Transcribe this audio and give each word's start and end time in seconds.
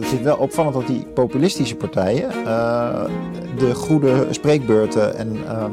Het 0.00 0.12
is 0.12 0.20
wel 0.20 0.36
opvallend 0.36 0.74
dat 0.74 0.86
die 0.86 1.06
populistische 1.14 1.74
partijen 1.76 2.30
eh, 2.30 3.04
de 3.58 3.74
goede 3.74 4.26
spreekbeurten 4.30 5.16
en 5.16 5.36
ehm, 5.48 5.70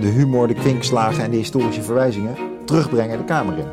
de 0.00 0.06
humor, 0.06 0.48
de 0.48 0.54
kwinkslagen 0.54 1.24
en 1.24 1.30
de 1.30 1.36
historische 1.36 1.82
verwijzingen 1.82 2.34
terugbrengen 2.64 3.18
de 3.18 3.24
Kamer 3.24 3.58
in. 3.58 3.64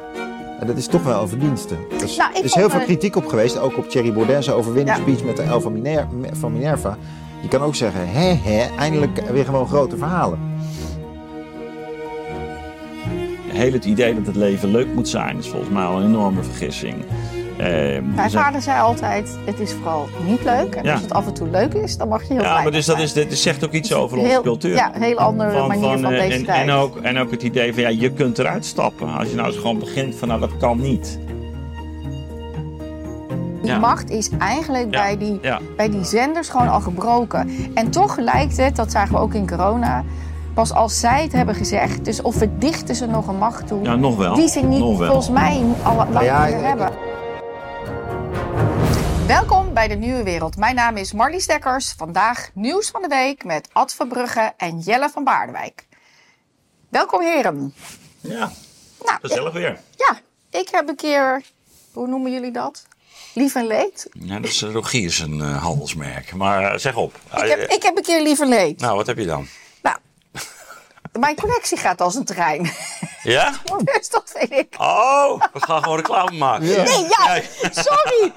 En 0.59 0.67
dat 0.67 0.77
is 0.77 0.87
toch 0.87 1.03
wel 1.03 1.21
een 1.21 1.27
verdienste. 1.27 1.75
Er 1.97 2.03
is, 2.03 2.17
Nou, 2.17 2.33
er 2.35 2.43
is 2.43 2.53
heel 2.53 2.69
veel 2.69 2.79
eh, 2.79 2.85
kritiek 2.85 3.15
op 3.15 3.25
geweest, 3.27 3.59
ook 3.59 3.77
op 3.77 3.89
Thierry 3.89 4.13
Baudet 4.13 4.43
zijn 4.43 4.55
overwinningsspeech 4.55 5.19
Ja. 5.19 5.25
met 5.25 5.35
de 5.37 5.43
elf 5.43 5.63
van, 5.63 5.73
Miner- 5.73 6.07
van 6.31 6.53
Minerva. 6.53 6.97
Je 7.41 7.47
kan 7.47 7.61
ook 7.61 7.75
zeggen, 7.75 8.09
hè 8.09 8.33
hè, 8.33 8.75
eindelijk 8.77 9.21
weer 9.31 9.45
gewoon 9.45 9.67
grote 9.67 9.97
verhalen. 9.97 10.39
Heel 13.47 13.71
het 13.71 13.85
idee 13.85 14.15
dat 14.15 14.25
het 14.25 14.35
leven 14.35 14.69
leuk 14.71 14.93
moet 14.95 15.07
zijn 15.07 15.37
is 15.37 15.47
volgens 15.47 15.71
mij 15.71 15.83
al 15.83 15.99
een 15.99 16.05
enorme 16.05 16.43
vergissing. 16.43 16.95
Eh, 17.59 17.65
Mijn 18.15 18.29
zijn- 18.29 18.43
vader 18.43 18.61
zei 18.61 18.79
altijd, 18.81 19.37
het 19.45 19.59
is 19.59 19.73
vooral 19.73 20.07
niet 20.25 20.43
leuk. 20.43 20.75
En 20.75 20.83
Ja. 20.83 20.91
als 20.93 21.01
het 21.01 21.13
af 21.13 21.27
en 21.27 21.33
toe 21.33 21.49
leuk 21.49 21.73
is, 21.73 21.97
dan 21.97 22.07
mag 22.07 22.21
je 22.21 22.33
heel 22.33 22.41
Ja, 22.43 22.49
blij 22.51 22.63
maar 22.63 22.71
dus 22.71 22.85
dat, 22.85 22.99
is, 22.99 23.13
dat 23.13 23.25
zegt 23.33 23.65
ook 23.65 23.71
iets 23.71 23.93
over 23.93 24.17
onze 24.17 24.39
cultuur. 24.43 24.75
Ja, 24.75 24.95
een 24.95 25.01
heel 25.01 25.17
andere 25.17 25.67
manier 25.67 25.99
van 25.99 26.03
eh, 26.11 26.19
deze 26.21 26.37
en, 26.37 26.45
tijd. 26.45 26.67
En 26.67 26.71
ook, 26.73 26.97
en 26.97 27.17
ook 27.17 27.31
het 27.31 27.43
idee 27.43 27.73
van 27.73 27.81
ja, 27.83 27.89
je 27.89 28.11
kunt 28.11 28.39
eruit 28.39 28.65
stappen. 28.65 29.13
Als 29.17 29.29
je 29.29 29.35
nou 29.35 29.47
eens 29.47 29.57
gewoon 29.57 29.79
begint 29.79 30.15
van 30.15 30.27
nou 30.27 30.39
dat 30.39 30.57
kan 30.57 30.81
niet. 30.81 31.19
Die 33.61 33.71
Ja. 33.71 33.77
macht 33.79 34.09
is 34.09 34.29
eigenlijk 34.39 34.93
Ja, 34.93 35.01
bij, 35.01 35.17
die, 35.17 35.39
ja. 35.41 35.59
bij 35.77 35.89
die 35.89 36.03
zenders 36.03 36.49
gewoon 36.49 36.67
al 36.69 36.81
gebroken. 36.81 37.49
En 37.73 37.89
toch 37.89 38.17
lijkt 38.17 38.57
het, 38.57 38.75
dat 38.75 38.91
zagen 38.91 39.13
we 39.15 39.19
ook 39.21 39.33
in 39.33 39.47
corona, 39.47 40.03
pas 40.53 40.73
als 40.73 40.99
zij 40.99 41.23
het 41.23 41.31
hebben 41.33 41.55
gezegd. 41.55 42.05
Dus 42.05 42.21
of 42.21 42.35
we 42.39 42.57
dichten 42.57 42.95
ze 42.95 43.05
nog 43.05 43.27
een 43.27 43.37
macht 43.37 43.67
toe, 43.67 43.83
Ja, 43.83 43.95
nog 43.95 44.17
wel. 44.17 44.33
die 44.35 44.47
ze 44.49 44.59
niet 44.59 44.79
Nog 44.79 44.97
wel. 44.97 45.07
volgens 45.07 45.29
mij 45.29 45.61
al 45.83 45.95
lang 45.95 46.21
ja, 46.25 46.43
meer 46.45 46.63
hebben. 46.63 46.89
Welkom 49.29 49.73
bij 49.73 49.87
de 49.87 49.95
Nieuwe 49.95 50.23
Wereld. 50.23 50.57
Mijn 50.57 50.75
naam 50.75 50.97
is 50.97 51.13
Marlies 51.13 51.47
Dekkers. 51.47 51.93
Vandaag 51.97 52.49
nieuws 52.53 52.89
van 52.89 53.01
de 53.01 53.07
week 53.07 53.43
met 53.43 53.69
Ad 53.71 53.93
Verbrugge 53.93 54.53
en 54.57 54.79
Jelle 54.79 55.09
van 55.09 55.23
Baardewijk. 55.23 55.87
Welkom 56.89 57.21
heren. 57.21 57.73
Ja, 58.21 58.51
Nou, 59.05 59.17
gezellig 59.21 59.53
weer. 59.53 59.79
ja, 59.95 60.19
ik 60.59 60.69
heb 60.71 60.87
een 60.89 60.95
keer, 60.95 61.43
hoe 61.93 62.07
noemen 62.07 62.31
jullie 62.31 62.51
dat? 62.51 62.87
Lief 63.33 63.55
en 63.55 63.67
leed. 63.67 64.09
Ja, 64.11 64.39
dat 64.39 64.49
is 64.49 64.61
Rogier 64.61 65.11
zijn 65.11 65.41
eh, 65.41 65.63
handelsmerk. 65.63 66.33
Maar 66.33 66.63
eh, 66.71 66.77
zeg 66.77 66.95
op. 66.95 67.19
Ik 67.35 67.49
heb, 67.49 67.59
ik 67.59 67.83
heb 67.83 67.97
een 67.97 68.03
keer 68.03 68.21
lief 68.21 68.39
en 68.39 68.47
leed. 68.47 68.79
Nou, 68.79 68.95
wat 68.95 69.07
heb 69.07 69.17
je 69.17 69.25
dan? 69.25 69.47
Nou, 69.81 69.97
mijn 71.11 71.35
collectie 71.35 71.77
gaat 71.77 72.01
als 72.01 72.15
een 72.15 72.25
trein. 72.25 72.71
Ja? 73.23 73.51
dus 73.83 74.09
dat 74.09 74.31
vind 74.35 74.51
ik. 74.51 74.75
Oh, 74.79 75.41
we 75.53 75.61
gaan 75.61 75.83
gewoon 75.83 75.97
reclame 75.97 76.37
maken. 76.37 76.65
Ja. 76.67 76.83
Nee, 76.83 77.07
ja, 77.07 77.41
sorry. 77.71 78.31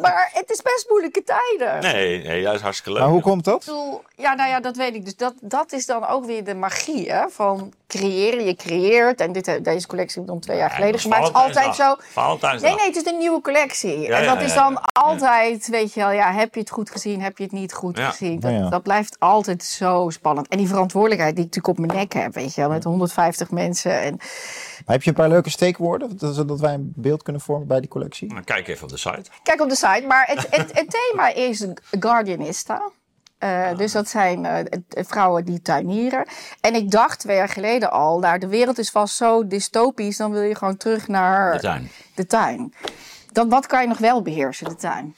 Maar 0.00 0.30
het 0.32 0.50
is 0.50 0.62
best 0.62 0.86
moeilijke 0.88 1.22
tijden. 1.24 1.80
Nee, 1.92 2.22
nee, 2.22 2.42
dat 2.42 2.54
is 2.54 2.60
hartstikke 2.60 2.92
leuk. 2.92 3.00
Maar 3.02 3.10
hoe 3.10 3.20
komt 3.22 3.44
dat? 3.44 3.72
Ja, 4.16 4.34
nou 4.34 4.48
ja, 4.50 4.60
dat 4.60 4.76
weet 4.76 4.94
ik. 4.94 5.04
Dus 5.04 5.16
dat, 5.16 5.34
dat 5.40 5.72
is 5.72 5.86
dan 5.86 6.06
ook 6.06 6.24
weer 6.24 6.44
de 6.44 6.54
magie 6.54 7.10
hè, 7.12 7.28
van 7.28 7.72
creëren. 7.88 8.44
Je 8.44 8.54
creëert. 8.54 9.20
En 9.20 9.32
dit, 9.32 9.64
deze 9.64 9.86
collectie 9.86 10.14
heb 10.14 10.22
ik 10.24 10.28
dan 10.30 10.40
twee 10.40 10.56
jaar 10.56 10.68
Ja, 10.68 10.74
geleden 10.74 11.00
gemaakt. 11.00 11.26
Het 11.26 11.36
is 11.36 11.42
altijd 11.42 11.74
zo. 11.76 11.96
Nee, 12.40 12.74
nee, 12.74 12.86
het 12.86 12.96
is 12.96 13.06
een 13.06 13.18
nieuwe 13.18 13.40
collectie. 13.40 13.98
Ja, 14.00 14.16
en 14.16 14.24
ja, 14.24 14.34
dat 14.34 14.42
is 14.42 14.54
dan 14.54 14.72
ja. 14.72 14.82
altijd, 14.92 15.68
weet 15.68 15.94
je 15.94 16.00
wel, 16.00 16.10
ja, 16.10 16.32
heb 16.32 16.54
je 16.54 16.60
het 16.60 16.70
goed 16.70 16.90
gezien, 16.90 17.22
heb 17.22 17.38
je 17.38 17.44
het 17.44 17.52
niet 17.52 17.72
goed 17.72 17.96
Ja. 17.98 18.10
gezien. 18.10 18.40
Dat, 18.40 18.50
Ja, 18.50 18.56
ja. 18.58 18.68
dat 18.68 18.82
blijft 18.82 19.16
altijd 19.18 19.62
zo 19.64 20.06
spannend. 20.10 20.48
En 20.48 20.58
die 20.58 20.68
verantwoordelijkheid 20.68 21.36
die 21.36 21.44
ik 21.44 21.50
natuurlijk 21.54 21.78
op 21.80 21.86
mijn 21.86 21.98
nek 22.00 22.12
heb, 22.12 22.34
weet 22.34 22.54
je 22.54 22.60
wel, 22.60 22.70
met 22.70 22.84
150 22.84 23.50
mensen. 23.50 24.00
En 24.00 24.14
Maar 24.16 24.94
heb 24.96 25.02
je 25.02 25.10
een 25.10 25.16
paar 25.16 25.28
leuke 25.28 25.50
steekwoorden, 25.50 26.16
dat- 26.18 26.34
zodat 26.34 26.60
wij 26.60 26.74
een 26.74 26.92
beeld 26.96 27.22
kunnen 27.22 27.42
vormen 27.42 27.66
bij 27.66 27.80
die 27.80 27.88
collectie? 27.88 28.28
Nou, 28.32 28.44
Kijk 28.44 28.68
even 28.68 28.82
op 28.84 28.90
de 28.90 28.96
site. 28.96 29.22
kijk 29.42 29.60
op 29.60 29.68
de 29.68 29.74
site, 29.76 30.04
maar 30.08 30.26
het, 30.26 30.46
het, 30.50 30.70
het 30.78 30.90
thema 31.10 31.28
is 31.34 31.66
Guardianista. 32.00 32.82
Eh, 33.38 33.76
Dus 33.76 33.92
dat 33.92 34.08
zijn 34.08 34.46
eh, 34.46 34.54
het 34.88 35.06
vrouwen 35.08 35.44
die 35.44 35.62
tuinieren. 35.62 36.26
En 36.60 36.74
ik 36.74 36.90
dacht 36.90 37.18
twee 37.18 37.36
jaar 37.36 37.48
geleden 37.48 37.90
al, 37.90 38.18
nou, 38.18 38.38
de 38.38 38.46
wereld 38.48 38.78
is 38.78 38.90
vast 38.90 39.16
zo 39.16 39.46
dystopisch, 39.46 40.16
dan 40.16 40.30
wil 40.32 40.42
je 40.42 40.54
gewoon 40.54 40.76
terug 40.76 41.08
naar 41.08 41.52
De 41.52 41.60
tuin. 41.60 41.90
de 42.14 42.26
tuin. 42.26 42.74
Dan, 43.32 43.48
wat 43.48 43.66
kan 43.66 43.82
je 43.82 43.88
nog 43.88 43.98
wel 43.98 44.22
beheersen, 44.22 44.68
de 44.68 44.76
tuin? 44.76 45.16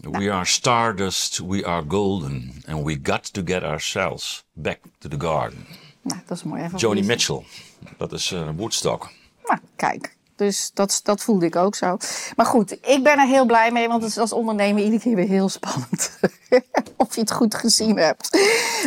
We 0.00 0.32
are 0.32 0.44
stardust, 0.44 1.38
we 1.46 1.66
are 1.66 1.84
golden. 1.88 2.62
And 2.66 2.84
we 2.84 2.98
got 3.02 3.32
to 3.32 3.42
get 3.44 3.62
ourselves 3.62 4.44
back 4.52 4.78
to 4.98 5.08
the 5.08 5.20
garden. 5.20 5.66
Nou, 6.06 6.20
dat 6.26 6.36
is 6.36 6.42
mooi. 6.42 6.62
Even 6.62 6.78
Joni 6.78 7.02
Mitchell. 7.02 7.42
Dat 7.96 8.12
is 8.12 8.32
eh, 8.32 8.48
Woodstock. 8.56 9.10
Nou, 9.46 9.58
kijk. 9.76 10.14
Dus 10.36 10.70
dat, 10.74 11.00
dat 11.02 11.22
voelde 11.22 11.46
ik 11.46 11.56
ook 11.56 11.74
zo. 11.74 11.96
Maar 12.36 12.46
goed, 12.46 12.72
ik 12.72 13.00
ben 13.02 13.18
er 13.18 13.26
heel 13.26 13.46
blij 13.46 13.70
mee, 13.72 13.88
want 13.88 14.02
het 14.02 14.10
is 14.10 14.18
als 14.18 14.32
ondernemer 14.32 14.82
iedere 14.82 15.00
keer 15.02 15.14
weer 15.14 15.28
heel 15.28 15.48
spannend. 15.48 16.18
of 16.96 17.14
je 17.14 17.20
het 17.20 17.32
goed 17.32 17.54
gezien 17.54 17.96
hebt. 17.96 18.38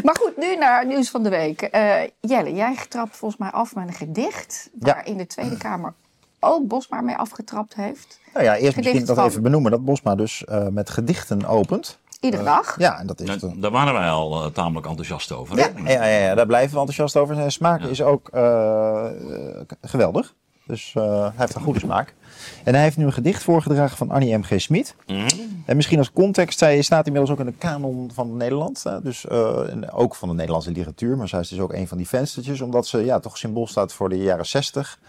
Maar 0.03 0.15
goed, 0.15 0.37
nu 0.37 0.55
naar 0.55 0.79
het 0.79 0.87
nieuws 0.87 1.09
van 1.09 1.23
de 1.23 1.29
week. 1.29 1.61
Eh, 1.61 1.95
Jelle, 2.19 2.53
jij 2.53 2.75
trapt 2.89 3.15
volgens 3.17 3.39
mij 3.39 3.49
af 3.49 3.75
met 3.75 3.87
een 3.87 3.93
gedicht. 3.93 4.69
Ja. 4.79 4.93
Waar 4.93 5.05
in 5.07 5.17
de 5.17 5.27
Tweede 5.27 5.57
Kamer 5.57 5.93
ook 6.39 6.67
Bosma 6.67 7.01
mee 7.01 7.15
afgetrapt 7.15 7.75
heeft. 7.75 8.19
Nou 8.33 8.45
ja, 8.45 8.51
eerst 8.55 8.65
Gedicht 8.73 8.75
misschien 8.85 9.05
dat 9.05 9.15
van- 9.15 9.25
even 9.27 9.41
benoemen 9.43 9.71
dat 9.71 9.85
Bosma 9.85 10.15
dus 10.15 10.45
eh, 10.45 10.67
met 10.67 10.89
gedichten 10.89 11.45
opent. 11.45 11.97
Iedere 12.19 12.43
dag. 12.43 12.75
Ja, 12.79 12.99
en 12.99 13.07
dat 13.07 13.19
is... 13.19 13.27
Daar, 13.27 13.39
dan- 13.39 13.59
daar 13.59 13.71
waren 13.71 13.93
wij 13.93 14.09
al 14.09 14.43
eh, 14.43 14.51
tamelijk 14.51 14.87
enthousiast 14.87 15.31
over. 15.31 15.57
Ja. 15.57 15.69
hè? 15.75 15.93
Ja, 15.93 16.05
ja, 16.05 16.27
ja, 16.27 16.35
daar 16.35 16.45
blijven 16.45 16.73
we 16.73 16.79
enthousiast 16.79 17.15
over. 17.17 17.35
Zijn 17.35 17.51
smaak 17.51 17.81
is 17.83 18.01
ook 18.01 18.29
eh, 18.29 18.41
eh, 19.05 19.61
geweldig. 19.81 20.33
Dus 20.65 20.93
eh, 20.95 21.21
hij 21.21 21.31
heeft 21.35 21.55
een 21.55 21.61
goede 21.61 21.79
smaak. 21.79 22.13
En 22.63 22.73
hij 22.73 22.83
heeft 22.83 22.97
nu 22.97 23.05
een 23.05 23.13
gedicht 23.13 23.43
voorgedragen 23.43 23.97
van 23.97 24.11
Annie 24.11 24.37
M.G. 24.37 24.53
Smit. 24.61 24.95
Mhm. 25.07 25.27
En 25.65 25.75
misschien 25.75 25.97
als 25.97 26.11
context, 26.11 26.59
zij 26.59 26.81
staat 26.81 27.05
inmiddels 27.05 27.33
ook 27.33 27.39
in 27.39 27.45
de 27.51 27.57
kanon 27.57 28.11
van 28.13 28.37
Nederland. 28.37 28.83
hè, 28.83 29.01
dus 29.01 29.25
eh, 29.27 29.69
en 29.71 29.91
ook 29.91 30.15
van 30.15 30.27
de 30.29 30.35
Nederlandse 30.35 30.71
literatuur. 30.71 31.17
Maar 31.17 31.27
zij 31.27 31.39
is 31.39 31.47
dus 31.49 31.59
ook 31.59 31.73
een 31.73 31.87
van 31.87 31.97
die 31.97 32.07
venstertjes. 32.07 32.61
Omdat 32.61 32.87
ze 32.87 33.05
ja, 33.05 33.19
toch 33.19 33.37
symbool 33.37 33.67
staat 33.67 33.93
voor 33.93 34.09
de 34.09 34.17
jaren 34.17 34.45
zestig. 34.45 34.99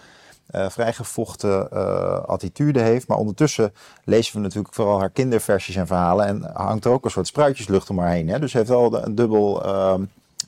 Eh 0.51 0.69
vrijgevochten 0.69 1.71
eh, 1.71 2.21
attitude 2.25 2.81
heeft. 2.81 3.09
Maar 3.09 3.19
ondertussen 3.19 3.73
lezen 4.05 4.35
we 4.35 4.41
natuurlijk 4.41 4.75
vooral 4.75 4.99
haar 4.99 5.11
kinderversies 5.11 5.77
en 5.77 5.87
verhalen. 5.87 6.27
En 6.27 6.51
hangt 6.53 6.85
er 6.85 6.91
ook 6.91 7.05
een 7.05 7.11
soort 7.11 7.27
spruitjeslucht 7.27 7.91
om 7.91 7.99
haar 7.99 8.11
heen. 8.11 8.29
Hè? 8.29 8.39
Dus 8.39 8.51
ze 8.51 8.57
heeft 8.57 8.69
wel 8.69 9.05
een 9.05 9.15
dubbel, 9.15 9.65
ehm, 9.65 10.03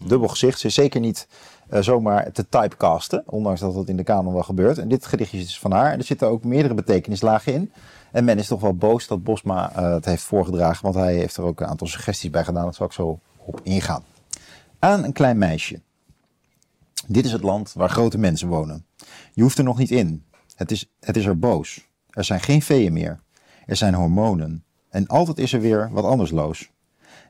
dubbel 0.04 0.28
gezicht. 0.28 0.58
Ze 0.58 0.66
is 0.66 0.74
zeker 0.74 1.00
niet 1.00 1.26
eh, 1.68 1.82
zomaar 1.82 2.32
te 2.32 2.48
typecasten. 2.48 3.22
Ondanks 3.26 3.60
dat 3.60 3.74
dat 3.74 3.88
in 3.88 3.96
de 3.96 4.04
kanon 4.04 4.32
wel 4.32 4.42
gebeurt. 4.42 4.78
En 4.78 4.88
dit 4.88 5.06
gedichtje 5.06 5.38
is 5.38 5.44
dus 5.44 5.58
van 5.58 5.72
haar. 5.72 5.92
En 5.92 5.98
er 5.98 6.04
zitten 6.04 6.28
ook 6.28 6.44
meerdere 6.44 6.74
betekenislagen 6.74 7.52
in. 7.52 7.72
En 8.10 8.24
men 8.24 8.38
is 8.38 8.46
toch 8.46 8.60
wel 8.60 8.74
boos 8.74 9.06
dat 9.06 9.22
Bosma 9.22 9.70
het 9.74 10.04
heeft 10.04 10.22
voorgedragen. 10.22 10.82
Want 10.82 10.94
hij 10.94 11.14
heeft 11.14 11.36
er 11.36 11.44
ook 11.44 11.60
een 11.60 11.66
aantal 11.66 11.86
suggesties 11.86 12.30
bij 12.30 12.44
gedaan. 12.44 12.64
Daar 12.64 12.74
zal 12.74 12.86
ik 12.86 12.92
zo 12.92 13.18
op 13.36 13.60
ingaan. 13.62 14.02
Aan 14.78 15.04
een 15.04 15.12
klein 15.12 15.38
meisje. 15.38 15.80
Dit 17.06 17.24
is 17.24 17.32
het 17.32 17.42
land 17.42 17.72
waar 17.72 17.90
grote 17.90 18.18
mensen 18.18 18.48
wonen. 18.48 18.86
Je 19.32 19.42
hoeft 19.42 19.58
er 19.58 19.64
nog 19.64 19.78
niet 19.78 19.90
in. 19.90 20.24
Het 20.56 20.70
is, 20.70 20.90
het 21.00 21.16
is 21.16 21.24
er 21.24 21.38
boos. 21.38 21.88
Er 22.10 22.24
zijn 22.24 22.40
geen 22.40 22.62
veeën 22.62 22.92
meer. 22.92 23.20
Er 23.66 23.76
zijn 23.76 23.94
hormonen. 23.94 24.64
En 24.88 25.06
altijd 25.06 25.38
is 25.38 25.52
er 25.52 25.60
weer 25.60 25.90
wat 25.92 26.04
anders 26.04 26.30
loos. 26.30 26.70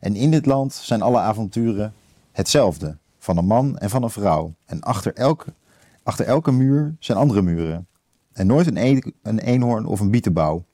En 0.01 0.17
in 0.17 0.31
dit 0.31 0.47
land 0.47 0.73
zijn 0.73 1.03
alle 1.03 1.19
avonturen 1.19 1.95
hetzelfde. 2.33 2.99
Van 3.19 3.37
een 3.37 3.47
man 3.47 3.79
en 3.79 3.91
van 3.91 4.03
een 4.03 4.11
vrouw. 4.11 4.55
En 4.65 4.81
achter 4.81 5.15
elke, 5.15 5.55
achter 6.03 6.27
elke 6.27 6.53
muur 6.53 6.97
zijn 6.99 7.19
andere 7.19 7.43
muren. 7.43 7.87
En 8.33 8.47
nooit 8.47 8.67
een, 8.67 9.15
een 9.23 9.39
eenhoorn 9.39 9.87
of 9.87 10.01
een 10.01 10.11
bietenbouw. 10.11 10.65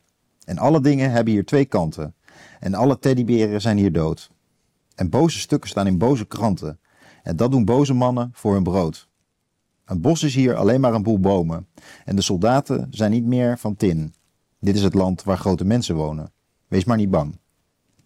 En 0.45 0.59
alle 0.59 0.81
dingen 0.81 1.11
hebben 1.11 1.33
hier 1.33 1.45
twee 1.45 1.65
kanten. 1.65 2.15
En 2.61 2.75
alle 2.75 2.99
teddyberen 2.99 3.61
zijn 3.61 3.77
hier 3.77 3.93
dood. 3.93 4.31
En 4.95 5.11
boze 5.11 5.39
stukken 5.39 5.71
staan 5.71 5.87
in 5.87 5.99
boze 5.99 6.27
kranten. 6.27 6.79
En 7.29 7.37
dat 7.37 7.51
doen 7.51 7.65
boze 7.65 7.95
mannen 7.95 8.31
voor 8.35 8.53
hun 8.55 8.63
brood. 8.63 9.09
Een 9.85 10.01
bos 10.01 10.23
is 10.23 10.35
hier 10.35 10.55
alleen 10.57 10.81
maar 10.81 10.95
een 10.95 11.03
boel 11.03 11.19
bomen. 11.21 11.69
En 12.05 12.17
de 12.17 12.23
soldaten 12.23 12.87
zijn 12.91 13.11
niet 13.11 13.25
meer 13.25 13.59
van 13.59 13.77
tin. 13.77 14.15
Dit 14.61 14.75
is 14.77 14.83
het 14.83 14.95
land 14.95 15.23
waar 15.23 15.39
grote 15.39 15.65
mensen 15.65 15.95
wonen. 15.95 16.33
Wees 16.69 16.85
maar 16.85 16.97
niet 16.97 17.11
bang. 17.11 17.39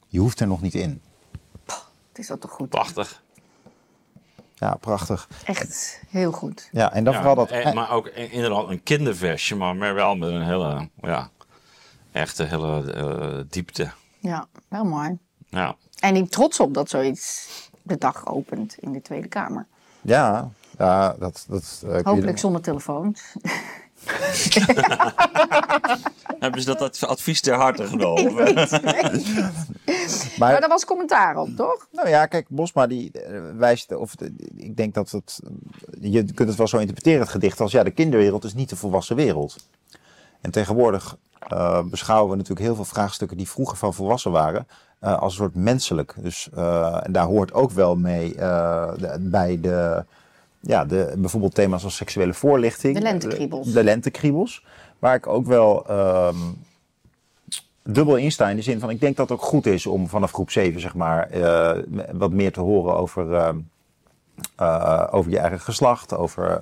Je 0.09 0.19
hoeft 0.19 0.41
er 0.41 0.47
nog 0.47 0.61
niet 0.63 0.75
in. 0.75 1.03
Het 2.09 2.19
is 2.19 2.27
dat 2.27 2.41
toch 2.41 2.51
goed? 2.51 2.69
Prachtig. 2.69 3.23
Ja, 4.55 4.75
prachtig. 4.75 5.29
Echt 5.45 6.01
heel 6.09 6.33
goed. 6.33 6.69
Ja, 6.73 6.93
en 6.93 7.05
dan 7.05 7.13
Ja, 7.13 7.19
vooral 7.19 7.37
dat... 7.37 7.51
eh, 7.51 7.73
maar 7.73 7.91
ook 7.91 8.07
in- 8.07 8.31
inderdaad 8.31 8.69
een 8.69 8.83
kinderversje, 8.83 9.57
maar, 9.57 9.95
wel 9.95 10.17
met 10.17 10.29
een 10.31 10.43
hele, 10.45 10.89
ja, 11.01 11.31
echte 12.13 12.43
hele 12.45 12.93
eh, 12.93 13.41
diepte. 13.49 13.91
Ja, 14.21 14.47
wel 14.69 14.85
mooi. 14.85 15.19
Ja. 15.49 15.77
En 15.99 16.17
ik 16.17 16.31
trots 16.31 16.61
op 16.61 16.75
dat 16.75 16.89
zoiets 16.89 17.49
de 17.83 17.99
dag 17.99 18.27
opent 18.27 18.77
in 18.79 18.93
de 18.93 19.03
Tweede 19.03 19.29
Kamer. 19.29 19.67
Ja, 20.01 20.51
ja 20.79 21.15
dat... 21.19 21.45
dat 21.49 21.83
eh, 21.87 22.03
Hopelijk 22.03 22.39
zonder 22.39 22.63
telefoons. 22.63 23.23
Hebben 26.39 26.63
ze 26.63 26.75
dat 26.75 27.07
advies 27.07 27.41
ter 27.41 27.55
harte 27.55 27.87
genomen? 27.87 28.55
Maar 30.39 30.51
Maar, 30.51 30.61
daar 30.61 30.69
was 30.69 30.85
commentaar 30.85 31.37
op, 31.37 31.57
toch? 31.57 31.89
nou 31.93 32.09
ja, 32.09 32.27
kijk, 32.27 32.47
Bosma 32.49 32.87
die 32.87 33.13
eh, 33.13 33.41
wijst... 33.57 33.95
Of, 33.95 34.15
ik 34.57 34.77
denk 34.77 34.95
dat 34.95 35.11
het... 35.11 35.41
Je 36.01 36.25
kunt 36.25 36.49
het 36.49 36.59
wel 36.59 36.67
zo 36.69 36.79
interpreteren, 36.79 37.21
het 37.21 37.29
gedicht, 37.29 37.61
als... 37.61 37.73
Ja, 37.73 37.83
de 37.83 37.91
kinderwereld 37.91 38.45
is 38.45 38.55
niet 38.55 38.69
de 38.69 38.77
volwassen 38.77 39.17
wereld. 39.17 39.57
En 40.41 40.51
tegenwoordig 40.51 41.17
uh, 41.53 41.83
beschouwen 41.83 42.31
we 42.31 42.37
natuurlijk 42.37 42.67
heel 42.67 42.75
veel 42.75 42.85
vraagstukken 42.85 43.37
die 43.37 43.49
vroeger 43.49 43.77
van 43.77 43.95
volwassen 43.95 44.31
waren, 44.31 44.67
uh, 45.05 45.19
als 45.19 45.33
een 45.33 45.39
soort 45.39 45.55
menselijk. 45.55 46.15
Dus 46.21 46.49
uh, 46.57 47.01
en 47.03 47.13
daar 47.13 47.25
hoort 47.25 47.53
ook 47.53 47.71
wel 47.71 47.97
mee 47.97 48.35
de, 48.35 49.17
bij 49.21 49.61
de, 49.61 50.05
ja, 50.61 50.85
de, 50.85 51.15
bijvoorbeeld 51.17 51.55
thema's 51.55 51.85
als 51.85 51.97
seksuele 51.97 52.35
voorlichting. 52.35 52.97
De 52.97 53.03
lentekriebels. 53.03 53.67
De, 53.67 53.73
de 53.73 53.85
lentekriebels. 53.85 54.65
Waar 54.99 55.15
ik 55.15 55.27
ook 55.27 55.47
wel 55.47 55.91
um, 55.91 56.65
dubbel 57.83 58.17
in 58.17 58.33
sta 58.33 58.49
in 58.49 58.57
de 58.57 58.63
zin 58.63 58.81
van, 58.81 58.91
ik 58.91 59.01
denk 59.01 59.17
dat 59.17 59.29
het 59.29 59.39
ook 59.39 59.45
goed 59.45 59.67
is 59.67 59.87
om 59.87 60.09
vanaf 60.09 60.33
groep 60.33 60.51
7 60.51 60.81
zeg 60.81 60.95
maar 60.95 61.29
wat 62.13 62.31
meer 62.31 62.53
te 62.53 62.61
horen 62.61 62.97
over, 62.97 63.35
ehm, 63.35 63.59
over 65.11 65.31
je 65.31 65.39
eigen 65.39 65.61
geslacht, 65.61 66.17
over 66.17 66.61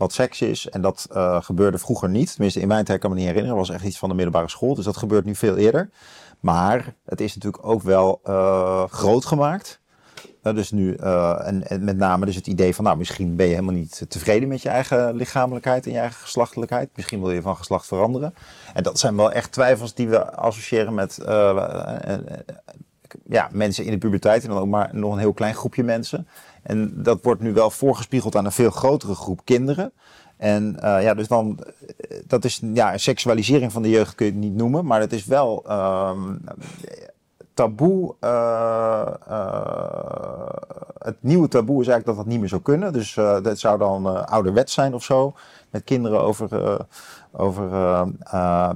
wat 0.00 0.12
seks 0.12 0.40
is. 0.40 0.68
En 0.68 0.80
dat 0.80 1.08
uh, 1.12 1.42
gebeurde 1.42 1.78
vroeger 1.78 2.08
niet. 2.08 2.32
Tenminste, 2.32 2.60
in 2.60 2.68
mijn 2.68 2.84
tijd 2.84 3.00
kan 3.00 3.10
me 3.10 3.16
niet 3.16 3.26
herinneren. 3.26 3.56
Dat 3.56 3.66
was 3.66 3.76
echt 3.76 3.86
iets 3.86 3.98
van 3.98 4.08
de 4.08 4.14
middelbare 4.14 4.48
school. 4.48 4.74
Dus 4.74 4.84
dat 4.84 4.96
gebeurt 4.96 5.24
nu 5.24 5.34
veel 5.34 5.56
eerder. 5.56 5.90
Maar 6.40 6.94
het 7.04 7.20
is 7.20 7.34
natuurlijk 7.34 7.66
ook 7.66 7.82
wel 7.82 8.20
uh, 8.24 8.84
groot 8.84 9.24
gemaakt. 9.24 9.80
Uh, 10.42 10.54
dus 10.54 10.70
nu, 10.70 10.94
en, 10.94 11.68
en, 11.68 11.84
met 11.84 11.96
name 11.96 12.26
dus 12.26 12.34
het 12.34 12.46
idee 12.46 12.74
van, 12.74 12.84
nou, 12.84 12.96
misschien 12.96 13.36
ben 13.36 13.46
je 13.46 13.54
helemaal 13.54 13.74
niet 13.74 14.04
tevreden 14.08 14.48
met 14.48 14.62
je 14.62 14.68
eigen 14.68 15.14
lichamelijkheid 15.14 15.86
en 15.86 15.92
je 15.92 15.98
eigen 15.98 16.20
geslachtelijkheid. 16.20 16.90
Misschien 16.94 17.20
wil 17.20 17.30
je 17.30 17.42
van 17.42 17.56
geslacht 17.56 17.86
veranderen. 17.86 18.34
En 18.74 18.82
dat 18.82 18.98
zijn 18.98 19.16
wel 19.16 19.32
echt 19.32 19.52
twijfels 19.52 19.94
die 19.94 20.08
we 20.08 20.32
associëren 20.32 20.94
met 20.94 21.18
ja, 23.26 23.48
mensen 23.52 23.84
in 23.84 23.90
de 23.90 23.98
puberteit. 23.98 24.42
En 24.42 24.48
dan 24.48 24.58
ook 24.58 24.66
maar 24.66 24.90
nog 24.92 25.12
een 25.12 25.18
heel 25.18 25.32
klein 25.32 25.54
groepje 25.54 25.82
mensen. 25.82 26.28
En 26.62 27.02
dat 27.02 27.18
wordt 27.22 27.40
nu 27.40 27.52
wel 27.52 27.70
voorgespiegeld 27.70 28.36
aan 28.36 28.44
een 28.44 28.52
veel 28.52 28.70
grotere 28.70 29.14
groep 29.14 29.40
kinderen. 29.44 29.92
En 30.40 30.76
uh, 30.84 31.02
ja, 31.02 31.14
dus 31.14 31.28
dan, 31.28 31.58
dat 32.26 32.44
is 32.44 32.60
ja, 32.74 32.98
seksualisering 32.98 33.72
van 33.72 33.82
de 33.82 33.90
jeugd 33.90 34.14
kun 34.14 34.26
je 34.26 34.32
het 34.32 34.40
niet 34.40 34.54
noemen, 34.54 34.86
maar 34.86 35.00
het 35.00 35.12
is 35.12 35.24
wel 35.24 35.64
um, 35.70 36.40
taboe. 37.54 38.14
Uh, 38.20 39.06
het 40.98 41.16
nieuwe 41.20 41.48
taboe 41.48 41.80
is 41.80 41.88
eigenlijk 41.88 42.06
dat 42.06 42.16
dat 42.16 42.26
niet 42.26 42.40
meer 42.40 42.48
zou 42.48 42.62
kunnen. 42.62 42.92
Dus 42.92 43.14
dat 43.14 43.58
zou 43.58 43.78
dan 43.78 44.26
ouderwet 44.26 44.70
zijn 44.70 44.94
of 44.94 45.04
zo. 45.04 45.34
Met 45.70 45.84
kinderen 45.84 46.20
over 46.22 46.76
over 47.32 47.68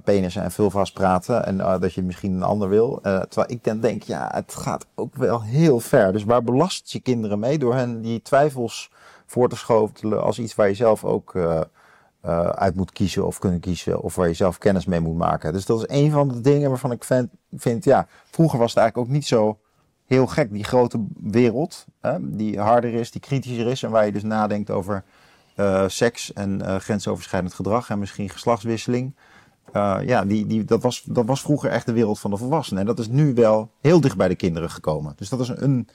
penissen 0.04 0.42
en 0.42 0.50
vulva's 0.50 0.92
praten. 0.92 1.46
En 1.46 1.56
dat 1.80 1.94
je 1.94 2.02
misschien 2.02 2.32
een 2.32 2.42
ander 2.42 2.68
wil. 2.68 2.98
terwijl 3.02 3.46
ik 3.46 3.64
dan 3.64 3.80
denk, 3.80 4.02
ja, 4.02 4.30
het 4.32 4.54
gaat 4.54 4.86
ook 4.94 5.16
wel 5.16 5.42
heel 5.42 5.80
ver. 5.80 6.12
Dus 6.12 6.24
waar 6.24 6.42
belast 6.42 6.92
je 6.92 7.00
kinderen 7.00 7.38
mee 7.38 7.58
door 7.58 7.74
hen 7.74 8.00
die 8.00 8.22
twijfels 8.22 8.90
voor 9.26 9.48
te 9.48 9.56
schotelen 9.56 10.22
als 10.22 10.38
iets 10.38 10.54
waar 10.54 10.68
je 10.68 10.74
zelf 10.74 11.04
ook 11.04 11.36
uit 12.54 12.74
moet 12.74 12.92
kiezen 12.92 13.26
of 13.26 13.38
kunnen 13.38 13.60
kiezen. 13.60 14.00
Of 14.00 14.14
waar 14.14 14.28
je 14.28 14.34
zelf 14.34 14.58
kennis 14.58 14.84
mee 14.84 15.00
moet 15.00 15.16
maken. 15.16 15.52
Dus 15.52 15.66
dat 15.66 15.78
is 15.78 15.96
een 15.96 16.10
van 16.10 16.28
de 16.28 16.40
dingen 16.40 16.68
waarvan 16.68 16.92
ik 16.92 17.04
vind, 17.04 17.28
vind 17.56 17.84
ja, 17.84 18.06
vroeger 18.30 18.58
was 18.58 18.70
het 18.70 18.78
eigenlijk 18.78 19.08
ook 19.08 19.14
niet 19.14 19.26
zo 19.26 19.58
heel 20.06 20.26
gek. 20.26 20.52
Die 20.52 20.64
grote 20.64 21.04
wereld, 21.20 21.84
hè, 22.00 22.16
die 22.36 22.60
harder 22.60 22.94
is, 22.94 23.10
die 23.10 23.20
kritischer 23.20 23.66
is. 23.66 23.82
En 23.82 23.90
waar 23.90 24.06
je 24.06 24.12
dus 24.12 24.22
nadenkt 24.22 24.70
over 24.70 25.04
uh, 25.56 25.84
seks 25.86 26.32
en 26.32 26.80
grensoverschrijdend 26.80 27.54
gedrag 27.54 27.90
en 27.90 27.98
misschien 27.98 28.28
geslachtswisseling. 28.28 29.14
Ja, 30.06 30.24
die, 30.24 30.46
die, 30.46 30.64
dat, 30.64 30.82
was, 30.82 31.02
dat 31.02 31.26
was 31.26 31.40
vroeger 31.40 31.70
echt 31.70 31.86
de 31.86 31.92
wereld 31.92 32.20
van 32.20 32.30
de 32.30 32.36
volwassenen. 32.36 32.80
En 32.80 32.86
dat 32.86 32.98
is 32.98 33.08
nu 33.08 33.34
wel 33.34 33.70
heel 33.80 34.00
dicht 34.00 34.16
bij 34.16 34.28
de 34.28 34.34
kinderen 34.34 34.70
gekomen. 34.70 35.12
Dus 35.16 35.28
dat 35.28 35.40
is 35.40 35.48
een, 35.48 35.88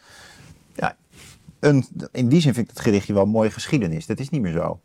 een 1.60 1.86
in 2.12 2.30
die 2.30 2.42
zin 2.42 2.54
vind 2.54 2.70
ik 2.70 2.76
het 2.76 2.84
gedichtje 2.84 3.14
wel 3.14 3.24
een 3.24 3.30
mooie 3.30 3.52
geschiedenis. 3.52 4.06
Dat 4.06 4.20
is 4.20 4.30
niet 4.30 4.42
meer 4.42 4.52
zo. 4.52 4.80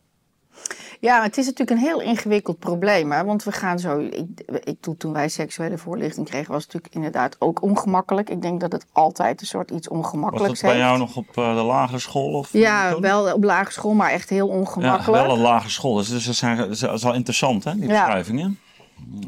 Ja, 1.01 1.23
het 1.23 1.39
is 1.39 1.45
natuurlijk 1.45 1.71
een 1.71 1.87
heel 1.87 2.01
ingewikkeld 2.01 2.59
probleem. 2.59 3.13
Hè? 3.13 3.25
Want 3.25 3.45
we 3.45 3.53
gaan 3.53 3.79
zo. 3.79 3.99
Ik, 3.99 4.27
ik, 4.65 4.77
toen 4.99 5.13
wij 5.13 5.29
seksuele 5.29 5.79
voorlichting 5.79 6.29
kregen, 6.29 6.53
was 6.53 6.63
het 6.65 6.73
natuurlijk 6.73 6.95
inderdaad 6.95 7.37
ook 7.39 7.63
ongemakkelijk. 7.63 8.31
Ik 8.31 8.43
denk 8.43 8.61
dat 8.61 8.73
het 8.73 8.87
altijd 8.93 9.41
een 9.41 9.47
soort 9.47 9.71
iets 9.71 9.89
ongemakkelijks 9.89 10.53
is. 10.55 10.61
Was 10.61 10.71
dat 10.71 10.81
bij 10.81 10.89
jou 10.89 10.99
nog 10.99 11.17
op 11.17 11.37
uh, 11.39 11.57
de 11.57 11.63
lagere 11.63 11.99
school? 11.99 12.33
Of 12.33 12.53
ja, 12.53 13.01
wel 13.01 13.35
op 13.35 13.45
lagere 13.45 13.73
school, 13.73 13.95
maar 13.95 14.11
echt 14.11 14.29
heel 14.29 14.49
ongemakkelijk. 14.49 15.21
Ja, 15.21 15.27
wel 15.27 15.37
een 15.37 15.43
lagere 15.43 15.71
school. 15.71 15.95
Dus, 15.95 16.09
dus 16.09 16.25
dat, 16.25 16.35
zijn, 16.35 16.57
dat 16.57 16.71
is 16.71 17.03
wel 17.03 17.15
interessant, 17.15 17.65
hè, 17.65 17.75
die 17.75 17.89
ja. 17.89 18.05
beschrijvingen. 18.05 18.59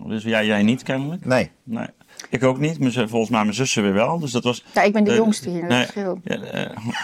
Dus 0.06 0.22
jij, 0.22 0.46
jij 0.46 0.62
niet 0.62 0.82
kennelijk? 0.82 1.24
Nee. 1.24 1.50
nee. 1.62 1.86
Ik 2.30 2.44
ook 2.44 2.58
niet. 2.58 2.76
Volgens 2.92 3.30
mij 3.30 3.42
mijn 3.42 3.54
zussen 3.54 3.82
weer 3.82 3.92
wel. 3.92 4.18
Dus 4.18 4.30
dat 4.30 4.44
was, 4.44 4.64
ja, 4.74 4.82
ik 4.82 4.92
ben 4.92 5.04
de 5.04 5.10
uh, 5.10 5.16
jongste 5.16 5.50
hier. 5.50 5.66
Nee, 5.66 5.86
ja, 5.94 6.14
uh, 6.24 6.76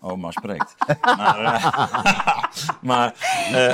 oma 0.00 0.30
spreekt. 0.30 0.74
maar, 1.02 1.42
uh, 1.42 1.74
maar, 2.90 3.14
uh, 3.52 3.72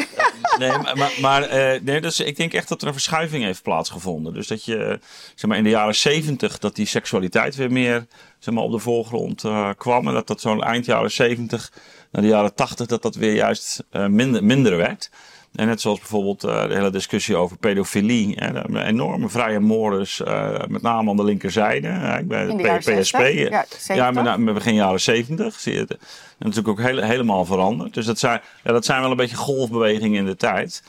nee, 0.59 0.71
maar, 0.95 1.13
maar 1.21 1.43
uh, 1.43 1.81
nee, 1.81 2.01
dus 2.01 2.21
ik 2.21 2.37
denk 2.37 2.53
echt 2.53 2.69
dat 2.69 2.81
er 2.81 2.87
een 2.87 2.93
verschuiving 2.93 3.45
heeft 3.45 3.63
plaatsgevonden. 3.63 4.35
Dus 4.35 4.47
dat 4.47 4.65
je, 4.65 5.01
zeg 5.35 5.51
maar, 5.51 5.59
in 5.59 5.65
de 5.65 5.71
jaren 5.71 5.95
zeventig, 5.95 6.59
dat 6.59 6.77
die 6.77 6.87
seksualiteit 6.87 7.55
weer 7.55 7.73
meer 7.73 8.07
zeg 8.39 8.55
maar, 8.55 8.63
op 8.63 8.73
de 8.73 8.79
voorgrond 8.79 9.45
kwam. 9.77 10.09
En 10.09 10.15
dat 10.15 10.27
dat 10.27 10.41
zo'n 10.41 10.63
eind 10.63 10.85
jaren 10.85 11.11
zeventig 11.13 11.73
naar 12.11 12.23
de 12.23 12.29
jaren 12.29 12.55
tachtig, 12.55 12.87
dat 12.87 13.03
dat 13.03 13.15
weer 13.15 13.35
juist 13.35 13.85
minder, 13.91 14.45
minder 14.45 14.77
werd. 14.77 15.11
En 15.55 15.67
net 15.67 15.81
zoals 15.81 15.99
bijvoorbeeld 15.99 16.45
uh, 16.45 16.69
de 16.69 16.75
hele 16.75 16.91
discussie 16.91 17.37
over 17.37 17.57
pedofilie. 17.57 18.35
Hè, 18.39 18.69
een 18.69 18.77
enorme 18.77 19.29
vrije 19.29 19.61
mores, 19.61 20.21
uh, 20.21 20.59
met 20.69 20.83
name 20.83 21.11
aan 21.11 21.17
de 21.17 21.25
linkerzijde. 21.25 21.89
Ik 22.21 22.29
ben 22.29 22.57
de 22.57 22.79
PSP. 22.79 23.19
Ja, 23.19 23.65
ja 23.87 24.11
met, 24.11 24.55
begin 24.55 24.75
jaren 24.75 25.01
70. 25.01 25.61
Zie 25.61 25.73
je 25.73 25.79
het. 25.79 25.91
En 25.91 25.99
natuurlijk 26.39 26.69
ook 26.69 26.87
heel, 26.87 27.03
helemaal 27.03 27.45
veranderd. 27.45 27.95
Dus 27.95 28.07
dat 28.07 28.19
zijn, 28.19 28.41
ja, 28.65 28.73
dat 28.73 28.85
zijn 28.85 29.01
wel 29.01 29.11
een 29.11 29.17
beetje 29.17 29.37
golfbewegingen 29.37 30.19
in 30.19 30.27
de 30.27 30.37
tijd. 30.37 30.83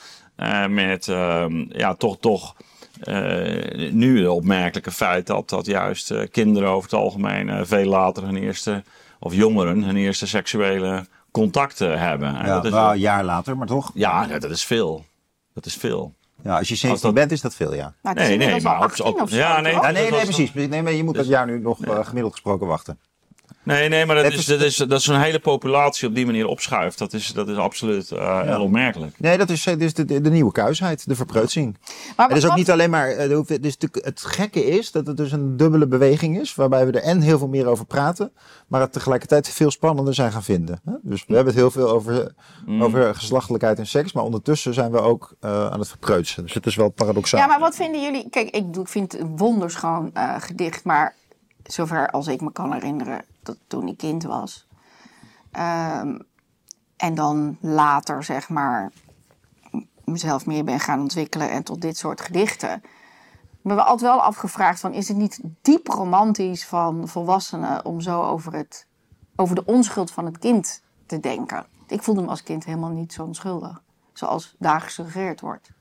met 0.69 1.07
ehm, 1.07 1.65
ja, 1.69 1.93
toch, 1.93 2.17
toch 2.19 2.55
nu 3.91 4.19
het 4.19 4.27
opmerkelijke 4.27 4.91
feit 4.91 5.27
dat, 5.27 5.49
dat 5.49 5.65
juist 5.65 6.13
kinderen 6.31 6.69
over 6.69 6.89
het 6.89 6.99
algemeen 6.99 7.65
veel 7.65 7.85
later 7.85 8.23
hun 8.23 8.37
eerste, 8.37 8.83
of 9.19 9.33
jongeren, 9.33 9.83
hun 9.83 9.95
eerste 9.95 10.27
seksuele 10.27 11.05
contacten 11.31 12.00
hebben. 12.00 12.33
ja, 12.33 12.45
dat 12.45 12.66
is 12.66 12.72
wel 12.72 12.92
een 12.92 13.00
jaar 13.00 13.24
later, 13.24 13.57
maar 13.57 13.68
toch? 13.68 13.92
Ja, 13.94 14.25
dat 14.25 14.51
is 14.51 14.63
veel. 14.63 15.06
Dat 15.54 15.66
is 15.66 15.75
veel. 15.75 16.13
Ja, 16.44 16.57
als 16.57 16.68
je 16.68 16.75
17 16.75 17.01
dat... 17.01 17.13
bent, 17.13 17.31
is 17.31 17.42
dat 17.42 17.56
veel, 17.56 17.74
ja. 17.74 17.94
Maar 18.01 18.16
nee, 18.16 18.38
nee, 18.38 18.62
maar 18.62 18.83
op, 18.83 19.19
op, 19.22 19.30
ja, 19.30 19.60
nee, 19.62 19.74
ja, 19.74 19.92
nee, 19.92 20.12
nee, 20.12 20.22
precies. 20.22 20.54
Nee, 20.54 20.83
maar 20.83 20.92
je 20.92 21.04
moet 21.04 21.13
dus, 21.13 21.24
dat 21.24 21.31
jaar 21.31 21.45
nu 21.45 21.60
nog 21.60 21.86
uh, 21.86 22.06
gemiddeld 22.06 22.33
gesproken 22.33 22.68
wachten. 22.68 23.00
Nee, 23.63 23.89
nee, 23.89 24.05
maar 24.05 24.15
dat, 24.15 24.33
is, 24.33 24.45
dat, 24.45 24.61
is, 24.61 24.75
dat 24.75 24.91
is 24.91 25.07
een 25.07 25.21
hele 25.21 25.39
populatie 25.39 26.07
op 26.07 26.15
die 26.15 26.25
manier 26.25 26.47
opschuift. 26.47 26.97
Dat 26.97 27.13
is, 27.13 27.27
dat 27.27 27.49
is 27.49 27.57
absoluut 27.57 28.11
uh, 28.11 28.17
ja. 28.17 28.43
heel 28.43 28.61
opmerkelijk. 28.61 29.19
Nee, 29.19 29.37
dat 29.37 29.49
is, 29.49 29.63
dus 29.63 29.93
de, 29.93 30.05
de, 30.05 30.21
de 30.21 30.29
nieuwe 30.29 30.51
kuisheid, 30.51 31.07
de 31.07 31.15
verpreutsing. 31.15 31.77
Maar 32.15 32.27
het 32.27 32.37
is 32.37 32.45
ook 32.45 32.55
niet 32.55 32.71
alleen 32.71 32.89
maar. 32.89 33.27
Dus 33.61 33.77
het 33.91 34.21
gekke 34.25 34.65
is 34.65 34.91
dat 34.91 35.07
het 35.07 35.17
dus 35.17 35.31
een 35.31 35.57
dubbele 35.57 35.87
beweging 35.87 36.39
is, 36.39 36.56
waarbij 36.56 36.85
we 36.85 36.91
er 36.91 37.03
en 37.03 37.21
heel 37.21 37.37
veel 37.37 37.47
meer 37.47 37.65
over 37.65 37.85
praten, 37.85 38.31
maar 38.68 38.81
het 38.81 38.94
tegelijkertijd 38.94 39.49
veel 39.49 39.71
spannender 39.71 40.13
zijn 40.13 40.31
gaan 40.31 40.44
vinden. 40.44 40.81
Dus 41.01 41.25
we 41.27 41.35
hebben 41.35 41.53
het 41.53 41.61
heel 41.61 41.71
veel 41.71 41.89
over, 41.89 42.33
mm. 42.65 42.83
over 42.83 43.15
geslachtelijkheid 43.15 43.80
en 43.80 43.87
seks, 43.87 44.13
maar 44.13 44.23
ondertussen 44.23 44.73
zijn 44.73 44.91
we 44.91 44.99
ook 44.99 45.35
uh, 45.41 45.71
aan 45.71 45.80
het 45.80 45.89
verpreutsen. 45.89 46.44
Dus 46.44 46.53
het 46.53 46.65
is 46.65 46.75
wel 46.75 46.89
paradoxaal. 46.89 47.39
Ja, 47.39 47.47
maar 47.47 47.59
wat 47.59 47.75
vinden 47.75 48.01
jullie? 48.01 48.30
Kijk, 48.30 48.49
ik 48.49 48.65
vind 48.83 49.11
het 49.11 49.21
een 49.21 49.37
wonderschoon 49.37 50.11
uh, 50.13 50.35
gedicht, 50.39 50.83
maar 50.83 51.15
zover 51.63 52.09
als 52.09 52.27
ik 52.27 52.41
me 52.41 52.51
kan 52.51 52.73
herinneren, 52.73 53.25
dat, 53.44 53.57
toen 53.68 53.88
ik 53.88 53.98
kind 53.98 54.24
was. 54.24 54.68
Um, 55.52 56.30
en 56.98 57.16
dan 57.16 57.57
later, 57.62 58.24
zeg 58.24 58.50
maar, 58.50 58.92
mezelf 60.06 60.45
meer 60.45 60.64
ben 60.64 60.80
gaan 60.80 61.00
ontwikkelen 61.00 61.50
en 61.50 61.64
tot 61.64 61.81
dit 61.81 61.98
soort 61.98 62.21
gedichten. 62.21 62.81
Me 63.62 63.76
we 63.76 63.83
altijd 63.83 64.12
wel 64.12 64.21
afgevraagd 64.21 64.80
van, 64.80 64.94
is 64.94 65.07
het 65.07 65.18
niet 65.18 65.40
diep 65.62 65.88
romantisch 65.88 66.66
van 66.66 67.07
volwassenen 67.07 67.86
om 67.86 68.02
zo 68.02 68.21
over, 68.21 68.54
het, 68.54 68.88
over 69.36 69.56
de 69.56 69.66
onschuld 69.66 70.12
van 70.12 70.26
het 70.26 70.38
kind 70.38 70.83
te 71.06 71.19
denken? 71.19 71.66
Ik 71.88 72.04
voelde 72.04 72.21
me 72.21 72.28
als 72.28 72.44
kind 72.44 72.66
helemaal 72.66 72.90
niet 72.90 73.14
zo 73.14 73.24
onschuldig, 73.24 73.81
zoals 74.14 74.56
daar 74.60 74.81
gesuggereerd 74.81 75.42
wordt. 75.42 75.71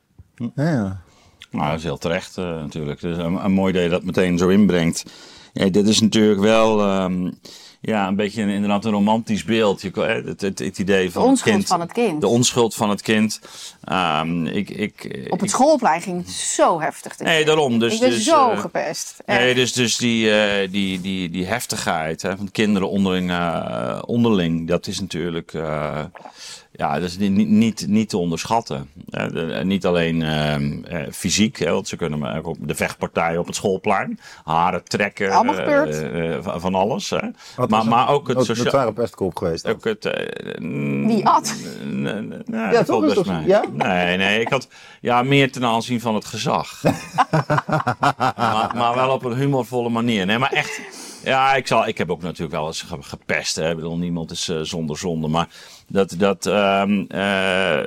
Ja, 0.55 1.03
Nou, 1.51 1.69
dat 1.69 1.79
is 1.79 1.83
heel 1.83 1.99
terecht 1.99 2.37
uh, 2.37 2.45
natuurlijk. 2.45 3.01
Dus 3.01 3.19
een, 3.19 3.45
een 3.45 3.53
mooi 3.53 3.73
dat 3.73 3.83
je 3.83 3.89
dat 3.89 4.05
meteen 4.05 4.39
zo 4.39 4.49
inbrengt. 4.49 5.05
Ja, 5.53 5.69
dit 5.69 5.89
is 5.89 6.01
natuurlijk 6.01 6.41
wel 6.41 7.03
um, 7.03 7.39
ja, 7.81 8.09
een 8.09 8.17
beetje 8.17 8.43
een, 8.43 8.49
inderdaad 8.49 8.85
een 8.85 8.93
romantisch 8.93 9.45
beeld. 9.45 9.83
Je, 9.83 9.91
het, 10.01 10.41
het, 10.41 10.59
het 10.59 10.79
idee 10.79 11.11
van 11.11 11.23
de 11.23 11.29
onschuld 11.29 11.57
het 11.57 11.67
kind, 11.67 11.69
van 11.69 11.81
het 11.81 11.93
kind. 11.93 12.21
De 12.21 12.27
onschuld 12.27 12.75
van 12.75 12.91
het 12.91 13.03
kind. 13.03 13.41
Um, 13.93 14.47
ik, 14.47 14.71
ik, 14.71 15.27
Op 15.31 15.41
het 15.41 15.51
schoolplein 15.51 16.01
ging 16.01 16.19
het 16.19 16.31
zo 16.31 16.81
heftig. 16.81 17.19
Nee, 17.19 17.45
daarom. 17.45 17.79
Dus, 17.79 17.95
ik 17.95 18.01
ben 18.01 18.11
dus, 18.11 18.25
zo 18.25 18.51
uh, 18.51 18.59
gepest. 18.59 19.17
Nee, 19.27 19.55
dus, 19.55 19.73
dus 19.73 19.97
die, 19.97 20.27
uh, 20.27 20.71
die, 20.71 21.01
die, 21.01 21.31
die 21.31 21.47
heftigheid 21.47 22.23
hè, 22.23 22.37
van 22.37 22.51
kinderen 22.51 22.91
onderling, 22.91 23.31
uh, 23.31 23.99
onderling, 24.07 24.69
dat 24.69 24.87
is 24.87 25.01
natuurlijk 25.01 25.53
ja, 26.81 26.95
dat 26.95 27.03
is 27.09 27.19
niet, 27.19 27.49
niet, 27.49 27.87
niet 27.89 28.09
te 28.09 28.17
onderschatten. 28.17 28.89
Eh, 29.11 29.29
de- 29.29 29.61
niet 29.65 29.87
alleen 29.87 30.23
ehm, 30.23 30.85
eh, 30.85 31.03
fysiek, 31.13 31.59
hè, 31.59 31.73
want 31.73 31.89
ze 31.89 31.97
kunnen 31.97 32.19
maar 32.19 32.39
ook 32.39 32.47
op 32.47 32.57
de 32.61 32.75
vechtpartij 32.75 33.37
op 33.39 33.47
het 33.47 33.55
schoolplein, 33.55 34.19
haren 34.45 34.85
trekken, 34.85 35.31
eh, 35.31 36.35
eh, 36.35 36.45
van, 36.45 36.75
alles. 36.75 37.11
Hè. 37.11 37.19
Maar, 37.69 37.87
maar 37.87 38.09
ook 38.09 38.29
het 38.29 38.45
sociaal. 38.45 38.65
Notoire 38.65 38.93
pestkop 38.93 39.37
geweest. 39.37 39.69
Ook 39.69 39.85
het, 39.85 40.05
Wie 40.59 40.65
nee, 40.67 41.23
Ja, 41.23 42.71
dat 42.71 42.87
toch? 42.87 42.87
valt 42.87 43.05
Is 43.05 43.15
best 43.15 43.47
ja? 43.47 43.65
Nee, 43.73 44.17
nee, 44.17 44.41
ik 44.41 44.49
had 44.49 44.69
ja, 45.01 45.23
meer 45.23 45.53
ten 45.53 45.65
aanzien 45.65 46.01
van 46.01 46.15
het 46.15 46.25
gezag. 46.25 46.83
maar, 48.37 48.71
maar 48.75 48.95
wel 48.95 49.11
op 49.11 49.25
een 49.25 49.37
humorvolle 49.37 49.89
manier. 49.89 50.27
Nee, 50.27 50.39
maar 50.39 50.53
echt. 50.53 50.81
Ja, 51.23 51.55
ik, 51.55 51.67
zal, 51.67 51.87
ik 51.87 51.99
heb 51.99 52.11
ook 52.11 52.23
natuurlijk 52.23 52.53
wel 52.53 52.67
eens 52.67 52.83
ge- 52.83 53.03
gepest. 53.03 53.57
Hè. 53.57 53.71
Ik 53.71 53.77
bedoel, 53.77 53.97
niemand 53.97 54.31
is 54.31 54.49
eh, 54.49 54.61
zonder 54.61 54.99
zonde. 54.99 55.29
Maar 55.29 55.49
dat, 55.89 56.15
dat, 56.19 56.47
ehm, 56.47 57.05
eh, 57.09 57.81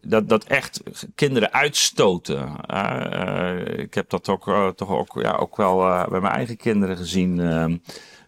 dat, 0.00 0.28
dat 0.28 0.44
echt 0.44 0.82
kinderen 1.14 1.52
uitstoten. 1.52 2.48
eh, 2.66 3.78
ik 3.78 3.94
heb 3.94 4.10
dat 4.10 4.28
ook, 4.28 4.72
toch 4.76 4.90
ook, 4.90 5.18
ja, 5.22 5.32
ook 5.32 5.56
wel 5.56 5.76
bij 6.08 6.20
mijn 6.20 6.34
eigen 6.34 6.56
kinderen 6.56 6.96
gezien. 6.96 7.40
ehm, 7.40 7.76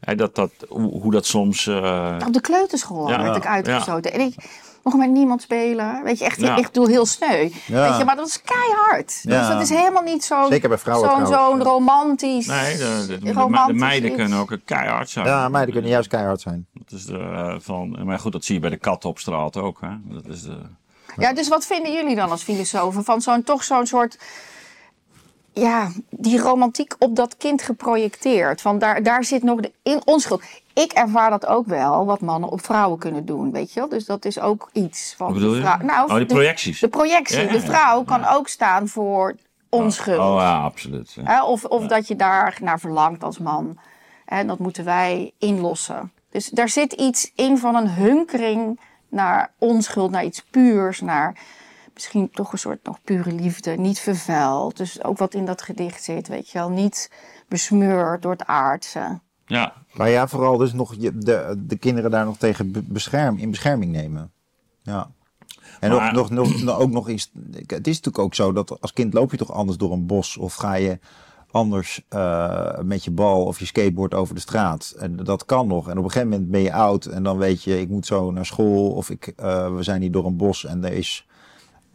hè, 0.01 0.15
dat, 0.15 0.35
dat, 0.35 0.51
hoe, 0.69 1.01
hoe 1.01 1.13
dat 1.13 1.27
soms. 1.27 1.67
eh, 1.67 2.17
Op 2.27 2.33
de 2.33 2.41
kleuterschool 2.41 3.09
Ja. 3.11 3.23
werd 3.23 3.37
ik 3.37 3.43
Ja. 3.43 3.49
uitgestoten. 3.51 4.13
En 4.13 4.21
ik 4.21 4.35
mocht 4.83 4.97
met 4.97 5.11
niemand 5.11 5.43
spelen. 5.43 6.03
Weet 6.03 6.19
je, 6.19 6.25
echt, 6.25 6.41
Ja. 6.41 6.57
ik 6.57 6.75
doe 6.75 6.91
heel 6.91 7.07
sneu. 7.07 7.49
Ja. 7.67 7.89
Weet 7.89 7.99
je, 7.99 8.05
maar 8.05 8.17
dat 8.17 8.27
is 8.27 8.43
keihard. 8.43 9.21
Ja. 9.23 9.39
Dus 9.39 9.49
dat 9.49 9.61
is 9.63 9.69
helemaal 9.69 10.03
niet 10.03 10.25
zo, 10.25 10.49
zo'n 10.51 11.59
ja. 11.59 11.59
romantisch... 11.59 12.47
Nee, 12.47 12.77
de, 12.77 13.05
de, 13.09 13.19
de, 13.19 13.25
de, 13.25 13.33
romantisch 13.33 13.81
meiden 13.81 14.11
iets. 14.11 14.19
kunnen 14.19 14.39
ook 14.39 14.51
een 14.51 14.65
keihard 14.65 15.11
zijn. 15.11 15.27
Ja, 15.27 15.49
meiden 15.49 15.73
kunnen 15.73 15.91
juist 15.91 16.09
keihard 16.09 16.41
zijn. 16.41 16.67
Dat 16.73 16.99
is 16.99 17.07
de, 17.07 17.19
eh, 17.19 17.55
van, 17.59 18.05
maar 18.05 18.19
goed, 18.19 18.33
dat 18.33 18.45
zie 18.45 18.55
je 18.55 18.61
bij 18.61 18.71
de 18.71 18.77
katten 18.77 19.11
op 19.11 19.19
straat 19.19 19.57
ook. 19.57 19.81
Hè? 19.81 19.89
Dat 20.05 20.27
is 20.27 20.43
de, 20.43 20.59
Ja, 21.17 21.33
dus 21.33 21.49
wat 21.49 21.67
vinden 21.67 21.93
jullie 21.93 22.17
dan 22.17 22.31
als 22.31 22.43
filosofen 22.43 23.05
van 23.05 23.21
zo'n 23.21 23.43
toch 23.43 23.65
zo'n 23.65 23.87
soort 23.87 24.19
ja, 25.53 25.91
die 26.11 26.39
romantiek 26.39 26.95
op 26.99 27.17
dat 27.17 27.37
kind 27.37 27.63
geprojecteerd. 27.63 28.61
Van 28.61 28.79
daar, 28.79 29.03
daar 29.03 29.25
zit 29.25 29.43
nog 29.43 29.61
de 29.61 29.73
in 29.83 30.01
onschuld. 30.05 30.43
Ik 30.83 30.93
ervaar 30.93 31.31
dat 31.31 31.47
ook 31.47 31.67
wel, 31.67 32.07
wat 32.07 32.21
mannen 32.21 32.51
op 32.51 32.65
vrouwen 32.65 32.99
kunnen 32.99 33.27
doen, 33.27 33.53
weet 33.53 33.73
je 33.73 33.81
wel. 33.81 33.89
Dus 33.89 34.05
dat 34.05 34.25
is 34.25 34.41
ook 34.41 34.69
iets 34.73 35.15
van 35.17 35.27
Wat 35.27 35.35
bedoel 35.37 35.51
de 35.51 35.57
je? 35.57 35.63
vrouw. 35.63 35.79
Nou, 35.79 36.11
oh, 36.11 36.17
die 36.17 36.27
projecties. 36.27 36.81
De, 36.81 36.89
projectie. 36.89 37.41
Ja, 37.41 37.47
De 37.47 37.55
ja. 37.55 37.61
vrouw 37.61 38.03
kan 38.03 38.25
ook 38.27 38.49
staan 38.49 38.89
voor 38.89 39.35
onschuld. 39.69 40.19
Oh 40.19 40.41
ja, 40.41 40.63
absoluut. 40.63 41.13
Ja. 41.13 41.23
Hè, 41.25 41.43
Of, 41.43 41.65
of 41.65 41.87
dat 41.87 42.09
je 42.09 42.17
daar 42.17 42.59
naar 42.63 42.81
verlangt 42.81 43.25
als 43.25 43.39
man. 43.39 43.79
En 44.25 44.47
dat 44.47 44.59
moeten 44.59 44.85
wij 44.85 45.33
inlossen. 45.39 46.13
Dus 46.31 46.49
daar 46.49 46.69
zit 46.69 46.93
iets 46.93 47.33
in 47.35 47.59
van 47.59 47.75
een 47.75 47.91
hunkering 47.91 48.81
naar 49.09 49.53
onschuld, 49.59 50.11
naar 50.11 50.25
iets 50.25 50.43
puurs, 50.43 51.01
naar 51.01 51.37
misschien 51.95 52.31
toch 52.31 52.53
een 52.53 52.59
soort 52.59 52.85
nog 52.85 52.99
pure 53.05 53.33
liefde, 53.33 53.71
niet 53.71 53.99
vervuild. 53.99 54.77
Dus 54.77 55.05
ook 55.05 55.19
wat 55.19 55.35
in 55.35 55.45
dat 55.45 55.63
gedicht 55.63 56.03
zit, 56.05 56.29
weet 56.29 56.51
je 56.51 56.59
wel, 56.59 56.71
niet 56.71 57.11
besmeurd 57.49 58.23
door 58.23 58.33
het 58.33 58.47
aardse. 58.47 59.21
Ja. 59.49 59.73
Maar 59.95 60.09
ja, 60.11 60.29
vooral 60.29 60.57
dus 60.57 60.73
nog 60.73 60.95
je, 60.99 61.19
de, 61.19 61.55
de 61.67 61.77
kinderen 61.77 62.11
daar 62.11 62.25
nog 62.25 62.37
tegen 62.37 62.73
be- 62.73 62.83
bescherm, 62.87 63.37
in 63.39 63.51
bescherming 63.51 63.93
nemen. 63.93 64.31
Ja. 64.83 65.11
En 65.81 65.91
Maar- 65.95 66.13
nog, 66.13 66.31
nog, 66.31 66.49
nog, 66.51 66.63
nog- 66.63 66.79
ook 66.79 66.91
nog 66.91 67.09
eens. 67.09 67.31
Het 67.67 67.87
is 67.87 67.97
natuurlijk 67.97 68.19
ook 68.19 68.35
zo 68.35 68.53
dat 68.53 68.81
als 68.81 68.93
kind 68.93 69.13
loop 69.15 69.31
je 69.31 69.37
toch 69.37 69.53
anders 69.53 69.79
door 69.79 69.93
een 69.93 70.07
bos 70.07 70.37
of 70.37 70.55
ga 70.55 70.75
je 70.75 70.99
anders 71.51 72.05
eh, 72.09 72.79
met 72.79 73.05
je 73.05 73.11
bal 73.11 73.45
of 73.45 73.59
je 73.59 73.67
skateboard 73.67 74.15
over 74.15 74.35
de 74.35 74.41
straat. 74.41 74.95
En 74.99 75.17
dat 75.17 75.45
kan 75.45 75.67
nog. 75.67 75.89
En 75.89 75.99
op 75.99 76.05
een 76.05 76.11
gegeven 76.11 76.29
moment 76.33 76.51
ben 76.51 76.61
je 76.61 76.73
oud 76.73 77.05
en 77.05 77.23
dan 77.23 77.37
weet 77.39 77.63
je, 77.63 77.81
ik 77.81 77.89
moet 77.89 78.07
zo 78.07 78.31
naar 78.31 78.47
school 78.47 78.91
of 78.91 79.11
ik, 79.11 79.33
eh, 79.37 79.75
we 79.75 79.83
zijn 79.83 80.01
hier 80.01 80.11
door 80.13 80.27
een 80.27 80.37
bos 80.37 80.65
en 80.65 80.85
er 80.85 80.93
is 80.93 81.27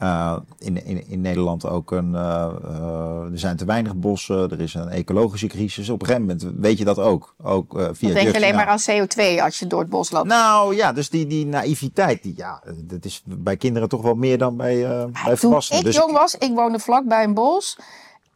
eh, 0.03 0.35
in, 0.57 0.85
in, 0.85 1.07
in 1.07 1.21
Nederland 1.21 1.65
ook 1.65 1.91
een. 1.91 2.15
eh, 2.15 2.49
eh, 2.63 3.31
er 3.31 3.39
zijn 3.39 3.57
te 3.57 3.65
weinig 3.65 3.95
bossen, 3.95 4.51
er 4.51 4.61
is 4.61 4.73
een 4.73 4.89
ecologische 4.89 5.47
crisis. 5.47 5.89
Op 5.89 6.01
een 6.01 6.07
gegeven 6.07 6.27
moment 6.27 6.59
weet 6.59 6.77
je 6.77 6.85
dat 6.85 6.99
ook. 6.99 7.35
ook 7.43 7.71
via 7.71 8.07
Dan 8.07 8.13
denk 8.13 8.27
je 8.27 8.35
alleen 8.35 8.55
maar 8.55 8.67
aan 8.67 8.79
CO2 8.91 9.41
als 9.41 9.59
je 9.59 9.67
door 9.67 9.79
het 9.79 9.89
bos 9.89 10.11
loopt. 10.11 10.27
Nou 10.27 10.75
ja, 10.75 10.93
dus 10.93 11.09
die, 11.09 11.27
die 11.27 11.45
naïviteit, 11.45 12.23
die, 12.23 12.33
ja, 12.37 12.63
dat 12.75 13.05
is 13.05 13.21
bij 13.25 13.57
kinderen 13.57 13.89
toch 13.89 14.01
wel 14.01 14.15
meer 14.15 14.37
dan 14.37 14.57
bij, 14.57 14.81
bij 14.83 15.11
Toen 15.23 15.37
volwassenen. 15.37 15.79
ik 15.79 15.85
Dus 15.85 15.95
jong 15.95 16.11
was, 16.11 16.35
ik 16.35 16.51
woonde 16.55 16.79
vlak 16.79 17.07
bij 17.07 17.23
een 17.23 17.33
bos. 17.33 17.77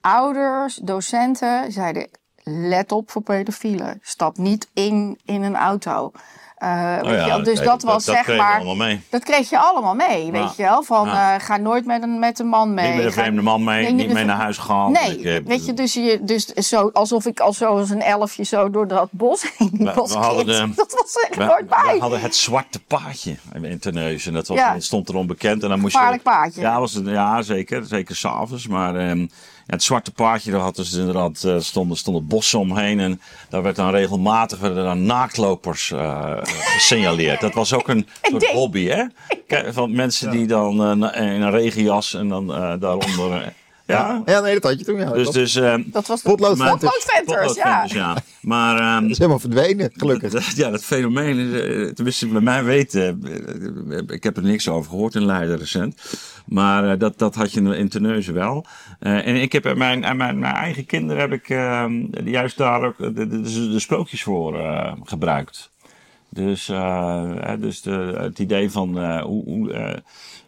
Ouders, 0.02 0.76
docenten 0.76 1.72
zeiden: 1.72 2.10
let 2.44 2.92
op 2.92 3.12
voor 3.12 3.22
pedofielen. 3.22 4.00
Stap 4.02 4.38
niet 4.38 4.68
in, 4.74 5.20
in 5.26 5.44
een 5.44 5.56
auto. 5.56 6.12
Oh 6.62 6.68
ja, 7.04 7.26
wel, 7.26 7.44
dus 7.44 7.60
dat 7.60 7.84
was 7.84 8.06
dat 8.06 8.16
zeg 8.16 8.38
maar. 8.38 8.64
Dat 9.10 9.24
kreeg 9.24 9.50
je 9.50 9.58
allemaal 9.60 9.96
mee, 9.96 10.32
weet 10.32 10.56
je 10.56 10.64
wel? 10.64 10.84
Van 10.84 11.08
Ja. 11.08 11.36
eh, 11.36 11.42
ga 11.46 11.58
nooit 11.58 11.86
met 11.86 12.04
een, 12.04 12.20
met 12.20 12.40
een 12.40 12.48
man 12.48 12.74
mee. 12.74 12.88
Niet 12.88 12.96
met 12.96 13.06
een 13.06 13.12
vreemde 13.12 13.42
man 13.42 13.64
mee, 13.64 13.84
Nee, 13.84 13.92
niet 13.94 14.14
mee 14.14 14.26
naar 14.26 14.36
huis 14.38 14.58
gaan. 14.58 14.92
Nee, 14.92 15.20
Ik, 15.20 15.48
weet 15.48 15.66
je, 15.66 15.74
dus, 15.74 15.94
je, 15.94 16.20
dus 16.24 16.46
zo, 16.46 16.90
alsof 16.94 17.26
ik 17.26 17.40
al 17.40 17.54
zo 17.54 17.66
als 17.78 17.90
een 17.90 18.02
elfje 18.02 18.44
zo 18.44 18.70
door 18.70 18.88
dat 18.88 19.08
bos 19.12 19.42
heen 19.58 19.70
liep 19.72 19.96
We- 19.96 20.18
hadden 20.18 20.74
dat 20.76 20.92
was 20.94 21.24
echt 21.28 21.36
we, 21.36 21.44
nooit 21.44 21.68
bij. 21.70 21.94
we 21.94 22.00
hadden 22.00 22.22
het 22.22 22.36
zwarte 22.36 22.80
paardje 22.84 23.36
in 23.62 23.80
Terneuzen. 23.80 24.34
Dat, 24.34 24.48
was, 24.48 24.60
stond 24.78 25.10
er 25.10 25.16
onbekend. 25.16 25.64
En 25.64 25.70
dan 25.70 25.80
moest 25.80 25.96
Gevaarlijk 25.96 26.24
je, 26.24 26.30
paardje. 26.30 26.62
Ja, 26.62 26.80
was 26.80 26.94
het, 26.94 27.06
ja 27.08 27.42
zeker. 27.42 27.86
Zeker 27.86 28.16
s'avonds. 28.16 28.68
Maar 28.68 29.02
ja, 29.02 29.28
het 29.68 29.84
zwarte 29.84 30.12
paardje, 30.12 30.52
daar 30.52 30.60
hadden 30.60 30.86
ze 30.86 31.00
inderdaad, 31.00 31.44
eh, 31.44 31.60
stonden, 31.60 31.98
stonden 31.98 32.28
bossen 32.28 32.60
omheen. 32.60 33.00
En 33.00 33.22
daar 33.50 33.62
werd 33.64 33.76
dan 33.76 33.92
regelmatig 33.92 34.60
werden 34.60 34.84
dan 34.84 35.06
naaktlopers 35.06 35.92
eh, 35.92 36.38
gesignaleerd. 36.78 37.42
Dat 37.42 37.54
was 37.54 37.74
ook 37.74 37.88
een 37.88 38.08
soort 38.22 38.46
hobby, 38.46 38.86
hè? 38.86 39.04
Kijk, 39.48 39.74
Van 39.74 39.96
mensen 39.96 40.32
die 40.32 40.48
dan 40.48 41.04
eh, 41.14 41.22
in 41.36 41.42
een 41.42 41.52
regenjas 41.52 42.14
en 42.14 42.28
dan 42.28 42.54
eh, 42.54 42.74
daaronder... 42.80 43.54
ja, 43.86 44.22
ja, 44.26 44.40
nee, 44.40 44.54
dat 44.54 44.64
had 44.64 44.80
je 44.80 44.86
toen. 44.86 45.00
Ja, 45.00 45.12
dus... 45.12 45.26
dat, 45.26 45.34
dus 45.34 45.54
Dat 45.86 46.08
was 46.08 46.22
Potloodventers. 46.22 46.92
Potloodventers, 47.26 47.92
ja. 47.94 48.18
Maar... 48.42 48.80
ehm, 48.96 49.02
dat 49.02 49.12
is 49.12 49.18
helemaal 49.18 49.40
verdwenen, 49.40 49.92
gelukkig. 49.94 50.32
dat- 50.32 50.46
Ja, 50.56 50.70
dat 50.70 50.84
fenomeen, 50.84 51.38
is, 51.54 51.92
tenminste 51.94 52.28
bij 52.28 52.42
mij 52.42 52.64
weten, 52.64 53.22
ik 54.08 54.24
heb 54.24 54.38
er 54.38 54.44
niks 54.44 54.68
over 54.70 54.90
gehoord 54.90 55.16
in 55.16 55.26
Leiden 55.26 55.58
recent, 55.58 56.02
maar 56.48 56.92
eh, 56.92 57.00
dat, 57.00 57.18
dat 57.18 57.36
had 57.36 57.54
je 57.54 57.78
in 57.78 57.90
Terneuzen 57.90 58.34
wel. 58.34 58.66
Eh, 59.00 59.28
en 59.28 59.36
ik 59.36 59.52
heb 59.52 59.66
aan 59.66 59.78
mijn, 59.78 60.06
aan 60.06 60.18
mijn, 60.18 60.40
mijn 60.40 60.56
eigen 60.56 60.86
kinderen 60.86 61.22
heb 61.22 61.32
ik 61.32 61.50
eh, 61.50 61.86
juist 62.26 62.58
daar 62.58 62.84
ook 62.84 62.98
de, 62.98 63.42
de, 63.42 63.80
sprookjes 63.80 64.24
voor 64.24 64.60
eh, 64.60 64.94
gebruikt. 65.04 65.72
Dus, 66.30 66.66
dus 67.60 67.82
de, 67.82 68.18
het 68.18 68.40
idee 68.40 68.72
van 68.72 69.20
hoe, 69.22 69.44
hoe 69.44 70.02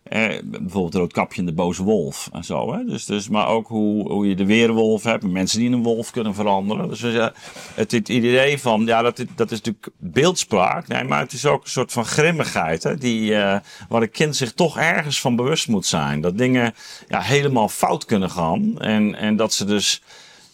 eh, 0.10 0.40
bijvoorbeeld 0.44 0.94
Roodkapje 0.94 1.40
en 1.40 1.46
de 1.46 1.54
boze 1.54 1.84
wolf 1.84 2.30
en 2.34 2.44
zo. 2.44 2.74
Hè? 2.74 2.86
Dus, 2.86 3.06
dus, 3.06 3.30
maar 3.30 3.48
ook 3.48 3.68
hoe, 3.68 4.12
hoe 4.12 4.28
je 4.28 4.36
de 4.36 4.46
weerwolf 4.46 5.04
hebt, 5.04 5.24
mensen 5.24 5.60
die 5.60 5.68
in 5.68 5.74
een 5.74 5.84
wolf 5.84 6.12
kunnen 6.12 6.34
veranderen. 6.36 6.90
Dus 6.90 7.04
eh, 7.04 7.28
het, 7.74 7.92
het 7.92 8.10
idee 8.10 8.60
van, 8.60 8.86
ja, 8.86 9.02
dat, 9.02 9.18
dat 9.36 9.52
is 9.52 9.58
natuurlijk 9.58 9.90
beeldspraak, 9.98 10.88
nee, 10.88 11.04
maar 11.04 11.20
het 11.20 11.34
is 11.34 11.46
ook 11.46 11.64
een 11.64 11.70
soort 11.70 11.92
van 11.92 12.06
grimmigheid, 12.06 12.84
hè, 12.84 12.98
die, 12.98 13.36
eh, 13.36 13.60
waar 13.90 14.02
een 14.02 14.12
kind 14.12 14.36
zich 14.36 14.54
toch 14.54 14.78
ergens 14.78 15.22
van 15.22 15.36
bewust 15.36 15.68
moet 15.68 15.86
zijn. 15.86 16.22
Dat 16.22 16.38
dingen 16.38 16.74
ja, 17.08 17.22
helemaal 17.22 17.70
fout 17.70 18.06
kunnen 18.06 18.30
gaan 18.30 18.80
en, 18.80 19.16
en 19.16 19.36
dat 19.36 19.54
ze 19.54 19.66
dus. 19.66 20.02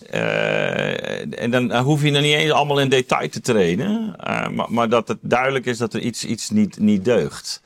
eh, 0.10 1.42
en 1.44 1.52
dan 1.52 1.76
hoef 1.76 2.04
je 2.04 2.12
er 2.12 2.22
niet 2.22 2.34
eens 2.34 2.52
allemaal 2.52 2.80
in 2.80 2.90
detail 2.90 3.30
te 3.30 3.42
treden. 3.42 4.16
eh, 4.20 4.50
maar, 4.50 4.72
maar 4.72 4.90
dat 4.90 5.08
het 5.08 5.18
duidelijk 5.22 5.66
is 5.66 5.78
dat 5.78 5.94
er 5.94 6.00
iets, 6.02 6.26
iets 6.26 6.50
niet, 6.50 6.80
niet 6.80 7.06
deugt. 7.06 7.62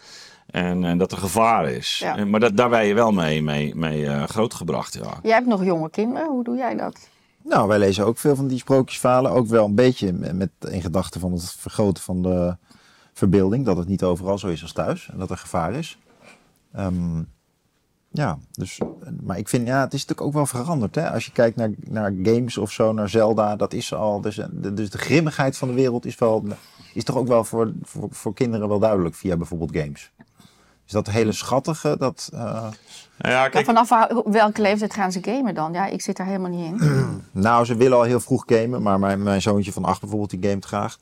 En, 0.51 0.83
en 0.83 0.97
dat 0.97 1.11
er 1.11 1.17
gevaar 1.17 1.69
is. 1.69 1.99
Ja. 2.03 2.17
Eh, 2.17 2.25
Maar 2.25 2.39
dat, 2.39 2.57
daar 2.57 2.69
ben 2.69 2.85
je 2.85 2.93
wel 2.93 3.11
mee, 3.11 3.43
mee, 3.43 3.75
mee 3.75 4.05
eh, 4.07 4.23
grootgebracht. 4.23 4.93
Ja. 4.93 5.19
Jij 5.23 5.31
hebt 5.33 5.47
nog 5.47 5.63
jonge 5.63 5.89
kinderen, 5.89 6.27
hoe 6.29 6.43
doe 6.43 6.57
jij 6.57 6.75
dat? 6.75 7.07
Nou, 7.43 7.67
wij 7.67 7.79
lezen 7.79 8.05
ook 8.05 8.17
veel 8.17 8.35
van 8.35 8.47
die 8.47 8.57
sprookjesverhalen. 8.57 9.31
Ook 9.31 9.47
wel 9.47 9.65
een 9.65 9.75
beetje 9.75 10.13
met, 10.13 10.35
met 10.35 10.49
in 10.69 10.81
gedachte 10.81 11.19
van 11.19 11.31
het 11.31 11.51
vergroten 11.51 12.03
van 12.03 12.21
de 12.21 12.55
verbeelding. 13.13 13.65
Dat 13.65 13.77
het 13.77 13.87
niet 13.87 14.03
overal 14.03 14.37
zo 14.37 14.47
is 14.47 14.61
als 14.61 14.71
thuis. 14.73 15.09
En 15.11 15.17
dat 15.19 15.29
er 15.29 15.37
gevaar 15.37 15.73
is. 15.73 15.97
Ehm, 16.73 17.21
ja, 18.11 18.37
dus, 18.51 18.79
maar 19.23 19.37
ik 19.37 19.49
vind, 19.49 19.67
ja, 19.67 19.79
het 19.81 19.93
is 19.93 19.99
natuurlijk 20.05 20.27
ook 20.27 20.33
wel 20.33 20.45
veranderd. 20.61 20.95
Hè? 20.95 21.11
Als 21.11 21.25
je 21.25 21.31
kijkt 21.31 21.55
naar, 21.55 21.69
naar 21.79 22.13
games 22.23 22.57
of 22.57 22.71
zo, 22.71 22.93
naar 22.93 23.09
Zelda, 23.09 23.55
dat 23.55 23.73
is 23.73 23.93
al. 23.93 24.21
Dus, 24.21 24.35
de- 24.51 24.73
dus 24.73 24.89
de 24.89 24.97
grimmigheid 24.97 25.57
van 25.57 25.67
de 25.67 25.73
wereld 25.73 26.05
is, 26.05 26.17
wel, 26.17 26.43
is 26.93 27.03
toch 27.03 27.15
ook 27.17 27.27
wel 27.27 27.43
voor, 27.43 27.71
voor, 27.81 28.07
voor 28.11 28.33
kinderen 28.33 28.67
wel 28.67 28.79
duidelijk 28.79 29.15
via 29.15 29.37
bijvoorbeeld 29.37 29.77
games. 29.77 30.11
Dus 30.89 31.03
dat 31.03 31.13
hele 31.13 31.31
schattige, 31.31 31.95
dat. 31.97 32.29
eh, 32.33 32.39
Nou 33.17 33.33
ja, 33.33 33.49
Maar 33.53 33.63
vanaf 33.63 33.89
welke 34.25 34.61
leeftijd 34.61 34.93
gaan 34.93 35.11
ze 35.11 35.19
gamen 35.21 35.55
dan? 35.55 35.73
Ja, 35.73 35.85
ik 35.85 36.01
zit 36.01 36.17
daar 36.17 36.25
helemaal 36.25 36.49
niet 36.49 36.81
in. 36.81 37.23
nou, 37.31 37.65
ze 37.65 37.75
willen 37.75 37.97
al 37.97 38.03
heel 38.03 38.19
vroeg 38.19 38.43
gamen, 38.45 38.81
maar 38.81 38.99
mijn, 38.99 39.23
mijn 39.23 39.41
zoontje 39.41 39.71
van 39.71 39.85
acht 39.85 39.99
bijvoorbeeld, 39.99 40.29
die 40.29 40.49
gamet 40.49 40.65
graag. 40.65 40.97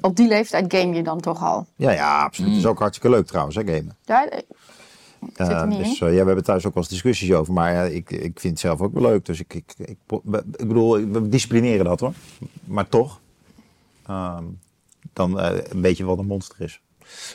Op 0.00 0.16
die 0.16 0.28
leeftijd 0.28 0.74
game 0.74 0.94
je 0.94 1.02
dan 1.02 1.20
toch 1.20 1.42
al? 1.42 1.66
Ja, 1.76 1.90
ja, 1.90 2.22
absoluut. 2.22 2.50
Mm. 2.50 2.56
Dat 2.56 2.64
is 2.64 2.70
ook 2.70 2.78
hartstikke 2.78 3.16
leuk 3.16 3.26
trouwens, 3.26 3.56
hè, 3.56 3.62
gamen. 3.64 3.96
Ja, 4.04 5.64
niet 5.64 5.78
dus 5.78 6.00
eh, 6.00 6.08
ja, 6.08 6.20
we 6.20 6.26
hebben 6.26 6.44
thuis 6.44 6.66
ook 6.66 6.74
wel 6.74 6.82
eens 6.82 6.92
discussies 6.92 7.32
over. 7.32 7.52
Maar 7.52 7.90
ik, 7.90 8.10
ik 8.10 8.40
vind 8.40 8.52
het 8.52 8.60
zelf 8.60 8.80
ook 8.80 8.92
wel 8.92 9.02
leuk. 9.02 9.24
Dus 9.24 9.40
ik, 9.40 9.54
ik, 9.54 9.74
ik, 9.78 9.98
ik 10.56 10.68
bedoel, 10.68 11.08
we 11.08 11.28
disciplineren 11.28 11.84
dat 11.84 12.00
hoor. 12.00 12.12
Maar 12.64 12.88
toch, 12.88 13.20
ehm, 14.06 14.44
dan 15.12 15.38
een 15.38 15.80
beetje 15.80 16.04
wat 16.04 16.18
een 16.18 16.26
monster 16.26 16.60
is. 16.60 16.80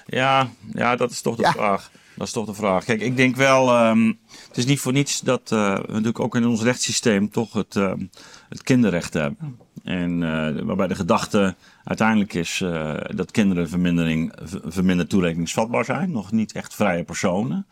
Ja, 0.05 0.49
ja, 0.73 0.95
dat 0.95 1.11
is 1.11 1.21
toch 1.21 1.35
de 1.35 1.41
Ja. 1.41 1.51
vraag. 1.51 1.91
Dat 2.15 2.27
is 2.27 2.33
toch 2.33 2.45
de 2.45 2.53
vraag. 2.53 2.83
Kijk, 2.85 3.01
ik 3.01 3.15
denk 3.15 3.35
wel, 3.35 3.69
ehm, 3.69 4.13
het 4.47 4.57
is 4.57 4.65
niet 4.65 4.79
voor 4.79 4.91
niets 4.93 5.19
dat 5.19 5.41
eh, 5.51 5.75
we 5.75 5.85
natuurlijk 5.87 6.19
ook 6.19 6.35
in 6.35 6.45
ons 6.47 6.61
rechtssysteem 6.61 7.29
toch 7.31 7.53
het, 7.53 7.75
ehm, 7.75 8.05
het 8.49 8.63
kinderrecht 8.63 9.13
hebben. 9.13 9.57
En 9.83 10.23
eh, 10.23 10.63
waarbij 10.63 10.87
de 10.87 10.95
gedachte 10.95 11.55
uiteindelijk 11.83 12.33
is 12.33 12.61
eh, 12.61 12.93
dat 13.15 13.31
kinderen 13.31 13.69
vermindering, 13.69 14.33
ver- 14.43 14.61
verminderd 14.65 15.09
toerekeningsvatbaar 15.09 15.85
zijn. 15.85 16.11
Nog 16.11 16.31
niet 16.31 16.51
echt 16.51 16.75
vrije 16.75 17.03
personen. 17.03 17.65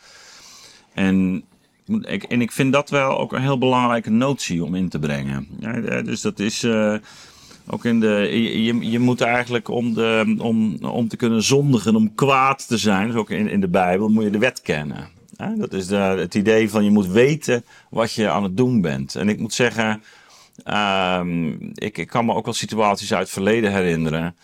En 0.93 1.43
ik, 2.01 2.23
en 2.23 2.41
ik 2.41 2.51
vind 2.51 2.73
dat 2.73 2.89
wel 2.89 3.17
ook 3.17 3.33
een 3.33 3.41
heel 3.41 3.57
belangrijke 3.57 4.09
notie 4.09 4.63
om 4.63 4.75
in 4.75 4.89
te 4.89 4.99
brengen. 4.99 5.47
Ja, 5.59 6.01
dus 6.01 6.21
dat 6.21 6.39
is 6.39 6.67
ook 7.69 7.85
in 7.85 7.99
de. 7.99 8.07
Je, 8.63 8.89
je, 8.89 8.99
moet 8.99 9.21
eigenlijk 9.21 9.69
om, 9.69 9.93
de, 9.93 10.35
om, 10.39 10.77
om 10.81 11.07
te 11.07 11.15
kunnen 11.15 11.43
zondigen, 11.43 11.95
om 11.95 12.15
kwaad 12.15 12.67
te 12.67 12.77
zijn, 12.77 13.07
dus 13.07 13.15
ook 13.15 13.29
in, 13.29 13.49
in 13.49 13.59
de 13.59 13.67
Bijbel, 13.67 14.09
moet 14.09 14.23
je 14.23 14.29
de 14.29 14.37
wet 14.37 14.61
kennen. 14.61 15.09
Dat 15.57 15.73
is 15.73 15.87
de, 15.87 15.95
het 15.95 16.35
idee 16.35 16.69
van 16.69 16.83
je 16.83 16.91
moet 16.91 17.07
weten 17.07 17.63
wat 17.89 18.13
je 18.13 18.29
aan 18.29 18.43
het 18.43 18.57
doen 18.57 18.81
bent. 18.81 19.15
En 19.15 19.29
ik 19.29 19.39
moet 19.39 19.53
zeggen, 19.53 20.03
ehm, 20.63 21.47
ik, 21.73 21.97
ik 21.97 22.07
kan 22.07 22.25
me 22.25 22.33
ook 22.33 22.45
wel 22.45 22.53
situaties 22.53 23.11
uit 23.13 23.21
het 23.21 23.31
verleden 23.31 23.71
herinneren. 23.71 24.35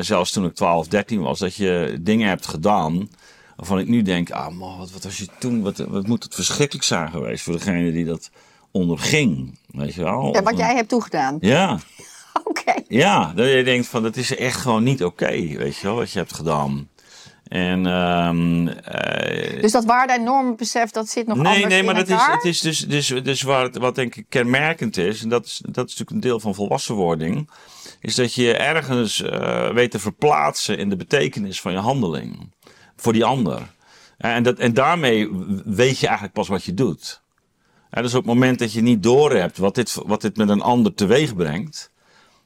zelfs 0.00 0.32
toen 0.32 0.44
ik 0.44 0.54
12, 0.54 0.88
13 0.88 1.20
was, 1.20 1.38
dat 1.38 1.54
je 1.54 1.98
dingen 2.00 2.28
hebt 2.28 2.46
gedaan. 2.46 3.08
Waarvan 3.56 3.78
ik 3.78 3.88
nu 3.88 4.02
denk, 4.02 4.30
ah 4.30 4.56
man, 4.56 4.78
wat, 4.78 4.90
wat 4.90 5.04
was 5.04 5.18
je 5.18 5.26
toen, 5.38 5.62
wat, 5.62 5.78
wat 5.78 6.06
moet 6.06 6.22
het 6.22 6.34
verschrikkelijk 6.34 6.84
zijn 6.86 7.10
geweest 7.10 7.44
voor 7.44 7.52
degene 7.52 7.92
die 7.92 8.04
dat 8.04 8.30
onderging. 8.70 9.58
Weet 9.66 9.94
je 9.94 10.02
wel? 10.02 10.34
Ja, 10.34 10.42
wat 10.42 10.58
jij 10.58 10.74
hebt 10.74 10.88
toegedaan. 10.88 11.38
Ja, 11.40 11.78
Oké. 12.50 12.74
ja, 12.88 13.32
dat 13.34 13.48
je 13.50 13.64
denkt 13.64 13.86
van, 13.86 14.02
dat 14.02 14.16
is 14.16 14.36
echt 14.36 14.60
gewoon 14.60 14.82
niet 14.82 15.04
oké, 15.04 15.30
weet 15.30 15.76
je 15.76 15.86
wel, 15.86 15.96
wat 15.96 16.10
je 16.10 16.18
hebt 16.18 16.34
gedaan. 16.34 16.88
En, 17.48 17.86
ehm 17.86 18.68
eh, 18.68 19.60
Dus 19.60 19.72
dat 19.72 19.84
waarde- 19.84 20.12
en 20.12 20.22
normenbesef, 20.22 20.90
dat 20.90 21.08
zit 21.08 21.26
nog 21.26 21.36
nee, 21.36 21.54
anders 21.54 21.74
nee, 21.74 21.82
maar 21.82 21.98
in 21.98 22.04
dat 22.04 22.18
is, 22.18 22.26
het 22.26 22.44
is 22.44 22.60
dus, 22.60 22.78
dus, 22.78 23.22
dus 23.22 23.42
waar 23.42 23.62
het, 23.62 23.76
wat 23.76 23.94
denk 23.94 24.14
ik 24.14 24.26
kenmerkend 24.28 24.96
is, 24.96 25.22
en 25.22 25.28
dat 25.28 25.46
is, 25.46 25.62
dat 25.64 25.88
is 25.88 25.96
natuurlijk 25.96 26.10
een 26.10 26.20
deel 26.20 26.40
van 26.40 26.54
volwassenwording, 26.54 27.50
is 28.00 28.14
dat 28.14 28.34
je 28.34 28.54
ergens 28.56 29.22
eh, 29.22 29.70
weet 29.70 29.90
te 29.90 29.98
verplaatsen 29.98 30.78
in 30.78 30.88
de 30.88 30.96
betekenis 30.96 31.60
van 31.60 31.72
je 31.72 31.78
handeling. 31.78 32.54
Voor 32.96 33.12
die 33.12 33.24
ander. 33.24 33.74
En, 34.18 34.42
dat, 34.42 34.58
en 34.58 34.74
daarmee 34.74 35.28
weet 35.64 35.98
je 35.98 36.06
eigenlijk 36.06 36.34
pas 36.34 36.48
wat 36.48 36.64
je 36.64 36.74
doet. 36.74 37.22
En 37.90 38.02
dus 38.02 38.14
op 38.14 38.24
het 38.24 38.34
moment 38.34 38.58
dat 38.58 38.72
je 38.72 38.80
niet 38.80 39.02
doorhebt 39.02 39.58
wat 39.58 39.74
dit, 39.74 39.94
wat 40.06 40.20
dit 40.20 40.36
met 40.36 40.48
een 40.48 40.62
ander 40.62 40.94
teweeg 40.94 41.36
brengt, 41.36 41.90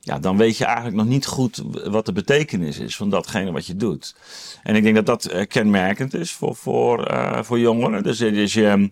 ja, 0.04 0.18
dan 0.18 0.36
weet 0.36 0.56
je 0.56 0.64
eigenlijk 0.64 0.96
nog 0.96 1.06
niet 1.06 1.26
goed 1.26 1.62
wat 1.84 2.06
de 2.06 2.12
betekenis 2.12 2.78
is 2.78 2.96
van 2.96 3.10
datgene 3.10 3.52
wat 3.52 3.66
je 3.66 3.76
doet. 3.76 4.14
En 4.62 4.76
ik 4.76 4.82
denk 4.82 4.94
dat 4.94 5.06
dat 5.06 5.24
eh, 5.24 5.46
kenmerkend 5.46 6.14
is 6.14 6.32
voor, 6.32 6.56
voor, 6.56 7.06
eh, 7.06 7.42
voor 7.42 7.58
jongeren. 7.58 8.02
Dus, 8.02 8.20
eh, 8.20 8.34
dus 8.34 8.52
je, 8.52 8.90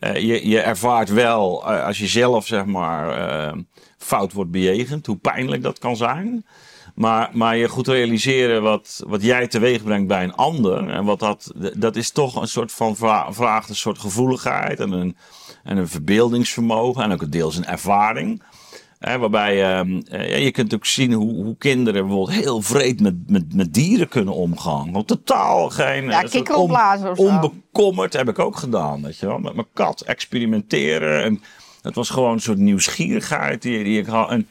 je, 0.00 0.48
je 0.48 0.60
ervaart 0.60 1.08
wel, 1.08 1.64
als 1.64 1.98
je 1.98 2.06
zelf 2.06 2.46
zeg 2.46 2.64
maar 2.64 3.54
fout 3.98 4.32
wordt 4.32 4.50
bejegend, 4.50 5.06
hoe 5.06 5.16
pijnlijk 5.16 5.62
dat 5.62 5.78
kan 5.78 5.96
zijn. 5.96 6.44
Maar, 6.94 7.30
maar 7.32 7.56
je 7.56 7.68
goed 7.68 7.88
realiseren 7.88 8.62
wat, 8.62 9.02
wat 9.06 9.22
jij 9.22 9.46
teweeg 9.46 9.82
brengt 9.82 10.08
bij 10.08 10.24
een 10.24 10.34
ander. 10.34 10.88
En 10.88 11.04
wat 11.04 11.18
dat, 11.18 11.52
dat 11.76 11.96
is 11.96 12.10
toch 12.10 12.40
een 12.40 12.48
soort 12.48 12.72
van 12.72 12.96
vra- 12.96 13.32
vraagt 13.32 13.68
een 13.68 13.76
soort 13.76 13.98
gevoeligheid 13.98 14.80
en 14.80 14.92
een, 14.92 15.16
en 15.64 15.76
een 15.76 15.88
verbeeldingsvermogen. 15.88 17.02
En 17.02 17.12
ook 17.12 17.32
deels 17.32 17.56
een 17.56 17.66
ervaring. 17.66 18.42
Hè, 19.06 19.18
waarbij 19.18 19.64
ehm, 19.78 20.00
eh, 20.10 20.28
ja, 20.30 20.36
je 20.36 20.50
kunt 20.50 20.74
ook 20.74 20.86
zien 20.86 21.12
hoe, 21.12 21.44
hoe 21.44 21.56
kinderen 21.58 22.06
bijvoorbeeld 22.06 22.38
heel 22.38 22.62
vreed 22.62 23.00
met, 23.00 23.30
met, 23.30 23.54
met 23.54 23.74
dieren 23.74 24.08
kunnen 24.08 24.34
omgaan. 24.34 24.84
Gewoon 24.84 25.04
totaal 25.04 25.70
geen. 25.70 26.04
Ja, 26.04 26.10
eh, 26.10 26.18
soort 26.18 26.30
kikker 26.30 26.54
opblazen 26.54 27.10
of 27.10 27.16
zo. 27.16 27.22
Onbekommerd 27.22 28.12
heb 28.12 28.28
ik 28.28 28.38
ook 28.38 28.56
gedaan, 28.56 29.02
weet 29.02 29.18
je 29.18 29.26
wel. 29.26 29.38
Met 29.38 29.54
mijn 29.54 29.66
kat 29.72 30.00
experimenteren. 30.00 31.22
En 31.22 31.42
het 31.82 31.94
was 31.94 32.10
gewoon 32.10 32.32
een 32.32 32.40
soort 32.40 32.58
nieuwsgierigheid 32.58 33.62
die, 33.62 33.84
die 33.84 33.98
ik 34.00 34.06
had. 34.06 34.30
En, 34.30 34.48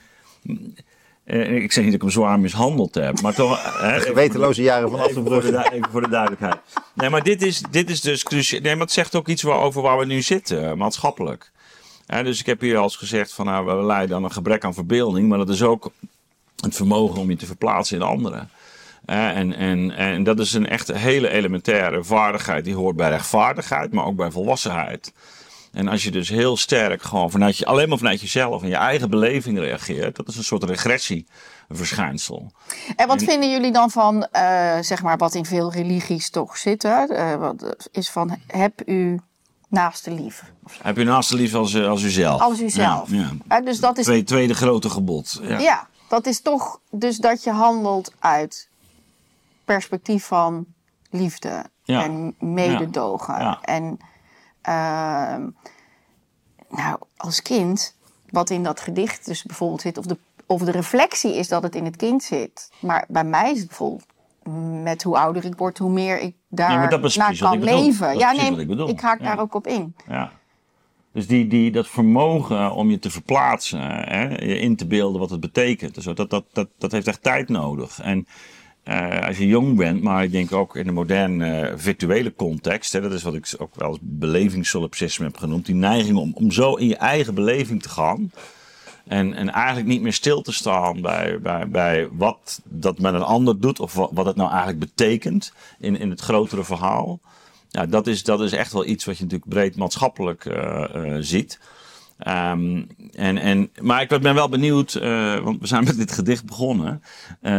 eh, 1.24 1.56
ik 1.56 1.72
zeg 1.72 1.84
niet 1.84 1.94
dat 1.94 2.02
ik 2.02 2.02
hem 2.02 2.10
zwaar 2.22 2.40
mishandeld 2.40 2.96
heb, 2.96 3.22
maar 3.22 3.34
toch. 3.34 3.80
hè, 3.82 4.00
Gewetenloze 4.10 4.62
jaren 4.62 4.90
van 4.92 5.00
Even 5.00 5.26
voor, 5.28 5.42
de, 5.42 5.52
du- 5.52 5.76
even 5.76 5.92
voor 5.92 6.02
de 6.02 6.10
duidelijkheid. 6.10 6.58
Nee, 6.94 7.10
maar 7.10 7.24
dit 7.24 7.42
is, 7.42 7.62
dit 7.72 7.90
is 7.90 8.02
dus 8.02 8.24
cruciaal. 8.24 8.62
Nee, 8.62 8.76
maar 8.76 8.84
het 8.86 8.94
zegt 8.94 9.16
ook 9.16 9.28
iets 9.28 9.46
over 9.46 9.82
waar 9.82 9.98
we 9.98 10.06
nu 10.06 10.22
zitten, 10.22 10.78
maatschappelijk. 10.78 11.52
Dus 12.06 12.40
ik 12.40 12.46
heb 12.46 12.62
hier 12.62 12.78
al 12.78 12.84
eens 12.84 12.96
gezegd 12.96 13.34
van 13.34 13.46
nou, 13.46 13.66
we 13.66 13.86
lijden 13.86 14.16
aan 14.16 14.24
een 14.24 14.32
gebrek 14.32 14.64
aan 14.64 14.74
verbeelding, 14.74 15.30
maar 15.30 15.38
dat 15.38 15.50
is 15.50 15.62
ook 15.62 15.92
het 16.56 16.76
vermogen 16.76 17.22
om 17.22 17.30
je 17.30 17.36
te 17.36 17.46
verplaatsen 17.46 17.98
in 17.98 18.04
anderen. 18.04 18.50
En, 19.06 19.56
en, 19.56 19.92
en 19.92 20.24
dat 20.24 20.40
is 20.40 20.54
een 20.54 20.68
echt 20.68 20.92
hele 20.92 21.30
elementaire 21.30 22.04
vaardigheid 22.04 22.66
die 22.66 22.76
hoort 22.76 22.96
bij 22.96 23.10
rechtvaardigheid, 23.10 23.94
maar 23.94 24.06
ook 24.06 24.16
bij 24.16 24.32
volwassenheid. 24.32 25.14
En 25.72 25.88
als 25.88 26.04
je 26.04 26.12
dus 26.12 26.30
heel 26.30 26.58
sterk 26.58 27.02
gewoon 27.02 27.32
vanuit 27.32 27.58
je, 27.58 27.66
alleen 27.66 27.90
maar 27.90 27.98
vanuit 27.98 28.22
jezelf 28.22 28.62
en 28.62 28.68
je 28.68 28.76
eigen 28.76 29.10
beleving 29.10 29.60
reageert, 29.60 30.16
dat 30.16 30.28
is 30.28 30.36
een 30.36 30.44
soort 30.44 30.64
regressieverschijnsel. 30.64 32.52
En 32.96 33.08
wat 33.08 33.24
vinden 33.24 33.52
jullie 33.52 33.72
dan 33.72 33.92
van, 33.92 34.28
eh, 34.32 34.78
zeg 34.82 35.04
maar, 35.04 35.18
wat 35.18 35.36
in 35.36 35.46
veel 35.46 35.72
religies 35.72 36.30
toch 36.30 36.58
zit? 36.58 36.84
Hè? 36.84 37.06
Eh, 37.06 37.36
wat 37.36 37.78
is 37.92 38.10
van, 38.10 38.38
heb 38.48 38.82
u 38.86 39.20
naaste 39.70 40.12
lief. 40.12 40.52
Heb 40.82 40.98
je 40.98 41.04
naast 41.04 41.30
de 41.30 41.36
lief 41.36 41.54
als, 41.54 41.74
eh, 41.74 41.88
als 41.88 42.04
uzelf? 42.04 42.42
Als 42.42 42.62
uzelf. 42.62 43.10
Ja, 43.48 43.62
dus 43.62 43.80
dat 43.80 43.98
is, 43.98 44.06
Tweede, 44.06 44.26
tweede 44.26 44.54
grote 44.54 44.90
gebod. 44.90 45.40
Ja. 45.42 45.60
ja, 45.60 45.88
dat 46.10 46.26
is 46.26 46.42
toch 46.42 46.80
dus 46.92 47.18
dat 47.18 47.44
je 47.44 47.52
handelt 47.52 48.14
uit 48.20 48.70
perspectief 49.66 50.26
van 50.26 50.66
liefde 51.10 51.64
Ja. 51.84 52.04
en 52.04 52.36
mededogen. 52.40 53.40
Ja. 53.40 53.62
En 53.62 54.00
ehm, 54.62 55.50
nou, 56.70 56.98
als 57.18 57.42
kind, 57.42 57.96
wat 58.30 58.50
in 58.50 58.64
dat 58.64 58.80
gedicht 58.80 59.26
dus 59.26 59.44
bijvoorbeeld 59.44 59.82
zit, 59.82 59.98
of 59.98 60.06
de, 60.06 60.18
of 60.46 60.62
de 60.62 60.72
reflectie 60.72 61.36
is 61.36 61.48
dat 61.48 61.64
het 61.64 61.76
in 61.76 61.86
het 61.86 61.96
kind 61.96 62.24
zit. 62.24 62.70
Maar 62.80 63.06
bij 63.08 63.24
mij 63.24 63.52
is 63.52 63.60
het 63.60 63.68
bijvoorbeeld 63.68 64.06
met 64.84 65.04
hoe 65.04 65.18
ouder 65.18 65.46
ik 65.46 65.56
word, 65.58 65.78
hoe 65.78 65.92
meer 65.92 66.20
ik 66.20 66.36
daar 66.56 66.70
Nee, 66.70 66.78
naar 67.16 67.38
kan 67.38 67.64
leven. 67.64 68.18
Ja, 68.18 68.32
nee, 68.32 68.60
ik 68.60 68.90
ik 68.90 69.00
haak 69.00 69.20
Ja. 69.20 69.26
daar 69.26 69.40
ook 69.40 69.56
op 69.56 69.68
in. 69.68 69.96
Ja. 70.08 70.32
Dus 71.12 71.28
die, 71.28 71.48
die, 71.48 71.72
dat 71.72 71.88
vermogen 71.88 72.72
om 72.72 72.90
je 72.90 73.00
te 73.00 73.10
verplaatsen, 73.10 73.82
hè, 73.82 74.28
je 74.28 74.60
in 74.60 74.76
te 74.76 74.88
beelden 74.88 75.20
wat 75.20 75.30
het 75.30 75.40
betekent, 75.40 75.96
dus 75.96 76.04
dat, 76.04 76.30
dat, 76.30 76.46
dat, 76.54 76.68
dat 76.78 76.92
heeft 76.92 77.08
echt 77.08 77.24
tijd 77.24 77.50
nodig. 77.50 78.00
En 78.02 78.28
eh, 78.84 79.28
als 79.28 79.38
je 79.38 79.48
jong 79.48 79.76
bent, 79.78 80.02
maar 80.04 80.24
ik 80.24 80.32
denk 80.32 80.52
ook 80.52 80.76
in 80.76 80.86
de 80.86 80.92
moderne 80.92 81.62
eh, 81.62 81.74
virtuele 81.76 82.34
context, 82.36 82.94
hè, 82.94 83.02
dat 83.02 83.12
is 83.12 83.24
wat 83.24 83.34
ik 83.34 83.54
ook 83.58 83.76
wel 83.76 83.88
als 83.88 83.98
belevingssolipsisme 84.02 85.26
heb 85.26 85.38
genoemd, 85.38 85.66
die 85.66 85.76
neiging 85.76 86.18
om, 86.18 86.32
om 86.34 86.52
zo 86.52 86.74
in 86.74 86.88
je 86.88 86.98
eigen 86.98 87.34
beleving 87.34 87.82
te 87.82 87.90
gaan. 87.90 88.32
En, 89.08 89.34
en 89.34 89.50
eigenlijk 89.50 89.88
niet 89.88 90.02
meer 90.02 90.14
stil 90.14 90.42
te 90.42 90.54
staan 90.54 91.02
bij, 91.02 91.40
bij, 91.42 91.70
bij 91.70 92.10
wat 92.12 92.62
dat 92.64 93.00
met 93.00 93.14
een 93.14 93.22
ander 93.22 93.60
doet, 93.60 93.80
of 93.80 93.94
wat, 93.94 94.26
het 94.26 94.36
nou 94.36 94.50
eigenlijk 94.50 94.80
betekent 94.80 95.54
in, 95.80 96.00
in 96.00 96.10
het 96.10 96.22
grotere 96.22 96.64
verhaal. 96.64 97.20
Ja, 97.70 97.86
dat 97.86 98.08
is, 98.08 98.24
dat 98.24 98.42
is 98.42 98.52
echt 98.52 98.74
wel 98.74 98.86
iets 98.86 99.06
wat 99.06 99.18
je 99.18 99.24
natuurlijk 99.24 99.50
breed 99.50 99.76
maatschappelijk 99.76 100.46
eh, 100.46 100.84
eh, 100.96 101.18
ziet. 101.20 101.60
Ehm, 102.18 102.84
en, 103.12 103.38
en, 103.38 103.70
maar 103.82 104.02
ik 104.02 104.22
ben 104.22 104.36
wel 104.36 104.50
benieuwd, 104.50 104.94
eh, 104.94 105.38
want 105.40 105.60
we 105.62 105.68
zijn 105.68 105.84
met 105.84 105.98
dit 105.98 106.12
gedicht 106.12 106.46
begonnen, 106.46 107.02
eh, 107.42 107.54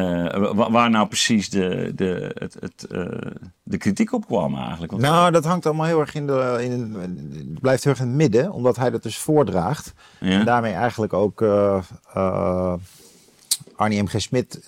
wa- 0.55 0.71
waar 0.71 0.91
nou 0.91 1.07
precies 1.09 1.51
de, 1.51 1.93
de, 1.95 2.31
het, 2.35 2.57
het, 2.61 2.87
eh, 2.91 3.31
de 3.63 3.77
kritiek 3.77 4.13
op 4.13 4.27
kwam 4.27 4.57
eigenlijk. 4.57 4.91
Want- 4.93 5.03
Nou, 5.05 5.31
dat 5.31 5.45
hangt 5.45 5.67
allemaal 5.67 5.87
heel 5.87 6.01
erg 6.01 6.15
in 6.15 6.27
de. 6.27 6.57
In, 6.61 6.97
het 7.33 7.61
blijft 7.61 7.83
heel 7.85 7.93
erg 7.93 8.01
in 8.03 8.09
het 8.09 8.17
midden, 8.17 8.53
omdat 8.53 8.77
hij 8.77 8.91
dat 8.91 9.03
dus 9.03 9.19
voordraagt. 9.19 9.95
Ja. 10.21 10.31
En 10.39 10.45
daarmee 10.45 10.73
eigenlijk 10.73 11.13
ook 11.13 11.43
Arnie 13.77 14.03
M.G. 14.03 14.21
Smit, 14.21 14.61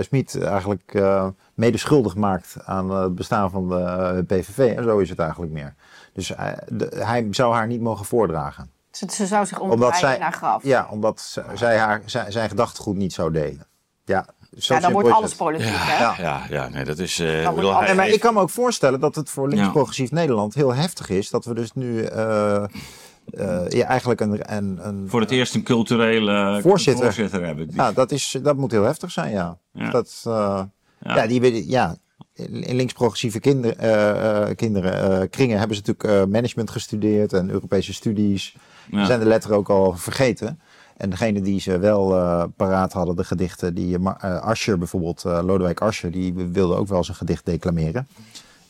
Smit 0.00 0.42
eigenlijk 0.42 0.94
eh 0.94 1.26
mede 1.54 1.78
schuldig 1.78 2.14
maakt 2.14 2.56
aan 2.64 2.90
het 2.90 3.14
bestaan 3.14 3.50
van 3.50 3.68
de 3.68 4.24
PVV. 4.26 4.76
En 4.76 4.84
zo 4.84 4.98
is 4.98 5.08
het 5.08 5.18
eigenlijk 5.18 5.52
meer. 5.52 5.74
Dus 6.12 6.32
de- 6.68 6.92
hij 7.04 7.26
zou 7.30 7.54
haar 7.54 7.66
niet 7.66 7.80
mogen 7.80 8.04
voordragen. 8.04 8.70
Ze, 8.96 9.06
ze 9.10 9.26
zou 9.26 9.46
zich 9.46 9.58
Omdat 9.60 9.74
omdraaien 9.74 9.98
zij, 10.08 10.18
naar 10.18 10.32
graf. 10.32 10.62
ja, 10.64 10.88
omdat 10.90 11.40
zij 11.54 11.78
haar, 11.78 12.02
zijn, 12.04 12.32
zijn 12.32 12.48
gedachtegoed 12.48 12.96
niet 12.96 13.12
zou 13.12 13.32
delen. 13.32 13.66
Ja, 14.04 14.26
zo 14.58 14.74
Ja, 14.74 14.80
dan 14.80 14.92
wordt 14.92 15.10
alles 15.10 15.28
het. 15.30 15.38
politiek, 15.38 15.68
ja, 15.68 15.74
hè? 15.76 16.02
ja, 16.02 16.14
ja, 16.18 16.46
ja, 16.50 16.68
nee, 16.68 16.84
dat 16.84 16.98
is. 16.98 17.18
eh, 17.18 17.42
ik 17.44 17.54
bedoel, 17.54 17.64
alles- 17.64 17.76
hij 17.76 17.86
Nee, 17.86 17.94
maar 17.94 18.04
heeft- 18.04 18.16
ik 18.16 18.22
kan 18.22 18.34
me 18.34 18.40
ook 18.40 18.50
voorstellen 18.50 19.00
dat 19.00 19.14
het 19.14 19.30
voor 19.30 19.48
links 19.48 19.64
Ja. 19.64 19.70
progressief 19.70 20.10
Nederland 20.10 20.54
heel 20.54 20.74
heftig 20.74 21.08
is. 21.08 21.30
Dat 21.30 21.44
we 21.44 21.54
dus 21.54 21.72
nu 21.72 22.02
eh, 22.02 22.64
eh, 22.64 23.68
ja, 23.68 23.86
eigenlijk 23.86 24.20
een, 24.20 24.54
een, 24.56 24.78
een 24.86 25.04
voor 25.08 25.20
het 25.20 25.30
eerst 25.30 25.54
een 25.54 25.62
culturele 25.62 26.60
Voorzitter. 26.62 27.44
hebben. 27.44 27.66
Die- 27.68 27.76
Ja, 27.76 27.92
dat, 27.92 28.10
is, 28.12 28.36
dat 28.42 28.56
moet 28.56 28.70
heel 28.70 28.82
heftig 28.84 29.10
zijn, 29.10 29.30
ja. 29.32 29.58
Ja. 29.72 29.90
Dat, 29.90 30.22
eh, 30.26 30.62
Ja. 31.00 31.16
ja. 31.16 31.26
die, 31.26 31.68
ja, 31.70 31.96
in 32.32 32.74
links-progressieve 32.76 33.40
kinder, 33.40 33.76
eh, 33.76 34.42
eh, 34.50 34.56
kinderen, 34.56 35.20
eh, 35.20 35.28
kringen 35.30 35.58
hebben 35.58 35.76
ze 35.76 35.82
natuurlijk 35.86 36.20
eh, 36.20 36.32
management 36.32 36.70
gestudeerd 36.70 37.32
en 37.32 37.50
Europese 37.50 37.92
studies. 37.94 38.56
Ja. 38.90 39.00
Ze 39.00 39.06
zijn 39.06 39.20
de 39.20 39.26
letteren 39.26 39.56
ook 39.56 39.68
al 39.68 39.92
vergeten. 39.96 40.60
En 40.96 41.10
degene 41.10 41.40
die 41.40 41.60
ze 41.60 41.78
wel 41.78 42.16
eh, 42.16 42.44
paraat 42.56 42.92
hadden, 42.92 43.16
de 43.16 43.24
gedichten, 43.24 43.74
die 43.74 43.98
uh, 43.98 44.40
Ascher 44.40 44.78
bijvoorbeeld, 44.78 45.24
uh, 45.26 45.40
Lodewijk 45.42 45.80
Ascher, 45.80 46.10
die 46.10 46.34
wilde 46.34 46.76
ook 46.76 46.88
wel 46.88 46.98
een 46.98 47.14
gedicht 47.14 47.44
declameren. 47.44 48.06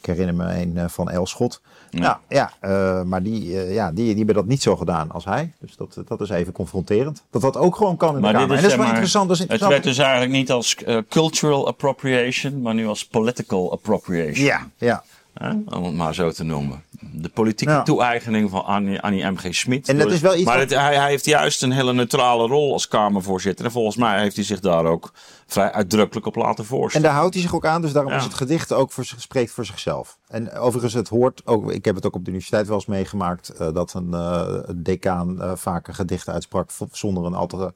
Ik 0.00 0.06
herinner 0.06 0.34
me 0.34 0.60
een 0.60 0.90
van 0.90 1.10
Elschot. 1.10 1.60
Ja. 1.90 2.00
Nou 2.00 2.16
ja, 2.28 2.52
uh, 2.62 3.02
maar 3.02 3.22
die, 3.22 3.44
uh, 3.44 3.74
ja, 3.74 3.92
die, 3.92 4.06
die 4.06 4.16
hebben 4.16 4.34
dat 4.34 4.46
niet 4.46 4.62
zo 4.62 4.76
gedaan 4.76 5.10
als 5.10 5.24
hij. 5.24 5.52
Dus 5.60 5.76
dat, 5.76 5.98
dat 6.06 6.20
is 6.20 6.28
even 6.28 6.52
confronterend. 6.52 7.22
Dat 7.30 7.42
dat 7.42 7.56
ook 7.56 7.76
gewoon 7.76 7.96
kan 7.96 8.14
in 8.14 8.20
maar 8.20 8.32
de 8.32 8.38
Kamer. 8.38 8.56
Is, 8.56 8.62
en 8.62 8.62
dat 8.62 8.72
is 8.72 8.78
wel 8.78 8.88
interessant. 8.88 9.28
Dat 9.28 9.36
is 9.36 9.42
Het 9.42 9.52
interessant. 9.52 9.84
werd 9.84 9.96
dus 9.96 10.04
eigenlijk 10.04 10.38
niet 10.38 10.50
als 10.50 10.76
uh, 10.86 10.98
cultural 11.08 11.66
appropriation, 11.66 12.62
maar 12.62 12.74
nu 12.74 12.86
als 12.86 13.06
political 13.06 13.72
appropriation. 13.72 14.44
Ja, 14.44 14.68
ja. 14.76 15.02
Hè? 15.34 15.50
Om 15.50 15.84
het 15.84 15.94
maar 15.94 16.14
zo 16.14 16.30
te 16.30 16.44
noemen. 16.44 16.82
De 17.12 17.28
politieke 17.28 17.72
Ja. 17.72 17.82
toe-eigening 17.82 18.50
van 18.50 18.64
Annie, 18.64 19.00
Annie 19.00 19.24
M.G. 19.30 19.54
Smit. 19.54 19.88
En 19.88 19.98
dat 19.98 20.10
is 20.10 20.20
wel 20.20 20.34
iets 20.34 20.44
Maar 20.44 20.58
wat- 20.58 20.70
het- 20.70 20.78
hij, 20.78 20.96
hij 20.96 21.08
heeft 21.08 21.24
juist 21.24 21.62
een 21.62 21.70
hele 21.72 21.92
neutrale 21.92 22.46
rol 22.46 22.72
als 22.72 22.88
Kamervoorzitter. 22.88 23.64
En 23.64 23.70
volgens 23.70 23.96
mij 23.96 24.20
heeft 24.20 24.36
hij 24.36 24.44
zich 24.44 24.60
daar 24.60 24.84
ook 24.84 25.12
vrij 25.46 25.72
uitdrukkelijk 25.72 26.26
op 26.26 26.34
laten 26.36 26.58
En 26.58 26.64
voorstellen. 26.64 27.06
daar 27.06 27.16
houdt 27.16 27.34
hij 27.34 27.42
zich 27.42 27.54
ook 27.54 27.66
aan, 27.66 27.82
dus 27.82 27.92
daarom 27.92 28.12
Ja. 28.12 28.18
is 28.18 28.24
het 28.24 28.34
gedicht 28.34 28.72
ook 28.72 28.92
voor, 28.92 29.04
spreekt 29.16 29.50
voor 29.50 29.64
zichzelf. 29.64 30.18
En 30.28 30.52
overigens, 30.52 30.92
het 30.94 31.08
hoort 31.08 31.42
ook, 31.44 31.72
ik 31.72 31.84
heb 31.84 31.94
het 31.94 32.06
ook 32.06 32.14
op 32.14 32.22
de 32.24 32.30
universiteit 32.30 32.66
wel 32.66 32.76
eens 32.76 32.86
meegemaakt, 32.86 33.48
eh, 33.48 33.72
dat 33.72 33.94
een 33.94 34.14
eh, 34.14 34.58
decaan 34.76 35.42
eh, 35.42 35.52
vaak 35.54 35.88
een 35.88 35.94
gedicht 35.94 36.28
uitsprak 36.28 36.70
zonder 36.92 37.24
een 37.24 37.34
al 37.34 37.46
te 37.46 37.72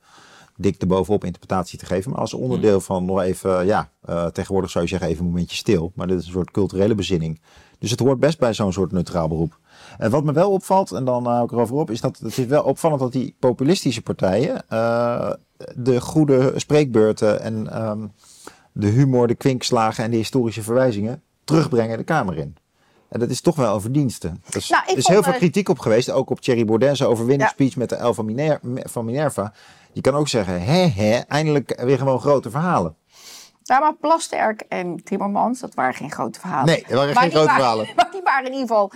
dik 0.56 0.80
erbovenop 0.80 1.24
interpretatie 1.24 1.78
te 1.78 1.86
geven. 1.86 2.10
Maar 2.10 2.20
als 2.20 2.34
onderdeel 2.34 2.70
Hmm. 2.76 2.80
van 2.80 3.04
nog 3.04 3.20
even, 3.20 3.66
ja, 3.66 3.90
tegenwoordig 4.32 4.70
zou 4.70 4.84
je 4.84 4.90
zeggen 4.90 5.08
even 5.08 5.24
een 5.24 5.30
momentje 5.30 5.56
stil. 5.56 5.92
Maar 5.94 6.06
dit 6.06 6.18
is 6.20 6.26
een 6.26 6.32
soort 6.32 6.50
culturele 6.50 6.94
bezinning. 6.94 7.40
Dus 7.80 7.90
het 7.90 8.00
hoort 8.00 8.20
best 8.20 8.38
bij 8.38 8.54
zo'n 8.54 8.72
soort 8.72 8.92
neutraal 8.92 9.28
beroep. 9.28 9.58
En 9.98 10.10
wat 10.10 10.24
me 10.24 10.32
wel 10.32 10.50
opvalt, 10.50 10.92
en 10.92 11.04
dan 11.04 11.26
hou 11.26 11.44
ik 11.44 11.52
erover 11.52 11.76
op, 11.76 11.90
is 11.90 12.00
dat 12.00 12.18
het 12.18 12.38
is 12.38 12.46
wel 12.46 12.62
opvallend 12.62 13.00
dat 13.00 13.12
die 13.12 13.36
populistische 13.38 14.02
partijen 14.02 14.68
eh, 14.68 15.30
de 15.74 16.00
goede 16.00 16.52
spreekbeurten 16.56 17.40
en 17.40 17.72
ehm, 17.72 18.06
de 18.72 18.86
humor, 18.86 19.26
de 19.26 19.34
kwinkslagen 19.34 20.04
en 20.04 20.10
de 20.10 20.16
historische 20.16 20.62
verwijzingen 20.62 21.22
terugbrengen 21.44 21.98
de 21.98 22.04
Kamer 22.04 22.36
in. 22.36 22.56
En 23.08 23.20
dat 23.20 23.30
is 23.30 23.40
toch 23.40 23.56
wel 23.56 23.74
een 23.74 23.80
verdienste. 23.80 24.28
Er 24.28 24.56
is, 24.56 24.68
Nou, 24.68 24.82
ik 24.82 24.88
is 24.88 24.94
vond, 24.94 25.06
heel 25.14 25.22
veel 25.22 25.32
eh, 25.32 25.38
kritiek 25.38 25.68
op 25.68 25.78
geweest, 25.78 26.10
ook 26.10 26.30
op 26.30 26.40
Thierry 26.40 26.64
Baudet, 26.64 26.96
zijn 26.96 27.08
overwinningsspeech 27.08 27.74
Ja. 27.74 27.78
met 27.78 27.88
de 27.88 27.96
L 27.96 28.22
Miner- 28.22 28.60
van 28.74 29.04
Minerva. 29.04 29.52
Je 29.92 30.00
kan 30.00 30.14
ook 30.14 30.28
zeggen, 30.28 30.62
hè 30.62 30.86
hè, 30.86 31.16
eindelijk 31.18 31.80
weer 31.84 31.98
gewoon 31.98 32.20
grote 32.20 32.50
verhalen. 32.50 32.94
Ja, 33.62 33.78
maar 33.78 33.94
Plasterk 33.94 34.60
en 34.68 35.04
Timmermans, 35.04 35.60
dat 35.60 35.74
waren 35.74 35.94
geen 35.94 36.10
grote 36.12 36.40
verhalen. 36.40 36.66
Nee, 36.66 36.84
dat 36.88 36.98
waren 36.98 37.14
Maar 37.14 37.22
geen 37.22 37.30
grote 37.32 37.46
waren- 37.46 37.60
verhalen. 37.62 37.88
Maar 37.96 38.08
die 38.10 38.22
waren 38.22 38.44
in 38.46 38.52
ieder 38.52 38.66
geval... 38.68 38.92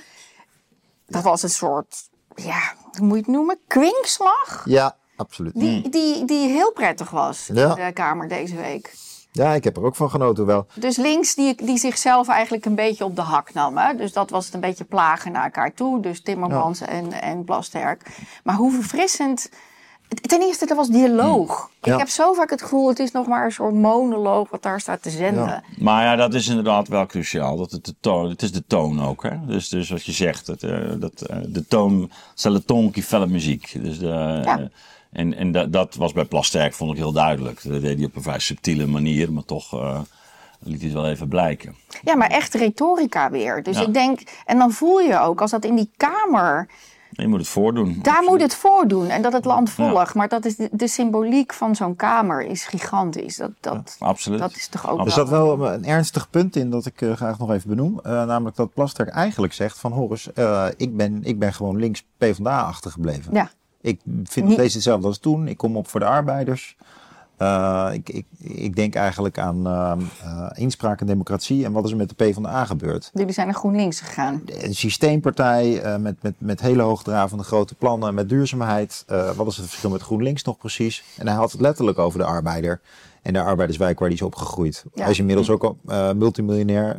Dat 1.06 1.22
was 1.22 1.42
een 1.42 1.50
soort, 1.50 1.96
ja, 2.34 2.60
hoe 2.98 3.06
moet 3.06 3.16
je 3.16 3.22
het 3.22 3.26
noemen? 3.32 3.58
Kwinkslag? 3.66 4.62
Ja, 4.64 4.96
absoluut. 5.16 5.52
Die, 5.54 5.88
die, 5.88 6.24
die 6.24 6.48
heel 6.48 6.72
prettig 6.72 7.10
was 7.10 7.50
Ja. 7.52 7.76
in 7.76 7.84
de 7.86 7.92
Kamer 7.92 8.28
deze 8.28 8.56
week. 8.56 8.94
Ja, 9.32 9.52
ik 9.54 9.64
heb 9.64 9.76
er 9.76 9.84
ook 9.84 9.96
van 9.96 10.10
genoten 10.10 10.46
wel. 10.46 10.66
Dus 10.74 10.96
links 10.96 11.34
die, 11.34 11.64
die 11.64 11.78
zichzelf 11.78 12.28
eigenlijk 12.28 12.64
een 12.64 12.74
beetje 12.74 13.04
op 13.04 13.16
de 13.16 13.22
hak 13.22 13.52
nam. 13.52 13.76
Hè? 13.78 13.94
Dus 13.96 14.12
dat 14.12 14.30
was 14.30 14.44
het 14.44 14.54
een 14.54 14.60
beetje 14.60 14.84
plagen 14.84 15.32
naar 15.32 15.44
elkaar 15.44 15.74
toe. 15.74 16.00
Dus 16.00 16.22
Timmermans 16.22 16.80
en, 16.80 17.12
en 17.12 17.44
Plasterk. 17.44 18.06
Maar 18.44 18.54
hoe 18.54 18.72
verfrissend... 18.72 19.48
Ten 20.14 20.40
eerste, 20.42 20.66
er 20.66 20.76
was 20.76 20.88
dialoog. 20.88 21.70
Ja. 21.82 21.92
Ik 21.92 21.98
heb 21.98 22.08
zo 22.08 22.32
vaak 22.32 22.50
het 22.50 22.62
gevoel, 22.62 22.88
het 22.88 22.98
is 22.98 23.10
nog 23.12 23.26
maar 23.26 23.44
een 23.44 23.52
soort 23.52 23.74
monoloog 23.74 24.50
wat 24.50 24.62
daar 24.62 24.80
staat 24.80 25.02
te 25.02 25.10
zenden. 25.10 25.44
Ja. 25.46 25.62
Maar 25.78 26.04
ja, 26.04 26.16
dat 26.16 26.34
is 26.34 26.48
inderdaad 26.48 26.88
wel 26.88 27.06
cruciaal. 27.06 27.56
Dat 27.56 27.70
het, 27.70 27.84
de 27.84 27.94
toon, 28.00 28.28
het 28.28 28.42
is 28.42 28.52
de 28.52 28.64
toon 28.66 29.04
ook. 29.04 29.22
Hè? 29.22 29.46
Dus, 29.46 29.68
dus 29.68 29.90
wat 29.90 30.04
je 30.04 30.12
zegt, 30.12 30.46
het, 30.46 30.62
eh, 30.62 30.78
dat, 30.98 31.20
eh, 31.20 31.36
de 31.46 31.66
toon, 31.66 32.10
c'est 32.34 32.52
le 32.54 32.64
ton 32.64 32.90
qui 32.90 33.02
fait 33.02 33.20
la 33.20 33.26
muziek. 33.26 33.76
Dus 33.82 33.98
de, 33.98 34.06
Ja. 34.06 34.58
eh, 34.58 34.64
en 35.12 35.34
en 35.34 35.52
dat, 35.52 35.72
dat 35.72 35.94
was 35.94 36.12
bij 36.12 36.24
Plasterk, 36.24 36.74
vond 36.74 36.90
ik 36.90 36.96
heel 36.96 37.12
duidelijk. 37.12 37.60
Dat 37.62 37.80
deed 37.80 37.96
hij 37.96 38.06
op 38.06 38.16
een 38.16 38.22
vrij 38.22 38.38
subtiele 38.38 38.86
manier, 38.86 39.32
maar 39.32 39.44
toch 39.44 39.72
eh, 39.72 40.00
liet 40.58 40.78
hij 40.80 40.88
het 40.90 40.98
wel 40.98 41.08
even 41.08 41.28
blijken. 41.28 41.74
Ja, 42.02 42.14
maar 42.14 42.30
echt 42.30 42.54
retorica 42.54 43.30
weer. 43.30 43.62
Dus 43.62 43.76
Ja. 43.78 43.82
ik 43.82 43.92
denk, 43.94 44.20
en 44.46 44.58
dan 44.58 44.72
voel 44.72 44.98
je 45.00 45.20
ook 45.20 45.40
als 45.40 45.50
dat 45.50 45.64
in 45.64 45.74
die 45.74 45.90
Kamer, 45.96 46.68
Je 47.16 47.28
moet 47.28 47.38
het 47.38 47.48
voordoen. 47.48 47.98
daar 48.02 48.22
moet 48.22 48.40
het 48.40 48.54
voordoen 48.54 49.08
en 49.08 49.22
dat 49.22 49.32
het 49.32 49.44
land 49.44 49.68
Ja. 49.68 49.74
volgt. 49.90 50.14
Maar 50.14 50.28
dat 50.28 50.44
is 50.44 50.56
de, 50.56 50.68
de 50.72 50.88
symboliek 50.88 51.52
van 51.52 51.74
zo'n 51.76 51.96
Kamer 51.96 52.42
is 52.46 52.64
gigantisch. 52.64 53.36
Dat, 53.36 53.50
dat, 53.60 53.96
Absoluut. 53.98 54.38
dat 54.38 54.54
is 54.56 54.66
toch 54.68 54.90
ook 54.90 55.04
Er 55.04 55.10
zat 55.10 55.28
wel 55.28 55.72
een 55.72 55.84
ernstig 55.84 56.30
punt 56.30 56.56
in 56.56 56.70
dat 56.70 56.86
ik 56.86 57.00
eh, 57.02 57.12
graag 57.12 57.38
nog 57.38 57.50
even 57.50 57.68
benoem. 57.68 58.00
Eh, 58.02 58.12
namelijk 58.12 58.56
dat 58.56 58.74
Plasterk 58.74 59.08
eigenlijk 59.08 59.52
zegt 59.52 59.78
van 59.78 59.92
Horus, 59.92 60.32
eh, 60.32 60.66
ik, 60.76 60.96
ben, 60.96 61.20
ik 61.24 61.38
ben 61.38 61.52
gewoon 61.54 61.76
links 61.76 62.04
PvdA 62.18 62.60
achtergebleven. 62.62 63.34
Ja. 63.34 63.50
Ik 63.80 64.00
vind 64.04 64.34
Niet- 64.34 64.44
nog 64.44 64.52
steeds 64.52 64.74
hetzelfde 64.74 65.06
als 65.06 65.18
toen. 65.18 65.48
Ik 65.48 65.56
kom 65.56 65.76
op 65.76 65.88
voor 65.88 66.00
de 66.00 66.06
arbeiders. 66.06 66.76
Eh, 67.44 67.94
ik, 67.94 68.08
ik, 68.08 68.24
ik 68.38 68.76
denk 68.76 68.94
eigenlijk 68.94 69.38
aan 69.38 69.66
eh, 69.66 69.92
eh, 70.22 70.50
inspraak 70.54 71.00
en 71.00 71.06
democratie. 71.06 71.64
En 71.64 71.72
wat 71.72 71.84
is 71.84 71.90
er 71.90 71.96
met 71.96 72.08
de 72.08 72.14
PvdA 72.14 72.64
gebeurd? 72.64 73.10
Jullie 73.14 73.32
zijn 73.32 73.46
naar 73.46 73.56
GroenLinks 73.56 74.00
gegaan. 74.00 74.42
Een 74.46 74.74
systeempartij 74.74 75.82
eh, 75.82 75.96
met, 75.96 76.22
met, 76.22 76.34
met 76.38 76.60
hele 76.60 76.82
hoogdravende 76.82 77.44
grote 77.44 77.74
plannen, 77.74 78.14
met 78.14 78.28
duurzaamheid. 78.28 79.04
Wat 79.36 79.46
is 79.46 79.56
het 79.56 79.66
verschil 79.66 79.90
met 79.90 80.02
GroenLinks 80.02 80.42
nog 80.42 80.58
precies? 80.58 81.04
En 81.16 81.26
hij 81.26 81.36
had 81.36 81.52
het 81.52 81.60
letterlijk 81.60 81.98
over 81.98 82.18
de 82.18 82.24
arbeider 82.24 82.80
en 83.22 83.32
de 83.32 83.40
arbeiderswijk 83.40 83.98
waar 83.98 84.08
hij 84.08 84.16
is 84.16 84.22
opgegroeid. 84.22 84.84
Ja. 84.94 85.02
Hij 85.02 85.10
is 85.10 85.18
inmiddels 85.18 85.50
ook 85.50 85.64
al 85.64 85.78
multimiljonair. 86.14 86.96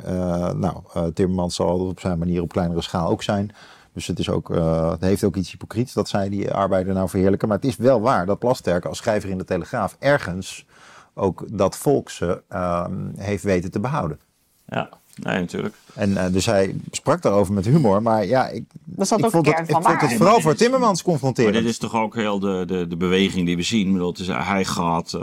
Nou, 0.55 0.75
Timmermans 1.13 1.55
zal 1.55 1.79
op 1.79 1.99
zijn 1.99 2.19
manier 2.19 2.41
op 2.41 2.49
kleinere 2.49 2.81
schaal 2.81 3.09
ook 3.09 3.23
zijn. 3.23 3.51
Dus 3.95 4.07
het, 4.07 4.19
is 4.19 4.29
ook, 4.29 4.49
eh, 4.49 4.91
het 4.91 5.01
heeft 5.01 5.23
ook 5.23 5.35
iets 5.35 5.51
hypocriets 5.51 5.93
dat 5.93 6.09
zij 6.09 6.29
die 6.29 6.51
arbeider 6.51 6.93
nou 6.93 7.09
verheerlijken. 7.09 7.47
Maar 7.47 7.57
het 7.57 7.65
is 7.65 7.75
wel 7.75 8.01
waar 8.01 8.25
dat 8.25 8.39
Plasterk 8.39 8.85
als 8.85 8.97
schrijver 8.97 9.29
in 9.29 9.37
de 9.37 9.43
Telegraaf 9.43 9.95
ergens 9.99 10.65
ook 11.13 11.45
dat 11.51 11.77
volkse 11.77 12.43
ehm, 12.49 13.07
heeft 13.17 13.43
weten 13.43 13.71
te 13.71 13.79
behouden. 13.79 14.19
Ja, 14.67 14.89
nee, 15.15 15.39
natuurlijk. 15.39 15.75
En 15.93 16.17
eh, 16.17 16.31
dus 16.31 16.45
hij 16.45 16.75
sprak 16.91 17.21
daarover 17.21 17.53
met 17.53 17.65
humor. 17.65 18.01
Maar 18.01 18.25
ja, 18.25 18.47
ik, 18.47 18.65
zat 18.97 19.19
ik 19.19 19.25
ook 19.25 19.31
vond, 19.31 19.45
het, 19.45 19.69
ik 19.69 19.75
vond 19.75 20.01
het 20.01 20.13
vooral 20.13 20.41
voor 20.41 20.55
Timmermans 20.55 21.03
Maar 21.03 21.11
confronterend. 21.11 21.53
dit 21.53 21.65
is 21.65 21.77
toch 21.77 21.95
ook 21.95 22.15
heel 22.15 22.39
de, 22.39 22.63
de, 22.67 22.87
de 22.87 22.97
beweging 22.97 23.45
die 23.45 23.55
we 23.55 23.63
zien. 23.63 23.87
Ik 23.87 23.93
bedoel, 23.93 24.09
het 24.09 24.19
is, 24.19 24.27
hij 24.27 24.65
gaat 24.65 25.13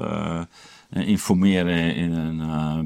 eh, 0.92 1.08
informeren 1.08 1.94
in 1.94 2.12
een 2.12 2.40
eh, 2.40 2.78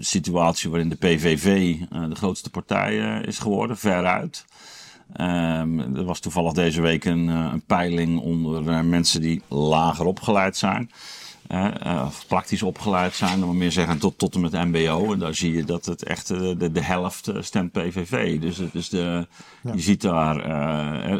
situatie 0.00 0.70
waarin 0.70 0.88
de 0.88 0.96
PVV 0.96 1.76
eh, 1.90 2.08
de 2.08 2.14
grootste 2.14 2.50
partij 2.50 3.20
is 3.20 3.38
geworden, 3.38 3.76
veruit. 3.76 4.44
Ehm, 5.12 5.96
er 5.96 6.04
was 6.04 6.20
toevallig 6.20 6.52
deze 6.52 6.80
week 6.80 7.04
een, 7.04 7.28
eh, 7.28 7.48
een 7.52 7.62
peiling 7.62 8.20
onder 8.20 8.68
eh, 8.68 8.80
mensen 8.80 9.20
die 9.20 9.42
lager 9.48 10.06
opgeleid 10.06 10.56
zijn. 10.56 10.90
eh, 11.50 12.02
of 12.06 12.26
praktisch 12.26 12.62
opgeleid 12.62 13.14
zijn, 13.14 13.40
dan 13.40 13.58
meer 13.58 13.72
zeggen 13.72 13.98
tot, 13.98 14.18
tot 14.18 14.34
en 14.34 14.40
met 14.40 14.52
MBO. 14.52 15.12
En 15.12 15.18
daar 15.18 15.34
zie 15.34 15.52
je 15.56 15.64
dat 15.64 15.84
het 15.84 16.02
echt 16.02 16.26
de, 16.28 16.70
de 16.72 16.82
helft 16.82 17.30
stemt 17.40 17.72
PVV. 17.72 18.40
Dus, 18.40 18.56
het 18.56 18.74
is 18.74 18.88
de, 18.88 19.26
je 19.74 19.80
ziet 19.80 20.00
daar 20.00 20.36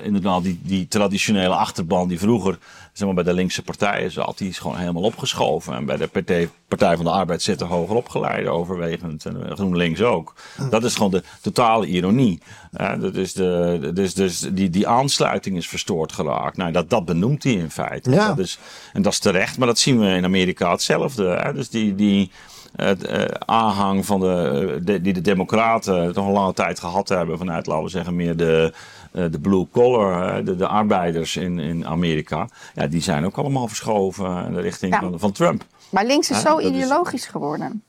inderdaad 0.04 0.42
die, 0.42 0.60
die 0.62 0.88
traditionele 0.88 1.54
achterban 1.54 2.08
die 2.08 2.18
vroeger 2.18 2.58
zeg 2.92 3.06
maar, 3.06 3.14
bij 3.24 3.32
de 3.32 3.32
linkse 3.32 3.62
partijen 3.62 4.10
zat, 4.10 4.38
die 4.38 4.48
is 4.48 4.58
gewoon 4.58 4.76
helemaal 4.76 5.02
opgeschoven. 5.02 5.74
En 5.74 5.84
bij 5.84 5.96
de 5.96 6.06
Partij, 6.06 6.48
Partij 6.68 6.96
van 6.96 7.04
de 7.04 7.10
Arbeid 7.10 7.42
zitten 7.42 7.66
hoger 7.66 7.96
opgeleide 7.96 8.48
overwegend. 8.48 9.24
En 9.26 9.56
GroenLinks 9.56 10.02
ook. 10.02 10.34
Dat 10.70 10.84
is 10.84 10.94
gewoon 10.94 11.10
de 11.10 11.22
totale 11.40 11.86
ironie. 11.86 12.40
Eh, 12.70 12.92
dat 13.00 13.14
is 13.14 13.32
de, 13.32 13.90
dus, 13.94 14.14
dus 14.14 14.38
die, 14.40 14.70
die 14.70 14.88
aansluiting 14.88 15.56
is 15.56 15.68
verstoord 15.68 16.12
geraakt. 16.12 16.56
Nou, 16.56 16.72
dat, 16.72 16.90
dat 16.90 17.04
benoemt 17.04 17.42
hij 17.44 17.52
in 17.52 17.70
feite. 17.70 18.10
Ja. 18.10 18.28
Dat 18.28 18.38
is, 18.38 18.58
en 18.92 19.02
dat 19.02 19.12
is 19.12 19.18
terecht, 19.18 19.58
maar 19.58 19.66
dat 19.66 19.78
zien 19.78 20.00
we 20.00 20.06
in 20.06 20.24
Amerika 20.24 20.70
hetzelfde. 20.70 21.24
Hè? 21.28 21.52
Dus 21.52 21.68
die, 21.68 21.94
die 21.94 22.30
het, 22.76 23.04
eh, 23.04 23.24
aanhang 23.38 24.06
van 24.06 24.20
de, 24.20 24.78
de- 24.84 25.00
die 25.00 25.12
de 25.12 25.20
Democraten 25.20 26.12
toch 26.12 26.26
een 26.26 26.32
lange 26.32 26.52
tijd 26.52 26.80
gehad 26.80 27.08
hebben 27.08 27.38
vanuit, 27.38 27.66
laten 27.66 27.84
we 27.84 27.90
zeggen, 27.90 28.16
meer 28.16 28.36
de, 28.36 28.72
eh, 29.12 29.24
de 29.30 29.38
blue 29.40 29.66
collar, 29.72 30.34
hè, 30.34 30.42
de, 30.42 30.56
de 30.56 30.66
arbeiders 30.66 31.36
in, 31.36 31.58
in 31.58 31.86
Amerika. 31.86 32.48
Ja, 32.74 32.86
die 32.86 33.02
zijn 33.02 33.24
ook 33.24 33.36
allemaal 33.38 33.68
verschoven 33.68 34.46
in 34.46 34.52
de 34.54 34.60
richting 34.60 34.92
Ja. 34.94 35.00
van, 35.00 35.18
van 35.18 35.32
Trump. 35.32 35.64
Maar 35.90 36.06
links 36.06 36.30
is 36.30 36.42
Ja, 36.42 36.48
zo 36.50 36.56
is- 36.56 36.66
ideologisch 36.66 37.26
geworden. 37.26 37.82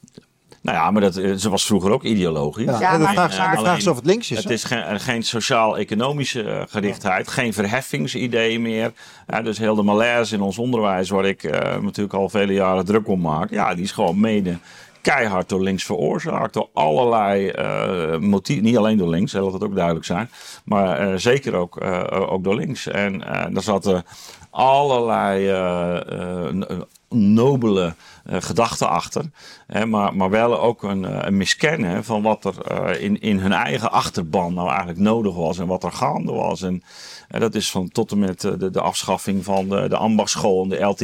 Nou 0.62 0.78
ja, 0.78 0.92
maar 0.92 1.02
dat, 1.02 1.16
eh, 1.18 1.34
ze 1.34 1.50
was 1.50 1.66
vroeger 1.66 1.92
ook 1.92 2.04
ideologisch. 2.04 2.66
Ja, 2.66 2.80
Ja, 2.80 2.94
en 2.94 3.00
de 3.00 3.08
vraag, 3.08 3.32
is- 3.32 3.38
maar- 3.38 3.52
de 3.56 3.62
vraag 3.62 3.78
is 3.78 3.88
of 3.88 3.96
het 3.96 4.06
links 4.06 4.32
is. 4.32 4.38
Het 4.38 4.48
hè? 4.48 4.54
is 4.54 4.64
geen, 4.64 5.00
geen 5.00 5.24
sociaal-economische 5.24 6.44
eh, 6.44 6.62
gerichtheid, 6.70 7.28
geen 7.28 7.54
verheffingsidee 7.54 8.60
meer. 8.60 8.92
Ja, 9.28 9.42
dus 9.42 9.58
heel 9.58 9.76
de 9.76 9.82
malaise 9.84 10.36
in 10.36 10.42
ons 10.42 10.58
onderwijs, 10.58 11.10
waar 11.10 11.26
ik 11.26 11.44
eh, 11.44 11.78
natuurlijk 11.82 12.14
al 12.16 12.30
vele 12.30 12.54
jaren 12.54 12.86
druk 12.86 13.08
om 13.08 13.22
maak, 13.22 13.50
ja, 13.50 13.74
die 13.76 13.84
is 13.84 13.92
gewoon 13.92 14.20
mede 14.20 14.58
keihard 15.02 15.50
door 15.50 15.62
links 15.62 15.84
veroorzaakt. 15.84 16.54
Door 16.54 16.70
allerlei 16.74 17.48
eh 17.48 18.18
motieven, 18.18 18.64
niet 18.64 18.78
alleen 18.78 18.98
door 18.98 19.10
links, 19.10 19.32
hè, 19.32 19.40
laat 19.42 19.54
het 19.54 19.64
ook 19.64 19.76
duidelijk 19.76 20.06
zijn, 20.06 20.30
maar 20.66 21.00
eh, 21.00 21.14
zeker 21.18 21.56
ook, 21.56 21.78
eh, 21.78 22.04
ook 22.32 22.44
door 22.44 22.56
links. 22.56 22.88
En 22.88 23.24
eh 23.28 23.46
daar 23.54 23.64
zaten 23.64 24.04
allerlei 24.50 25.48
eh, 25.48 25.96
eh, 25.98 26.80
nobele 27.10 27.86
eh, 27.86 27.92
gedachten 28.26 28.90
achter. 28.90 29.24
Hè, 29.68 29.86
maar, 29.86 30.16
maar 30.16 30.30
wel 30.30 30.60
ook 30.62 30.84
een, 30.84 31.06
eh, 31.06 31.18
een 31.22 31.38
miskennen 31.38 32.04
van 32.04 32.22
wat 32.22 32.46
er 32.46 32.62
eh, 32.62 33.04
in, 33.04 33.22
in 33.22 33.40
hun 33.40 33.54
eigen 33.54 33.92
achterban 33.92 34.54
nou 34.54 34.68
eigenlijk 34.70 35.00
nodig 35.00 35.36
was 35.36 35.60
en 35.60 35.68
wat 35.68 35.84
er 35.84 35.92
gaande 35.92 36.32
was. 36.32 36.62
En 36.62 36.84
dat 37.28 37.56
is 37.56 37.72
van 37.72 37.90
tot 37.90 38.12
en 38.12 38.20
met 38.20 38.44
eh, 38.44 38.52
de, 38.58 38.70
de 38.70 38.82
afschaffing 38.82 39.44
van 39.44 39.70
de, 39.70 39.90
de 39.90 39.98
ambachtschool 39.98 40.64
en 40.64 40.70
de 40.70 40.80
LTS. 40.82 41.02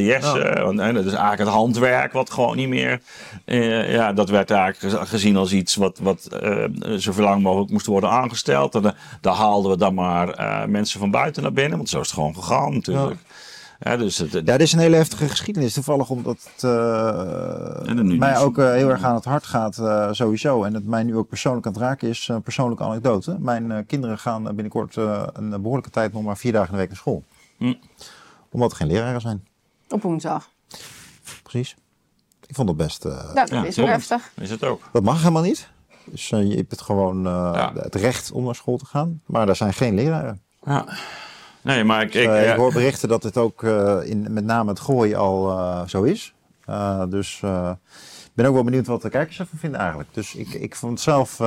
eh, 0.56 0.62
want, 0.64 0.78
hè, 0.78 0.92
dat 0.92 1.04
is 1.04 1.10
eigenlijk 1.12 1.40
het 1.40 1.48
handwerk 1.48 2.12
wat 2.12 2.30
gewoon 2.30 2.56
niet 2.56 2.68
meer... 2.68 3.00
eh, 3.44 3.92
ja, 3.92 4.12
dat 4.12 4.28
werd 4.28 4.50
eigenlijk 4.50 4.94
gez- 4.94 5.08
gezien 5.10 5.36
als 5.36 5.52
iets 5.52 5.74
wat, 5.76 5.98
wat 6.02 6.24
eh, 6.26 6.64
zoveel 6.96 7.24
lang 7.24 7.42
mogelijk 7.42 7.70
moest 7.70 7.86
worden 7.86 8.10
aangesteld. 8.10 8.74
En, 8.74 8.84
eh, 8.84 8.92
daar 9.20 9.34
haalden 9.34 9.70
we 9.70 9.76
dan 9.76 9.94
maar 9.94 10.28
eh, 10.28 10.64
mensen 10.64 11.00
van 11.00 11.10
buiten 11.10 11.42
naar 11.42 11.52
binnen. 11.52 11.76
Want 11.76 11.88
zo 11.88 12.00
is 12.00 12.06
het 12.06 12.14
gewoon 12.14 12.34
gegaan 12.34 12.72
natuurlijk. 12.72 13.18
Ja, 13.27 13.27
dus 13.78 14.18
het, 14.18 14.32
Ja, 14.32 14.40
dit 14.40 14.60
is 14.60 14.72
een 14.72 14.78
hele 14.78 14.96
heftige 14.96 15.28
geschiedenis. 15.28 15.72
Toevallig 15.74 16.10
omdat 16.10 16.48
het 16.54 16.64
eh, 16.64 17.94
mij 18.18 18.38
ook 18.38 18.58
eh, 18.58 18.70
heel 18.72 18.88
erg 18.90 19.02
aan 19.02 19.14
het 19.14 19.24
hart 19.24 19.46
gaat 19.46 19.78
eh, 19.78 20.08
sowieso. 20.12 20.64
En 20.64 20.74
het 20.74 20.84
mij 20.86 21.02
nu 21.02 21.16
ook 21.16 21.28
persoonlijk 21.28 21.66
aan 21.66 21.72
het 21.72 21.80
raken 21.82 22.08
is. 22.08 22.28
Een 22.28 22.42
persoonlijke 22.42 22.82
anekdote. 22.84 23.36
Mijn 23.38 23.70
eh, 23.72 23.78
kinderen 23.86 24.18
gaan 24.18 24.42
binnenkort 24.42 24.96
eh, 24.96 25.22
een 25.32 25.50
behoorlijke 25.50 25.90
tijd 25.90 26.12
nog 26.12 26.22
maar 26.22 26.36
vier 26.36 26.52
dagen 26.52 26.66
in 26.68 26.72
de 26.74 26.78
week 26.78 26.88
naar 26.88 26.98
school. 26.98 27.24
Hm. 27.56 27.74
Omdat 28.50 28.70
er 28.70 28.76
geen 28.76 28.86
leraren 28.86 29.20
zijn. 29.20 29.46
Op 29.88 30.02
woensdag. 30.02 30.50
Precies. 31.42 31.76
Ik 32.46 32.54
vond 32.54 32.68
het 32.68 32.76
best... 32.76 33.04
eh, 33.04 33.12
Nou, 33.12 33.34
dat 33.34 33.48
Ja, 33.48 33.64
is 33.64 33.76
wel 33.76 33.86
heftig. 33.86 34.30
is 34.34 34.50
het 34.50 34.64
ook. 34.64 34.82
dat 34.92 35.02
mag 35.02 35.18
helemaal 35.18 35.42
niet. 35.42 35.68
Dus 36.04 36.28
je 36.28 36.36
hebt 36.56 36.70
het 36.70 36.80
gewoon 36.80 37.26
eh, 37.26 37.32
Ja. 37.54 37.72
het 37.74 37.94
recht 37.94 38.32
om 38.32 38.44
naar 38.44 38.54
school 38.54 38.76
te 38.76 38.86
gaan. 38.86 39.20
Maar 39.26 39.46
daar 39.46 39.56
zijn 39.56 39.72
geen 39.74 39.94
leraren. 39.94 40.40
Ja. 40.62 40.84
Nee, 41.68 41.84
maar 41.84 42.02
ik... 42.02 42.14
ik, 42.14 42.28
Eh, 42.28 42.44
ja, 42.44 42.50
ik 42.52 42.56
hoor 42.56 42.72
berichten 42.72 43.08
dat 43.08 43.22
het 43.22 43.36
ook 43.36 43.62
eh, 43.62 43.98
in 44.04 44.26
met 44.30 44.44
name 44.44 44.70
het 44.70 44.80
gooi 44.80 45.14
al 45.14 45.50
eh, 45.50 45.82
zo 45.86 46.02
is. 46.02 46.34
Dus 47.08 47.40
ik 48.24 48.34
ben 48.34 48.46
ook 48.46 48.54
wel 48.54 48.64
benieuwd 48.64 48.86
wat 48.86 49.02
de 49.02 49.10
kijkers 49.10 49.38
ervan 49.38 49.58
vinden 49.58 49.80
eigenlijk. 49.80 50.08
Dus 50.12 50.34
ik, 50.34 50.48
ik 50.48 50.74
vond 50.76 50.92
het 50.92 51.00
zelf 51.00 51.38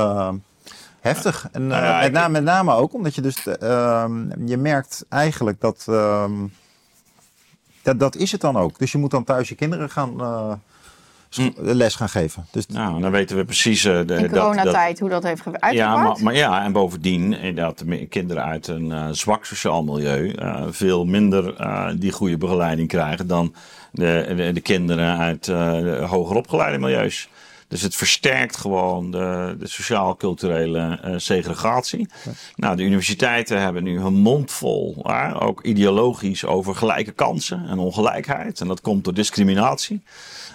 heftig. 1.00 1.48
En 1.52 1.68
Nou 1.68 2.02
met, 2.04 2.12
name, 2.12 2.32
met 2.32 2.44
name 2.44 2.74
ook 2.74 2.94
omdat 2.94 3.16
je 3.16 3.22
dus... 3.22 3.46
eh, 3.46 4.02
ehm, 4.02 4.48
je 4.48 4.58
merkt 4.58 5.06
eigenlijk 5.10 5.62
dat, 5.62 5.86
ehm, 5.90 6.32
dat... 7.82 8.00
Dat 8.00 8.16
is 8.16 8.32
het 8.32 8.42
dan 8.42 8.58
ook. 8.58 8.80
Dus 8.80 8.92
je 8.92 8.98
moet 8.98 9.12
dan 9.12 9.24
thuis 9.24 9.50
je 9.50 9.56
kinderen 9.56 9.90
gaan... 9.90 10.22
eh, 11.38 11.46
scho- 11.46 11.54
les 11.74 11.96
gaan 11.96 12.10
geven. 12.10 12.46
Dus 12.52 12.68
nou, 12.68 13.02
dan 13.02 13.12
weten 13.12 13.38
we 13.38 13.46
precies... 13.46 13.86
eh, 13.86 13.94
de, 13.94 14.00
In 14.00 14.06
dat- 14.08 14.20
dat- 14.20 14.30
coronatijd, 14.44 15.00
hoe 15.00 15.10
dat 15.10 15.24
heeft 15.24 15.42
ge- 15.42 15.50
Ja, 15.52 15.58
uitgepakt. 15.60 16.04
maar, 16.04 16.24
maar 16.24 16.36
ja, 16.36 16.64
en 16.64 16.72
bovendien 16.72 17.30
de 17.30 17.74
me- 17.86 18.06
kinderen 18.06 18.44
uit 18.44 18.68
een 18.68 18.92
eh, 18.92 19.08
zwak 19.12 19.46
sociaal 19.46 19.84
milieu 19.84 20.32
eh, 20.34 20.64
veel 20.70 21.06
minder 21.06 21.56
eh, 21.56 21.90
die 21.96 22.12
goede 22.12 22.38
begeleiding 22.38 22.88
krijgen 22.88 23.28
dan 23.28 23.54
de, 23.92 24.34
de, 24.36 24.52
de 24.54 24.62
kinderen 24.62 25.18
uit 25.18 25.48
eh, 25.48 26.10
hoger 26.10 26.36
opgeleide 26.36 26.78
milieus. 26.78 27.30
Dus 27.68 27.82
het 27.82 27.96
versterkt 27.96 28.58
gewoon 28.58 29.12
de, 29.12 29.56
de 29.60 29.68
sociaal-culturele 29.68 31.00
eh, 31.02 31.14
segregatie. 31.18 32.08
Nou, 32.56 32.76
de 32.76 32.84
universiteiten 32.84 33.62
hebben 33.62 33.84
nu 33.84 34.00
hun 34.00 34.14
mond 34.14 34.52
vol, 34.52 34.96
hè, 35.04 35.42
ook 35.42 35.64
ideologisch, 35.64 36.46
over 36.46 36.76
gelijke 36.76 37.12
kansen 37.12 37.66
en 37.70 37.80
ongelijkheid. 37.80 38.62
En 38.62 38.68
dat 38.68 38.82
komt 38.82 39.04
door 39.04 39.14
discriminatie. 39.14 40.02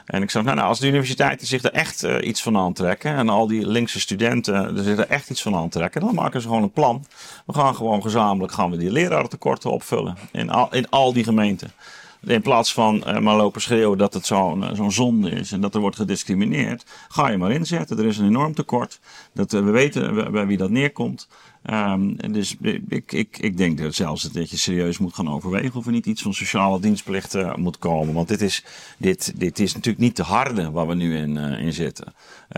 En 0.06 0.22
ik 0.22 0.30
zeg, 0.30 0.42
nou, 0.42 0.56
nou 0.56 0.68
als 0.68 0.80
de 0.80 0.86
universiteiten 0.86 1.46
zich 1.46 1.62
er 1.62 1.72
echt 1.72 2.02
eh, 2.02 2.28
iets 2.28 2.42
van 2.42 2.56
aantrekken 2.56 3.14
en 3.14 3.28
al 3.28 3.46
die 3.46 3.66
linkse 3.66 4.00
studenten 4.00 4.76
er 4.76 4.82
zich 4.82 4.98
er 4.98 5.08
echt 5.08 5.30
iets 5.30 5.42
van 5.42 5.54
aantrekken, 5.54 6.00
dan 6.00 6.14
maken 6.14 6.40
ze 6.40 6.48
gewoon 6.48 6.62
een 6.62 6.70
plan. 6.70 7.04
We 7.46 7.52
gaan 7.52 7.74
gewoon 7.74 8.02
gezamenlijk 8.02 8.52
gaan 8.52 8.70
we 8.70 8.76
die 8.76 8.92
lerarentekorten 8.92 9.70
opvullen 9.70 10.16
in 10.32 10.50
al, 10.50 10.74
in 10.74 10.88
al 10.88 11.12
die 11.12 11.24
gemeenten. 11.24 11.72
In 12.20 12.42
plaats 12.42 12.72
van 12.72 13.04
eh, 13.04 13.18
maar 13.18 13.36
lopen 13.36 13.60
schreeuwen 13.60 13.98
dat 13.98 14.14
het 14.14 14.26
zo'n 14.26 14.64
eh, 14.64 14.74
zo'n 14.74 14.92
zonde 14.92 15.30
is 15.30 15.52
en 15.52 15.60
dat 15.60 15.74
er 15.74 15.80
wordt 15.80 15.96
gediscrimineerd, 15.96 16.84
ga 17.08 17.28
je 17.28 17.36
maar 17.36 17.50
inzetten. 17.50 17.98
Er 17.98 18.06
is 18.06 18.18
een 18.18 18.26
enorm 18.26 18.54
tekort. 18.54 19.00
Dat, 19.32 19.52
we 19.52 19.60
weten 19.62 20.32
bij 20.32 20.46
wie 20.46 20.56
dat 20.56 20.70
neerkomt. 20.70 21.28
Ehm, 21.66 22.32
dus 22.32 22.56
ik, 22.88 23.12
ik, 23.12 23.38
ik 23.38 23.56
denk 23.56 23.78
dat 23.78 23.94
zelfs 23.94 24.22
dat 24.22 24.50
je 24.50 24.56
serieus 24.56 24.98
moet 24.98 25.14
gaan 25.14 25.30
overwegen 25.30 25.74
of 25.78 25.86
er 25.86 25.92
niet 25.92 26.06
iets 26.06 26.22
van 26.22 26.34
sociale 26.34 26.80
dienstplicht 26.80 27.34
eh, 27.34 27.54
moet 27.54 27.78
komen. 27.78 28.14
Want 28.14 28.28
dit 28.28 28.40
is, 28.40 28.64
dit, 28.98 29.32
dit 29.36 29.58
is 29.58 29.74
natuurlijk 29.74 30.04
niet 30.04 30.16
de 30.16 30.22
harde 30.22 30.70
waar 30.70 30.86
we 30.86 30.94
nu 30.94 31.16
in, 31.16 31.36
eh, 31.36 31.60
in 31.60 31.72
zitten. 31.72 32.14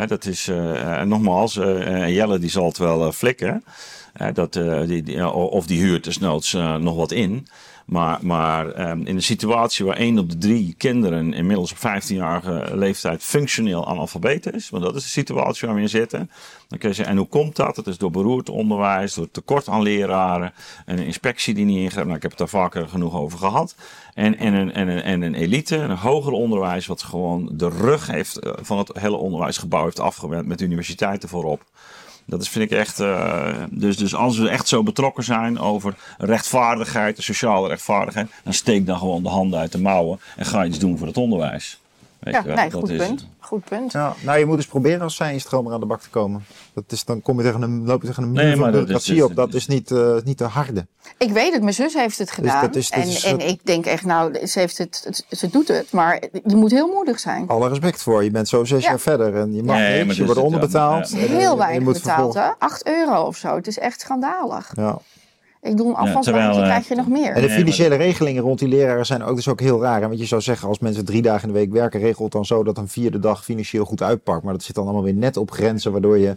Dat 0.07 0.25
is, 0.27 0.49
eh, 0.49 1.03
nogmaals, 1.03 1.57
eh, 1.57 2.03
eh, 2.05 2.15
Jelle 2.15 2.39
die 2.39 2.51
zal 2.51 2.67
het 2.67 2.79
wel 2.79 3.13
flikken. 3.13 3.65
Dat, 4.33 4.53
die, 4.87 5.03
die- 5.03 5.29
of 5.33 5.67
die 5.67 5.81
huurt 5.81 6.05
desnoods 6.05 6.53
nog 6.53 6.97
wat 6.97 7.13
in. 7.13 7.47
Maar, 7.89 8.19
maar 8.23 8.71
ehm, 8.71 9.01
in 9.01 9.17
een 9.17 9.23
situatie 9.23 9.85
waar 9.85 9.97
één 9.97 10.19
op 10.19 10.31
de 10.31 10.39
drie 10.39 10.75
kinderen 10.79 11.33
inmiddels 11.33 11.71
op 11.71 11.77
15-jarige 11.77 12.71
leeftijd 12.73 13.23
functioneel 13.23 13.89
analfabeet 13.89 14.53
is, 14.53 14.71
want 14.71 14.85
dat 14.85 14.95
is 14.95 15.03
de 15.03 15.09
situatie 15.09 15.67
waar 15.67 15.77
we 15.77 15.83
in 15.83 15.89
zitten. 15.89 16.31
Dan 16.69 16.79
kun 16.79 16.89
je 16.89 16.95
zeggen, 16.95 17.15
en 17.15 17.21
hoe 17.21 17.29
komt 17.29 17.57
dat? 17.57 17.75
Dat 17.75 17.87
is 17.87 17.99
door 17.99 18.11
beroerd 18.11 18.49
onderwijs, 18.49 19.15
door 19.15 19.31
tekort 19.31 19.69
aan 19.69 19.83
leraren, 19.83 20.53
en 20.87 20.99
een 20.99 21.05
inspectie 21.05 21.55
die 21.55 21.65
niet 21.65 21.77
ingrijpt. 21.77 22.05
Nou, 22.05 22.17
ik 22.17 22.23
heb 22.23 22.31
het 22.31 22.41
daar 22.41 22.49
vaker 22.49 22.89
genoeg 22.89 23.15
over 23.15 23.39
gehad. 23.39 23.75
En, 24.15 24.39
en, 24.39 24.55
een, 24.55 24.73
en, 24.73 24.89
een, 24.89 25.03
en 25.03 25.23
een 25.23 25.35
elite, 25.35 25.77
een 25.77 25.97
hoger 25.97 26.33
onderwijs, 26.33 26.87
wat 26.87 27.03
gewoon 27.03 27.49
de 27.53 27.69
rug 27.69 28.07
heeft 28.07 28.39
eh, 28.39 28.53
van 28.61 28.79
het 28.79 28.91
hele 28.93 29.17
onderwijsgebouw 29.17 29.85
heeft 29.85 30.01
afgewend 30.01 30.47
met 30.47 30.61
universiteiten 30.61 31.29
voorop. 31.29 31.63
Dat 32.29 32.43
is, 32.43 32.49
vind 32.49 32.71
ik 32.71 32.79
echt. 32.79 33.01
eh, 33.01 33.55
dus, 33.71 33.97
dus 33.97 34.15
als 34.15 34.39
we 34.39 34.49
echt 34.49 34.69
zo 34.69 34.83
betrokken 34.83 35.25
zijn 35.25 35.59
over 35.59 35.95
rechtvaardigheid, 36.19 37.23
sociale 37.23 37.69
rechtvaardigheid, 37.69 38.31
dan 38.45 38.53
steek 38.53 38.87
dan 38.87 38.99
gewoon 38.99 39.23
de 39.23 39.29
handen 39.29 39.61
uit 39.61 39.73
de 39.73 39.81
mouwen 39.81 40.21
en 40.37 40.47
ga 40.47 40.65
iets 40.65 40.79
doen 40.79 40.99
voor 40.99 41.07
het 41.07 41.17
onderwijs. 41.17 41.79
Weet 42.21 42.35
Ja, 42.35 42.41
je 42.41 42.47
wel, 42.47 42.57
nee, 42.57 42.71
dat 42.71 42.81
goed 42.81 42.91
is 42.91 43.07
punt. 43.07 43.27
Goed 43.41 43.65
punt. 43.65 43.93
Ja, 43.93 44.15
nou, 44.21 44.39
je 44.39 44.47
moet 44.47 44.57
dus 44.57 44.67
proberen 44.67 45.01
als 45.01 45.17
zijnstromer 45.17 45.73
aan 45.73 45.81
de 45.81 45.87
bak 45.87 46.01
te 46.01 46.11
komen. 46.11 46.45
Dat 46.75 46.85
is, 46.89 47.05
dan 47.05 47.23
kom 47.23 47.37
je 47.39 47.45
tegen 47.45 47.63
een, 47.63 47.87
loop 47.87 48.01
je 48.03 48.07
tegen 48.09 48.23
een 48.23 48.33
muur 48.33 48.43
Nee, 48.43 48.51
van 48.53 48.61
maar 48.61 48.73
dat 48.73 48.81
is- 48.81 48.87
bureaucratie 48.87 49.17
is- 49.17 49.23
op. 49.31 49.35
Dat 49.37 49.55
is 49.55 49.67
niet, 49.67 49.91
eh, 49.91 50.17
niet 50.25 50.39
de 50.39 50.45
harde. 50.45 50.87
Ik 51.19 51.31
weet 51.31 51.53
het, 51.53 51.63
mijn 51.63 51.75
zus 51.75 51.95
heeft 51.95 52.19
het 52.19 52.31
gedaan. 52.31 52.61
dat 52.61 52.75
is- 52.77 52.91
dat 52.91 53.03
en, 53.03 53.09
is- 53.09 53.25
en 53.25 53.39
ik 53.49 53.61
denk 53.67 53.87
echt, 53.87 54.05
nou, 54.05 54.47
ze, 54.47 54.59
heeft 54.59 54.79
het, 54.79 55.25
ze 55.31 55.49
doet 55.51 55.69
het, 55.69 55.93
maar 55.93 56.23
je 56.45 56.57
moet 56.57 56.71
heel 56.71 56.89
moedig 56.89 57.19
zijn. 57.21 57.49
Alle 57.49 57.69
respect 57.69 58.03
voor. 58.03 58.25
Je 58.25 58.31
bent 58.31 58.49
zo 58.49 58.65
zes 58.65 58.83
Ja. 58.83 58.89
jaar 58.89 59.01
verder 59.01 59.37
en 59.37 59.55
je 59.55 59.63
mag 59.63 59.77
Nee, 59.77 59.89
maar 59.97 60.05
niks. 60.05 60.17
Je 60.17 60.23
dus 60.25 60.27
wordt 60.27 60.41
onderbetaald. 60.41 61.13
eh, 61.13 61.19
Heel 61.19 61.51
je 61.53 61.57
weinig 61.57 61.83
moet 61.85 61.93
betaald, 61.93 62.35
hè? 62.35 62.49
8 62.59 62.87
euro 62.87 63.23
of 63.23 63.37
zo. 63.37 63.55
Het 63.57 63.67
is 63.67 63.79
echt 63.79 64.01
schandalig. 64.01 64.73
Ja. 64.77 64.99
Ik 65.63 65.77
doe 65.77 65.89
een 65.89 65.95
afvalsbaantje, 65.95 66.33
terwijl, 66.33 66.59
eh, 66.59 66.65
krijg 66.69 66.89
je 66.89 66.95
nog 66.95 67.09
meer. 67.09 67.33
En 67.33 67.41
de 67.41 67.47
Nee, 67.47 67.57
financiële 67.57 67.95
regelingen 67.97 68.43
rond 68.43 68.59
die 68.59 68.69
leraren 68.69 69.07
zijn 69.07 69.23
ook 69.23 69.37
dus 69.37 69.49
ook 69.49 69.61
heel 69.61 69.83
raar. 69.83 70.03
En 70.03 70.09
wat 70.09 70.19
je 70.19 70.27
zou 70.27 70.41
zeggen, 70.41 70.69
als 70.69 70.79
mensen 70.79 71.05
drie 71.05 71.23
dagen 71.23 71.49
in 71.49 71.55
de 71.55 71.59
week 71.61 71.73
werken, 71.73 72.01
regelt 72.01 72.33
dan 72.33 72.45
zo 72.45 72.63
dat 72.65 72.79
een 72.79 72.89
vierde 72.89 73.19
dag 73.19 73.45
financieel 73.45 73.85
goed 73.85 74.03
uitpakt. 74.03 74.43
Maar 74.43 74.53
dat 74.53 74.63
zit 74.63 74.75
dan 74.75 74.85
allemaal 74.85 75.03
weer 75.03 75.15
net 75.15 75.37
op 75.37 75.51
grenzen, 75.51 75.93
waardoor 75.93 76.19
je 76.19 76.37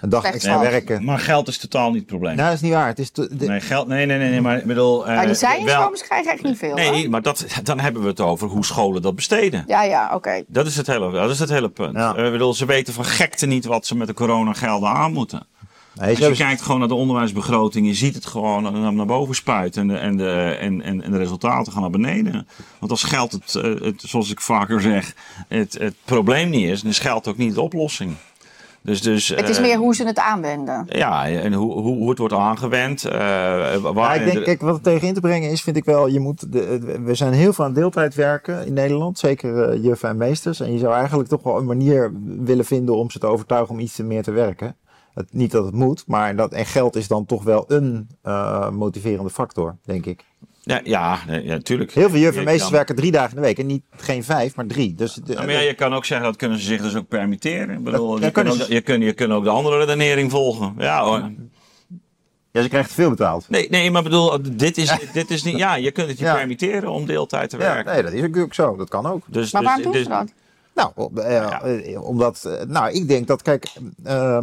een 0.00 0.08
dag 0.08 0.24
extra 0.24 0.52
valt. 0.58 0.68
werken. 0.70 1.04
Maar 1.04 1.18
geld 1.18 1.48
is 1.48 1.58
totaal 1.58 1.88
niet 1.90 1.98
het 1.98 2.06
probleem. 2.06 2.34
Nou, 2.36 2.46
dat 2.46 2.56
is 2.56 2.62
niet 2.62 2.72
waar. 2.72 2.86
Het 2.86 2.98
is 2.98 3.10
te- 3.10 3.36
de- 3.36 3.46
nee, 3.46 3.60
geld, 3.60 3.86
nee, 3.86 4.06
nee, 4.06 4.18
nee, 4.18 4.30
nee, 4.30 4.40
maar 4.40 4.56
ik 4.58 4.64
bedoel. 4.64 5.00
eh, 5.00 5.06
maar 5.06 5.16
die 5.18 5.26
wel- 5.26 5.34
zijinkomens 5.34 6.02
krijgen 6.02 6.32
echt 6.32 6.42
niet 6.42 6.58
veel. 6.58 6.74
Nee, 6.74 6.88
hoor. 7.02 7.10
maar 7.10 7.22
dat, 7.22 7.46
dan 7.62 7.80
hebben 7.80 8.02
we 8.02 8.08
het 8.08 8.20
over 8.20 8.48
hoe 8.48 8.64
scholen 8.64 9.02
dat 9.02 9.14
besteden. 9.14 9.64
Ja, 9.66 9.82
ja, 9.82 10.10
oké. 10.14 10.42
Dat 10.46 10.66
is 10.66 10.76
het 10.76 10.86
hele, 10.86 11.10
dat 11.12 11.30
is 11.30 11.38
het 11.38 11.48
hele 11.50 11.68
punt. 11.68 11.94
Ja. 11.96 12.14
Eh, 12.14 12.30
bedoel, 12.30 12.54
ze 12.54 12.66
weten 12.66 12.94
van 12.94 13.04
gekte 13.04 13.46
niet 13.46 13.64
wat 13.64 13.86
ze 13.86 13.96
met 13.96 14.06
de 14.06 14.14
coronagelden 14.14 14.88
aan 14.88 15.12
moeten. 15.12 15.46
Nee, 15.94 16.08
Als 16.08 16.18
je 16.18 16.44
kijkt 16.44 16.62
gewoon 16.62 16.78
naar 16.78 16.88
de 16.88 16.94
onderwijsbegroting, 16.94 17.86
je 17.86 17.94
ziet 17.94 18.14
het 18.14 18.26
gewoon 18.26 18.62
naar, 18.62 18.92
naar 18.92 19.06
boven 19.06 19.34
spuiten 19.34 19.82
en 19.82 19.88
de, 19.88 19.96
en, 19.96 20.16
de, 20.16 20.56
en, 20.60 20.82
en, 20.82 21.02
en 21.02 21.10
de 21.10 21.18
resultaten 21.18 21.72
gaan 21.72 21.80
naar 21.80 21.90
beneden. 21.90 22.46
Want 22.78 22.90
als 22.90 23.02
geld 23.02 23.32
het, 23.32 23.54
eh, 23.54 23.80
het 23.80 24.02
zoals 24.06 24.30
ik 24.30 24.40
vaker 24.40 24.80
zeg, 24.80 25.14
het, 25.48 25.76
het 25.78 25.94
probleem 26.04 26.50
niet 26.50 26.68
is, 26.68 26.80
dan 26.80 26.90
is 26.90 26.98
geld 26.98 27.28
ook 27.28 27.36
niet 27.36 27.54
de 27.54 27.60
oplossing. 27.60 28.12
Dus, 28.82 29.02
dus, 29.02 29.28
Het 29.28 29.48
is 29.48 29.56
eh, 29.56 29.62
meer 29.62 29.76
hoe 29.76 29.94
ze 29.94 30.04
het 30.06 30.18
aanwenden. 30.18 30.86
Ja, 30.88 31.28
en 31.28 31.52
hoe, 31.52 31.72
hoe, 31.72 31.96
hoe 31.96 32.08
het 32.08 32.18
wordt 32.18 32.34
aangewend. 32.34 33.04
eh, 33.04 33.12
waar 33.76 33.94
Ja, 33.94 34.12
ik 34.14 34.24
denk, 34.24 34.36
de- 34.36 34.42
kijk, 34.44 34.60
wat 34.60 34.74
er 34.76 34.82
tegen 34.82 35.08
in 35.08 35.14
te 35.14 35.20
brengen 35.20 35.50
is, 35.50 35.62
vind 35.62 35.76
ik 35.76 35.84
wel, 35.84 36.06
je 36.06 36.20
moet 36.20 36.52
de, 36.52 36.78
we 37.04 37.14
zijn 37.14 37.32
heel 37.32 37.52
veel 37.52 37.64
aan 37.64 37.72
deeltijd 37.72 38.14
werken 38.14 38.66
in 38.66 38.72
Nederland, 38.72 39.18
zeker 39.18 39.62
eh, 39.68 39.82
juffen 39.84 40.08
en 40.08 40.16
meesters. 40.16 40.60
En 40.60 40.72
je 40.72 40.78
zou 40.78 40.94
eigenlijk 40.94 41.28
toch 41.28 41.42
wel 41.42 41.56
een 41.58 41.64
manier 41.66 42.12
willen 42.24 42.64
vinden 42.64 42.96
om 42.96 43.10
ze 43.10 43.18
te 43.18 43.26
overtuigen 43.26 43.74
om 43.74 43.80
iets 43.80 43.96
meer 43.98 44.22
te 44.22 44.30
werken. 44.32 44.76
Het, 45.20 45.32
niet 45.32 45.50
dat 45.50 45.64
het 45.64 45.74
moet, 45.74 46.04
maar 46.06 46.36
dat, 46.36 46.52
en 46.52 46.66
geld 46.66 46.96
is 46.96 47.08
dan 47.08 47.26
toch 47.26 47.42
wel 47.42 47.64
een 47.68 48.08
eh, 48.22 48.70
motiverende 48.70 49.30
factor, 49.30 49.76
denk 49.84 50.06
ik. 50.06 50.24
ja, 50.62 50.80
ja, 50.84 51.18
nee, 51.26 51.44
ja, 51.44 51.58
tuurlijk. 51.58 51.92
Heel 51.92 52.10
veel 52.10 52.18
juffen 52.18 52.44
meesters 52.44 52.62
kan- 52.68 52.72
werken 52.72 52.94
drie 52.96 53.10
dagen 53.10 53.30
in 53.30 53.36
de 53.36 53.42
week 53.42 53.58
en 53.58 53.66
niet 53.66 53.82
geen 53.96 54.24
vijf, 54.24 54.56
maar 54.56 54.66
drie. 54.66 54.94
Dus 54.94 55.14
de- 55.14 55.32
Ja, 55.32 55.38
maar 55.38 55.52
ja, 55.52 55.58
je 55.60 55.74
kan 55.74 55.94
ook 55.94 56.04
zeggen 56.04 56.26
dat 56.26 56.36
kunnen 56.36 56.58
ze 56.58 56.64
zich 56.64 56.82
dus 56.82 56.96
ook 56.96 57.08
permitteren. 57.08 57.70
Ik 57.78 57.84
bedoel, 57.84 58.08
Dat- 58.10 58.14
je, 58.18 58.30
kunt 58.30 58.34
kunnen 58.46 58.52
ook, 58.64 58.68
je, 58.72 58.80
kunt, 58.80 59.02
je 59.04 59.12
kunt 59.12 59.32
ook 59.32 59.44
de 59.44 59.50
andere 59.50 59.78
redenering 59.78 60.30
volgen. 60.30 60.74
Ja 60.78 61.04
hoor. 61.04 61.30
ja, 62.52 62.62
ze 62.62 62.68
krijgen 62.68 62.88
te 62.88 62.94
veel 62.96 63.10
betaald. 63.10 63.48
Nee, 63.48 63.68
nee, 63.70 63.90
maar 63.90 64.02
bedoel, 64.02 64.38
dit 64.52 64.78
is, 64.78 64.98
dit 65.12 65.30
is 65.30 65.42
niet. 65.42 65.56
Ja, 65.56 65.74
je 65.74 65.90
kunt 65.90 66.08
het 66.08 66.18
je 66.18 66.24
Ja. 66.24 66.34
permitteren 66.34 66.90
om 66.90 67.06
deeltijd 67.06 67.50
te 67.50 67.56
Ja, 67.56 67.62
werken. 67.62 67.92
nee, 67.92 68.02
dat 68.02 68.12
is 68.12 68.20
natuurlijk 68.20 68.54
zo. 68.54 68.76
Dat 68.76 68.88
kan 68.88 69.06
ook. 69.06 69.22
Dus, 69.26 69.52
Maar 69.52 69.60
dus- 69.62 69.70
waarom 69.70 69.82
doen 69.82 69.92
dus- 69.92 70.02
ze 70.02 70.08
dat? 70.08 70.32
Nou, 70.80 71.10
eh, 71.22 71.32
Ja. 71.32 71.62
eh, 71.62 72.02
omdat, 72.02 72.44
eh, 72.44 72.66
nou, 72.66 72.92
ik 72.92 73.08
denk 73.08 73.26
dat, 73.26 73.42
kijk, 73.42 73.72
eh, 74.04 74.38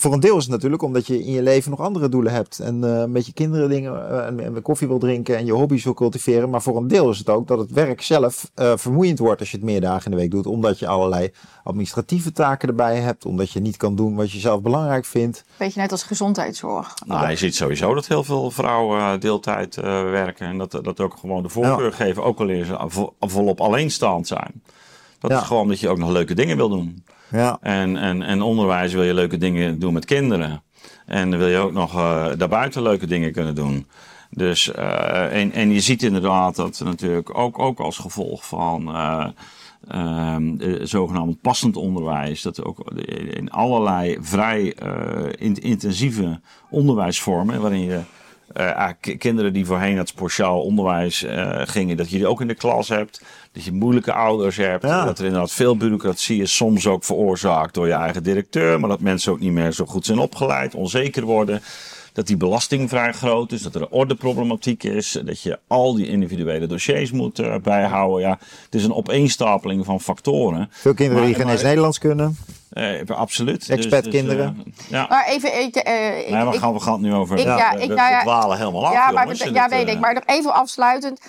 Voor 0.00 0.12
een 0.12 0.20
deel 0.20 0.36
is 0.36 0.42
het 0.42 0.52
natuurlijk 0.52 0.82
omdat 0.82 1.06
je 1.06 1.24
in 1.24 1.32
je 1.32 1.42
leven 1.42 1.70
nog 1.70 1.80
andere 1.80 2.08
doelen 2.08 2.32
hebt. 2.32 2.58
En 2.58 2.84
eh, 3.00 3.04
met 3.04 3.26
je 3.26 3.32
kinderen 3.32 3.68
dingen 3.68 4.10
eh, 4.10 4.26
en, 4.26 4.40
en 4.40 4.62
koffie 4.62 4.88
wil 4.88 4.98
drinken 4.98 5.36
en 5.36 5.46
je 5.46 5.52
hobby's 5.52 5.84
wil 5.84 5.94
cultiveren. 5.94 6.50
Maar 6.50 6.62
voor 6.62 6.76
een 6.76 6.88
deel 6.88 7.10
is 7.10 7.18
het 7.18 7.28
ook 7.28 7.48
dat 7.48 7.58
het 7.58 7.70
werk 7.70 8.02
zelf 8.02 8.50
eh, 8.54 8.72
vermoeiend 8.76 9.18
wordt 9.18 9.40
als 9.40 9.50
je 9.50 9.56
het 9.56 9.66
meer 9.66 9.80
dagen 9.80 10.04
in 10.04 10.10
de 10.10 10.16
week 10.16 10.30
doet. 10.30 10.46
Omdat 10.46 10.78
je 10.78 10.86
allerlei 10.86 11.30
administratieve 11.64 12.32
taken 12.32 12.68
erbij 12.68 12.96
hebt. 13.00 13.24
Omdat 13.26 13.50
je 13.50 13.60
niet 13.60 13.76
kan 13.76 13.94
doen 13.96 14.14
wat 14.14 14.30
je 14.30 14.38
zelf 14.38 14.60
belangrijk 14.62 15.04
vindt. 15.04 15.44
Beetje 15.56 15.80
net 15.80 15.92
als 15.92 16.02
gezondheidszorg. 16.02 16.94
Nou, 17.06 17.28
je 17.30 17.36
ziet 17.36 17.54
sowieso 17.54 17.94
dat 17.94 18.06
heel 18.06 18.24
veel 18.24 18.50
vrouwen 18.50 18.98
eh, 19.00 19.20
deeltijd 19.20 19.76
eh, 19.76 19.84
werken. 20.02 20.46
En 20.46 20.58
dat, 20.58 20.70
dat 20.82 21.00
ook 21.00 21.16
gewoon 21.20 21.42
de 21.42 21.48
voorkeur 21.48 21.90
Ja. 21.90 21.96
geven, 21.96 22.24
ook 22.24 22.40
al 22.40 22.46
ze 22.46 22.76
vo- 22.86 23.14
volop 23.20 23.60
alleenstaand 23.60 24.26
zijn. 24.26 24.62
Dat 25.18 25.30
Ja. 25.30 25.40
is 25.40 25.46
gewoon 25.46 25.68
dat 25.68 25.80
je 25.80 25.88
ook 25.88 25.98
nog 25.98 26.10
leuke 26.10 26.34
dingen 26.34 26.56
wil 26.56 26.68
doen. 26.68 27.04
Ja, 27.30 27.58
En, 27.60 27.96
en, 27.96 28.22
en 28.22 28.42
onderwijs 28.42 28.92
wil 28.92 29.02
je 29.02 29.14
leuke 29.14 29.38
dingen 29.38 29.78
doen 29.78 29.92
met 29.92 30.04
kinderen. 30.04 30.62
En 31.06 31.30
dan 31.30 31.38
wil 31.38 31.48
je 31.48 31.56
ook 31.58 31.72
nog 31.72 31.94
eh, 31.94 32.26
daarbuiten 32.36 32.82
leuke 32.82 33.06
dingen 33.06 33.32
kunnen 33.32 33.54
doen. 33.54 33.86
Dus, 34.30 34.72
eh, 34.72 35.40
en, 35.40 35.52
en 35.52 35.70
je 35.72 35.80
ziet 35.80 36.02
inderdaad 36.02 36.56
dat 36.56 36.80
natuurlijk 36.84 37.38
ook, 37.38 37.58
ook 37.58 37.80
als 37.80 37.98
gevolg 37.98 38.46
van 38.46 38.88
eh, 38.88 39.26
ehm, 39.88 40.60
eh, 40.60 40.74
zogenaamd 40.82 41.40
passend 41.40 41.76
onderwijs, 41.76 42.42
dat 42.42 42.64
ook 42.64 42.90
in 43.30 43.50
allerlei 43.50 44.18
vrij 44.20 44.74
in- 45.38 45.62
intensieve 45.62 46.40
onderwijsvormen, 46.70 47.60
waarin 47.60 47.84
je 47.84 48.00
kinderen 49.18 49.52
die 49.52 49.66
voorheen 49.66 49.90
naar 49.90 49.98
het 49.98 50.08
speciaal 50.08 50.62
onderwijs 50.62 51.26
gingen, 51.64 51.96
dat 51.96 52.10
je 52.10 52.16
die 52.16 52.26
ook 52.26 52.40
in 52.40 52.48
de 52.48 52.54
klas 52.54 52.88
hebt. 52.88 53.22
Dat 53.58 53.66
je 53.66 53.72
moeilijke 53.72 54.12
ouders 54.12 54.56
hebt. 54.56 54.82
Ja. 54.82 55.04
Dat 55.04 55.18
er 55.18 55.24
inderdaad 55.24 55.50
veel 55.52 55.76
bureaucratie 55.76 56.42
is, 56.42 56.56
soms 56.56 56.86
ook 56.86 57.04
veroorzaakt 57.04 57.74
door 57.74 57.86
je 57.86 57.92
eigen 57.92 58.22
directeur. 58.22 58.80
Maar 58.80 58.88
dat 58.88 59.00
mensen 59.00 59.32
ook 59.32 59.40
niet 59.40 59.52
meer 59.52 59.72
zo 59.72 59.84
goed 59.84 60.06
zijn 60.06 60.18
opgeleid, 60.18 60.74
onzeker 60.74 61.24
worden. 61.24 61.62
Dat 62.12 62.26
die 62.26 62.36
belasting 62.36 62.88
vrij 62.88 63.12
groot 63.12 63.52
is, 63.52 63.62
dat 63.62 63.74
er 63.74 63.80
een 63.80 63.90
ordeproblematiek 63.90 64.82
is. 64.82 65.18
Dat 65.24 65.42
je 65.42 65.58
al 65.66 65.94
die 65.94 66.08
individuele 66.08 66.66
dossiers 66.66 67.10
moet 67.10 67.38
eh, 67.38 67.54
bijhouden. 67.62 68.20
Ja, 68.28 68.38
het 68.64 68.74
is 68.74 68.84
een 68.84 68.94
opeenstapeling 68.94 69.84
van 69.84 70.00
factoren. 70.00 70.68
veel 70.70 70.94
kinderen 70.94 71.24
die 71.26 71.34
geen 71.34 71.48
eens 71.48 71.62
Nederlands 71.62 71.98
kunnen. 71.98 72.36
Eh, 72.70 73.00
absoluut. 73.06 73.66
Dus- 73.66 73.76
Expatkinderen. 73.76 74.62
dus, 74.64 74.74
eh, 74.84 74.90
ja. 74.90 75.06
Maar 75.08 75.26
even, 75.28 75.60
ik, 75.62 75.76
eh, 75.76 76.18
ik, 76.18 76.30
Nee, 76.30 76.44
we 76.44 76.52
ik- 76.52 76.58
gaan, 76.58 76.72
we 76.72 76.80
gaan 76.80 76.92
het 76.92 77.02
nu 77.02 77.14
over. 77.14 77.38
ik- 77.38 77.44
ja, 77.44 77.72
we, 77.78 77.86
nou 77.86 77.94
ja, 78.10 78.16
we 78.18 78.22
dwalen 78.24 78.58
helemaal 78.58 78.86
af. 78.86 78.92
ja, 78.92 79.10
maar, 79.10 79.22
jongens. 79.22 79.42
ja, 79.42 79.50
Dat, 79.52 79.70
weet 79.70 79.88
ik. 79.88 80.00
Maar 80.00 80.14
nog 80.14 80.22
even 80.26 80.52
afsluitend. 80.54 81.20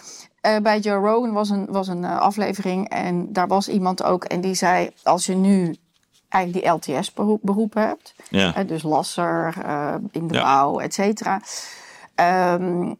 Eh, 0.42 0.58
bij 0.58 0.80
Joe 0.80 1.08
Rogan 1.08 1.34
was 1.34 1.50
een, 1.50 1.66
was 1.70 1.88
een 1.88 2.04
eh, 2.04 2.20
aflevering 2.20 2.90
en 2.90 3.34
daar 3.34 3.48
was 3.48 3.68
iemand 3.70 4.04
ook 4.04 4.24
en 4.24 4.42
die 4.42 4.54
zei: 4.54 4.90
als 5.04 5.26
je 5.26 5.36
nu 5.36 5.76
eigenlijk 6.30 6.66
die 6.84 6.96
LTS-beroep 6.98 7.40
beroep 7.44 7.74
hebt, 7.74 8.14
Ja. 8.30 8.64
dus 8.64 8.84
lasser 8.84 9.54
eh, 9.64 9.94
in 10.12 10.28
de 10.28 10.34
Ja. 10.34 10.42
bouw, 10.44 10.80
et 10.80 10.94
cetera. 10.94 11.42
Ehm, 12.16 12.94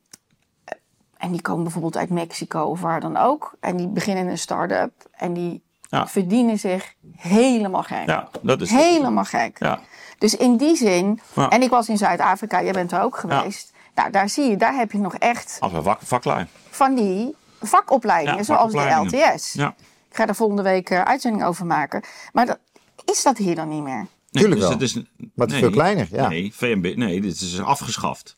en 1.18 1.32
die 1.32 1.42
komen 1.42 1.64
bijvoorbeeld 1.64 1.98
uit 1.98 2.10
Mexico 2.10 2.62
of 2.64 2.82
waar 2.82 3.00
dan 3.00 3.18
ook. 3.18 3.54
En 3.60 3.78
die 3.78 3.88
beginnen 3.88 4.28
een 4.28 4.38
start-up 4.38 4.92
en 5.12 5.34
die 5.34 5.64
Ja. 5.82 6.08
verdienen 6.08 6.60
zich 6.60 6.94
helemaal 7.16 7.84
gek. 7.84 8.06
Ja, 8.06 8.30
dat 8.42 8.62
is 8.62 8.70
Helemaal 8.70 9.26
gek. 9.26 9.60
Ja. 9.60 9.80
Dus 10.18 10.36
in 10.38 10.58
die 10.58 10.76
zin, 10.76 11.20
en 11.50 11.62
ik 11.62 11.70
was 11.70 11.90
in 11.90 11.98
Zuid-Afrika, 11.98 12.64
jij 12.64 12.72
bent 12.74 12.92
er 12.92 13.02
ook 13.02 13.18
geweest. 13.18 13.74
Nou, 14.00 14.12
daar 14.12 14.30
zie 14.30 14.50
je, 14.50 14.58
daar 14.58 14.74
heb 14.76 14.92
je 14.92 14.98
nog 14.98 15.16
echt 15.16 15.58
Als 15.60 15.74
een 15.74 15.84
vak, 15.84 16.00
vaklijn. 16.04 16.48
van 16.70 16.96
die 16.96 17.36
vakopleidingen, 17.62 18.38
Ja, 18.38 18.44
zoals 18.44 18.72
de. 18.74 19.18
LTS. 19.34 19.54
Ja. 19.54 19.76
Ik 20.10 20.16
ga 20.16 20.28
er 20.28 20.36
volgende 20.36 20.62
week 20.62 20.90
eh, 20.90 21.02
uitzending 21.02 21.46
over 21.46 21.66
maken. 21.66 22.04
Maar 22.34 22.46
dat, 22.46 22.60
is 23.06 23.24
dat 23.24 23.38
hier 23.38 23.56
dan 23.56 23.70
niet 23.70 23.84
meer? 23.84 24.06
Tuurlijk 24.32 24.62
wel. 24.62 24.70
het 24.72 24.82
is, 24.82 24.94
Maar 24.94 25.04
het 25.36 25.52
is 25.52 25.58
veel 25.60 25.70
kleiner, 25.70 26.08
ja. 26.12 26.28
Nee, 26.30 26.52
VMB, 26.56 26.94
nee, 26.96 27.22
dit 27.22 27.42
is 27.42 27.60
afgeschaft. 27.62 28.36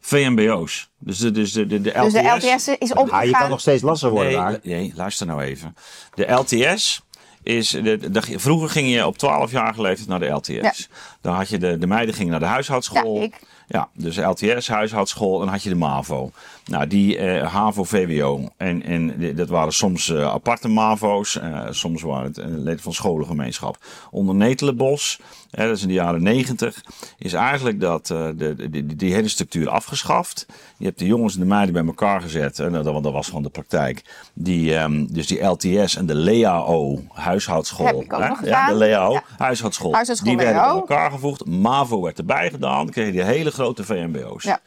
VMBO's. 0.00 0.90
Dus 0.98 1.18
de, 1.18 1.30
dus 1.30 1.52
de, 1.52 1.66
de, 1.66 1.80
de 1.80 1.90
LTS. 1.98 2.12
Dus 2.12 2.22
de 2.22 2.28
LTS 2.52 2.68
is 2.68 2.78
Ah, 2.78 2.78
je 2.78 2.96
opgegaan. 2.96 3.40
kan 3.40 3.50
nog 3.50 3.60
steeds 3.60 3.82
lasser 3.82 4.10
worden 4.10 4.32
nee, 4.32 4.40
daar. 4.40 4.50
lu- 4.50 4.58
nee, 4.62 4.92
luister 4.96 5.26
nou 5.26 5.40
even. 5.42 5.76
De 6.14 6.32
LTS 6.32 7.02
is. 7.42 7.68
De, 7.70 8.10
de- 8.10 8.38
vroeger 8.38 8.68
ging 8.70 8.88
je 8.88 9.06
op 9.06 9.18
12 9.18 9.50
jaar 9.50 9.80
leeftijd 9.80 10.08
naar 10.08 10.18
de 10.20 10.26
LTS. 10.28 10.48
Ja. 10.48 10.72
Dan 11.20 11.34
had 11.34 11.48
je 11.48 11.58
de, 11.58 11.78
de 11.78 11.86
meiden 11.86 12.14
gingen 12.14 12.30
naar 12.30 12.40
de 12.40 12.46
huishoudschool. 12.46 13.16
Ja, 13.16 13.22
ik. 13.22 13.40
Ja, 13.66 13.88
dus 13.92 14.16
LTS, 14.16 14.68
huishoudschool. 14.68 15.42
En 15.42 15.48
had 15.48 15.62
je 15.62 15.68
de 15.68 15.74
MAVO. 15.74 16.30
Nou, 16.66 16.86
die 16.86 17.18
eh, 17.18 17.52
HAVO, 17.52 17.84
VWO. 17.84 18.48
En, 18.56 18.82
en 18.82 19.34
dat 19.36 19.48
waren 19.48 19.72
soms 19.72 20.08
eh, 20.10 20.24
aparte 20.32 20.68
MAVO's. 20.68 21.38
eh, 21.38 21.66
soms 21.70 22.02
waren 22.02 22.24
het 22.26 22.38
eh, 22.38 22.46
leden 22.48 22.80
van 22.80 22.92
scholengemeenschap. 22.92 23.78
Onder 24.10 24.34
Netelenbos, 24.34 25.20
hè, 25.54 25.66
dat 25.66 25.76
is 25.76 25.82
in 25.82 25.88
de 25.88 25.94
jaren 25.94 26.22
90, 26.22 26.82
is 27.18 27.32
eigenlijk 27.32 27.80
dat, 27.80 28.10
eh, 28.10 28.26
de, 28.34 28.54
de, 28.54 28.70
die, 28.70 28.96
die 28.96 29.14
hele 29.14 29.28
structuur 29.28 29.68
afgeschaft. 29.68 30.46
Je 30.78 30.84
hebt 30.84 30.98
de 30.98 31.06
jongens 31.06 31.34
en 31.34 31.40
de 31.40 31.46
meiden 31.46 31.74
bij 31.74 31.84
elkaar 31.84 32.20
gezet. 32.20 32.58
En 32.58 32.72
dat, 32.72 32.84
dat 32.84 33.12
was 33.12 33.26
gewoon 33.26 33.42
de 33.42 33.48
praktijk. 33.48 34.02
Die, 34.34 34.76
ehm, 34.76 35.06
dus 35.06 35.26
die 35.26 35.42
LTS 35.44 35.96
en 35.96 36.06
de 36.06 36.14
LEAO, 36.14 37.02
huishoudschool. 37.12 37.86
Heb 37.86 38.00
ik 38.00 38.12
ook 38.12 38.20
hè? 38.20 38.28
nog 38.28 38.44
Ja, 38.44 38.68
de 38.68 38.74
LEAO, 38.74 39.12
Ja. 39.12 39.22
huishoudschool. 39.38 39.92
Huishoudschool 39.92 40.28
die 40.36 40.38
werden 40.44 40.56
bij 40.62 40.64
LEAO. 40.70 40.80
elkaar 40.80 41.10
gevoegd. 41.10 41.46
MAVO 41.46 42.02
werd 42.02 42.18
erbij 42.18 42.50
gedaan. 42.50 42.84
Dan 42.84 42.90
kreeg 42.90 43.06
je 43.06 43.12
die 43.12 43.22
hele 43.22 43.50
grote 43.50 43.84
VMBO's. 43.84 44.42
Ja. 44.42 44.60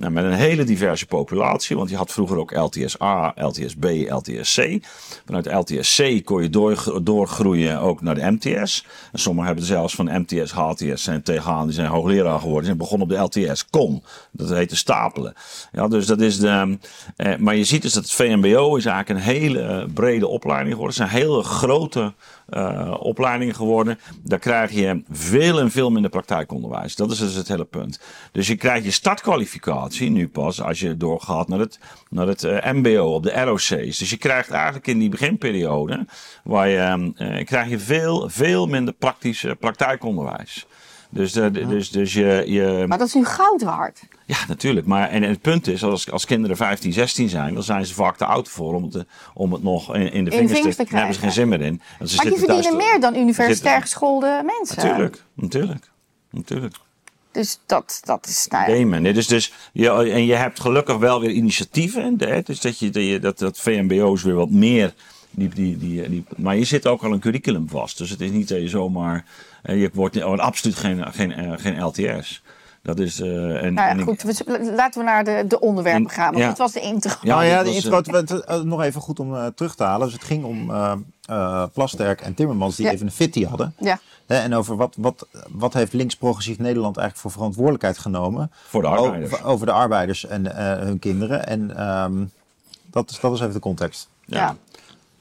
Nou, 0.00 0.12
met 0.12 0.24
een 0.24 0.32
hele 0.32 0.64
diverse 0.64 1.06
populatie, 1.06 1.76
want 1.76 1.90
je 1.90 1.96
had 1.96 2.12
vroeger 2.12 2.38
ook 2.38 2.56
LTS-A, 2.56 3.32
LTS-B, 3.36 3.84
LTS-C. 4.08 4.78
Vanuit 5.24 5.52
LTS-C 5.52 6.24
kon 6.24 6.42
je 6.42 6.50
door, 6.50 7.00
doorgroeien 7.02 7.80
ook 7.80 8.00
naar 8.00 8.14
de 8.14 8.30
MTS. 8.30 8.86
En 9.12 9.18
sommigen 9.18 9.46
hebben 9.46 9.64
zelfs 9.64 9.94
van 9.94 10.24
MTS, 10.26 10.52
HTS 10.52 11.06
en 11.06 11.22
TH, 11.22 11.62
die 11.62 11.72
zijn 11.72 11.86
hoogleraar 11.86 12.38
geworden. 12.38 12.60
Ze 12.60 12.66
zijn 12.66 12.76
begonnen 12.76 13.08
op 13.08 13.32
de 13.32 13.40
LTS-COM. 13.40 14.02
Dat 14.30 14.50
heette 14.50 14.76
stapelen. 14.76 15.34
Ja, 15.72 15.88
dus 15.88 16.06
dat 16.06 16.20
is 16.20 16.38
de, 16.38 16.78
eh, 17.16 17.36
maar 17.36 17.56
je 17.56 17.64
ziet 17.64 17.82
dus 17.82 17.92
dat 17.92 18.02
het 18.02 18.12
VMBO 18.12 18.76
is 18.76 18.84
eigenlijk 18.84 19.08
een 19.08 19.32
hele 19.32 19.60
eh, 19.60 19.84
brede 19.94 20.26
opleiding 20.26 20.74
geworden. 20.74 21.02
Het 21.02 21.10
zijn 21.10 21.22
hele 21.22 21.42
grote 21.42 22.12
eh, 22.50 22.94
opleidingen 22.98 23.54
geworden. 23.54 23.98
Daar 24.22 24.38
krijg 24.38 24.70
je 24.70 25.02
veel 25.10 25.60
en 25.60 25.70
veel 25.70 25.90
minder 25.90 26.10
praktijkonderwijs. 26.10 26.96
Dat 26.96 27.10
is 27.10 27.18
dus 27.18 27.34
het 27.34 27.48
hele 27.48 27.64
punt. 27.64 28.00
Dus 28.32 28.46
je 28.46 28.56
krijgt 28.56 28.84
je 28.84 28.90
startkwalificatie 28.90 30.10
nu 30.10 30.28
pas 30.28 30.62
als 30.62 30.80
je 30.80 30.96
doorgaat 30.96 31.48
naar 31.48 31.58
het, 31.58 31.78
naar 32.10 32.26
het 32.26 32.44
eh, 32.44 32.72
MBO 32.72 33.14
op 33.14 33.22
de 33.22 33.40
ROC's. 33.40 33.98
Dus 33.98 34.10
je 34.10 34.16
krijgt 34.16 34.50
eigenlijk 34.50 34.86
in 34.86 34.98
die 34.98 35.08
beginperiode 35.08 36.06
waar 36.44 36.68
je, 36.68 37.12
eh, 37.16 37.44
krijg 37.44 37.68
je 37.68 37.78
veel, 37.78 38.28
veel 38.28 38.66
minder 38.66 38.94
praktisch 38.94 39.46
praktijkonderwijs. 39.58 40.66
Dus, 41.12 41.32
de- 41.32 41.50
dus, 41.50 41.90
dus 41.90 42.12
je, 42.12 42.42
je, 42.46 42.84
Maar 42.88 42.98
dat 42.98 43.06
is 43.06 43.14
nu 43.14 43.24
goud 43.24 43.62
waard. 43.62 44.00
ja, 44.26 44.36
natuurlijk. 44.48 44.86
Maar 44.86 45.08
en 45.08 45.22
het 45.22 45.40
punt 45.40 45.66
is, 45.66 45.84
als, 45.84 46.10
als 46.10 46.24
kinderen 46.24 46.56
15, 46.56 46.92
16 46.92 47.28
zijn, 47.28 47.54
dan 47.54 47.62
zijn 47.62 47.86
ze 47.86 47.94
vaak 47.94 48.16
te 48.16 48.24
oud 48.24 48.48
voor 48.48 48.74
om 48.74 48.82
het, 48.82 48.92
te- 48.92 49.06
om 49.34 49.52
het 49.52 49.62
nog 49.62 49.94
in, 49.94 50.12
in 50.12 50.24
de 50.24 50.30
vingers, 50.30 50.52
vingers 50.52 50.76
te 50.76 50.84
Dan 50.84 50.94
hebben 50.94 51.14
ze 51.14 51.20
geen 51.20 51.30
krijgen. 51.30 51.32
zin 51.32 51.48
meer 51.48 51.60
in. 51.60 51.80
Want 51.98 52.10
ze 52.10 52.16
Maar 52.16 52.24
die 52.24 52.34
verdienen 52.38 52.70
te- 52.70 52.76
meer 52.76 53.00
dan 53.00 53.16
universitair 53.16 53.80
geschoolde 53.80 54.42
mensen. 54.58 54.76
Natuurlijk, 54.86 55.22
natuurlijk. 55.34 55.90
Natuurlijk. 56.30 56.74
Dus 57.32 57.60
dat, 57.66 58.00
dat 58.04 58.26
is, 58.26 58.46
nou 58.48 58.70
ja. 58.70 58.76
Gamen. 58.78 59.02
Nee, 59.02 59.12
dus, 59.12 59.26
dus, 59.26 59.52
je, 59.72 59.90
en 59.90 60.26
je 60.26 60.34
hebt 60.34 60.60
gelukkig 60.60 60.96
wel 60.96 61.20
weer 61.20 61.30
initiatieven. 61.30 62.14
Hè? 62.18 62.42
Dus 62.42 62.60
dat, 62.60 62.78
je, 62.78 62.90
dat, 62.90 63.02
je, 63.02 63.18
dat, 63.18 63.38
dat 63.38 63.58
VMBO's 63.58 64.22
weer 64.22 64.34
wat 64.34 64.50
meer. 64.50 64.94
Die, 65.40 65.48
die, 65.48 65.76
die, 65.78 66.08
die, 66.08 66.24
maar 66.36 66.56
je 66.56 66.64
zit 66.64 66.86
ook 66.86 67.02
al 67.02 67.12
een 67.12 67.18
curriculum 67.20 67.68
vast. 67.68 67.98
Dus 67.98 68.10
het 68.10 68.20
is 68.20 68.30
niet 68.30 68.48
dat 68.48 68.58
je 68.60 68.68
zomaar. 68.68 69.24
eh, 69.62 69.80
Je 69.80 69.90
wordt 69.94 70.24
oh, 70.24 70.38
absoluut 70.38 70.76
geen, 70.76 71.12
geen, 71.12 71.32
eh, 71.32 71.52
geen 71.56 71.82
LTS. 71.84 72.42
Dat 72.82 72.98
is. 72.98 73.20
eh, 73.20 73.28
en, 73.64 73.74
Nou 73.74 73.88
en 73.88 73.96
ja, 73.96 74.02
ik- 74.02 74.02
goed, 74.02 74.22
we- 74.22 74.72
laten 74.76 75.00
we 75.00 75.06
naar 75.06 75.24
de, 75.24 75.44
de 75.48 75.60
onderwerpen 75.60 76.02
En- 76.04 76.10
gaan. 76.10 76.30
Want 76.32 76.38
ja. 76.38 76.48
dit 76.48 76.58
was 76.58 76.72
de 76.72 76.80
intro. 76.80 77.14
Ja, 77.22 77.34
nou 77.34 77.44
ja, 77.46 77.62
de 77.62 77.74
intro, 77.74 78.62
nog 78.64 78.82
even 78.82 79.00
goed 79.00 79.20
om 79.20 79.34
eh, 79.36 79.46
terug 79.46 79.74
te 79.74 79.82
halen. 79.84 80.04
Dus 80.06 80.12
het 80.16 80.24
ging 80.24 80.44
om 80.44 80.70
eh 80.70 80.92
eh, 81.26 81.64
Plasterk 81.72 82.20
en 82.20 82.34
Timmermans 82.34 82.76
die 82.76 82.86
Ja. 82.86 82.92
even 82.92 83.06
een 83.06 83.12
fitty 83.12 83.44
hadden. 83.44 83.74
Ja. 83.78 83.98
Hè, 84.26 84.36
en 84.36 84.54
over 84.54 84.76
wat, 84.76 84.94
wat, 84.98 85.26
wat 85.48 85.72
heeft 85.74 85.92
links-progressief 85.92 86.58
Nederland 86.58 86.96
eigenlijk 86.96 87.18
voor 87.26 87.30
verantwoordelijkheid 87.40 87.98
genomen? 87.98 88.50
Voor 88.66 88.82
de 88.82 88.88
arbeiders. 88.88 89.32
Over, 89.32 89.44
over 89.46 89.66
de 89.66 89.72
arbeiders 89.72 90.26
en 90.26 90.56
eh, 90.56 90.78
hun 90.84 90.98
kinderen. 90.98 91.46
En 91.46 91.76
ehm, 91.76 92.24
dat, 92.90 93.10
is, 93.10 93.20
dat 93.20 93.32
is 93.32 93.40
even 93.40 93.52
de 93.52 93.58
context. 93.60 94.08
Ja. 94.24 94.56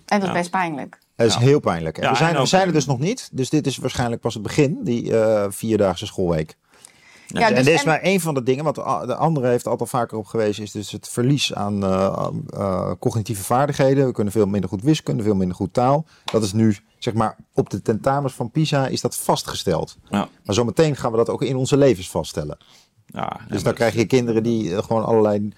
En 0.09 0.19
dat 0.19 0.21
is 0.29 0.33
Ja. 0.35 0.39
best 0.39 0.49
pijnlijk. 0.51 0.99
Het 1.15 1.27
is 1.27 1.33
Ja. 1.33 1.39
heel 1.39 1.59
pijnlijk. 1.59 1.97
En 1.97 2.03
Ja, 2.03 2.09
we, 2.09 2.15
zijn, 2.17 2.35
en 2.35 2.41
we 2.41 2.47
zijn 2.47 2.67
er 2.67 2.73
dus 2.73 2.85
nog 2.85 2.99
niet. 2.99 3.29
Dus 3.31 3.49
dit 3.49 3.67
is 3.67 3.77
waarschijnlijk 3.77 4.21
pas 4.21 4.33
het 4.33 4.43
begin, 4.43 4.79
die 4.83 5.17
eh, 5.19 5.45
vierdaagse 5.49 6.05
schoolweek. 6.05 6.57
Ja, 7.27 7.47
en 7.47 7.55
dus- 7.55 7.65
dit 7.65 7.73
is 7.73 7.79
en- 7.83 7.87
maar 7.87 7.99
één 7.99 8.19
van 8.19 8.33
de 8.33 8.43
dingen, 8.43 8.63
want 8.63 8.75
de 8.75 9.15
andere 9.15 9.47
heeft 9.47 9.67
altijd 9.67 9.89
vaker 9.89 10.17
op 10.17 10.25
gewezen, 10.25 10.63
is 10.63 10.71
dus 10.71 10.91
het 10.91 11.09
verlies 11.09 11.53
aan 11.53 11.83
eh, 11.83 12.27
eh, 12.49 12.91
cognitieve 12.99 13.43
vaardigheden. 13.43 14.05
We 14.05 14.11
kunnen 14.11 14.33
veel 14.33 14.45
minder 14.45 14.69
goed 14.69 14.81
wiskunde, 14.81 15.23
veel 15.23 15.35
minder 15.35 15.55
goed 15.55 15.73
taal. 15.73 16.05
Dat 16.25 16.43
is 16.43 16.53
nu, 16.53 16.77
zeg 16.97 17.13
maar, 17.13 17.35
op 17.53 17.69
de 17.69 17.81
tentamens 17.81 18.33
van 18.33 18.51
PISA 18.51 18.87
is 18.87 19.01
dat 19.01 19.17
vastgesteld. 19.17 19.97
ja, 20.09 20.27
Maar 20.45 20.55
zometeen 20.55 20.95
gaan 20.95 21.11
we 21.11 21.17
dat 21.17 21.29
ook 21.29 21.41
in 21.43 21.55
onze 21.55 21.77
levens 21.77 22.09
vaststellen. 22.09 22.57
ja, 23.05 23.39
Dus 23.47 23.63
dan 23.63 23.73
krijg 23.73 23.93
je 23.93 24.05
kinderen 24.05 24.43
die 24.43 24.81
gewoon 24.83 25.05
allerlei 25.05 25.49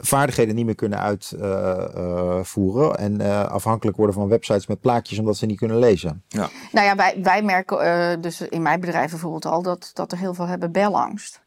vaardigheden 0.00 0.54
niet 0.54 0.64
meer 0.64 0.74
kunnen 0.74 0.98
uitvoeren. 0.98 2.98
en 2.98 3.20
eh, 3.20 3.44
afhankelijk 3.44 3.96
worden 3.96 4.14
van 4.14 4.28
websites 4.28 4.66
met 4.66 4.80
plaatjes 4.80 5.18
omdat 5.18 5.36
ze 5.36 5.46
niet 5.46 5.58
kunnen 5.58 5.78
lezen. 5.78 6.22
Ja. 6.28 6.48
Nou 6.72 6.86
ja, 6.86 6.96
wij, 6.96 7.18
wij 7.22 7.42
merken 7.42 7.80
eh, 7.80 8.22
dus 8.22 8.40
in 8.40 8.62
mijn 8.62 8.80
bedrijf 8.80 9.10
bijvoorbeeld 9.10 9.46
al 9.46 9.62
dat, 9.62 9.90
dat 9.94 10.12
er 10.12 10.18
heel 10.18 10.34
veel 10.34 10.46
hebben 10.46 10.72
belangst. 10.72 11.40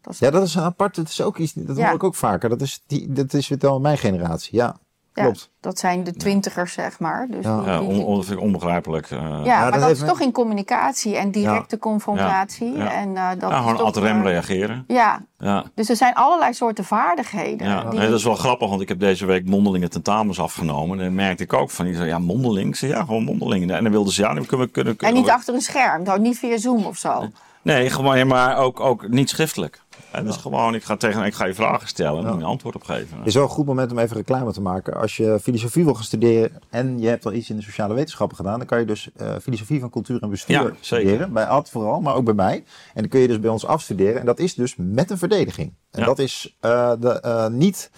Dat 0.00 0.12
is, 0.12 0.18
Ja, 0.18 0.30
dat 0.30 0.42
is 0.42 0.54
een 0.54 0.62
apart. 0.62 0.94
Dat 0.94 1.08
is 1.08 1.20
ook 1.22 1.38
iets. 1.38 1.52
Dat 1.52 1.76
Ja. 1.76 1.86
hoor 1.86 1.94
ik 1.94 2.04
ook 2.04 2.14
vaker. 2.14 2.48
Dat 2.48 2.60
is, 2.60 2.82
die, 2.86 3.12
dat 3.12 3.32
is 3.32 3.48
weer 3.48 3.58
wel 3.58 3.80
mijn 3.80 3.98
generatie. 3.98 4.56
Ja, 4.56 4.76
ja, 5.14 5.22
klopt. 5.22 5.50
dat 5.60 5.78
zijn 5.78 6.04
de 6.04 6.12
twintigers, 6.12 6.72
zeg 6.72 6.98
maar. 6.98 7.26
Dus 7.30 7.44
Ja. 7.44 7.58
die- 7.60 7.66
Ja, 7.70 7.78
die- 7.78 7.88
on, 7.88 8.04
on- 8.04 8.14
dat 8.16 8.24
vind 8.24 8.38
ik 8.38 8.44
onbegrijpelijk. 8.44 9.10
eh. 9.10 9.18
ja, 9.20 9.40
Ja, 9.44 9.60
maar 9.70 9.80
dat 9.80 9.90
is 9.90 10.00
me- 10.00 10.06
toch 10.06 10.20
in 10.20 10.32
communicatie 10.32 11.16
en 11.16 11.30
directe 11.30 11.78
confrontatie. 11.78 12.76
Ja. 12.76 12.92
En, 12.92 13.16
eh, 13.16 13.28
dat 13.38 13.50
Ja, 13.50 13.58
is 13.58 13.64
gewoon 13.68 13.86
ad 13.86 13.96
rem 13.96 14.18
eh, 14.18 14.24
reageren. 14.24 14.84
Ja, 14.88 15.22
Ja. 15.38 15.64
dus 15.74 15.88
er 15.88 15.96
zijn 15.96 16.14
allerlei 16.14 16.54
soorten 16.54 16.84
vaardigheden. 16.84 17.68
Ja, 17.68 17.84
die- 17.90 17.98
nee, 17.98 18.08
dat 18.08 18.18
is 18.18 18.24
wel 18.24 18.34
grappig, 18.34 18.68
want 18.68 18.80
ik 18.80 18.88
heb 18.88 19.00
deze 19.00 19.26
week 19.26 19.46
mondelinge 19.48 19.88
tentamens 19.88 20.40
afgenomen. 20.40 20.98
En 20.98 21.04
dan 21.04 21.14
merkte 21.14 21.42
ik 21.42 21.52
ook 21.52 21.70
van, 21.70 21.84
die 21.84 21.94
zei, 21.94 22.08
ja, 22.08 22.18
mondeling? 22.18 22.76
Zei, 22.76 22.92
ja, 22.92 23.00
gewoon 23.00 23.24
mondeling. 23.24 23.70
En 23.72 23.82
dan 23.82 23.92
wilden 23.92 24.12
ze, 24.12 24.22
ja, 24.22 24.34
dan 24.34 24.46
kunnen 24.46 24.66
we... 24.66 24.72
Kunnen, 24.72 24.96
en 24.98 25.14
niet 25.14 25.28
achter 25.30 25.54
een 25.54 25.60
scherm, 25.60 26.02
nou, 26.02 26.20
niet 26.20 26.38
via 26.38 26.58
Zoom 26.58 26.84
of 26.84 26.96
zo. 26.96 27.28
Nee, 27.62 27.90
gewoon, 27.90 28.26
maar 28.26 28.56
ook, 28.56 28.80
ook 28.80 29.08
niet 29.08 29.28
schriftelijk. 29.30 29.80
En 30.10 30.24
dus 30.24 30.36
gewoon, 30.36 30.74
ik 30.74 30.84
ga, 30.84 30.96
tegen, 30.96 31.24
ik 31.24 31.34
ga 31.34 31.44
je 31.44 31.54
vragen 31.54 31.88
stellen 31.88 32.26
en 32.26 32.38
je 32.38 32.44
antwoord 32.44 32.74
op 32.74 32.84
geven. 32.84 33.18
Het 33.18 33.26
is 33.26 33.34
wel 33.34 33.42
een 33.42 33.48
goed 33.48 33.66
moment 33.66 33.92
om 33.92 33.98
even 33.98 34.16
reclame 34.16 34.52
te 34.52 34.60
maken. 34.60 34.94
Als 34.94 35.16
je 35.16 35.38
filosofie 35.42 35.84
wil 35.84 35.94
gaan 35.94 36.04
studeren 36.04 36.52
en 36.70 37.00
je 37.00 37.08
hebt 37.08 37.26
al 37.26 37.32
iets 37.32 37.50
in 37.50 37.56
de 37.56 37.62
sociale 37.62 37.94
wetenschappen 37.94 38.36
gedaan, 38.36 38.58
dan 38.58 38.66
kan 38.66 38.78
je 38.78 38.84
dus 38.84 39.08
eh, 39.16 39.34
filosofie 39.42 39.80
van 39.80 39.90
cultuur 39.90 40.22
en 40.22 40.30
bestuur 40.30 40.74
studeren. 40.80 41.32
Bij 41.32 41.46
Ad 41.46 41.70
vooral, 41.70 42.00
maar 42.00 42.14
ook 42.14 42.24
bij 42.24 42.34
mij. 42.34 42.64
En 42.94 43.00
dan 43.00 43.08
kun 43.08 43.20
je 43.20 43.28
dus 43.28 43.40
bij 43.40 43.50
ons 43.50 43.66
afstuderen. 43.66 44.20
En 44.20 44.26
dat 44.26 44.38
is 44.38 44.54
dus 44.54 44.74
met 44.76 45.10
een 45.10 45.18
verdediging. 45.18 45.72
En 45.90 46.04
dat 46.04 46.18
is 46.18 46.56
eh, 46.60 46.92
de, 47.00 47.20
eh, 47.20 47.46
niet 47.46 47.90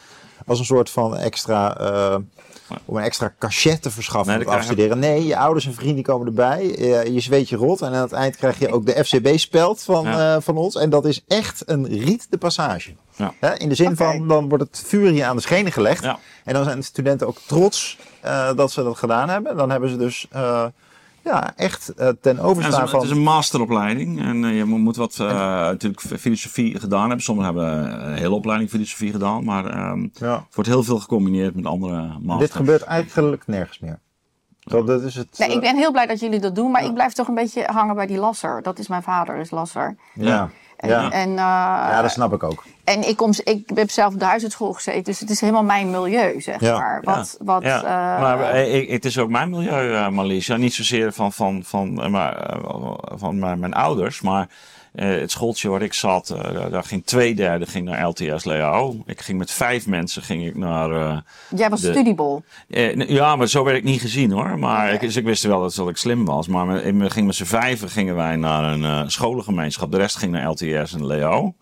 als 0.47 0.59
een 0.59 0.65
soort 0.65 0.91
van 0.91 1.17
extra. 1.17 1.77
Om 2.85 2.97
een 2.97 3.03
extra 3.03 3.35
cachet 3.39 3.83
te 3.83 3.91
verschaffen 3.91 4.37
Nee, 4.39 4.45
je- 4.47 4.51
afstuderen. 4.53 4.99
Nee, 4.99 5.27
je 5.27 5.37
ouders 5.37 5.67
en 5.67 5.75
vrienden 5.75 6.05
komen 6.05 6.27
erbij. 6.27 6.75
eh, 6.79 7.05
je 7.15 7.21
zweet 7.21 7.49
je 7.49 7.57
rot. 7.57 7.81
En 7.81 7.93
aan 7.95 8.03
het 8.03 8.13
eind 8.13 8.37
krijg 8.37 8.59
je 8.59 8.73
ook 8.73 8.87
de 8.87 9.05
FCB-speld 9.05 9.83
van, 9.83 10.05
Ja. 10.05 10.35
eh, 10.37 10.43
van 10.43 10.57
ons. 10.57 10.75
En 10.75 10.91
dat 10.91 11.05
is 11.05 11.25
echt 11.29 11.63
een 11.67 11.87
riet 11.87 12.27
de 12.31 12.39
passage. 12.39 12.95
Ja. 13.17 13.33
In 13.59 13.69
de 13.69 13.75
zin 13.75 13.97
van, 13.97 14.29
dan 14.29 14.49
wordt 14.49 14.65
het 14.65 14.83
vuur 14.87 15.13
je 15.13 15.25
aan 15.25 15.37
de 15.37 15.43
schenen 15.43 15.73
gelegd. 15.73 16.03
Ja. 16.03 16.19
En 16.45 16.55
dan 16.55 16.65
zijn 16.65 16.79
de 16.79 16.85
studenten 16.85 17.27
ook 17.27 17.39
trots 17.47 17.99
eh, 18.21 18.55
dat 18.57 18.73
ze 18.73 18.83
dat 18.83 18.97
gedaan 18.99 19.29
hebben. 19.29 19.57
Dan 19.57 19.71
hebben 19.71 19.91
ze 19.91 19.97
dus 19.97 20.27
eh, 20.31 20.65
ja, 21.27 21.53
echt 21.57 21.95
eh, 21.95 22.09
ten 22.21 22.37
Ja, 22.37 22.43
overstaan 22.43 22.75
het, 22.75 22.85
is, 22.85 22.91
van... 22.91 23.01
het 23.01 23.11
is 23.11 23.17
een 23.17 23.23
masteropleiding 23.23 24.21
en 24.23 24.45
eh, 24.45 24.57
je 24.57 24.65
moet, 24.65 24.81
moet 24.81 24.97
wat 24.97 25.19
eh, 25.19 25.27
natuurlijk 25.29 26.01
filosofie 26.01 26.79
gedaan 26.79 27.07
hebben. 27.07 27.21
Sommigen 27.21 27.55
hebben 27.55 28.01
een 28.09 28.17
hele 28.17 28.35
opleiding 28.35 28.71
filosofie 28.71 29.11
gedaan, 29.13 29.45
maar 29.45 29.67
ehm, 29.67 30.07
Ja. 30.13 30.35
het 30.47 30.55
wordt 30.55 30.71
heel 30.71 30.83
veel 30.83 30.99
gecombineerd 30.99 31.55
met 31.55 31.67
andere 31.67 32.19
masters. 32.21 32.39
Dit 32.51 32.57
gebeurt 32.57 32.83
eigenlijk 32.83 33.47
nergens 33.47 33.79
meer. 33.79 33.99
Zo, 34.61 34.85
dat 34.85 35.03
is 35.03 35.15
het, 35.15 35.39
Nee, 35.39 35.51
ik 35.51 35.61
ben 35.61 35.77
heel 35.77 35.93
blij 35.93 36.07
dat 36.07 36.21
jullie 36.21 36.41
dat 36.41 36.55
doen, 36.55 36.71
maar 36.71 36.85
ik 36.85 36.95
blijf 36.95 37.13
toch 37.13 37.29
een 37.29 37.35
beetje 37.35 37.65
hangen 37.65 37.95
bij 37.95 38.07
die 38.07 38.19
lasser. 38.19 38.63
Dat 38.63 38.79
is 38.79 38.89
mijn 38.89 39.03
vader, 39.03 39.37
is 39.37 39.51
lasser. 39.51 39.97
ja. 40.15 40.51
En, 40.77 40.89
Ja. 40.89 41.11
en, 41.11 41.29
eh, 41.31 41.37
ja, 41.37 42.03
dat 42.03 42.11
snap 42.11 42.33
ik 42.33 42.43
ook. 42.43 42.65
en 42.85 43.09
ik, 43.09 43.17
kom, 43.17 43.31
ik 43.45 43.71
heb 43.75 43.91
zelf 43.91 44.13
op 44.13 44.19
de 44.19 44.25
huisartschool 44.25 44.73
gezeten, 44.73 45.05
dus 45.05 45.21
het 45.21 45.31
is 45.31 45.41
helemaal 45.41 45.63
mijn 45.65 45.91
milieu, 45.91 46.41
zeg 46.41 46.61
Ja. 46.61 46.79
maar. 46.79 47.01
Wat, 47.05 47.37
wat, 47.41 47.63
ja. 47.63 47.77
eh, 47.79 48.21
maar 48.23 48.41
eh, 48.41 48.75
ik, 48.75 48.89
het 48.91 49.05
is 49.05 49.19
ook 49.19 49.31
mijn 49.31 49.51
milieu, 49.51 50.11
Marlies. 50.11 50.47
Ja, 50.47 50.57
niet 50.57 50.75
zozeer 50.75 51.13
van, 51.13 51.33
van, 51.33 51.63
van, 51.65 52.11
maar, 52.11 52.57
van 53.15 53.39
mijn, 53.39 53.59
mijn 53.59 53.75
ouders, 53.75 54.21
maar 54.21 54.49
het 55.05 55.31
schooltje 55.31 55.69
waar 55.69 55.83
ik 55.83 55.93
zat, 55.93 56.31
eh, 56.31 56.53
daar- 56.55 56.71
daar 56.71 56.85
ging 56.85 57.05
twee 57.07 57.35
derde 57.35 57.67
ging 57.67 57.85
naar 57.85 58.07
LTS 58.09 58.45
Leao. 58.45 58.97
Ik 59.07 59.21
ging 59.21 59.39
met 59.39 59.51
vijf 59.51 59.87
mensen 59.87 60.23
ging 60.23 60.47
ik 60.47 60.57
naar... 60.57 60.91
eh, 60.91 61.19
jij 61.57 61.71
was 61.71 61.81
de- 61.81 61.91
studiebol. 61.93 62.43
Eh, 62.69 63.09
ja, 63.09 63.37
maar 63.37 63.47
zo 63.49 63.65
werd 63.65 63.77
ik 63.77 63.85
niet 63.85 64.01
gezien 64.01 64.31
hoor. 64.31 64.59
Maar 64.59 64.93
ik, 64.93 65.01
dus 65.01 65.17
ik 65.17 65.25
wist 65.25 65.43
wel 65.43 65.61
dat, 65.61 65.75
dat 65.75 65.89
ik 65.89 65.97
slim 65.97 66.25
was. 66.25 66.47
Maar 66.49 66.67
met, 66.67 66.85
ik 66.85 67.11
ging 67.13 67.27
met 67.27 67.35
z'n 67.37 67.45
vijven 67.45 67.89
gingen 67.89 68.17
wij 68.17 68.37
naar 68.37 68.73
een 68.73 68.85
eh, 68.85 69.03
scholengemeenschap. 69.07 69.91
De 69.91 69.97
rest 69.99 70.17
ging 70.17 70.33
naar 70.33 70.49
LTS 70.51 70.93
en 70.95 71.07
Leo. 71.07 71.55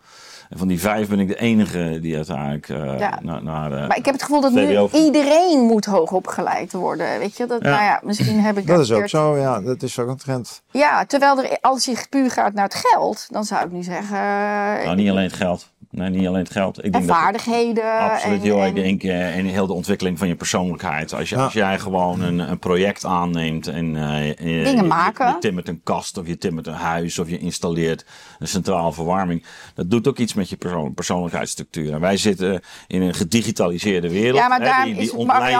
En 0.49 0.57
van 0.57 0.67
die 0.67 0.79
vijf 0.79 1.07
ben 1.09 1.19
ik 1.19 1.27
de 1.27 1.39
enige 1.39 1.99
die 2.01 2.15
uiteindelijk 2.15 2.69
eh, 2.69 2.99
Ja. 2.99 3.19
naar... 3.21 3.43
naar 3.43 3.71
eh, 3.71 3.87
Maar 3.87 3.97
ik 3.97 4.05
heb 4.05 4.13
het 4.13 4.23
gevoel 4.23 4.41
dat 4.41 4.51
nu 4.51 4.79
iedereen 4.93 5.59
moet 5.59 5.85
hoog 5.85 6.11
opgeleid 6.11 6.73
worden. 6.73 7.19
Weet 7.19 7.37
je, 7.37 7.45
dat, 7.45 7.63
Ja. 7.63 7.69
nou 7.69 7.83
ja, 7.83 7.99
misschien 8.03 8.39
heb 8.39 8.57
ik 8.57 8.67
Dat 8.67 8.79
is 8.79 8.91
ook 8.91 9.07
zo, 9.09 9.37
ja. 9.37 9.61
Dat 9.61 9.83
is 9.83 9.99
ook 9.99 10.07
een 10.09 10.17
trend. 10.17 10.61
Ja, 10.71 11.05
terwijl 11.05 11.43
er, 11.43 11.57
als 11.61 11.85
je 11.85 12.05
puur 12.09 12.31
gaat 12.31 12.53
naar 12.53 12.63
het 12.63 12.83
geld, 12.87 13.27
dan 13.31 13.43
zou 13.43 13.65
ik 13.65 13.71
nu 13.71 13.83
zeggen. 13.83 14.15
eh, 14.17 14.85
nou, 14.85 14.95
niet 14.95 15.09
alleen 15.09 15.23
het 15.23 15.33
geld. 15.33 15.73
Nee, 15.91 16.09
niet 16.09 16.27
alleen 16.27 16.43
het 16.43 16.51
geld. 16.51 16.77
Ik 16.77 16.83
en 16.83 16.91
denk 16.91 17.07
dat, 17.07 17.15
vaardigheden. 17.15 17.99
Absoluut, 17.99 18.41
en, 18.41 18.45
joh. 18.47 18.61
en- 18.63 18.67
Ik 18.67 18.75
denk 18.75 19.03
en 19.03 19.45
heel 19.45 19.67
de 19.67 19.73
ontwikkeling 19.73 20.17
van 20.17 20.27
je 20.27 20.35
persoonlijkheid. 20.35 21.13
Als, 21.13 21.29
je, 21.29 21.35
Ja. 21.35 21.43
als 21.43 21.53
jij 21.53 21.79
gewoon 21.79 22.21
een, 22.21 22.39
een 22.39 22.59
project 22.59 23.05
aanneemt 23.05 23.67
en 23.67 23.95
eh, 23.95 24.27
je- 24.27 24.35
Dingen 24.63 24.75
je, 24.75 24.83
maken. 24.83 25.27
Je, 25.27 25.33
je 25.33 25.39
timmert 25.39 25.67
een 25.67 25.81
kast 25.83 26.17
of 26.17 26.27
je 26.27 26.37
timmert 26.37 26.67
een 26.67 26.73
huis 26.73 27.19
of 27.19 27.29
je 27.29 27.37
installeert 27.37 28.05
een 28.39 28.47
centrale 28.47 28.93
verwarming. 28.93 29.45
Dat 29.75 29.89
doet 29.91 30.07
ook 30.07 30.17
iets 30.17 30.33
met 30.35 30.49
je 30.49 30.55
persoon, 30.55 30.93
persoonlijkheidsstructuur. 30.93 31.93
En 31.93 31.99
wij 31.99 32.17
zitten 32.17 32.61
in 32.87 33.01
een 33.01 33.13
gedigitaliseerde 33.13 34.09
wereld. 34.09 34.37
Ja, 34.39 34.47
maar 34.47 34.61
hè, 34.61 34.83
die, 34.83 34.95
is 34.95 35.11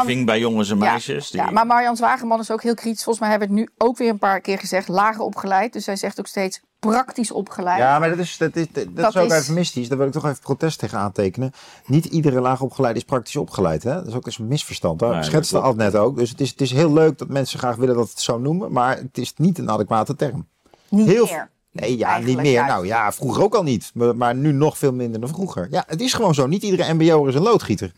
die 0.06 0.24
bij 0.26 0.40
jongens 0.40 0.70
en 0.70 0.78
Ja, 0.78 0.92
meisjes. 0.92 1.30
Die, 1.30 1.42
Ja, 1.42 1.52
maar 1.52 1.66
Marjan 1.66 1.96
Zwageman 1.96 2.40
is 2.40 2.52
ook 2.52 2.64
heel 2.64 2.74
kritisch. 2.76 3.04
Volgens 3.04 3.20
mij 3.20 3.30
hebben 3.38 3.50
we 3.56 3.62
het 3.62 3.64
nu 3.64 3.88
ook 3.88 3.98
weer 3.98 4.10
een 4.10 4.18
paar 4.20 4.42
keer 4.42 4.58
gezegd. 4.60 4.88
Lager 4.88 5.22
opgeleid. 5.22 5.74
Dus 5.74 5.84
zij 5.84 5.96
zegt 5.96 6.20
ook 6.20 6.28
steeds 6.28 6.62
praktisch 6.80 7.32
opgeleid. 7.32 7.78
Ja, 7.78 8.00
maar 8.00 8.10
dat 8.10 8.18
is, 8.18 8.38
dat 8.38 8.56
is, 8.56 8.66
dat 8.72 8.86
Dat 8.96 9.10
is 9.16 9.22
ook 9.22 9.28
is- 9.28 9.32
eufemistisch. 9.34 9.88
Daar 9.88 9.98
wil 9.98 10.08
ik 10.08 10.14
toch 10.14 10.26
even 10.26 10.40
protest 10.40 10.80
tegen 10.80 10.98
aantekenen. 10.98 11.52
Niet 11.86 12.06
iedere 12.06 12.42
laagopgeleide 12.42 13.00
is 13.00 13.06
praktisch 13.06 13.36
opgeleid. 13.36 13.84
Hè? 13.84 13.94
Dat 13.94 14.08
is 14.08 14.14
ook 14.14 14.26
eens 14.26 14.38
een 14.38 14.48
misverstand. 14.48 15.00
Daar 15.00 15.14
Nee, 15.14 15.24
schetste 15.24 15.54
dat 15.56 15.64
Ad 15.64 15.76
net 15.76 15.96
ook. 15.96 16.18
Dus 16.18 16.30
het 16.30 16.42
is, 16.42 16.50
het 16.50 16.62
is 16.62 16.72
heel 16.72 16.94
leuk 16.94 17.18
dat 17.18 17.28
mensen 17.28 17.60
graag 17.60 17.76
willen 17.76 17.96
dat 17.96 18.10
het 18.10 18.20
zo 18.20 18.38
noemen. 18.40 18.72
Maar 18.72 18.98
het 18.98 19.18
is 19.18 19.34
niet 19.36 19.58
een 19.58 19.70
adequate 19.70 20.16
term. 20.16 20.48
Niet 20.90 21.08
Heel 21.08 21.26
meer. 21.26 21.50
Nee, 21.76 21.98
ja, 21.98 22.08
Eigenlijk 22.08 22.42
niet 22.42 22.52
meer. 22.52 22.66
Nou 22.66 22.86
ja, 22.86 23.12
vroeger 23.12 23.44
ook 23.44 23.56
al 23.56 23.64
niet. 23.64 23.92
Maar, 23.94 24.16
maar 24.16 24.36
nu 24.36 24.52
nog 24.52 24.78
veel 24.78 24.94
minder 24.94 25.20
dan 25.20 25.30
vroeger. 25.30 25.68
Ja, 25.72 25.84
het 25.88 26.02
is 26.02 26.14
gewoon 26.14 26.34
zo. 26.34 26.48
Niet 26.48 26.64
iedere 26.64 26.94
mbo'er 26.94 27.28
is 27.30 27.36
een 27.36 27.42
loodgieter. 27.42 27.92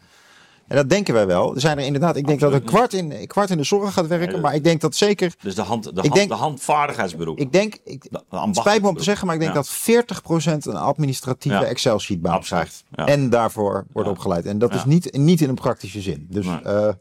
En 0.68 0.76
dat 0.76 0.90
denken 0.90 1.14
wij 1.14 1.28
wel. 1.28 1.54
Er 1.56 1.62
zijn 1.62 1.78
er 1.78 1.86
inderdaad, 1.86 2.16
ik 2.16 2.28
denk 2.28 2.40
dat 2.40 2.54
een 2.54 2.64
kwart 2.64 2.94
in, 2.94 3.12
een 3.12 3.28
kwart 3.28 3.50
in 3.50 3.58
de 3.58 3.64
zorg 3.64 3.94
gaat 3.94 4.08
werken. 4.08 4.42
Maar 4.42 4.56
ik 4.56 4.64
denk 4.64 4.82
dat 4.82 4.96
zeker, 4.96 5.34
dus 5.42 5.56
de, 5.56 5.62
hand, 5.62 5.84
de, 5.84 5.92
hand, 6.02 6.14
denk- 6.14 6.30
de 6.30 6.36
handvaardigheidsberoep. 6.36 7.38
ik 7.40 7.52
denk, 7.52 7.78
ik, 7.84 8.02
De- 8.04 8.10
de 8.10 8.18
ambachtelijk 8.30 8.56
spijt 8.60 8.82
me 8.82 8.88
om 8.88 8.98
te 8.98 9.04
zeggen, 9.04 9.26
maar 9.26 9.36
ik 9.36 9.42
denk 9.42 9.54
Ja. 9.54 9.60
dat 9.60 9.70
40% 9.70 10.66
een 10.66 10.76
administratieve 10.76 11.58
Ja. 11.58 11.64
Excel-sheet 11.64 12.22
baan 12.22 12.42
krijgt. 12.42 12.84
ja. 12.96 13.06
En 13.08 13.30
daarvoor 13.30 13.86
wordt 13.94 14.08
Ja. 14.08 14.14
opgeleid. 14.14 14.46
En 14.46 14.58
dat 14.60 14.70
Ja. 14.72 14.78
is 14.78 14.86
niet, 14.86 15.18
niet 15.18 15.42
in 15.42 15.50
een 15.50 15.56
praktische 15.56 16.02
zin. 16.02 16.28
Dus 16.30 16.46
Nee. 16.46 16.62
eh, 16.62 16.94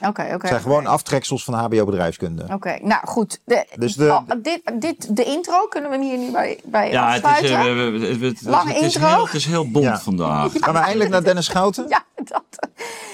Oké, 0.00 0.22
oké. 0.22 0.30
het 0.32 0.46
zijn 0.48 0.60
gewoon 0.60 0.86
aftreksels 0.86 1.44
van 1.44 1.54
HBO 1.54 1.84
bedrijfskunde. 1.84 2.44
Oké, 2.52 2.78
nou 2.82 3.06
goed. 3.06 3.40
De, 3.44 3.66
Dus 3.76 3.94
de- 3.94 4.06
oh, 4.08 4.20
dit, 4.42 4.60
dit, 4.78 5.16
de 5.16 5.24
intro, 5.24 5.66
kunnen 5.68 5.90
we 5.90 5.96
hem 5.96 6.06
hier 6.06 6.18
nu 6.18 6.30
bij, 6.30 6.60
bij 6.64 6.90
ja, 6.90 7.06
het 7.12 7.24
is, 7.24 7.30
afsluiten? 7.30 7.94
eh, 8.02 8.08
het, 8.10 8.20
het- 8.20 8.42
Lange 8.42 8.72
het 8.72 8.82
is 8.82 8.96
heel, 8.98 9.24
het 9.24 9.34
is 9.34 9.46
heel 9.46 9.70
bont 9.70 9.84
Ja. 9.84 9.98
vandaag. 9.98 10.52
Gaan 10.54 10.72
we 10.74 10.80
eindelijk 10.80 11.10
naar 11.10 11.22
Dennis 11.24 11.44
Schouten? 11.46 11.86
Ja, 11.98 12.04
dat. 12.24 12.42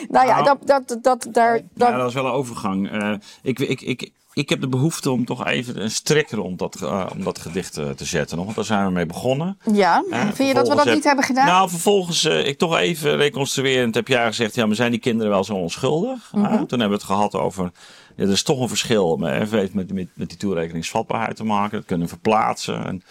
Nou 0.08 0.26
ja, 0.26 0.40
Nou. 0.40 0.44
dat, 0.44 0.86
dat, 0.86 0.98
dat, 1.02 1.26
daar, 1.34 1.60
dat, 1.74 1.88
Ja, 1.88 1.96
dat 1.96 2.08
is 2.08 2.14
wel 2.14 2.24
een 2.26 2.32
overgang. 2.32 2.90
Eh, 2.90 3.14
ik, 3.42 3.58
ik, 3.58 3.80
ik, 3.80 4.10
ik 4.34 4.48
heb 4.48 4.60
de 4.60 4.68
behoefte 4.68 5.10
om 5.10 5.24
toch 5.24 5.46
even 5.46 5.82
een 5.82 5.90
strikker 5.90 6.40
om 6.40 6.56
dat, 6.56 6.82
eh, 6.82 7.06
om 7.12 7.24
dat 7.24 7.38
gedicht 7.38 7.76
eh, 7.78 7.90
te 7.90 8.04
zetten. 8.04 8.36
nog, 8.36 8.44
Want 8.44 8.56
daar 8.56 8.64
zijn 8.64 8.86
we 8.86 8.92
mee 8.92 9.06
begonnen. 9.06 9.58
ja. 9.72 10.02
Vind 10.10 10.48
je 10.48 10.54
dat 10.54 10.68
we 10.68 10.74
dat 10.74 10.84
heb- 10.84 10.94
niet 10.94 11.04
hebben 11.04 11.24
gedaan? 11.24 11.46
Nou, 11.46 11.68
vervolgens, 11.70 12.24
eh, 12.24 12.46
ik 12.46 12.58
toch 12.58 12.76
even 12.76 13.16
reconstruerend 13.16 13.94
heb 13.94 14.08
jij 14.08 14.26
gezegd, 14.26 14.54
ja, 14.54 14.66
maar 14.66 14.76
zijn 14.76 14.90
die 14.90 15.00
kinderen 15.00 15.32
wel 15.32 15.44
zo 15.44 15.54
onschuldig? 15.54 16.32
Mhm. 16.32 16.44
Toen 16.44 16.80
hebben 16.80 16.88
we 16.88 16.94
het 16.94 17.02
gehad 17.02 17.34
over, 17.34 17.72
ja, 18.16 18.24
er 18.24 18.30
is 18.30 18.42
toch 18.42 18.60
een 18.60 18.68
verschil. 18.68 19.16
maar 19.16 19.38
Het 19.38 19.50
heeft 19.50 19.74
met, 19.74 19.92
met, 19.92 20.08
met 20.14 20.28
die 20.28 20.38
toerekeningsvatbaarheid 20.38 21.36
te 21.36 21.44
maken. 21.44 21.76
Dat 21.78 21.86
kunnen 21.86 22.08
verplaatsen. 22.08 22.84
En, 22.86 23.02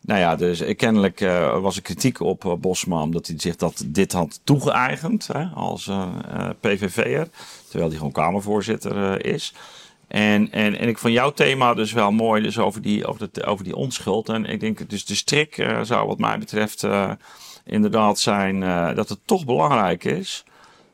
nou 0.00 0.20
ja, 0.20 0.36
dus 0.36 0.62
kennelijk 0.76 1.20
was 1.60 1.76
er 1.76 1.82
kritiek 1.82 2.20
op 2.20 2.56
Bosma, 2.60 3.02
omdat 3.02 3.26
hij 3.26 3.36
zich 3.38 3.56
dat, 3.56 3.82
dit 3.86 4.12
had 4.12 4.40
toegeëigend 4.44 5.28
hè, 5.32 5.44
als 5.44 5.90
PVV'er. 6.60 7.28
Terwijl 7.68 7.88
hij 7.88 7.98
gewoon 7.98 8.12
Kamervoorzitter 8.12 9.12
eh, 9.12 9.32
is. 9.32 9.54
En, 10.08 10.52
en, 10.52 10.78
en 10.78 10.88
ik 10.88 10.98
vond 10.98 11.12
jouw 11.12 11.32
thema 11.32 11.74
dus 11.74 11.92
wel 11.92 12.10
mooi, 12.10 12.42
dus 12.42 12.58
over 12.58 12.82
die, 12.82 13.06
over 13.06 13.28
de, 13.32 13.44
over 13.44 13.64
die 13.64 13.76
onschuld. 13.76 14.28
En 14.28 14.44
ik 14.44 14.60
denk, 14.60 14.90
dus 14.90 15.04
de 15.04 15.14
strik 15.14 15.58
eh, 15.58 15.80
zou 15.82 16.06
wat 16.06 16.18
mij 16.18 16.38
betreft 16.38 16.82
eh, 16.82 17.10
inderdaad 17.64 18.18
zijn 18.18 18.60
dat 18.94 19.08
het 19.08 19.18
toch 19.24 19.44
belangrijk 19.44 20.04
is. 20.04 20.44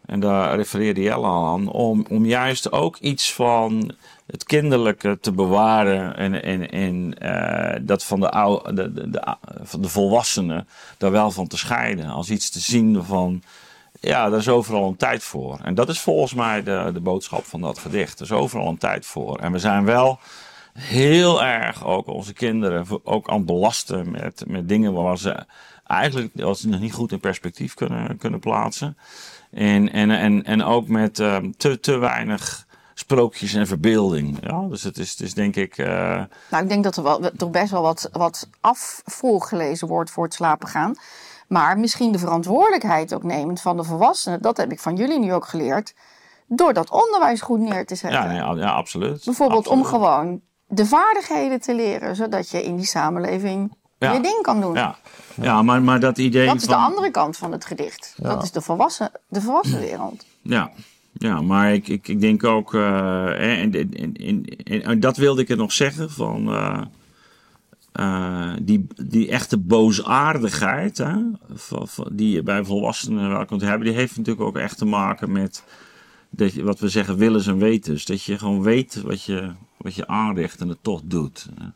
En 0.06 0.20
daar 0.20 0.56
refereerde 0.56 1.02
Jelle 1.02 1.26
aan, 1.26 1.68
om, 1.68 2.06
om 2.08 2.26
juist 2.26 2.72
ook 2.72 2.96
iets 2.96 3.32
van 3.32 3.94
het 4.26 4.44
kinderlijke 4.44 5.18
te 5.20 5.32
bewaren 5.32 6.16
en, 6.16 6.42
en, 6.42 6.70
en 6.70 7.14
dat 7.86 8.04
van 8.04 8.20
de, 8.20 8.30
oude, 8.30 8.74
de, 8.74 8.92
de, 8.92 9.10
de, 9.10 9.36
van 9.62 9.80
de 9.82 9.88
volwassenen 9.88 10.68
daar 10.98 11.10
wel 11.10 11.30
van 11.30 11.46
te 11.46 11.56
scheiden. 11.56 12.06
Als 12.06 12.30
iets 12.30 12.50
te 12.50 12.60
zien 12.60 13.02
van, 13.02 13.42
ja, 14.04 14.28
daar 14.30 14.38
is 14.38 14.48
overal 14.48 14.88
een 14.88 14.96
tijd 14.96 15.22
voor. 15.24 15.58
En 15.62 15.74
dat 15.74 15.88
is 15.88 16.00
volgens 16.00 16.34
mij 16.34 16.62
de, 16.62 16.90
de 16.92 17.00
boodschap 17.00 17.44
van 17.44 17.60
dat 17.60 17.78
gedicht. 17.78 18.18
Er 18.18 18.24
is 18.24 18.32
overal 18.32 18.68
een 18.68 18.78
tijd 18.78 19.06
voor. 19.06 19.38
En 19.38 19.52
we 19.52 19.58
zijn 19.58 19.84
wel 19.84 20.18
heel 20.78 21.42
erg 21.44 21.84
ook 21.84 22.06
onze 22.06 22.32
kinderen 22.32 22.86
ook 23.04 23.28
aan 23.28 23.36
het 23.36 23.46
belasten 23.46 24.10
met, 24.10 24.44
met 24.46 24.68
dingen 24.68 24.92
waar 24.92 25.18
ze 25.18 25.44
eigenlijk 25.86 26.40
als 26.40 26.60
ze 26.60 26.68
nog 26.68 26.80
niet 26.80 26.92
goed 26.92 27.12
in 27.12 27.20
perspectief 27.20 27.74
kunnen, 27.74 28.16
kunnen 28.18 28.40
plaatsen. 28.40 28.96
En, 29.50 29.92
en, 29.92 30.10
en, 30.10 30.44
en 30.44 30.62
ook 30.64 30.88
met 30.88 31.18
ehm, 31.20 31.50
te, 31.56 31.80
te 31.80 31.96
weinig 31.96 32.66
sprookjes 32.94 33.54
en 33.54 33.66
verbeelding. 33.66 34.38
Ja, 34.40 34.60
dus 34.68 34.82
het 34.82 34.98
is, 34.98 35.10
het 35.10 35.20
is 35.20 35.34
denk 35.34 35.56
ik. 35.56 35.78
eh, 35.78 36.22
Nou, 36.50 36.62
ik 36.62 36.68
denk 36.68 36.84
dat 36.84 36.96
er 36.96 37.02
wel, 37.02 37.30
toch 37.36 37.50
best 37.50 37.70
wel 37.70 37.82
wat, 37.82 38.08
wat 38.12 38.48
af 38.60 39.02
voorgelezen 39.04 39.88
wordt 39.88 40.10
voor 40.10 40.24
het 40.24 40.34
slapen 40.34 40.68
gaan. 40.68 40.94
Maar 41.54 41.78
misschien 41.78 42.12
de 42.12 42.18
verantwoordelijkheid 42.18 43.14
ook 43.14 43.22
nemend 43.22 43.60
van 43.60 43.76
de 43.76 43.84
volwassenen. 43.84 44.42
Dat 44.42 44.56
heb 44.56 44.72
ik 44.72 44.78
van 44.80 44.96
jullie 44.96 45.18
nu 45.18 45.32
ook 45.32 45.46
geleerd. 45.46 45.94
Door 46.46 46.72
dat 46.72 46.90
onderwijs 46.90 47.40
goed 47.40 47.58
neer 47.58 47.86
te 47.86 47.94
zetten. 47.94 48.20
ja, 48.20 48.32
ja, 48.32 48.54
ja, 48.56 48.70
absoluut. 48.70 49.24
Bijvoorbeeld 49.24 49.66
om 49.66 49.84
gewoon 49.84 50.40
de 50.66 50.86
vaardigheden 50.86 51.60
te 51.60 51.74
leren. 51.74 52.16
Zodat 52.16 52.50
je 52.50 52.64
in 52.64 52.76
die 52.76 52.86
samenleving 52.86 53.76
Ja. 53.98 54.12
je 54.12 54.20
ding 54.20 54.42
kan 54.42 54.60
doen. 54.60 54.74
Ja, 54.74 54.96
ja 55.34 55.62
maar, 55.62 55.82
maar 55.82 56.00
dat 56.00 56.18
idee. 56.18 56.46
Dat 56.46 56.56
is 56.56 56.66
de 56.66 56.74
andere 56.74 57.10
kant 57.10 57.36
van 57.36 57.52
het 57.52 57.64
gedicht. 57.64 58.14
Dat 58.16 58.42
is 58.42 58.50
de 58.50 58.60
volwassen, 58.60 59.10
de 59.28 59.40
volwassen 59.40 59.80
wereld. 59.80 60.26
Ja, 60.42 60.70
ja 61.12 61.40
maar 61.40 61.72
ik, 61.72 61.88
ik, 61.88 62.08
ik 62.08 62.20
denk 62.20 62.44
ook, 62.44 62.74
eh, 62.74 62.80
hè, 63.24 63.54
en, 63.54 63.72
en, 63.72 63.92
en, 63.92 64.44
en, 64.64 64.82
en 64.82 65.00
dat 65.00 65.16
wilde 65.16 65.42
ik 65.42 65.48
er 65.48 65.56
nog 65.56 65.72
zeggen, 65.72 66.10
van 66.10 66.48
eh, 66.48 66.80
eh, 67.94 68.52
die, 68.62 68.86
die 69.06 69.28
echte 69.28 69.58
boosaardigheid 69.58 70.98
hè, 70.98 71.16
van, 71.52 71.88
van, 71.88 72.08
die 72.12 72.30
je 72.30 72.42
bij 72.42 72.64
volwassenen 72.64 73.28
wel 73.28 73.44
kunt 73.44 73.60
hebben, 73.60 73.86
die 73.86 73.96
heeft 73.96 74.16
natuurlijk 74.16 74.46
ook 74.46 74.56
echt 74.56 74.78
te 74.78 74.84
maken 74.84 75.32
met 75.32 75.64
dat 76.30 76.54
je, 76.54 76.62
wat 76.62 76.78
we 76.78 76.88
zeggen 76.88 77.16
willens 77.16 77.46
en 77.46 77.58
wetens. 77.58 78.04
Dat 78.04 78.22
je 78.22 78.38
gewoon 78.38 78.62
weet 78.62 79.02
wat 79.02 79.22
je, 79.22 79.50
wat 79.76 79.94
je 79.94 80.06
aanricht 80.06 80.60
en 80.60 80.68
het 80.68 80.82
toch 80.82 81.00
doet. 81.04 81.48
hè. 81.54 81.66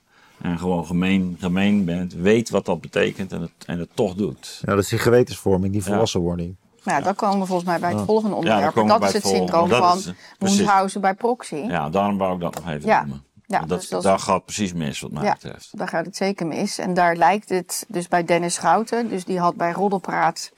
En 0.51 0.59
gewoon 0.59 0.87
gemeen, 0.87 1.37
gemeen 1.41 1.85
bent, 1.85 2.13
weet 2.15 2.51
wat 2.51 2.67
dat 2.67 2.81
betekent 2.81 3.33
en 3.33 3.41
het, 3.41 3.51
en 3.67 3.79
het 3.79 3.89
toch 3.95 4.15
doet. 4.15 4.63
Ja, 4.65 4.75
dat 4.75 4.85
is 4.85 4.89
die 4.89 4.99
gewetensvorming, 4.99 5.73
die 5.73 5.83
volwassenwording. 5.83 6.57
Ja, 6.83 7.01
dan 7.01 7.15
komen 7.15 7.41
we 7.41 7.47
volgens 7.47 7.69
mij 7.69 7.79
bij 7.79 7.91
het 7.93 8.01
volgende 8.01 8.37
onderwerp. 8.37 8.75
we 8.75 8.87
dat 8.87 9.03
is 9.03 9.13
het 9.13 9.27
syndroom 9.27 9.69
van. 9.69 10.01
Munchausen 10.39 11.01
bij 11.01 11.15
proxy. 11.15 11.55
Ja, 11.55 11.91
daarom 11.91 12.19
wou 12.19 12.35
ik 12.35 12.41
dat 12.41 12.55
nog 12.55 12.69
even 12.69 12.89
Ja. 12.89 13.01
noemen. 13.01 13.23
Ja, 13.49 13.59
dat, 13.61 13.69
dus 13.81 13.89
dat 13.89 14.03
daar 14.03 14.19
gaat 14.19 14.45
precies 14.45 14.73
mis 14.73 15.01
wat 15.01 15.11
mij 15.11 15.23
Ja. 15.25 15.33
betreft. 15.33 15.79
Daar 15.79 15.89
gaat 15.89 16.07
het 16.07 16.17
zeker 16.17 16.47
mis. 16.47 16.79
En 16.79 16.95
daar 16.95 17.17
lijkt 17.17 17.49
het 17.49 17.85
dus 17.89 18.09
bij 18.09 18.25
Dennis 18.25 18.55
Schouten. 18.55 19.09
Dus 19.09 19.25
die 19.25 19.39
had 19.39 19.57
bij 19.57 19.73
Roddelpraat. 19.73 20.53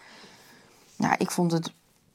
Nou, 0.97 1.15
ik 1.19 1.31
vond 1.31 1.53
het 1.53 1.73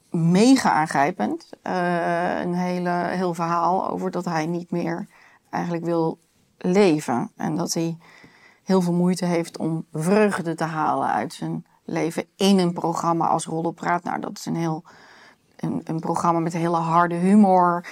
mega 0.10 0.72
aangrijpend. 0.72 1.50
Eh, 1.62 2.40
een 2.40 2.54
hele, 2.54 2.90
heel 2.90 3.34
verhaal 3.34 3.90
over 3.90 4.12
dat 4.12 4.26
hij 4.26 4.46
niet 4.46 4.72
meer 4.72 5.08
eigenlijk 5.50 5.86
wil 5.86 6.18
leven. 6.58 7.32
En 7.36 7.56
dat 7.56 7.74
hij 7.74 7.98
heel 8.64 8.82
veel 8.82 8.94
moeite 8.94 9.26
heeft 9.26 9.58
om 9.58 9.86
vreugde 9.94 10.56
te 10.56 10.64
halen 10.64 11.08
uit 11.08 11.34
zijn 11.34 11.66
leven 11.86 12.26
in 12.36 12.60
een 12.60 12.74
programma 12.74 13.28
als 13.28 13.46
Roddelpraat. 13.46 14.04
Nou, 14.04 14.20
dat 14.20 14.38
is 14.38 14.46
een 14.46 14.56
heel 14.56 14.84
een, 15.66 15.82
een 15.84 16.00
programma 16.00 16.40
met 16.40 16.54
hele 16.54 16.78
harde 16.78 17.16
humor. 17.16 17.86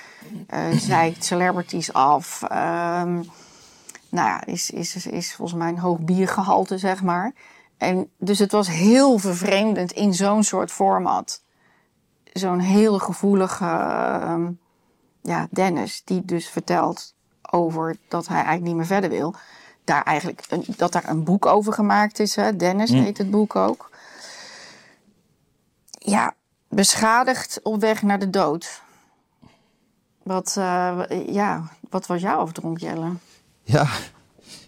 eh 0.48 0.72
zeikt 0.72 1.26
celebrities 1.26 1.94
af. 1.94 2.44
Ehm, 2.44 3.14
nou 4.10 4.28
ja, 4.28 4.46
is, 4.46 4.70
is, 4.70 4.96
is, 4.96 5.06
is 5.06 5.36
volgens 5.36 5.60
mij 5.60 5.70
een 5.70 5.80
hoog 5.80 6.00
biergehalte, 6.00 6.78
zeg 6.78 7.04
maar. 7.04 7.34
En 7.78 8.10
dus 8.18 8.40
het 8.40 8.52
was 8.52 8.68
heel 8.68 9.18
vervreemdend 9.18 9.92
in 9.92 10.14
zo'n 10.14 10.44
soort 10.44 10.72
format. 10.72 11.42
Zo'n 12.34 12.60
hele 12.60 13.00
gevoelige 13.00 13.66
ehm, 13.66 14.52
ja, 15.22 15.48
Dennis, 15.52 16.02
die 16.06 16.26
dus 16.26 16.50
vertelt 16.50 17.14
over 17.52 17.98
dat 18.08 18.28
hij 18.28 18.36
eigenlijk 18.36 18.66
niet 18.66 18.76
meer 18.76 18.86
verder 18.86 19.10
wil. 19.10 19.36
Daar 19.84 20.04
eigenlijk 20.04 20.46
een, 20.50 20.66
dat 20.78 20.92
daar 20.92 21.10
een 21.10 21.24
boek 21.24 21.46
over 21.46 21.74
gemaakt 21.74 22.20
is. 22.20 22.36
Hè? 22.36 22.56
Dennis 22.56 22.90
heet 22.90 23.18
het 23.18 23.32
boek 23.32 23.56
ook. 23.56 23.90
Ja, 25.98 26.34
beschadigd 26.76 27.60
op 27.64 27.82
weg 27.82 28.02
naar 28.02 28.20
de 28.20 28.30
dood. 28.30 28.82
Wat, 30.24 30.56
eh, 30.58 31.02
ja, 31.28 31.64
wat 31.90 32.06
was 32.06 32.22
jouw 32.22 32.38
afdronk, 32.38 32.78
Jelle? 32.78 33.12
Ja, 33.64 33.88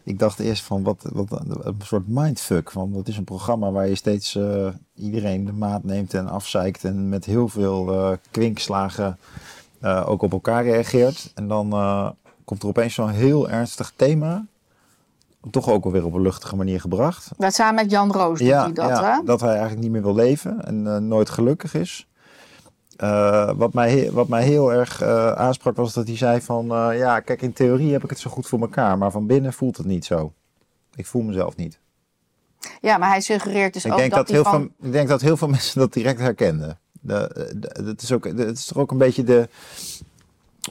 ik 0.03 0.19
dacht 0.19 0.39
eerst 0.39 0.63
van 0.63 0.83
wat, 0.83 1.05
wat 1.13 1.31
een 1.47 1.75
soort 1.83 2.07
mindfuck. 2.07 2.71
Van 2.71 2.93
dat 2.93 3.07
is 3.07 3.17
een 3.17 3.23
programma 3.23 3.71
waar 3.71 3.87
je 3.87 3.95
steeds 3.95 4.35
eh, 4.35 4.67
iedereen 4.95 5.45
de 5.45 5.53
maat 5.53 5.83
neemt 5.83 6.13
en 6.13 6.27
afzeikt 6.27 6.83
en 6.83 7.09
met 7.09 7.25
heel 7.25 7.47
veel 7.47 7.93
eh, 7.93 8.17
kwinkslagen 8.31 9.19
ook 10.05 10.21
op 10.21 10.31
elkaar 10.31 10.63
reageert. 10.63 11.31
En 11.35 11.47
dan 11.47 11.69
komt 12.45 12.61
er 12.61 12.69
opeens 12.69 12.93
zo'n 12.93 13.09
heel 13.09 13.49
ernstig 13.49 13.93
thema. 13.95 14.45
Toch 15.51 15.69
ook 15.69 15.85
alweer 15.85 16.05
op 16.05 16.13
een 16.13 16.21
luchtige 16.21 16.55
manier 16.55 16.79
gebracht. 16.79 17.31
Dat 17.37 17.53
samen 17.53 17.75
met 17.75 17.91
Jan 17.91 18.11
Roos 18.11 18.39
doet 18.39 18.47
hij 18.47 18.73
dat, 18.73 18.89
ja, 18.89 19.15
hè? 19.15 19.23
dat 19.25 19.41
hij 19.41 19.49
eigenlijk 19.49 19.81
niet 19.81 19.91
meer 19.91 20.01
wil 20.01 20.15
leven 20.15 20.65
en 20.65 20.87
eh, 20.87 20.97
nooit 20.97 21.29
gelukkig 21.29 21.73
is. 21.73 22.07
Eh, 22.97 23.51
wat, 23.55 23.73
mij, 23.73 24.11
wat 24.11 24.27
mij 24.27 24.43
heel 24.43 24.73
erg 24.73 25.01
eh, 25.01 25.31
aansprak 25.31 25.75
was 25.75 25.93
dat 25.93 26.07
hij 26.07 26.17
zei 26.17 26.41
van... 26.41 26.65
ja, 26.97 27.19
kijk, 27.19 27.41
in 27.41 27.53
theorie 27.53 27.91
heb 27.91 28.03
ik 28.03 28.09
het 28.09 28.19
zo 28.19 28.29
goed 28.29 28.47
voor 28.47 28.59
elkaar, 28.59 28.97
maar 28.97 29.11
van 29.11 29.27
binnen 29.27 29.53
voelt 29.53 29.77
het 29.77 29.85
niet 29.85 30.05
zo. 30.05 30.33
Ik 30.95 31.05
voel 31.05 31.21
mezelf 31.21 31.55
niet. 31.55 31.79
Ja, 32.81 32.97
maar 32.97 33.09
hij 33.09 33.21
suggereert 33.21 33.73
dus 33.73 33.85
Ik 33.85 33.91
ook 33.91 33.97
denk 33.97 34.13
dat, 34.13 34.29
heel 34.29 34.43
van... 34.43 34.51
veel, 34.51 34.87
ik 34.87 34.91
denk 34.91 35.07
dat 35.07 35.21
heel 35.21 35.37
veel 35.37 35.47
mensen 35.57 35.79
dat 35.79 35.93
direct 35.93 36.19
herkenden. 36.19 36.79
De, 36.91 37.51
de- 37.57 37.83
het, 37.85 38.01
is 38.01 38.11
ook, 38.11 38.25
het 38.25 38.57
is 38.57 38.65
toch 38.65 38.77
ook 38.77 38.91
een 38.91 38.97
beetje 38.97 39.23
de 39.23 39.49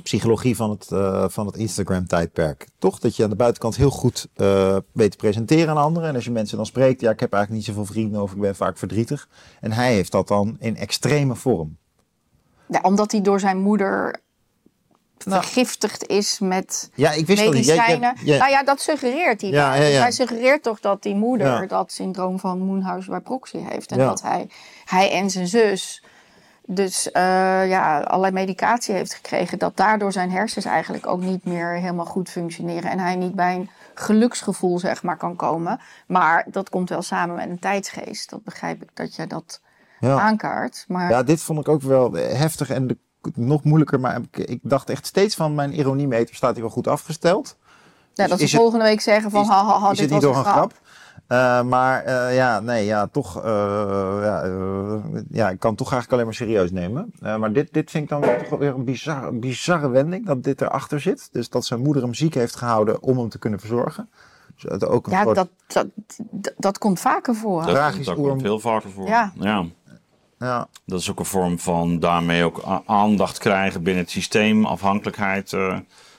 psychologie 0.02 0.56
van 0.56 0.70
het, 0.70 0.90
eh, 0.92 1.24
van 1.28 1.46
het 1.46 1.56
Instagram-tijdperk. 1.56 2.66
Toch 2.78 2.98
dat 2.98 3.16
je 3.16 3.22
aan 3.24 3.30
de 3.30 3.36
buitenkant 3.36 3.76
heel 3.76 3.90
goed 3.90 4.28
eh, 4.34 4.76
weet 4.92 5.10
te 5.10 5.16
presenteren 5.16 5.68
aan 5.68 5.82
anderen. 5.82 6.08
En 6.08 6.14
als 6.14 6.24
je 6.24 6.30
mensen 6.30 6.56
dan 6.56 6.66
spreekt, 6.66 7.00
ja, 7.00 7.10
ik 7.10 7.20
heb 7.20 7.32
eigenlijk 7.32 7.66
niet 7.66 7.74
zoveel 7.76 7.92
vrienden 7.94 8.22
of 8.22 8.32
ik 8.32 8.40
ben 8.40 8.56
vaak 8.56 8.78
verdrietig. 8.78 9.28
En 9.60 9.72
hij 9.72 9.92
heeft 9.94 10.12
dat 10.12 10.28
dan 10.28 10.56
in 10.58 10.76
extreme 10.76 11.34
vorm. 11.34 11.76
Ja, 12.68 12.80
omdat 12.82 13.12
hij 13.12 13.20
door 13.20 13.40
zijn 13.40 13.58
moeder 13.58 14.22
Nou. 15.24 15.42
vergiftigd 15.42 16.06
is 16.06 16.38
met 16.38 16.90
Ja, 16.94 17.12
ik 17.12 17.26
wist 17.26 17.44
dat 17.44 17.54
niet. 17.54 17.66
Medicijnen. 17.66 18.16
jij- 18.24 18.38
Nou 18.38 18.50
ja, 18.50 18.62
dat 18.64 18.80
suggereert 18.80 19.40
hij. 19.40 19.50
Ja, 19.50 19.74
ja, 19.74 19.80
Dus 19.80 19.92
ja. 19.92 20.00
hij 20.00 20.10
suggereert 20.12 20.62
toch 20.62 20.80
dat 20.80 21.02
die 21.02 21.14
moeder 21.14 21.46
Ja. 21.46 21.66
dat 21.66 21.92
syndroom 21.92 22.38
van 22.38 22.58
Moonhouse 22.58 23.10
bij 23.10 23.20
proxy 23.20 23.56
heeft. 23.58 23.90
En 23.90 23.98
Ja. 23.98 24.06
dat 24.06 24.22
hij, 24.22 24.48
hij 24.84 25.10
en 25.10 25.30
zijn 25.30 25.46
zus 25.48 26.02
dus 26.66 27.10
eh, 27.10 27.22
ja, 27.68 28.00
allerlei 28.00 28.32
medicatie 28.32 28.94
heeft 28.94 29.14
gekregen. 29.14 29.58
Dat 29.58 29.76
daardoor 29.76 30.12
zijn 30.12 30.30
hersens 30.30 30.64
eigenlijk 30.64 31.06
ook 31.06 31.20
niet 31.20 31.44
meer 31.44 31.68
helemaal 31.68 32.04
goed 32.06 32.28
functioneren. 32.30 32.90
En 32.90 32.98
hij 32.98 33.14
niet 33.16 33.34
bij 33.34 33.54
een 33.54 33.70
geluksgevoel 33.94 34.78
zeg 34.78 35.02
maar 35.02 35.16
kan 35.16 35.36
komen. 35.36 35.80
Maar 36.06 36.44
dat 36.50 36.70
komt 36.70 36.88
wel 36.88 37.02
samen 37.02 37.36
met 37.36 37.48
een 37.48 37.58
tijdsgeest. 37.58 38.30
Dat 38.30 38.44
begrijp 38.44 38.82
ik 38.82 38.88
dat 38.94 39.14
je 39.14 39.26
dat 39.26 39.60
Ja. 40.00 40.18
aankaart. 40.20 40.84
Maar 40.88 41.10
Ja, 41.10 41.22
dit 41.22 41.40
vond 41.42 41.58
ik 41.58 41.68
ook 41.68 41.82
wel 41.82 42.12
heftig 42.12 42.70
en 42.70 42.86
de- 42.86 42.98
nog 43.34 43.64
moeilijker. 43.64 44.00
Maar 44.00 44.20
ik, 44.30 44.36
ik 44.48 44.60
dacht 44.62 44.90
echt 44.90 45.06
steeds 45.06 45.34
van 45.34 45.54
mijn 45.54 45.72
ironiemeter 45.72 46.34
staat 46.34 46.52
hij 46.52 46.60
wel 46.62 46.70
goed 46.70 46.88
afgesteld. 46.88 47.56
Ja, 48.14 48.26
dat 48.26 48.38
ze 48.38 48.44
het- 48.44 48.54
volgende 48.54 48.84
week 48.84 49.00
zeggen 49.00 49.30
van 49.30 49.42
is- 49.42 49.48
ha, 49.48 49.64
ha, 49.64 49.78
ha, 49.78 49.90
is 49.90 49.98
dit 49.98 50.10
het 50.10 50.10
niet 50.14 50.22
was 50.22 50.22
door 50.44 50.46
een 50.46 50.52
grap. 50.52 50.72
Eh, 51.26 51.62
maar 51.62 52.02
eh, 52.02 52.34
ja, 52.34 52.60
nee, 52.60 52.84
ja, 52.84 53.06
toch. 53.06 53.42
eh, 53.42 54.18
ja, 54.22 54.44
ja, 55.30 55.50
ik 55.50 55.58
kan 55.58 55.70
het 55.70 55.78
toch 55.78 55.92
eigenlijk 55.92 56.12
alleen 56.12 56.24
maar 56.24 56.34
serieus 56.34 56.70
nemen. 56.70 57.12
Eh, 57.20 57.36
maar 57.36 57.52
dit, 57.52 57.72
dit 57.72 57.90
vind 57.90 58.02
ik 58.04 58.08
dan 58.10 58.20
toch 58.22 58.48
wel 58.48 58.58
weer 58.58 58.74
een 58.74 58.84
bizarre, 58.84 59.32
bizarre 59.32 59.88
wending 59.88 60.26
dat 60.26 60.42
dit 60.44 60.60
erachter 60.60 61.00
zit. 61.00 61.28
Dus 61.32 61.48
dat 61.48 61.64
zijn 61.64 61.80
moeder 61.82 62.02
hem 62.02 62.14
ziek 62.14 62.34
heeft 62.34 62.56
gehouden 62.56 63.02
om 63.02 63.18
hem 63.18 63.28
te 63.28 63.38
kunnen 63.38 63.58
verzorgen. 63.60 64.08
Dus 64.54 64.72
het 64.72 64.86
ook 64.86 65.06
een 65.06 65.12
Ja, 65.12 65.22
soort- 65.22 65.34
dat, 65.36 65.48
dat, 65.66 65.86
dat, 66.30 66.54
dat 66.56 66.78
komt 66.78 67.00
vaker 67.00 67.34
voor. 67.34 67.62
Dat, 67.62 67.70
Tragisch 67.74 68.06
dat 68.06 68.14
komt 68.14 68.42
heel 68.42 68.60
vaker 68.60 68.90
voor. 68.90 69.06
Ja. 69.08 69.32
ja. 69.40 69.64
ja, 70.38 70.68
Dat 70.86 71.00
is 71.00 71.10
ook 71.10 71.18
een 71.18 71.24
vorm 71.24 71.58
van 71.58 71.98
daarmee 71.98 72.44
ook 72.44 72.82
aandacht 72.86 73.38
krijgen 73.38 73.82
binnen 73.82 74.02
het 74.02 74.12
systeem, 74.12 74.64
afhankelijkheid 74.64 75.52
eh, 75.52 75.76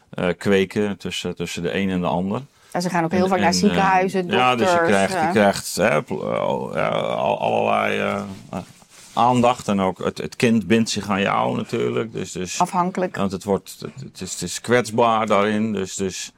eh, 0.10 0.28
kweken 0.38 0.98
tussen, 0.98 1.36
tussen 1.36 1.64
de 1.64 1.76
een 1.76 1.90
en 1.90 2.00
de 2.02 2.08
ander. 2.08 2.42
Ja, 2.76 2.82
ze 2.82 2.90
gaan 2.90 3.04
ook 3.04 3.12
heel 3.12 3.24
En- 3.24 3.30
vaak 3.30 3.40
naar 3.40 3.48
en, 3.48 3.54
ziekenhuizen, 3.54 4.30
eh, 4.30 4.36
Ja, 4.38 4.56
dus 4.56 4.72
je 4.72 4.78
dokters, 4.78 4.90
krijgt, 4.96 5.14
je 5.14 5.20
eh. 5.20 5.32
krijgt 5.32 5.76
hè, 5.76 6.04
eh, 6.06 7.40
allerlei 7.40 8.00
eh, 8.00 8.22
eh, 8.50 8.60
aandacht 9.14 9.68
en 9.68 9.80
ook 9.80 10.04
het, 10.04 10.18
het 10.18 10.36
kind 10.36 10.68
bindt 10.68 10.90
zich 10.90 11.10
aan 11.10 11.22
jou 11.22 11.56
natuurlijk. 11.56 12.14
Dus, 12.14 12.32
dus, 12.32 12.60
afhankelijk. 12.60 13.16
want 13.16 13.32
het, 13.32 13.44
wordt, 13.44 13.76
het, 13.80 14.02
het 14.02 14.22
is, 14.22 14.32
het 14.32 14.42
is 14.42 14.62
kwetsbaar 14.62 15.26
daarin. 15.28 15.74
Dus, 15.74 15.96
dus, 15.96 16.32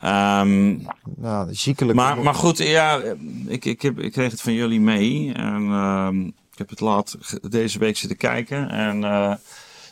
ehm, 0.00 0.78
ja, 1.22 1.46
ziekelijk. 1.50 1.98
maar, 1.98 2.18
maar 2.18 2.34
goed, 2.34 2.58
ja, 2.58 3.00
ik, 3.46 3.64
ik, 3.64 3.82
heb, 3.82 3.98
ik 3.98 4.12
kreeg 4.12 4.30
het 4.30 4.40
van 4.42 4.52
jullie 4.52 4.80
mee. 4.80 5.32
En 5.34 5.66
ehm, 5.70 6.20
ik 6.26 6.58
heb 6.58 6.68
het 6.70 6.80
laat 6.80 7.16
deze 7.50 7.78
week 7.78 7.96
zitten 7.96 8.18
kijken. 8.18 8.70
En 8.70 9.04
eh, 9.04 9.34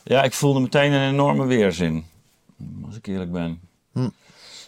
ja, 0.04 0.22
ik 0.22 0.32
voelde 0.32 0.60
meteen 0.60 0.92
een 0.92 1.12
enorme 1.12 1.46
weerzin. 1.46 2.04
Als 2.86 2.96
ik 2.96 3.06
eerlijk 3.06 3.32
ben. 3.32 3.60
Hm. 3.92 4.08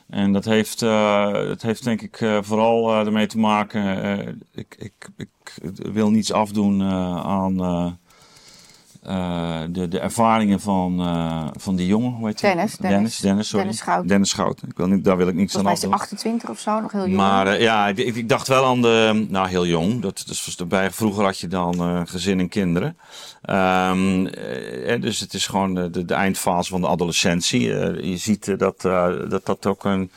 En 0.08 0.32
dat 0.32 0.44
heeft, 0.44 0.82
eh, 0.82 1.32
dat 1.32 1.62
heeft 1.62 1.84
denk 1.84 2.02
ik 2.02 2.20
eh, 2.20 2.38
vooral 2.42 2.90
eh, 2.90 3.06
ermee 3.06 3.26
te 3.26 3.38
maken. 3.38 4.40
ik, 4.52 4.76
ik, 4.78 5.08
ik 5.16 5.58
wil 5.92 6.10
niets 6.10 6.32
afdoen 6.32 6.82
aan, 6.82 7.98
eh, 9.06 9.60
de, 9.70 9.88
de 9.88 10.00
ervaringen 10.00 10.60
van, 10.60 11.00
eh, 11.00 11.46
van 11.52 11.76
die 11.76 11.86
jongen, 11.86 12.12
hoe 12.12 12.26
heet 12.26 12.40
hij? 12.40 12.54
Dennis, 12.54 12.76
Dennis, 12.76 12.90
Dennis. 12.90 13.18
Dennis, 13.18 13.48
sorry. 13.48 13.64
Dennis 13.64 13.80
Schouten. 13.80 14.08
Dennis 14.08 14.30
Schouten. 14.30 14.68
Ik 14.68 14.76
wil 14.76 14.86
niet, 14.86 15.04
daar 15.04 15.16
wil 15.16 15.28
ik 15.28 15.34
niks 15.34 15.56
aan 15.56 15.64
mij 15.64 15.72
is 15.72 15.82
hij 15.82 15.90
afdoen. 15.90 16.18
28 16.18 16.48
of 16.50 16.58
zo, 16.60 16.80
nog 16.80 16.92
heel 16.92 17.00
jong. 17.00 17.16
Maar 17.16 17.46
eh, 17.46 17.60
ja, 17.60 17.88
ik, 17.88 17.98
ik 17.98 18.28
dacht 18.28 18.48
wel 18.48 18.64
aan 18.64 18.82
de. 18.82 19.26
Nou, 19.28 19.48
heel 19.48 19.66
jong. 19.66 20.02
Dat, 20.02 20.24
dat 20.26 20.44
was 20.44 20.56
erbij. 20.56 20.90
Vroeger 20.90 21.24
had 21.24 21.38
je 21.38 21.48
dan 21.48 22.06
gezin 22.08 22.40
en 22.40 22.48
kinderen. 22.48 22.96
Ehm, 23.42 24.26
eh, 24.26 24.92
eh, 24.94 25.00
dus 25.02 25.20
het 25.20 25.34
is 25.34 25.46
gewoon 25.46 25.74
de, 25.74 25.90
de, 25.90 26.04
de 26.04 26.14
eindfase 26.14 26.70
van 26.70 26.80
de 26.80 26.86
adolescentie. 26.86 27.60
Je 27.60 28.16
ziet 28.16 28.58
dat, 28.58 28.80
dat 29.30 29.46
dat 29.46 29.66
ook 29.66 29.84
een. 29.84 30.10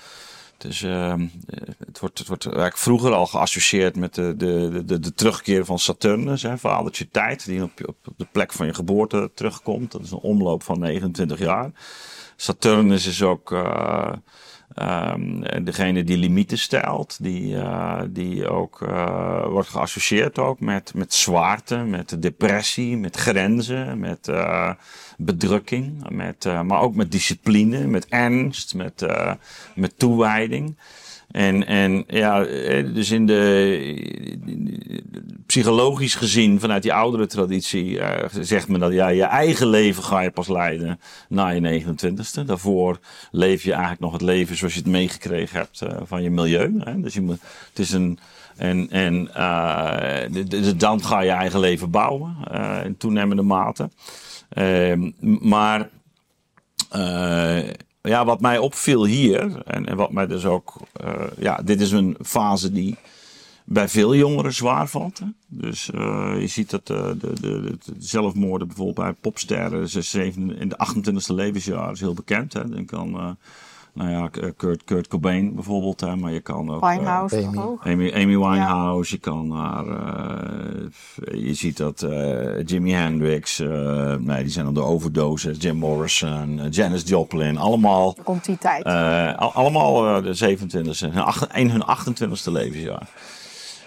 Dus 0.59 0.81
ehm, 0.81 1.21
eh, 1.21 1.67
het, 1.85 1.99
wordt, 1.99 2.17
het 2.17 2.27
wordt 2.27 2.45
eigenlijk 2.45 2.77
vroeger 2.77 3.13
al 3.13 3.25
geassocieerd 3.25 3.95
met 3.95 4.15
de, 4.15 4.33
de, 4.37 4.81
de, 4.85 4.99
de 4.99 5.13
terugkeer 5.13 5.65
van 5.65 5.79
Saturnus, 5.79 6.41
hè, 6.41 6.57
vadertje 6.57 7.09
tijd, 7.09 7.45
die 7.45 7.63
op, 7.63 7.71
op 7.85 8.13
de 8.17 8.27
plek 8.31 8.53
van 8.53 8.65
je 8.65 8.73
geboorte 8.73 9.31
terugkomt. 9.33 9.91
Dat 9.91 10.01
is 10.01 10.11
een 10.11 10.17
omloop 10.17 10.63
van 10.63 10.79
29 10.79 11.39
jaar. 11.39 11.71
Saturnus 12.35 13.05
is 13.05 13.23
ook 13.23 13.51
eh, 13.51 14.11
ehm, 14.73 15.63
degene 15.63 16.03
die 16.03 16.17
limieten 16.17 16.57
stelt, 16.57 17.23
die, 17.23 17.57
eh, 17.57 18.01
die 18.09 18.49
ook 18.49 18.79
wordt 19.49 19.69
geassocieerd 19.69 20.39
ook 20.39 20.59
met, 20.59 20.93
met 20.93 21.13
zwaarte, 21.13 21.77
met 21.77 22.21
depressie, 22.21 22.97
met 22.97 23.15
grenzen, 23.15 23.99
met 23.99 24.27
bedrukking, 25.21 26.09
met, 26.09 26.45
eh, 26.45 26.61
maar 26.61 26.81
ook 26.81 26.95
met 26.95 27.11
discipline, 27.11 27.87
met 27.87 28.07
ernst, 28.07 28.75
met, 28.75 29.01
eh, 29.01 29.33
met 29.75 29.99
toewijding. 29.99 30.77
En, 31.31 31.67
en 31.67 32.03
ja, 32.07 32.45
eh, 32.45 32.93
dus 32.93 33.11
in 33.11 33.25
de, 33.25 34.63
psychologisch 35.45 36.15
gezien, 36.15 36.59
vanuit 36.59 36.81
die 36.81 36.93
oudere 36.93 37.27
traditie, 37.27 37.99
zegt 38.39 38.67
men 38.67 38.79
dat 38.79 38.93
ja, 38.93 39.07
je 39.07 39.23
eigen 39.23 39.67
leven 39.67 40.03
ga 40.03 40.19
je 40.19 40.31
pas 40.31 40.47
leiden 40.47 40.99
na 41.29 41.47
je 41.47 41.61
29ste. 41.61 42.45
Daarvoor 42.45 42.99
leef 43.31 43.63
je 43.63 43.71
eigenlijk 43.71 44.01
nog 44.01 44.11
het 44.11 44.21
leven 44.21 44.55
zoals 44.55 44.73
je 44.73 44.79
het 44.79 44.89
meegekregen 44.89 45.57
hebt 45.57 45.83
van 46.03 46.23
je 46.23 46.29
milieu. 46.29 46.79
Hè? 46.79 47.01
Dus 47.01 47.13
je 47.13 47.21
moet, 47.21 47.41
het 47.69 47.79
is 47.79 47.91
een. 47.91 48.19
En, 48.55 48.89
en 48.89 49.29
dan 50.77 51.03
ga 51.03 51.19
je 51.19 51.29
eigen 51.29 51.59
leven 51.59 51.89
bouwen 51.89 52.35
in 52.85 52.97
toenemende 52.97 53.41
mate. 53.41 53.89
Ehm, 54.59 55.11
maar 55.49 55.89
eh, 56.89 57.69
ja, 58.01 58.25
wat 58.25 58.41
mij 58.41 58.57
opviel 58.57 59.05
hier, 59.05 59.61
en, 59.65 59.85
en 59.85 59.95
wat 59.95 60.11
mij 60.11 60.27
dus 60.27 60.45
ook, 60.45 60.73
eh, 60.93 61.23
ja, 61.37 61.61
dit 61.63 61.81
is 61.81 61.91
een 61.91 62.17
fase 62.21 62.71
die 62.71 62.97
bij 63.65 63.89
veel 63.89 64.15
jongeren 64.15 64.53
zwaar 64.53 64.87
valt. 64.87 65.19
Hè? 65.19 65.25
Dus 65.47 65.91
eh, 65.91 66.35
je 66.39 66.47
ziet 66.47 66.69
dat 66.69 66.89
eh, 66.89 67.07
de, 67.07 67.17
de, 67.19 67.61
de, 67.61 67.77
de 67.85 67.93
zelfmoorden 67.97 68.67
bijvoorbeeld 68.67 68.97
bij 68.97 69.13
popsterren, 69.13 69.89
in 70.59 70.69
de 70.69 70.79
28e 70.87 71.35
levensjaar 71.35 71.91
is 71.91 71.99
heel 71.99 72.13
bekend. 72.13 72.53
Hè? 72.53 72.69
Denk 72.69 72.91
nou 73.93 74.09
ja, 74.11 74.29
Kurt, 74.57 74.83
Kurt 74.83 75.07
Cobain 75.07 75.55
bijvoorbeeld, 75.55 75.99
hè? 76.01 76.15
maar 76.15 76.31
je 76.31 76.39
kan 76.39 76.71
ook... 76.73 76.83
eh, 76.83 76.89
Winehouse 76.89 77.45
Amy. 77.47 77.57
Amy, 77.93 78.11
Amy 78.13 78.37
Winehouse, 78.37 79.13
je 79.13 79.19
kan 79.19 79.47
naar, 79.47 79.85
eh, 79.87 81.43
je 81.45 81.53
ziet 81.53 81.77
dat 81.77 82.01
eh, 82.01 82.65
Jimi 82.65 82.91
Hendrix, 82.91 83.59
eh, 83.59 84.15
nee, 84.15 84.41
die 84.43 84.51
zijn 84.51 84.65
aan 84.65 84.73
de 84.73 84.83
overdose, 84.83 85.51
Jim 85.51 85.75
Morrison, 85.75 86.59
eh, 86.59 86.65
Janis 86.71 87.03
Joplin, 87.05 87.57
allemaal, 87.57 88.15
Rond 88.23 88.45
die 88.45 88.57
tijd. 88.57 88.83
eh, 88.85 89.35
al- 89.37 89.53
allemaal 89.53 90.07
eh, 90.17 90.23
de 90.23 90.33
27e, 90.57 91.11
hun 91.11 91.23
acht- 91.23 91.55
in 91.55 91.69
hun 91.69 91.83
28e 91.83 92.51
levensjaar. 92.51 93.09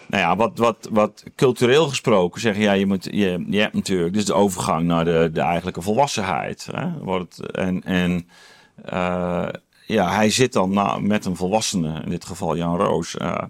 Nou 0.08 0.22
ja, 0.24 0.36
wat, 0.36 0.58
wat, 0.58 0.88
wat 0.90 1.22
cultureel 1.36 1.88
gesproken 1.88 2.40
zeggen, 2.40 2.62
ja, 2.62 2.72
je, 2.72 2.86
moet, 2.86 3.04
je, 3.04 3.44
je 3.48 3.58
hebt 3.60 3.74
natuurlijk, 3.74 4.14
dus 4.14 4.24
de 4.24 4.34
overgang 4.34 4.86
naar 4.86 5.04
de, 5.04 5.30
de 5.32 5.40
eigenlijke 5.40 5.82
volwassenheid. 5.82 6.68
Hè, 6.72 6.98
wordt, 7.04 7.50
en 7.52 7.82
en 7.84 8.26
eh, 8.84 9.48
ja, 9.86 10.14
hij 10.14 10.30
zit 10.30 10.52
dan 10.52 10.72
na, 10.72 10.98
met 10.98 11.24
een 11.24 11.36
volwassene, 11.36 12.00
in 12.04 12.10
dit 12.10 12.24
geval 12.24 12.56
Jan 12.56 12.76
Roos. 12.76 13.16
eh, 13.16 13.42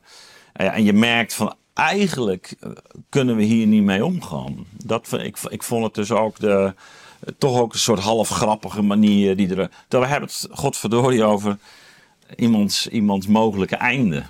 en 0.53 0.65
ja, 0.65 0.73
en 0.73 0.85
je 0.85 0.93
merkt 0.93 1.35
van, 1.35 1.55
eigenlijk 1.75 2.55
eh, 2.61 2.71
kunnen 3.09 3.37
we 3.37 3.43
hier 3.43 3.67
niet 3.67 3.83
mee 3.83 4.05
omgaan. 4.05 4.67
Dat, 4.85 5.13
ik, 5.13 5.37
ik 5.49 5.63
vond 5.63 5.85
het 5.85 5.95
dus 5.95 6.11
ook 6.11 6.39
de, 6.39 6.75
toch 7.39 7.61
ook 7.61 7.73
een 7.73 7.79
soort 7.79 8.01
half 8.01 8.29
grappige 8.29 8.83
manier 8.83 9.37
die 9.37 9.57
er. 9.57 9.71
We 9.89 10.07
hebben 10.07 10.29
het, 10.29 10.49
godverdorie, 10.51 11.25
over 11.25 11.59
iemands, 12.37 12.89
iemands 12.89 13.27
mogelijke 13.27 13.77
einde. 13.77 14.23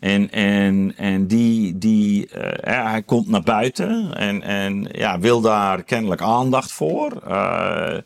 En, 0.00 0.30
en, 0.30 0.92
en 0.96 1.26
die, 1.26 1.78
die 1.78 2.28
eh, 2.28 2.84
hij 2.90 3.02
komt 3.02 3.28
naar 3.28 3.42
buiten 3.42 4.14
en, 4.14 4.42
en 4.42 4.88
ja, 4.92 5.18
wil 5.18 5.40
daar 5.40 5.82
kennelijk 5.82 6.20
aandacht 6.20 6.72
voor. 6.72 7.22
Eh, 7.26 7.96
eh, 7.96 8.02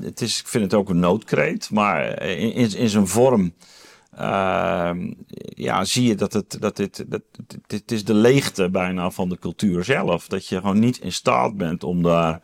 het 0.00 0.20
is, 0.20 0.40
ik 0.40 0.48
vind 0.48 0.64
het 0.64 0.74
ook 0.74 0.88
een 0.88 0.98
noodkreet, 0.98 1.70
maar 1.70 2.22
in, 2.22 2.74
in, 2.74 2.88
zijn 2.88 3.06
vorm 3.06 3.52
eh, 4.18 4.90
ja, 5.38 5.84
zie 5.84 6.06
je 6.06 6.14
dat 6.14 6.32
het, 6.32 6.56
dat 6.60 6.76
dit, 6.76 7.04
dat, 7.08 7.22
dit, 7.66 7.92
is 7.92 8.04
de 8.04 8.14
leegte 8.14 8.68
bijna 8.70 9.10
van 9.10 9.28
de 9.28 9.38
cultuur 9.38 9.84
zelf. 9.84 10.26
Dat 10.26 10.46
je 10.46 10.56
gewoon 10.56 10.78
niet 10.78 10.98
in 10.98 11.12
staat 11.12 11.56
bent 11.56 11.84
om 11.84 12.02
daar 12.02 12.40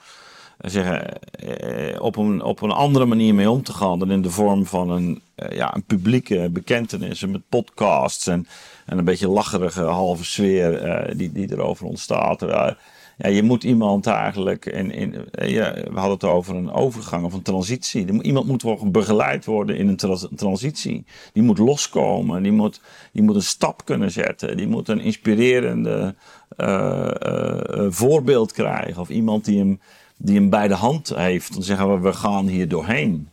eh, 0.58 0.70
zeggen, 0.70 1.20
eh, 1.20 2.00
op, 2.02 2.16
een, 2.16 2.42
op 2.42 2.62
een 2.62 2.70
andere 2.70 3.04
manier 3.04 3.34
mee 3.34 3.50
om 3.50 3.62
te 3.62 3.72
gaan 3.72 3.98
dan 3.98 4.10
in 4.10 4.22
de 4.22 4.30
vorm 4.30 4.66
van 4.66 4.90
een, 4.90 5.22
eh, 5.34 5.56
ja, 5.56 5.74
een 5.74 5.84
publieke 5.84 6.48
bekentenis 6.50 7.22
en 7.22 7.30
met 7.30 7.48
podcasts 7.48 8.26
en, 8.26 8.46
en 8.86 8.98
een 8.98 9.04
beetje 9.04 9.28
lacherige 9.28 9.82
halve 9.82 10.24
sfeer 10.24 10.82
eh, 10.82 11.16
die, 11.16 11.32
die 11.32 11.52
erover 11.52 11.86
ontstaat. 11.86 12.42
Eh, 12.42 12.70
ja, 13.16 13.28
je 13.28 13.42
moet 13.42 13.64
iemand 13.64 14.06
eigenlijk, 14.06 14.66
in, 14.66 14.90
in, 14.90 15.28
ja, 15.32 15.72
we 15.72 15.98
hadden 15.98 16.12
het 16.12 16.24
over 16.24 16.54
een 16.54 16.70
overgang 16.70 17.24
of 17.24 17.32
een 17.32 17.42
transitie. 17.42 18.22
Iemand 18.22 18.46
moet 18.46 18.62
worden 18.62 18.92
begeleid 18.92 19.44
worden 19.44 19.76
in 19.76 19.88
een 19.88 19.96
tra- 19.96 20.28
transitie. 20.36 21.04
Die 21.32 21.42
moet 21.42 21.58
loskomen, 21.58 22.42
die 22.42 22.52
moet, 22.52 22.80
die 23.12 23.22
moet 23.22 23.34
een 23.34 23.42
stap 23.42 23.84
kunnen 23.84 24.10
zetten, 24.10 24.56
die 24.56 24.68
moet 24.68 24.88
een 24.88 25.00
inspirerende 25.00 26.14
eh, 26.56 27.10
eh, 27.10 27.78
eh, 27.78 27.86
voorbeeld 27.88 28.52
krijgen. 28.52 29.00
Of 29.00 29.08
iemand 29.08 29.44
die 29.44 29.58
hem, 29.58 29.80
die 30.16 30.34
hem 30.34 30.50
bij 30.50 30.68
de 30.68 30.74
hand 30.74 31.08
heeft. 31.16 31.52
Dan 31.52 31.62
zeggen 31.62 31.92
we, 31.92 32.00
we 32.00 32.12
gaan 32.12 32.46
hier 32.46 32.68
doorheen. 32.68 33.28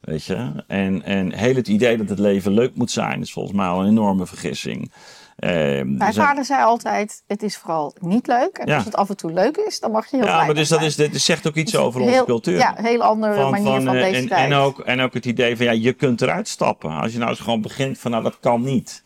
Weet 0.00 0.24
je? 0.24 0.64
En, 0.66 1.02
en 1.02 1.32
heel 1.32 1.54
het 1.54 1.68
idee 1.68 1.96
dat 1.96 2.08
het 2.08 2.18
leven 2.18 2.52
leuk 2.52 2.74
moet 2.74 2.90
zijn, 2.90 3.20
is 3.20 3.32
volgens 3.32 3.56
mij 3.56 3.66
al 3.66 3.80
een 3.80 3.88
enorme 3.88 4.26
vergissing. 4.26 4.90
Eh, 5.36 5.50
Mijn 5.50 5.98
zijn- 5.98 6.14
vader 6.26 6.44
zei 6.44 6.62
altijd, 6.62 7.22
het 7.26 7.42
is 7.42 7.56
vooral 7.56 7.94
niet 8.00 8.26
leuk. 8.26 8.56
En 8.58 8.66
Ja. 8.66 8.74
als 8.76 8.84
het 8.84 8.96
af 8.96 9.08
en 9.08 9.16
toe 9.16 9.32
leuk 9.32 9.56
is, 9.56 9.80
dan 9.80 9.90
mag 9.90 10.10
je 10.10 10.16
heel 10.16 10.26
ja, 10.26 10.44
maar 10.44 10.54
dus 10.54 10.68
dat, 10.68 10.82
is, 10.82 10.96
dit 10.96 11.20
zegt 11.20 11.46
ook 11.46 11.54
iets 11.54 11.72
Dus 11.72 11.80
over 11.80 12.00
onze 12.00 12.12
heel- 12.12 12.24
cultuur. 12.24 12.56
Ja, 12.58 12.78
een 12.78 12.84
hele 12.84 13.02
andere 13.02 13.50
manier 13.50 13.80
van 13.80 13.86
eh, 13.86 13.92
deze 14.02 14.20
en, 14.20 14.28
tijd. 14.28 14.50
en, 14.50 14.56
ook, 14.56 14.80
en 14.80 15.00
ook 15.00 15.14
het 15.14 15.26
idee 15.26 15.56
van 15.56 15.66
ja, 15.66 15.72
je 15.72 15.92
kunt 15.92 16.22
eruit 16.22 16.48
stappen. 16.48 16.90
Als 16.90 17.12
je 17.12 17.18
nou 17.18 17.30
eens 17.30 17.40
gewoon 17.40 17.60
begint 17.62 17.98
van 17.98 18.10
nou, 18.10 18.22
dat 18.22 18.36
kan 18.40 18.62
niet. 18.62 19.02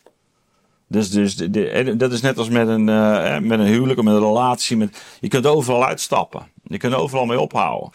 Dus, 0.89 1.11
dus 1.11 1.37
de, 1.37 1.95
dat 1.97 2.13
is 2.13 2.21
net 2.21 2.39
als 2.39 2.49
met 2.49 2.69
een, 2.69 2.89
eh, 2.89 3.39
met 3.39 3.59
een 3.59 3.67
huwelijk 3.67 3.99
of 3.99 4.05
met 4.05 4.15
een 4.15 4.21
relatie. 4.21 4.77
Met, 4.77 5.03
je 5.21 5.29
kunt 5.29 5.47
overal 5.47 5.85
uitstappen. 5.87 6.47
Je 6.63 6.77
kunt 6.79 6.95
overal 6.95 7.27
mee 7.27 7.41
ophouden. 7.41 7.91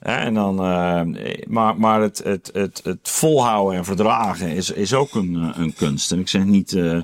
En 0.00 0.34
dan, 0.34 0.64
eh, 0.64 1.02
maar 1.48 1.76
maar 1.78 2.00
het, 2.00 2.20
het, 2.24 2.50
het, 2.52 2.80
het 2.84 2.98
volhouden 3.02 3.78
en 3.78 3.84
verdragen 3.84 4.48
is, 4.48 4.70
is 4.70 4.94
ook 4.94 5.14
een, 5.14 5.36
eh, 5.36 5.62
een 5.62 5.74
kunst. 5.74 6.12
En 6.12 6.18
ik 6.18 6.28
zeg 6.28 6.44
niet 6.44 6.72
eh, 6.72 7.00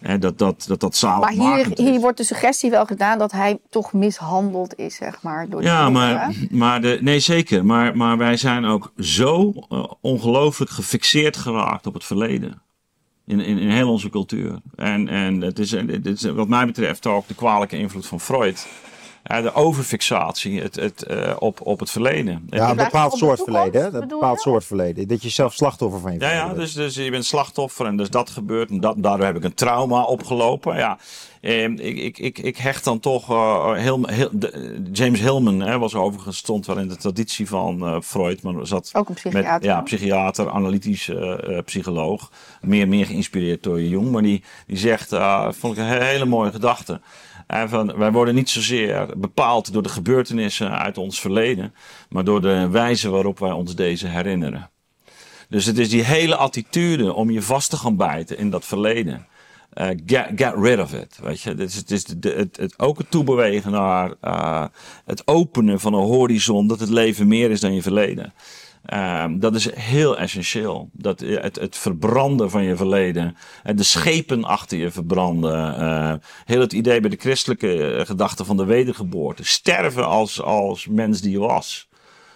hè, 0.00 0.18
dat 0.18 0.38
dat, 0.38 0.64
dat, 0.68 0.80
dat 0.80 1.02
maar 1.02 1.30
hier, 1.30 1.68
hier 1.74 2.00
wordt 2.00 2.16
de 2.16 2.24
suggestie 2.24 2.70
wel 2.70 2.86
gedaan 2.86 3.18
dat 3.18 3.32
hij 3.32 3.58
toch 3.70 3.92
mishandeld 3.92 4.78
is, 4.78 4.94
zeg 4.94 5.22
maar. 5.22 5.48
Door 5.48 5.60
die 5.60 5.70
Ja, 5.70 5.84
jongen, 5.84 5.92
maar, 5.92 6.34
maar 6.50 6.80
de, 6.80 6.98
nee, 7.00 7.20
zeker. 7.20 7.64
Maar, 7.64 7.96
maar 7.96 8.18
wij 8.18 8.36
zijn 8.36 8.64
ook 8.64 8.92
zo 8.98 9.52
ongelooflijk 10.00 10.70
gefixeerd 10.70 11.36
geraakt 11.36 11.86
op 11.86 11.94
het 11.94 12.04
verleden. 12.04 12.62
In, 13.26 13.40
in, 13.40 13.58
in 13.58 13.70
heel 13.70 13.90
onze 13.90 14.10
cultuur. 14.10 14.60
En, 14.76 15.08
en 15.08 15.40
het, 15.40 15.58
is, 15.58 15.70
het 15.70 16.06
is 16.06 16.22
wat 16.22 16.48
mij 16.48 16.66
betreft 16.66 17.06
ook 17.06 17.28
de 17.28 17.34
kwalijke 17.34 17.78
invloed 17.78 18.06
van 18.06 18.20
Freud. 18.20 18.66
Ja, 19.24 19.42
de 19.42 19.54
overfixatie 19.54 20.60
het, 20.60 20.76
het, 20.76 21.02
eh, 21.02 21.36
op, 21.38 21.60
op 21.66 21.80
het 21.80 21.90
verleden. 21.90 22.46
Ja, 22.50 22.70
een 22.70 22.76
bepaald 22.76 23.16
soort 23.18 23.40
verleden. 23.42 23.82
Hè? 23.82 24.00
Een 24.00 24.08
bepaald 24.08 24.40
soort 24.40 24.64
verleden. 24.64 25.08
Dat 25.08 25.22
je 25.22 25.28
zelf 25.28 25.54
slachtoffer 25.54 26.00
van 26.00 26.12
je 26.12 26.20
Ja, 26.20 26.30
ja 26.30 26.54
dus, 26.54 26.72
dus 26.72 26.94
je 26.94 27.10
bent 27.10 27.24
slachtoffer 27.24 27.86
en 27.86 27.96
dus 27.96 28.10
dat 28.10 28.30
gebeurt. 28.30 28.70
En 28.70 28.80
dat, 28.80 28.94
daardoor 28.98 29.26
heb 29.26 29.36
ik 29.36 29.44
een 29.44 29.54
trauma 29.54 30.02
opgelopen. 30.02 30.76
Ja, 30.76 30.98
eh, 31.40 31.62
ik, 31.64 31.78
ik, 31.98 32.18
ik, 32.18 32.38
ik 32.38 32.56
hecht 32.56 32.84
dan 32.84 33.00
toch... 33.00 33.30
eh, 33.30 33.72
heel, 33.72 34.06
heel, 34.06 34.28
de- 34.32 34.82
James 34.92 35.20
Hillman 35.20 35.60
hè, 35.60 35.78
was 35.78 35.94
overigens 35.94 36.36
stond 36.36 36.66
wel 36.66 36.78
in 36.78 36.88
de 36.88 36.96
traditie 36.96 37.48
van 37.48 37.86
eh, 37.86 37.96
Freud. 38.00 38.42
Maar 38.42 38.66
zat 38.66 38.90
Ook 38.92 39.08
een 39.08 39.14
psychiater. 39.14 39.52
Met, 39.52 39.62
ja, 39.64 39.80
psychiater, 39.80 40.50
analytisch 40.50 41.10
psycholoog. 41.64 42.30
Meer, 42.60 42.88
meer 42.88 43.06
geïnspireerd 43.06 43.62
door 43.62 43.82
Jong. 43.82 44.10
Maar 44.10 44.22
die, 44.22 44.42
die 44.66 44.78
zegt, 44.78 45.08
vond 45.48 45.72
ik 45.76 45.78
een 45.78 45.86
he- 45.88 46.04
hele 46.04 46.24
mooie 46.24 46.50
gedachte. 46.52 47.00
En 47.52 47.68
van, 47.68 47.96
wij 47.96 48.12
worden 48.12 48.34
niet 48.34 48.50
zozeer 48.50 49.06
bepaald 49.16 49.72
door 49.72 49.82
de 49.82 49.88
gebeurtenissen 49.88 50.78
uit 50.78 50.98
ons 50.98 51.20
verleden. 51.20 51.74
Maar 52.08 52.24
door 52.24 52.40
de 52.40 52.68
wijze 52.68 53.10
waarop 53.10 53.38
wij 53.38 53.50
ons 53.50 53.74
deze 53.74 54.06
herinneren. 54.06 54.70
Dus 55.48 55.64
het 55.64 55.78
is 55.78 55.88
die 55.88 56.02
hele 56.02 56.36
attitude 56.36 57.12
om 57.12 57.30
je 57.30 57.42
vast 57.42 57.70
te 57.70 57.76
gaan 57.76 57.96
bijten 57.96 58.38
in 58.38 58.50
dat 58.50 58.64
verleden. 58.64 59.26
eh, 59.72 59.88
get, 60.06 60.26
get 60.36 60.54
rid 60.56 60.78
of 60.78 60.92
it. 60.92 61.18
Weet 61.22 61.40
je, 61.40 61.54
het 61.54 61.90
is, 61.90 62.08
het 62.56 62.74
ook 62.78 62.98
het 62.98 63.10
toebewegen 63.10 63.70
naar 63.70 64.14
uh, 64.22 64.64
het 65.04 65.26
openen 65.26 65.80
van 65.80 65.94
een 65.94 66.06
horizon 66.06 66.66
dat 66.66 66.80
het 66.80 66.90
leven 66.90 67.28
meer 67.28 67.50
is 67.50 67.60
dan 67.60 67.74
je 67.74 67.82
verleden. 67.82 68.32
Um, 68.94 69.40
dat 69.40 69.54
is 69.54 69.74
heel 69.74 70.18
essentieel. 70.18 70.88
Dat, 70.92 71.20
het, 71.20 71.56
het 71.56 71.76
verbranden 71.76 72.50
van 72.50 72.62
je 72.62 72.76
verleden. 72.76 73.36
De 73.74 73.82
schepen 73.82 74.44
achter 74.44 74.78
je 74.78 74.90
verbranden. 74.90 75.80
Uh, 75.80 76.12
heel 76.44 76.60
het 76.60 76.72
idee 76.72 77.00
bij 77.00 77.10
de 77.10 77.16
christelijke 77.16 78.02
gedachte 78.06 78.44
van 78.44 78.56
de 78.56 78.64
wedergeboorte. 78.64 79.44
Sterven 79.44 80.06
als, 80.06 80.42
als 80.42 80.86
mens 80.86 81.20
die 81.20 81.30
je 81.30 81.38
was 81.38 81.90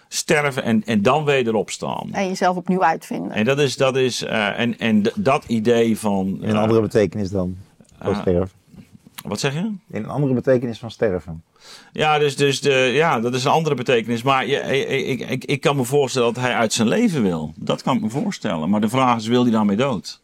sterven 0.07 0.63
en, 0.63 0.83
en 0.85 1.01
dan 1.01 1.25
weer 1.25 1.47
erop 1.47 1.69
staan. 1.69 2.09
En 2.11 2.27
jezelf 2.27 2.55
opnieuw 2.55 2.83
uitvinden. 2.83 3.31
En 3.31 3.45
dat 3.45 3.59
is, 3.59 3.77
dat 3.77 3.95
is 3.95 4.23
uh, 4.23 4.59
en, 4.59 4.79
en 4.79 5.03
dat 5.15 5.43
idee 5.47 5.99
van. 5.99 6.37
In 6.41 6.49
een 6.49 6.57
andere 6.57 6.81
betekenis 6.81 7.29
dan 7.29 7.57
uh. 8.05 8.41
Wat 9.27 9.39
zeg 9.39 9.53
je? 9.53 9.59
In 9.59 10.03
een 10.03 10.09
andere 10.09 10.33
betekenis 10.33 10.79
van 10.79 10.91
sterven. 10.91 11.43
Ja, 11.91 12.17
dus, 12.17 12.35
dus 12.35 12.61
de, 12.61 12.73
ja, 12.93 13.19
dat 13.19 13.33
is 13.33 13.43
een 13.43 13.51
andere 13.51 13.75
betekenis. 13.75 14.23
Maar 14.23 14.45
je, 14.45 14.55
ik, 15.07 15.29
ik, 15.29 15.45
ik 15.45 15.61
kan 15.61 15.75
me 15.75 15.83
voorstellen 15.83 16.33
dat 16.33 16.43
hij 16.43 16.53
uit 16.53 16.73
zijn 16.73 16.87
leven 16.87 17.23
wil. 17.23 17.53
Dat 17.55 17.81
kan 17.81 17.95
ik 17.95 18.01
me 18.01 18.09
voorstellen. 18.09 18.69
Maar 18.69 18.81
de 18.81 18.89
vraag 18.89 19.17
is, 19.17 19.27
wil 19.27 19.41
hij 19.41 19.51
daarmee 19.51 19.75
dood? 19.75 20.19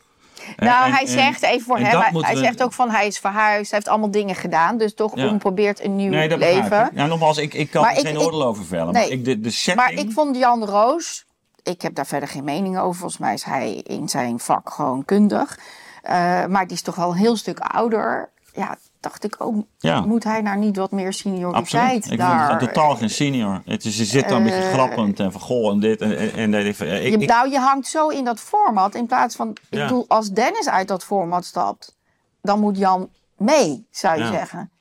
Nou, 0.57 0.91
hij 0.91 1.05
zegt, 1.05 1.43
even 1.43 1.65
voor 1.65 1.77
hem, 1.77 1.99
hij, 1.99 2.11
hij 2.13 2.35
zegt 2.35 2.63
ook 2.63 2.73
van 2.73 2.89
hij 2.89 3.07
is 3.07 3.19
verhuisd, 3.19 3.69
hij 3.69 3.79
heeft 3.79 3.87
allemaal 3.91 4.11
dingen 4.11 4.35
gedaan. 4.35 4.77
Dus 4.77 4.93
toch 4.93 5.15
ja. 5.15 5.33
probeert 5.33 5.83
een 5.83 5.95
nieuw 5.95 6.09
nee, 6.09 6.29
dat 6.29 6.39
leven. 6.39 6.91
Ja, 6.93 7.05
nogmaals, 7.05 7.37
ik, 7.37 7.53
ik 7.53 7.69
kan 7.69 7.81
maar 7.81 7.95
er 7.95 8.05
geen 8.05 8.19
oordeel 8.19 8.45
over 8.45 8.65
vellen. 8.65 8.93
Nee, 8.93 9.03
maar, 9.03 9.11
ik, 9.11 9.25
de, 9.25 9.39
de 9.39 9.49
setting... 9.49 9.85
maar 9.85 10.05
ik 10.05 10.11
vond 10.11 10.37
Jan 10.37 10.65
Roos, 10.65 11.25
ik 11.63 11.81
heb 11.81 11.95
daar 11.95 12.05
verder 12.05 12.29
geen 12.29 12.43
mening 12.43 12.79
over. 12.79 12.99
Volgens 12.99 13.19
mij 13.19 13.33
is 13.33 13.43
hij 13.43 13.73
in 13.73 14.09
zijn 14.09 14.39
vak 14.39 14.69
gewoon 14.69 15.05
kundig. 15.05 15.59
Uh, 16.03 16.09
maar 16.45 16.67
die 16.67 16.75
is 16.75 16.81
toch 16.81 16.95
wel 16.95 17.09
een 17.09 17.17
heel 17.17 17.35
stuk 17.35 17.59
ouder. 17.59 18.29
Ja, 18.53 18.77
dacht 19.03 19.23
ik 19.23 19.35
ook, 19.37 19.55
ja. 19.77 20.01
moet 20.01 20.23
hij 20.23 20.41
nou 20.41 20.57
niet 20.57 20.77
wat 20.77 20.91
meer 20.91 21.13
senioriteit 21.13 21.95
Absoluut. 21.95 22.19
daar? 22.19 22.51
Ik 22.51 22.67
totaal 22.67 22.95
geen 22.95 23.09
senior. 23.09 23.61
Het 23.65 23.85
is, 23.85 23.97
je 23.97 24.05
zit 24.05 24.29
dan 24.29 24.37
een 24.37 24.43
beetje 24.43 24.71
grappend 24.71 25.19
en 25.19 25.31
van 25.31 25.41
goh 25.41 25.71
en 25.71 25.79
dit 25.79 26.01
en, 26.01 26.17
en, 26.17 26.53
en 26.53 26.65
ik, 26.65 26.77
je, 26.77 27.17
Nou, 27.17 27.49
je 27.49 27.59
hangt 27.59 27.87
zo 27.87 28.07
in 28.07 28.23
dat 28.23 28.39
format 28.39 28.95
in 28.95 29.05
plaats 29.05 29.35
van, 29.35 29.49
ik 29.49 29.59
ja. 29.69 29.83
bedoel, 29.83 30.05
als 30.07 30.29
Dennis 30.29 30.69
uit 30.69 30.87
dat 30.87 31.03
format 31.03 31.45
stapt, 31.45 31.95
dan 32.41 32.59
moet 32.59 32.77
Jan 32.77 33.09
mee, 33.37 33.87
zou 33.91 34.17
je 34.17 34.23
ja. 34.23 34.31
zeggen. 34.31 34.71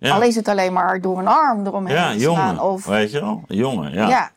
Al 0.00 0.22
is 0.22 0.34
het 0.34 0.48
alleen 0.48 0.72
maar 0.72 1.00
door 1.00 1.18
een 1.18 1.28
arm 1.28 1.66
eromheen 1.66 1.96
ja, 1.96 2.12
te 2.12 2.18
jongen, 2.18 2.42
slaan. 2.42 2.60
Of, 2.60 2.84
weet 2.84 3.10
je 3.10 3.20
wel, 3.20 3.42
jongen, 3.46 3.92
ja. 3.92 4.30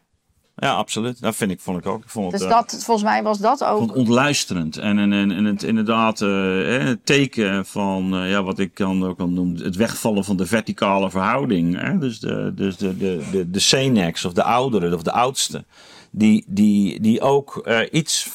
Ja. 0.59 0.73
Absoluut. 0.73 1.21
Dat 1.21 1.35
vind 1.35 1.51
ik, 1.51 1.59
vond 1.59 1.77
ik 1.77 1.85
ook. 1.85 2.03
Ik 2.03 2.09
vond 2.09 2.31
dus 2.31 2.39
het, 2.39 2.49
dat, 2.49 2.77
volgens 2.83 3.05
mij 3.09 3.23
was 3.23 3.37
dat 3.37 3.63
ook. 3.63 3.77
Vond 3.77 3.89
het 3.89 3.99
ontluisterend. 3.99 4.77
En, 4.77 4.99
en, 4.99 5.13
en, 5.13 5.31
en 5.31 5.45
het 5.45 5.63
inderdaad 5.63 6.21
uh, 6.21 6.85
het 6.85 7.05
teken 7.05 7.65
van 7.65 8.23
uh, 8.23 8.29
ja, 8.29 8.43
wat 8.43 8.59
ik 8.59 8.77
dan 8.77 9.05
ook 9.05 9.17
kan 9.17 9.33
noemen, 9.33 9.63
het 9.63 9.75
wegvallen 9.75 10.25
van 10.25 10.37
de 10.37 10.45
verticale 10.45 11.09
verhouding. 11.09 11.81
Hè? 11.81 11.97
Dus 11.97 12.19
de, 12.19 12.51
dus 12.55 12.77
de, 12.77 12.97
de, 12.97 13.49
de, 13.49 14.17
of 14.25 14.33
de 14.33 14.43
ouderen 14.43 14.93
of 14.93 15.03
de 15.03 15.11
oudste. 15.11 15.65
Die, 16.11 16.43
die, 16.47 17.01
die 17.01 17.21
ook 17.21 17.67
iets 17.91 18.29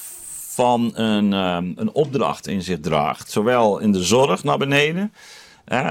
van 0.55 0.91
een, 0.95 1.33
um, 1.33 1.73
een 1.77 1.93
opdracht 1.93 2.47
in 2.47 2.63
zich 2.63 2.81
draagt. 2.81 3.31
Zowel 3.31 3.79
in 3.79 3.93
de 3.93 4.03
zorg 4.03 4.45
naar 4.45 4.59
beneden. 4.59 5.13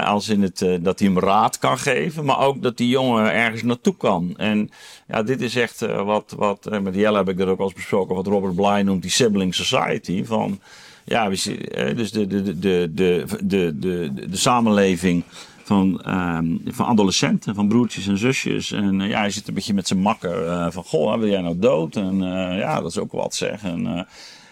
Als 0.04 0.28
in 0.28 0.42
het, 0.42 0.60
uh, 0.60 0.76
dat 0.80 0.98
hij 0.98 1.08
hem 1.08 1.18
raad 1.18 1.58
kan 1.58 1.78
geven, 1.78 2.24
maar 2.24 2.38
ook 2.38 2.62
dat 2.62 2.76
die 2.76 2.88
jongen 2.88 3.32
ergens 3.32 3.62
naartoe 3.62 3.96
kan. 3.96 4.34
En 4.36 4.70
ja, 5.08 5.22
dit 5.22 5.40
is 5.40 5.56
echt 5.56 5.82
uh, 5.82 6.02
wat, 6.02 6.34
wat 6.36 6.68
uh, 6.72 6.78
met 6.78 6.94
Jelle 6.94 7.16
heb 7.16 7.28
ik 7.28 7.40
er 7.40 7.48
ook 7.48 7.58
al 7.58 7.64
eens 7.64 7.74
besproken, 7.74 8.14
wat 8.14 8.26
Robert 8.26 8.54
Bly 8.54 8.80
noemt 8.80 9.02
die 9.02 9.10
sibling 9.10 9.54
society. 9.54 10.24
Van, 10.24 10.60
ja, 11.04 11.28
dus 11.28 11.42
de, 11.42 12.26
de, 12.26 12.42
de, 12.42 12.58
de, 12.58 12.90
de, 12.94 13.24
de, 13.42 13.78
de, 13.78 14.12
de 14.30 14.36
samenleving 14.36 15.22
van, 15.62 16.02
um, 16.08 16.62
van 16.66 16.86
adolescenten, 16.86 17.54
van 17.54 17.68
broertjes 17.68 18.06
en 18.06 18.18
zusjes. 18.18 18.72
En 18.72 19.00
ja, 19.00 19.18
hij 19.18 19.30
zit 19.30 19.48
een 19.48 19.54
beetje 19.54 19.74
met 19.74 19.86
zijn 19.86 20.00
makker 20.00 20.72
van, 20.72 20.84
goh, 20.84 21.18
wil 21.18 21.28
jij 21.28 21.40
nou 21.40 21.58
dood? 21.58 21.96
En 21.96 22.18
ja, 22.56 22.80
dat 22.80 22.90
is 22.90 22.98
ook 22.98 23.12
wat 23.12 23.34
zeggen. 23.34 23.70
En, 23.70 24.06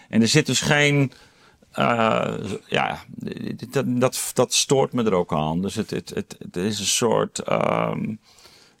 en 0.09 0.21
er 0.21 0.27
zit 0.27 0.45
dus 0.45 0.61
geen... 0.61 1.11
Uh, 1.79 2.33
ja, 2.65 2.97
dat, 3.69 3.83
dat, 3.87 4.31
dat 4.33 4.53
stoort 4.53 4.93
me 4.93 5.03
er 5.03 5.13
ook 5.13 5.33
aan. 5.33 5.61
Dus 5.61 5.75
het, 5.75 5.89
het, 5.89 6.09
het, 6.09 6.55
is 6.55 6.79
een 6.79 6.85
soort. 6.85 7.51
Um, 7.51 8.19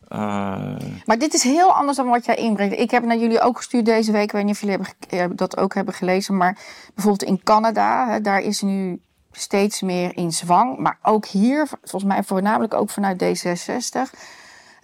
uh... 0.09 0.75
Maar 1.05 1.17
dit 1.17 1.33
is 1.33 1.43
heel 1.43 1.73
anders 1.73 1.97
dan 1.97 2.09
wat 2.09 2.25
jij 2.25 2.35
inbrengt. 2.35 2.79
Ik 2.79 2.91
heb 2.91 3.03
naar 3.03 3.17
jullie 3.17 3.41
ook 3.41 3.57
gestuurd 3.57 3.85
deze 3.85 4.11
week. 4.11 4.23
Ik 4.23 4.31
weet 4.31 4.43
niet 4.43 4.53
of 4.53 4.61
jullie 4.61 4.85
hebben, 5.07 5.37
dat 5.37 5.57
ook 5.57 5.73
hebben 5.73 5.93
gelezen. 5.93 6.37
Maar 6.37 6.57
bijvoorbeeld 6.93 7.29
in 7.29 7.43
Canada, 7.43 8.09
hè, 8.09 8.21
daar 8.21 8.41
is 8.41 8.61
nu 8.61 9.01
steeds 9.31 9.81
meer 9.81 10.17
in 10.17 10.31
zwang. 10.31 10.77
Maar 10.77 10.97
ook 11.01 11.25
hier, 11.25 11.67
volgens 11.67 12.03
mij 12.03 12.23
voornamelijk 12.23 12.73
ook 12.73 12.89
vanuit 12.89 13.23
D66. 13.23 14.19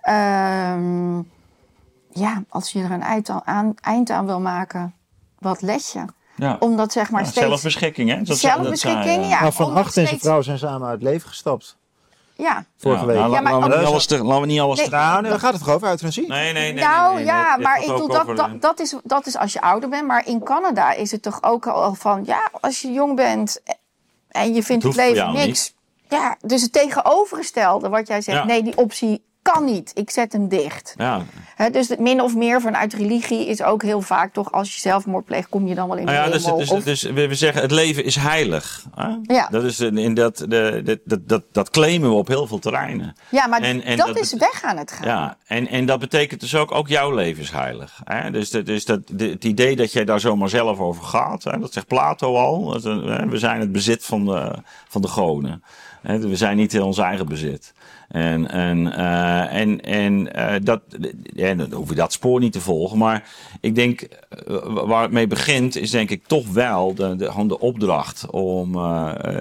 Um, 0.10 1.30
ja, 2.12 2.44
als 2.50 2.72
je 2.72 2.84
er 2.84 2.92
een 2.92 3.44
aan, 3.46 3.76
eind 3.82 4.10
aan 4.10 4.26
wil 4.26 4.40
maken, 4.40 4.94
wat 5.40 5.62
let 5.62 5.92
je? 5.92 6.06
Ja. 6.40 6.56
Omdat 6.60 6.92
zeg 6.92 7.10
maar 7.10 7.22
ja, 7.22 7.28
steeds... 7.28 7.46
Zelfbeschikking, 7.46 8.10
hè? 8.10 8.22
Dat 8.22 8.38
zelfbeschikking, 8.38 9.30
ja. 9.30 9.42
Maar 9.42 9.52
van 9.52 9.76
Acht 9.76 9.98
en 9.98 10.08
zijn 10.08 10.20
vrouw 10.20 10.42
zijn 10.42 10.58
samen 10.58 10.88
uit 10.88 11.02
het 11.02 11.10
leven 11.10 11.30
gestapt. 11.30 11.78
Ja. 12.36 12.66
Vorige 12.78 13.06
week. 13.06 13.18
Nou, 13.18 13.32
Ja, 13.32 13.42
maar 13.42 13.54
laten, 13.54 13.80
we 13.80 13.86
alles 13.86 14.06
te, 14.06 14.24
laten 14.24 14.42
we 14.42 14.48
niet 14.48 14.60
alles 14.60 14.78
Nee. 14.78 14.90
te... 14.90 14.96
Nou, 14.96 15.24
daar 15.24 15.40
gaat 15.40 15.54
het 15.54 15.64
toch 15.64 15.74
over, 15.74 15.88
euthanasie? 15.88 16.28
Nee, 16.28 16.54
nee, 16.54 16.74
nee. 16.74 16.84
nou 16.84 17.16
nee, 17.16 17.16
nee, 17.16 17.34
ja, 17.34 17.56
dit 17.56 17.66
maar 17.66 17.80
ik 17.82 17.88
bedoel, 17.88 18.08
dat, 18.08 18.22
over 18.22 18.60
dat, 18.60 18.80
is, 18.80 18.96
dat 19.04 19.28
is 19.28 19.38
als 19.38 19.54
je 19.54 19.62
ouder 19.62 19.90
bent. 19.90 20.08
Maar 20.08 20.28
in 20.28 20.44
Canada 20.44 20.94
is 20.94 21.12
het 21.12 21.22
toch 21.22 21.44
ook 21.44 21.68
al 21.68 21.94
van... 21.94 22.24
Ja, 22.26 22.50
als 22.62 22.82
je 22.82 22.92
jong 22.92 23.16
bent 23.16 23.62
en 24.28 24.54
je 24.54 24.64
vindt 24.64 24.84
Het 24.84 24.96
leven 24.96 25.32
niks. 25.32 25.74
Ja, 26.10 26.38
dus 26.42 26.62
het 26.62 26.74
tegenovergestelde 26.74 27.90
wat 27.90 28.08
jij 28.08 28.22
zegt. 28.22 28.38
Ja. 28.38 28.46
Nee, 28.46 28.64
die 28.64 28.78
optie 28.78 29.24
kan 29.42 29.66
niet. 29.66 29.92
Ik 29.94 30.10
zet 30.10 30.34
hem 30.34 30.48
dicht. 30.48 30.94
Ja, 30.98 31.22
Hè, 31.60 31.70
dus 31.70 31.90
het 31.90 32.00
min 32.00 32.22
of 32.22 32.36
meer 32.36 32.62
vanuit 32.62 32.94
religie 32.94 33.48
is 33.48 33.62
ook 33.62 33.84
heel 33.84 34.02
vaak 34.02 34.34
toch... 34.34 34.52
als 34.52 34.74
je 34.76 34.80
zelfmoord 34.80 35.26
pleegt, 35.26 35.50
kom 35.50 35.68
je 35.68 35.76
dan 35.76 35.88
wel 35.88 35.98
in 35.98 36.06
de 36.06 36.12
nou 36.12 36.26
ja, 36.26 36.32
dus, 36.34 36.44
hemel. 36.46 36.58
dus, 36.60 36.72
of- 36.72 36.84
dus 36.84 37.02
we 37.02 37.36
zeggen 37.36 37.62
het 37.62 37.72
leven 37.72 38.04
is 38.04 38.16
heilig. 38.16 38.86
Hè? 38.96 39.08
Ja. 39.36 39.48
Dat, 39.52 39.64
is 39.64 39.80
in 39.80 40.14
dat, 40.14 40.38
de, 40.38 40.82
de- 40.84 41.02
dat, 41.06 41.20
dat, 41.28 41.44
dat 41.52 41.70
claimen 41.70 42.10
we 42.10 42.16
op 42.16 42.28
heel 42.28 42.48
veel 42.48 42.60
terreinen. 42.60 43.16
ja, 43.30 43.48
maar 43.48 43.62
en- 43.62 43.84
en 43.84 43.98
dat, 43.98 44.08
dat 44.08 44.20
is 44.20 44.34
weg 44.34 44.64
aan 44.64 44.78
het 44.78 44.92
gaan. 44.92 45.08
Ja, 45.08 45.38
en, 45.48 45.68
en 45.68 45.86
dat 45.86 46.00
betekent 46.00 46.40
dus 46.40 46.56
ook, 46.56 46.72
ook 46.76 46.88
jouw 46.88 47.12
leven 47.12 47.44
is 47.44 47.52
heilig. 47.52 48.02
Hè? 48.04 48.32
Dus, 48.32 48.50
dat, 48.50 48.66
dus 48.66 48.86
dat, 48.86 49.00
de, 49.12 49.28
het 49.30 49.44
idee 49.44 49.76
dat 49.76 49.92
jij 49.92 50.06
daar 50.06 50.20
zomaar 50.20 50.50
zelf 50.50 50.80
over 50.80 51.04
gaat, 51.04 51.44
hè? 51.44 51.60
dat 51.60 51.74
zegt 51.74 51.88
Plato 51.88 52.36
al. 52.36 52.64
Dat, 52.66 52.84
hè, 52.84 53.28
we 53.28 53.38
zijn 53.38 53.60
het 53.60 53.72
bezit 53.72 54.06
van 54.06 54.26
de, 54.26 54.54
van 54.88 55.02
de 55.02 55.08
goden. 55.08 55.64
Hè? 56.02 56.20
We 56.20 56.36
zijn 56.36 56.58
niet 56.58 56.74
in 56.74 56.82
ons 56.82 56.98
eigen 56.98 57.28
bezit. 57.28 57.74
En, 58.10 58.50
en, 58.50 58.94
eh, 58.94 59.54
en, 59.54 59.82
en 59.82 60.34
eh, 60.34 60.56
dat, 60.64 60.82
ja, 61.36 61.54
dan 61.54 61.72
hoef 61.72 61.90
je 61.90 61.96
dat 61.96 62.14
spoor 62.14 62.40
niet 62.40 62.52
te 62.52 62.62
volgen. 62.62 62.98
Maar 62.98 63.30
ik 63.62 63.76
denk, 63.76 64.02
eh, 64.02 64.56
waar 64.86 65.02
het 65.02 65.12
mee 65.12 65.28
begint, 65.28 65.76
is 65.76 65.92
denk 65.92 66.10
ik 66.10 66.24
toch 66.28 66.48
wel 66.48 66.94
de, 66.94 67.16
de, 67.16 67.32
gewoon 67.32 67.48
de 67.48 67.60
opdracht 67.60 68.30
om 68.30 68.72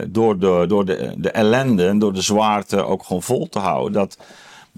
door, 0.08 0.38
de, 0.38 0.64
door 0.68 0.84
de, 0.84 1.14
de 1.16 1.30
ellende 1.30 1.86
en 1.86 1.98
door 1.98 2.12
de 2.12 2.22
zwaarte 2.22 2.84
ook 2.84 3.02
gewoon 3.02 3.22
vol 3.22 3.48
te 3.48 3.58
houden. 3.58 3.92
Dat, 3.92 4.18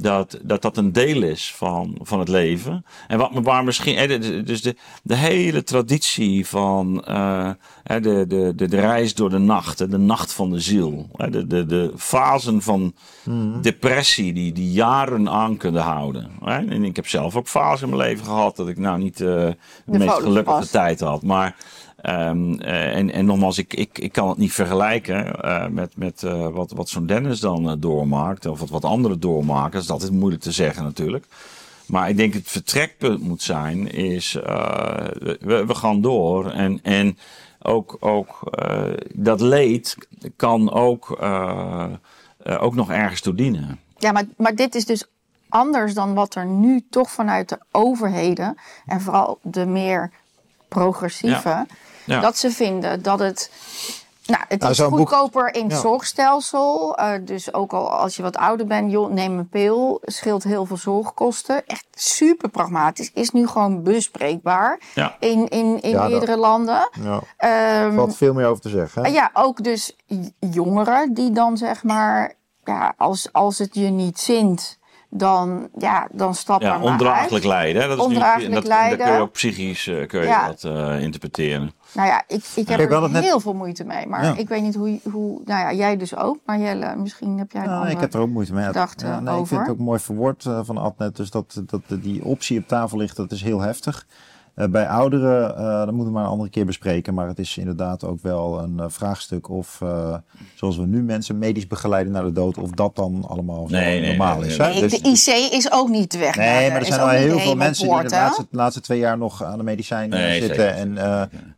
dat, 0.00 0.38
dat 0.42 0.62
dat 0.62 0.76
een 0.76 0.92
deel 0.92 1.22
is 1.22 1.54
van, 1.54 1.98
van 2.02 2.18
het 2.18 2.28
leven. 2.28 2.84
En 3.08 3.18
wat 3.18 3.34
me 3.34 3.42
waar 3.42 3.64
misschien. 3.64 4.20
Dus 4.44 4.62
de, 4.62 4.76
de 5.02 5.16
hele 5.16 5.62
traditie 5.62 6.46
van 6.46 7.04
eh, 7.04 7.50
de, 7.82 8.00
de, 8.00 8.52
de, 8.56 8.68
de 8.68 8.80
reis 8.80 9.14
door 9.14 9.30
de 9.30 9.38
nacht, 9.38 9.90
de 9.90 9.98
nacht 9.98 10.32
van 10.32 10.50
de 10.50 10.60
ziel. 10.60 11.08
De, 11.30 11.46
de, 11.46 11.66
de 11.66 11.92
fasen 11.96 12.62
van 12.62 12.94
depressie 13.62 14.32
die, 14.32 14.52
die 14.52 14.72
jaren 14.72 15.28
aan 15.28 15.56
kunnen 15.56 15.82
houden. 15.82 16.30
En 16.44 16.84
ik 16.84 16.96
heb 16.96 17.08
zelf 17.08 17.36
ook 17.36 17.48
fasen 17.48 17.88
in 17.88 17.96
mijn 17.96 18.08
leven 18.08 18.24
gehad 18.24 18.56
dat 18.56 18.68
ik 18.68 18.78
nou 18.78 18.98
niet 18.98 19.20
eh, 19.20 19.26
de, 19.26 19.54
meest 19.84 20.12
gelukkige 20.12 20.56
was. 20.56 20.70
tijd 20.70 21.00
had. 21.00 21.22
Maar. 21.22 21.56
Ehm, 22.02 22.52
eh, 22.54 22.96
en, 22.96 23.12
en 23.12 23.24
nogmaals, 23.24 23.58
ik, 23.58 23.74
ik, 23.74 23.98
ik 23.98 24.12
kan 24.12 24.28
het 24.28 24.38
niet 24.38 24.52
vergelijken 24.52 25.40
eh, 25.42 25.66
met, 25.66 25.96
met 25.96 26.22
eh, 26.22 26.48
wat, 26.48 26.70
wat 26.70 26.88
zo'n 26.88 27.06
Dennis 27.06 27.40
dan 27.40 27.76
doormaakt. 27.80 28.46
Of 28.46 28.60
wat, 28.60 28.70
wat 28.70 28.84
anderen 28.84 29.20
doormaken. 29.20 29.86
Dat 29.86 30.02
is 30.02 30.10
moeilijk 30.10 30.42
te 30.42 30.52
zeggen 30.52 30.84
natuurlijk. 30.84 31.26
Maar 31.86 32.08
ik 32.08 32.16
denk 32.16 32.34
het 32.34 32.48
vertrekpunt 32.48 33.22
moet 33.22 33.42
zijn, 33.42 33.92
is 33.92 34.32
we, 34.32 35.64
we 35.66 35.74
gaan 35.74 36.00
door. 36.00 36.50
En, 36.50 36.78
en 36.82 37.18
ook, 37.62 37.96
ook 38.00 38.40
dat 39.14 39.40
leed 39.40 39.96
kan 40.36 40.72
ook, 40.72 41.18
ook 42.44 42.74
nog 42.74 42.90
ergens 42.90 43.20
toe 43.20 43.34
dienen. 43.34 43.80
Ja, 43.98 44.12
maar, 44.12 44.24
maar 44.36 44.54
dit 44.54 44.74
is 44.74 44.84
dus 44.84 45.06
anders 45.48 45.94
dan 45.94 46.14
wat 46.14 46.34
er 46.34 46.46
nu 46.46 46.86
toch 46.90 47.10
vanuit 47.10 47.48
de 47.48 47.58
overheden 47.70 48.56
en 48.86 49.00
vooral 49.00 49.38
de 49.42 49.66
meer 49.66 50.10
progressieve, 50.68 51.48
Ja. 51.48 51.66
Dat 52.20 52.36
ze 52.38 52.50
vinden 52.50 53.02
dat 53.02 53.18
het 53.18 53.50
Nou, 54.26 54.42
het 54.48 54.60
Nou, 54.60 54.72
is 54.72 54.78
boek- 54.78 54.88
goedkoper 54.88 55.54
in 55.54 55.62
het 55.62 55.72
Ja. 55.72 55.78
zorgstelsel. 55.78 56.96
Eh, 56.96 57.12
dus 57.24 57.54
ook 57.54 57.72
al 57.72 57.90
als 57.90 58.16
je 58.16 58.22
wat 58.22 58.36
ouder 58.36 58.66
bent, 58.66 58.90
joh, 58.90 59.10
neem 59.10 59.38
een 59.38 59.48
pil. 59.48 60.00
Scheelt 60.04 60.44
heel 60.44 60.66
veel 60.66 60.76
zorgkosten. 60.76 61.66
Echt 61.66 61.86
super 61.90 62.48
pragmatisch. 62.48 63.10
Is 63.14 63.30
nu 63.30 63.46
gewoon 63.46 63.82
bespreekbaar 63.82 64.80
Ja. 64.94 65.16
in, 65.20 65.48
in, 65.48 65.80
in 65.80 65.90
Ja, 65.90 66.00
dat- 66.00 66.10
meerdere 66.10 66.36
landen. 66.36 66.88
Ja, 67.02 67.20
Ehm, 67.36 67.94
valt 67.94 68.16
veel 68.16 68.32
meer 68.34 68.46
over 68.46 68.62
te 68.62 68.68
zeggen. 68.68 69.02
hè? 69.02 69.08
Ah 69.08 69.14
ja, 69.14 69.30
ook 69.32 69.62
dus 69.64 69.96
jongeren 70.38 71.14
die 71.14 71.30
dan 71.32 71.56
zeg 71.56 71.82
maar, 71.84 72.32
ja, 72.64 72.94
als, 72.96 73.28
als 73.32 73.58
het 73.58 73.74
je 73.74 73.88
niet 73.88 74.18
zint, 74.18 74.78
dan, 75.10 75.68
ja, 75.78 76.08
dan 76.12 76.34
stap 76.34 76.60
Ja, 76.60 76.78
maar 76.78 76.92
ondraaglijk 76.92 77.32
uit. 77.32 77.44
lijden. 77.44 77.82
Hè? 77.82 77.88
Dat 77.88 77.98
is 77.98 78.04
Ondraaglijk 78.04 78.48
nu, 78.48 78.54
dat, 78.54 78.66
lijden. 78.66 78.98
Daar 78.98 79.06
kun 79.06 79.16
je 79.16 79.22
ook 79.22 79.32
psychisch 79.32 79.86
eh, 79.86 80.06
kun 80.06 80.20
je 80.20 80.26
Ja. 80.26 80.46
dat 80.46 80.64
eh, 80.64 81.00
interpreteren. 81.02 81.72
Nou 81.92 82.08
ja, 82.08 82.22
ik, 82.26 82.44
ik 82.54 82.68
heb 82.68 82.90
er 82.92 83.10
net- 83.10 83.24
heel 83.24 83.40
veel 83.40 83.54
moeite 83.54 83.84
mee. 83.84 84.06
Maar 84.06 84.24
Ja. 84.24 84.34
ik 84.36 84.48
weet 84.48 84.62
niet 84.62 84.74
hoe, 84.74 85.00
hoe, 85.10 85.40
nou 85.44 85.60
ja, 85.60 85.72
jij 85.72 85.96
dus 85.96 86.16
ook. 86.16 86.38
Maar 86.46 86.58
Jelle, 86.58 86.96
misschien 86.96 87.38
heb 87.38 87.52
jij 87.52 87.68
andere... 87.68 87.90
ik 87.90 88.00
heb 88.00 88.14
er 88.14 88.20
ook 88.20 88.28
moeite 88.28 88.52
mee. 88.52 88.64
Ja, 88.72 88.88
nee, 89.02 89.20
ik 89.20 89.28
over. 89.30 89.46
vind 89.46 89.60
het 89.60 89.70
ook 89.70 89.78
mooi 89.78 89.98
verwoord 89.98 90.44
eh, 90.46 90.60
van 90.62 90.78
Adnet. 90.78 91.16
Dus 91.16 91.30
dat, 91.30 91.62
dat 91.66 91.80
die 91.88 92.24
optie 92.24 92.58
op 92.58 92.68
tafel 92.68 92.98
ligt, 92.98 93.16
dat 93.16 93.32
is 93.32 93.42
heel 93.42 93.60
heftig. 93.60 94.06
Eh, 94.60 94.68
bij 94.68 94.88
ouderen, 94.88 95.56
eh 95.56 95.64
dat 95.78 95.86
moeten 95.90 96.06
we 96.06 96.12
maar 96.12 96.24
een 96.24 96.30
andere 96.30 96.50
keer 96.50 96.66
bespreken. 96.66 97.14
Maar 97.14 97.26
het 97.28 97.38
is 97.38 97.58
inderdaad 97.58 98.04
ook 98.04 98.22
wel 98.22 98.58
een 98.58 98.80
eh, 98.80 98.84
vraagstuk 98.88 99.48
of, 99.48 99.78
eh, 99.82 100.14
zoals 100.54 100.76
we 100.76 100.86
nu 100.86 101.02
mensen 101.02 101.38
medisch 101.38 101.66
begeleiden 101.66 102.12
naar 102.12 102.22
de 102.24 102.32
dood, 102.32 102.58
of 102.58 102.70
dat 102.70 102.96
dan 102.96 103.24
allemaal 103.28 103.68
zo 103.68 103.74
Nee, 103.76 104.00
nee, 104.00 104.08
normaal 104.08 104.38
nee, 104.38 104.48
is. 104.48 104.56
nee. 104.56 104.72
hè? 104.74 104.80
Dus- 104.80 105.00
de 105.24 105.32
IC 105.32 105.52
is 105.52 105.72
ook 105.72 105.88
niet 105.88 106.10
de 106.12 106.18
weg. 106.18 106.36
Nee, 106.36 106.70
maar 106.70 106.80
er 106.80 106.86
zijn 106.86 107.00
al 107.00 107.08
heel 107.08 107.38
veel 107.38 107.56
mensen 107.56 107.88
die 107.88 108.02
de 108.02 108.08
laatste, 108.08 108.46
de 108.50 108.56
laatste 108.56 108.80
twee 108.80 108.98
jaar 108.98 109.18
nog 109.18 109.44
aan 109.44 109.58
de 109.58 109.64
medicijn 109.64 110.08
Nee, 110.10 110.40
zitten. 110.40 110.56
zeker. 110.60 110.74
En 110.74 110.98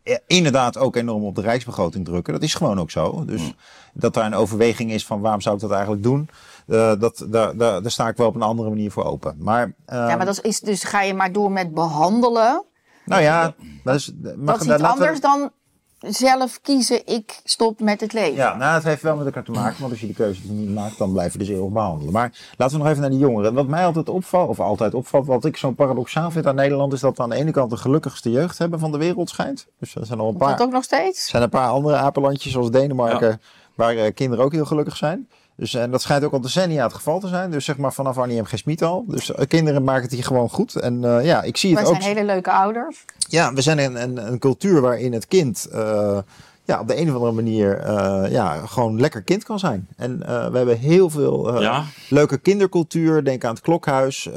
eh, 0.03 0.15
inderdaad 0.27 0.77
ook 0.77 0.95
enorm 0.95 1.23
op 1.23 1.35
de 1.35 1.41
rijksbegroting 1.41 2.05
drukken. 2.05 2.33
Dat 2.33 2.43
is 2.43 2.53
gewoon 2.53 2.79
ook 2.79 2.91
zo. 2.91 3.25
Dus 3.25 3.41
Mm. 3.41 3.53
dat 3.93 4.13
daar 4.13 4.25
een 4.25 4.33
overweging 4.35 4.91
is 4.91 5.05
van 5.05 5.21
waarom 5.21 5.41
zou 5.41 5.55
ik 5.55 5.61
dat 5.61 5.71
eigenlijk 5.71 6.03
doen. 6.03 6.29
eh, 6.67 6.91
dat, 6.99 7.25
daar, 7.29 7.57
daar, 7.57 7.81
daar 7.81 7.91
sta 7.91 8.07
ik 8.07 8.17
wel 8.17 8.27
op 8.27 8.35
een 8.35 8.41
andere 8.41 8.69
manier 8.69 8.91
voor 8.91 9.03
open. 9.05 9.35
Maar, 9.37 9.73
eh, 9.85 9.97
Ja, 9.97 10.15
maar 10.15 10.25
dat 10.25 10.39
is 10.45 10.59
dus 10.59 10.83
ga 10.83 11.01
je 11.01 11.13
maar 11.13 11.31
door 11.31 11.51
met 11.51 11.73
behandelen. 11.73 12.63
Nou 13.05 13.21
ja, 13.21 13.53
dat 13.83 13.95
is, 13.95 14.11
mag, 14.21 14.35
Dat 14.57 14.61
is 14.65 14.67
iets 14.73 14.81
we- 14.81 14.87
anders 14.87 15.19
dan 15.19 15.51
zelf 15.99 16.61
kiezen, 16.61 17.07
ik 17.07 17.41
stop 17.43 17.79
met 17.79 18.01
het 18.01 18.13
leven. 18.13 18.35
Ja, 18.35 18.55
nou, 18.55 18.73
het 18.73 18.83
heeft 18.83 19.01
wel 19.01 19.15
met 19.15 19.25
elkaar 19.25 19.43
te 19.43 19.51
maken. 19.51 19.79
Want 19.79 19.91
als 19.91 19.99
je 19.99 20.05
die 20.05 20.15
keuze 20.15 20.41
dus 20.41 20.49
niet 20.49 20.69
maakt, 20.73 20.97
dan 20.97 21.11
blijf 21.11 21.31
je 21.33 21.37
dus 21.39 21.47
eeuwig 21.47 21.71
behandelen. 21.71 22.13
Maar 22.13 22.31
laten 22.57 22.75
we 22.77 22.81
nog 22.81 22.91
even 22.91 23.01
naar 23.01 23.09
die 23.11 23.19
jongeren. 23.19 23.53
Wat 23.53 23.67
mij 23.67 23.85
altijd 23.85 24.09
opvalt, 24.09 24.49
of 24.49 24.59
altijd 24.59 24.93
opvalt, 24.93 25.25
wat 25.25 25.45
ik 25.45 25.57
zo 25.57 25.71
paradoxaal 25.71 26.31
vind 26.31 26.45
aan 26.47 26.55
Nederland, 26.55 26.93
is 26.93 26.99
dat 26.99 27.17
we 27.17 27.23
aan 27.23 27.29
de 27.29 27.35
ene 27.35 27.51
kant 27.51 27.69
de 27.69 27.77
gelukkigste 27.77 28.31
jeugd 28.31 28.57
hebben 28.57 28.79
van 28.79 28.91
de 28.91 28.97
wereld 28.97 29.29
schijnt. 29.29 29.65
Dus 29.79 29.95
er 29.95 30.05
zijn 30.05 30.19
al 30.19 30.29
een 30.29 30.37
paar. 30.37 30.49
Dat 30.57 30.61
ook 30.61 30.71
nog 30.71 30.77
Er 30.79 30.83
steeds? 30.83 31.27
zijn 31.29 31.43
een 31.43 31.49
paar 31.49 31.69
andere 31.69 31.95
apenlandjes 31.95 32.51
zoals 32.51 32.71
Denemarken, 32.71 33.41
waar 33.75 33.95
eh, 33.95 34.13
kinderen 34.13 34.45
ook 34.45 34.51
heel 34.51 34.65
gelukkig 34.65 34.97
zijn. 34.97 35.29
Dus, 35.55 35.73
en 35.73 35.91
dat 35.91 36.01
schijnt 36.01 36.23
ook 36.23 36.33
al 36.33 36.41
decennia 36.41 36.83
het 36.83 36.93
geval 36.93 37.19
te 37.19 37.27
zijn. 37.27 37.51
Dus 37.51 37.65
zeg 37.65 37.77
maar 37.77 37.93
vanaf 37.93 38.17
Annie 38.17 38.41
M. 38.41 38.45
G. 38.45 38.57
Smit 38.57 38.81
al. 38.81 39.05
Dus 39.07 39.31
eh, 39.33 39.47
kinderen 39.47 39.83
maken 39.83 40.01
het 40.03 40.11
hier 40.11 40.23
gewoon 40.23 40.49
goed. 40.49 40.75
En 40.75 41.03
eh, 41.17 41.25
ja, 41.25 41.41
ik 41.41 41.57
zie 41.57 41.69
het 41.75 41.79
Wij 41.79 41.89
ook. 41.89 42.01
zijn 42.01 42.15
hele 42.15 42.25
leuke 42.27 42.51
ouders. 42.51 43.05
Ja, 43.17 43.53
we 43.53 43.61
zijn 43.61 43.79
een, 43.79 44.01
een, 44.03 44.27
een 44.31 44.39
cultuur 44.39 44.81
waarin 44.81 45.13
het 45.13 45.27
kind 45.27 45.65
eh, 45.71 46.17
ja, 46.65 46.79
op 46.79 46.87
de 46.87 46.97
een 46.97 47.07
of 47.09 47.13
andere 47.13 47.31
manier 47.31 47.77
eh, 47.79 48.31
ja, 48.31 48.65
gewoon 48.65 48.99
lekker 48.99 49.21
kind 49.21 49.43
kan 49.43 49.59
zijn. 49.59 49.87
En 49.97 50.23
eh, 50.27 50.47
we 50.51 50.57
hebben 50.57 50.77
heel 50.77 51.09
veel 51.09 51.53
eh, 51.55 51.61
Ja. 51.61 51.83
leuke 52.09 52.37
kindercultuur. 52.37 53.23
Denk 53.23 53.43
aan 53.45 53.53
het 53.53 53.63
klokhuis. 53.63 54.29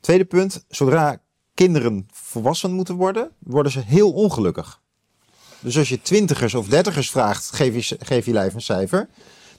Tweede 0.00 0.24
punt, 0.24 0.64
zodra 0.68 1.18
kinderen 1.54 2.08
volwassen 2.12 2.72
moeten 2.72 2.94
worden, 2.94 3.30
worden 3.38 3.72
ze 3.72 3.80
heel 3.86 4.12
ongelukkig. 4.12 4.80
Dus 5.60 5.78
als 5.78 5.88
je 5.88 6.02
twintigers 6.02 6.54
of 6.54 6.66
dertigers 6.68 7.10
vraagt, 7.10 7.50
geef 7.54 7.88
je, 7.88 7.96
geef 8.00 8.26
je 8.26 8.32
lijf 8.32 8.54
een 8.54 8.60
cijfer. 8.60 9.08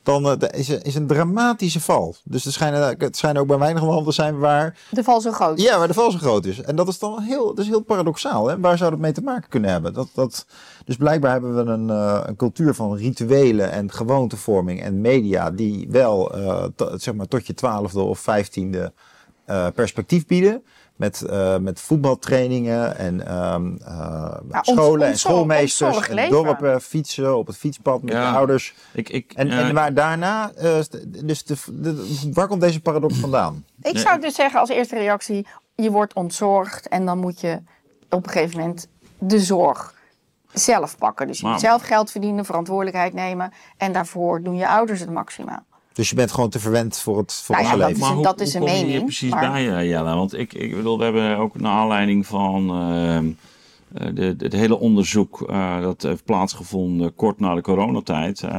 Dan 0.03 0.41
eh, 0.41 0.59
is, 0.59 0.69
is 0.69 0.95
een 0.95 1.07
dramatische 1.07 1.79
val. 1.79 2.15
Dus 2.23 2.45
er 2.45 2.51
schijnen, 2.51 2.95
het 2.97 3.17
schijnen 3.17 3.41
ook 3.41 3.47
bij 3.47 3.57
weinig 3.57 3.83
landen 3.83 4.05
te 4.05 4.11
zijn 4.11 4.39
waar 4.39 4.77
De 4.91 5.03
val 5.03 5.21
zo 5.21 5.31
groot. 5.31 5.61
ja, 5.61 5.77
waar 5.77 5.87
de 5.87 5.93
val 5.93 6.11
zo 6.11 6.17
groot 6.17 6.45
is. 6.45 6.61
En 6.61 6.75
dat 6.75 6.87
is 6.87 6.99
dan 6.99 7.21
heel, 7.21 7.47
dat 7.47 7.59
is 7.59 7.67
heel 7.67 7.81
paradoxaal. 7.81 8.47
Hè? 8.47 8.59
Waar 8.59 8.77
zou 8.77 8.91
dat 8.91 8.99
mee 8.99 9.11
te 9.11 9.21
maken 9.21 9.49
kunnen 9.49 9.71
hebben? 9.71 9.93
Dat, 9.93 10.07
dat, 10.13 10.45
dus 10.85 10.95
blijkbaar 10.95 11.31
hebben 11.31 11.55
we 11.55 11.71
een, 11.71 11.89
eh, 11.89 12.21
een 12.25 12.35
cultuur 12.35 12.73
van 12.73 12.95
rituelen 12.95 13.71
en 13.71 13.91
gewoontevorming 13.91 14.81
en 14.81 15.01
media 15.01 15.51
die 15.51 15.87
wel 15.89 16.33
eh, 16.33 16.65
zeg 16.95 17.13
maar 17.13 17.27
tot 17.27 17.47
je 17.47 17.53
twaalfde 17.53 18.01
of 18.01 18.19
vijftiende 18.19 18.93
perspectief 19.75 20.25
bieden. 20.25 20.63
Met, 21.01 21.21
eh, 21.21 21.57
met 21.57 21.79
voetbaltrainingen 21.79 22.97
en 22.97 23.27
ehm, 23.27 23.75
eh, 23.85 24.37
scholen 24.61 25.05
en 25.05 25.11
ons- 25.11 25.19
schoolmeesters 25.21 26.07
en 26.09 26.29
dorpen, 26.29 26.81
fietsen 26.81 27.37
op 27.37 27.47
het 27.47 27.57
fietspad 27.57 28.01
met 28.03 28.13
Ja. 28.13 28.31
de 28.31 28.37
ouders. 28.37 28.73
Ik, 28.93 29.09
ik, 29.09 29.33
En, 29.35 29.49
eh, 29.49 29.67
en 29.67 29.73
waar 29.73 29.93
daarna, 29.93 30.51
eh, 30.53 30.79
dus 31.25 31.43
de, 31.43 31.55
de- 31.71 32.29
waar 32.33 32.47
komt 32.47 32.61
deze 32.61 32.81
paradox 32.81 33.17
vandaan? 33.19 33.65
Ik 33.81 33.97
zou 33.97 34.19
dus 34.21 34.35
zeggen 34.35 34.59
als 34.59 34.69
eerste 34.69 34.97
reactie, 34.97 35.47
je 35.75 35.91
wordt 35.91 36.13
ontzorgd 36.13 36.87
en 36.87 37.05
dan 37.05 37.17
moet 37.17 37.41
je 37.41 37.61
op 38.09 38.25
een 38.25 38.31
gegeven 38.31 38.59
moment 38.59 38.87
de 39.17 39.39
zorg 39.39 39.93
zelf 40.53 40.97
pakken. 40.97 41.27
Dus 41.27 41.37
je 41.37 41.43
Maar- 41.43 41.51
moet 41.51 41.61
zelf 41.61 41.81
geld 41.81 42.11
verdienen, 42.11 42.45
verantwoordelijkheid 42.45 43.13
nemen 43.13 43.51
en 43.77 43.91
daarvoor 43.93 44.41
doen 44.43 44.55
je 44.55 44.67
ouders 44.67 44.99
het 44.99 45.09
maximaal. 45.11 45.63
Dus 45.93 46.09
je 46.09 46.15
bent 46.15 46.31
gewoon 46.31 46.49
te 46.49 46.59
verwend 46.59 46.99
voor 46.99 47.17
het 47.17 47.33
voor 47.33 47.55
Nou 47.55 47.67
ja, 47.67 47.71
het 47.71 47.79
dat 47.81 47.89
leven. 47.89 48.03
is- 48.07 48.13
hoe- 48.13 48.23
dat 48.23 48.39
is 48.41 48.53
hoe 48.53 48.61
een 48.61 48.67
kom 48.67 48.75
je 48.75 48.77
hier 48.77 48.85
mening, 48.87 49.05
precies 49.05 49.31
maar- 49.31 49.51
bij, 49.51 49.77
eh, 49.77 49.89
Jelle? 49.89 50.15
Want 50.15 50.37
ik, 50.37 50.53
ik 50.53 50.75
bedoel, 50.75 50.97
we 50.97 51.03
hebben 51.03 51.37
ook 51.37 51.59
naar 51.59 51.71
aanleiding 51.71 52.25
van 52.27 52.69
ehm, 52.69 53.31
eh, 53.93 54.15
de, 54.15 54.35
het 54.37 54.53
hele 54.53 54.79
onderzoek 54.79 55.41
eh, 55.49 55.81
dat 55.81 56.01
heeft 56.01 56.25
plaatsgevonden 56.25 57.15
kort 57.15 57.39
na 57.39 57.55
de 57.55 57.61
coronatijd, 57.61 58.41
eh, 58.43 58.49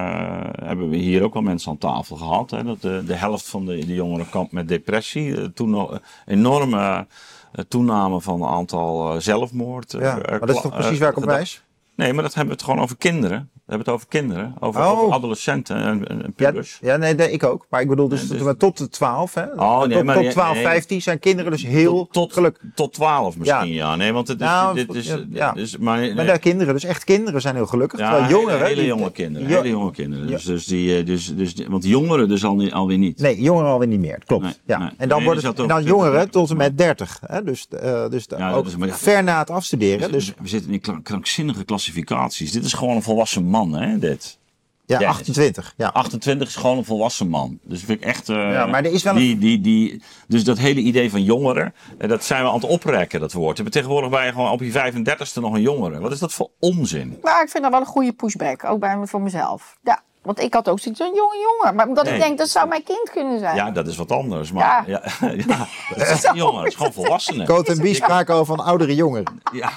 hebben 0.62 0.88
we 0.90 0.96
hier 0.96 1.22
ook 1.22 1.34
al 1.34 1.42
mensen 1.42 1.70
aan 1.70 1.78
tafel 1.78 2.16
gehad. 2.16 2.50
Hè, 2.50 2.64
dat 2.64 2.80
de, 2.82 3.02
de 3.06 3.14
helft 3.14 3.48
van 3.48 3.66
de, 3.66 3.86
de 3.86 3.94
jongeren 3.94 4.28
kampt 4.30 4.52
met 4.52 4.68
depressie. 4.68 5.36
Eh, 5.40 5.44
toen 5.44 5.70
nog, 5.70 5.92
eh, 5.92 5.98
enorme 6.26 7.06
eh, 7.52 7.64
toename 7.68 8.20
van 8.20 8.40
het 8.42 8.50
aantal 8.50 9.12
eh, 9.14 9.20
zelfmoord. 9.20 9.94
eh, 9.94 10.00
Ja, 10.00 10.18
eh, 10.18 10.30
maar 10.30 10.40
dat 10.46 10.56
is 10.56 10.62
toch 10.62 10.72
precies 10.74 10.92
eh, 10.92 10.98
waar 10.98 11.10
ik 11.10 11.16
op 11.16 11.24
wijs? 11.24 11.62
Nee, 12.02 12.12
maar 12.12 12.22
dat 12.22 12.34
hebben 12.34 12.54
we 12.54 12.60
het 12.60 12.68
gewoon 12.70 12.84
over 12.84 12.96
kinderen. 12.96 13.50
We 13.52 13.78
hebben 13.78 13.86
het 13.86 13.94
over 14.02 14.08
kinderen, 14.08 14.54
over, 14.60 14.80
Oh. 14.80 14.90
over 14.90 15.12
adolescenten 15.14 15.76
en, 15.76 16.08
en 16.08 16.22
en 16.24 16.32
Ja, 16.36 16.52
ja 16.80 16.96
nee, 16.96 17.14
nee, 17.14 17.30
ik 17.30 17.42
ook. 17.44 17.66
Maar 17.70 17.80
ik 17.80 17.88
bedoel 17.88 18.08
dus, 18.08 18.28
dus- 18.28 18.54
tot 18.58 18.78
de 18.78 18.88
12, 18.88 19.34
hè? 19.34 19.44
Oh, 19.56 19.80
nee, 19.80 19.96
tot, 19.96 20.04
maar 20.04 20.14
tot 20.14 20.24
je- 20.24 20.30
12, 20.30 20.54
nee. 20.54 20.62
15 20.62 21.02
zijn 21.02 21.18
kinderen 21.18 21.50
dus 21.52 21.62
heel 21.66 21.94
tot, 21.96 22.12
tot, 22.12 22.32
gelukkig. 22.32 22.62
tot 22.74 22.92
12 22.92 23.36
misschien, 23.38 23.68
Ja. 23.72 23.90
ja. 23.90 23.96
Nee, 23.96 24.12
want 24.12 24.28
het 24.28 24.40
is, 24.40 24.46
Nou, 24.46 24.74
dit 24.74 24.94
is, 24.94 25.16
ja. 25.30 25.52
Dus, 25.52 25.76
maar, 25.78 25.98
nee, 25.98 26.14
Maar 26.14 26.26
de 26.26 26.38
kinderen, 26.38 26.74
dus 26.74 26.84
echt 26.84 27.04
kinderen 27.04 27.40
zijn 27.40 27.54
heel 27.54 27.66
gelukkig. 27.66 27.98
ja, 27.98 28.10
terwijl 28.10 28.30
jongeren... 28.30 28.54
hele, 28.56 28.64
hele 28.68 28.80
die- 28.80 28.86
jonge 28.88 29.10
kinderen. 29.12 29.48
Hele 29.48 29.68
jonge 29.68 29.90
kinderen. 29.90 30.26
Dus, 30.26 30.44
dus 30.44 30.64
die, 30.66 30.96
eh, 30.98 31.06
dus, 31.06 31.34
dus, 31.36 31.54
die- 31.54 31.66
want 31.68 31.84
jongeren 31.84 32.28
dus 32.28 32.44
al, 32.44 32.54
niet- 32.54 32.72
alweer 32.72 32.98
niet. 32.98 33.20
Nee, 33.20 33.40
jongeren 33.40 33.70
alweer 33.70 33.88
niet 33.88 34.00
meer. 34.00 34.18
Klopt. 34.26 34.42
Nee, 34.44 34.52
ja. 34.66 34.92
En 34.96 35.08
dan 35.08 35.24
worden 35.24 35.44
het 35.44 35.56
zat 35.56 35.68
dan 35.68 35.78
ook- 35.78 35.86
jongeren 35.86 36.30
tot 36.30 36.50
en 36.50 36.56
met 36.56 36.78
30. 36.78 37.20
Hè? 37.26 37.42
Dus, 37.44 37.66
eh, 37.68 38.08
dus 38.08 38.26
ook 38.54 38.66
ver 38.90 39.24
na 39.24 39.38
het 39.38 39.50
afstuderen. 39.50 40.12
Dus, 40.12 40.24
Dus 40.26 40.34
we 40.40 40.48
zitten 40.48 40.72
in 40.72 40.80
kla- 40.80 41.00
krankzinnige 41.02 41.64
klassificaties. 41.92 42.52
Dit 42.52 42.64
is 42.64 42.72
gewoon 42.72 42.96
een 42.96 43.02
volwassen 43.02 43.44
man, 43.44 43.72
hè, 43.72 43.98
dit. 43.98 44.38
ja, 44.86 44.98
Dennis. 44.98 45.16
28. 45.16 45.74
Ja. 45.76 45.88
28 45.88 46.48
is 46.48 46.56
gewoon 46.56 46.78
een 46.78 46.84
volwassen 46.84 47.28
man. 47.28 47.58
Dus 47.62 47.82
vind 47.82 48.00
ik 48.00 48.06
echt... 48.06 48.28
eh, 48.28 48.36
Ja, 48.52 48.66
maar 48.66 48.84
er 48.84 48.92
is 48.92 49.02
wel 49.02 49.12
een- 49.12 49.18
die, 49.18 49.38
die, 49.38 49.60
die, 49.60 50.02
Dus 50.28 50.44
dat 50.44 50.58
hele 50.58 50.80
idee 50.80 51.10
van 51.10 51.22
jongeren, 51.22 51.74
eh, 51.98 52.08
dat 52.08 52.24
zijn 52.24 52.42
we 52.42 52.48
aan 52.48 52.54
het 52.54 52.64
oprekken, 52.64 53.20
dat 53.20 53.32
woord. 53.32 53.58
En 53.58 53.70
tegenwoordig 53.70 54.10
ben 54.10 54.24
je 54.26 54.32
gewoon 54.32 54.50
op 54.50 54.60
je 54.60 54.70
35ste 54.72 55.40
nog 55.40 55.54
een 55.54 55.60
jongere. 55.62 56.00
Wat 56.00 56.12
is 56.12 56.18
dat 56.18 56.32
voor 56.32 56.50
onzin? 56.60 57.18
Maar 57.22 57.42
ik 57.42 57.48
vind 57.48 57.62
dat 57.62 57.72
wel 57.72 57.80
een 57.80 57.86
goede 57.86 58.12
pushback, 58.12 58.64
ook 58.64 58.80
bij 58.80 58.96
me 58.98 59.06
voor 59.06 59.20
mezelf. 59.22 59.76
Ja, 59.82 60.02
want 60.22 60.40
ik 60.40 60.54
had 60.54 60.68
ook 60.68 60.80
zoiets 60.80 61.00
van 61.00 61.14
jonge 61.14 61.36
jongen. 61.36 61.74
Maar 61.76 61.86
omdat 61.88 62.04
Nee. 62.04 62.14
ik 62.14 62.20
denk, 62.20 62.38
dat 62.38 62.48
zou 62.48 62.68
mijn 62.68 62.82
kind 62.82 63.10
kunnen 63.10 63.38
zijn. 63.38 63.56
Ja, 63.56 63.70
dat 63.70 63.86
is 63.86 63.96
wat 63.96 64.12
anders. 64.12 64.52
Maar 64.52 64.84
ja, 64.86 64.86
ja, 64.86 65.00
dat 65.96 66.08
is 66.08 66.20
geen 66.24 66.36
jongen, 66.36 66.54
dat 66.62 66.66
is 66.66 66.74
gewoon 66.74 66.92
volwassenen. 66.92 67.46
Coat 67.46 67.68
en 67.68 67.78
Bie 67.80 67.94
spraken 67.94 68.34
al 68.34 68.44
van 68.44 68.60
oudere 68.60 68.94
jongeren. 68.94 69.40
Ja. 69.52 69.70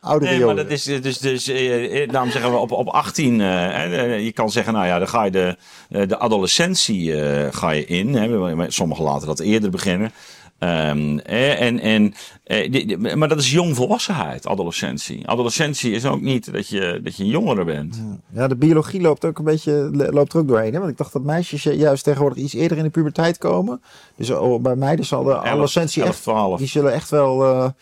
Oudere 0.00 0.30
Nee, 0.30 0.40
maar 0.40 0.48
jongeren. 0.48 0.68
dat 0.68 0.78
is 0.78 0.84
dus, 0.84 1.18
dus 1.18 1.48
eh, 1.48 2.08
daarom 2.10 2.30
zeggen 2.30 2.50
we 2.50 2.56
op, 2.56 2.72
op 2.72 2.88
18, 2.88 3.40
eh, 3.40 4.24
je 4.24 4.32
kan 4.32 4.50
zeggen, 4.50 4.72
nou 4.72 4.86
ja, 4.86 4.98
dan 4.98 5.08
ga 5.08 5.24
je 5.24 5.30
de, 5.30 5.56
eh, 5.90 6.08
de 6.08 6.18
adolescentie 6.18 7.22
eh, 7.22 7.52
ga 7.52 7.70
je 7.70 7.84
in. 7.86 8.14
Hè. 8.14 8.54
Maar 8.54 8.72
Sommigen 8.72 9.04
laten 9.04 9.26
dat 9.26 9.40
eerder 9.40 9.70
beginnen. 9.70 10.12
Eh, 10.58 11.60
en, 11.60 11.80
en, 11.80 12.14
eh, 12.44 13.14
maar 13.14 13.28
dat 13.28 13.38
is 13.38 13.50
jongvolwassenheid, 13.50 14.46
adolescentie. 14.46 15.28
Adolescentie 15.28 15.92
is 15.92 16.04
ook 16.04 16.20
niet 16.20 16.52
dat 16.52 16.68
je, 16.68 17.00
dat 17.02 17.16
je 17.16 17.22
een 17.22 17.30
jongere 17.30 17.64
bent. 17.64 18.02
Ja, 18.32 18.48
de 18.48 18.56
biologie 18.56 19.00
loopt 19.00 19.24
ook 19.24 19.38
een 19.38 19.44
beetje 19.44 19.90
loopt 19.92 20.32
er 20.32 20.38
ook 20.38 20.48
doorheen. 20.48 20.72
Hè? 20.72 20.78
Want 20.78 20.90
ik 20.90 20.98
dacht 20.98 21.12
dat 21.12 21.22
meisjes 21.22 21.62
juist 21.62 22.04
tegenwoordig 22.04 22.38
iets 22.38 22.54
eerder 22.54 22.78
in 22.78 22.84
de 22.84 22.90
puberteit 22.90 23.38
komen. 23.38 23.82
Dus 24.16 24.30
oh, 24.30 24.62
bij 24.62 24.76
meiden 24.76 25.04
zal 25.04 25.24
de 25.24 25.36
adolescentie 25.36 26.02
11, 26.02 26.10
echt... 26.10 26.22
12. 26.22 26.58
Die 26.58 26.68
zullen 26.68 26.92
echt 26.92 27.10
wel 27.10 27.72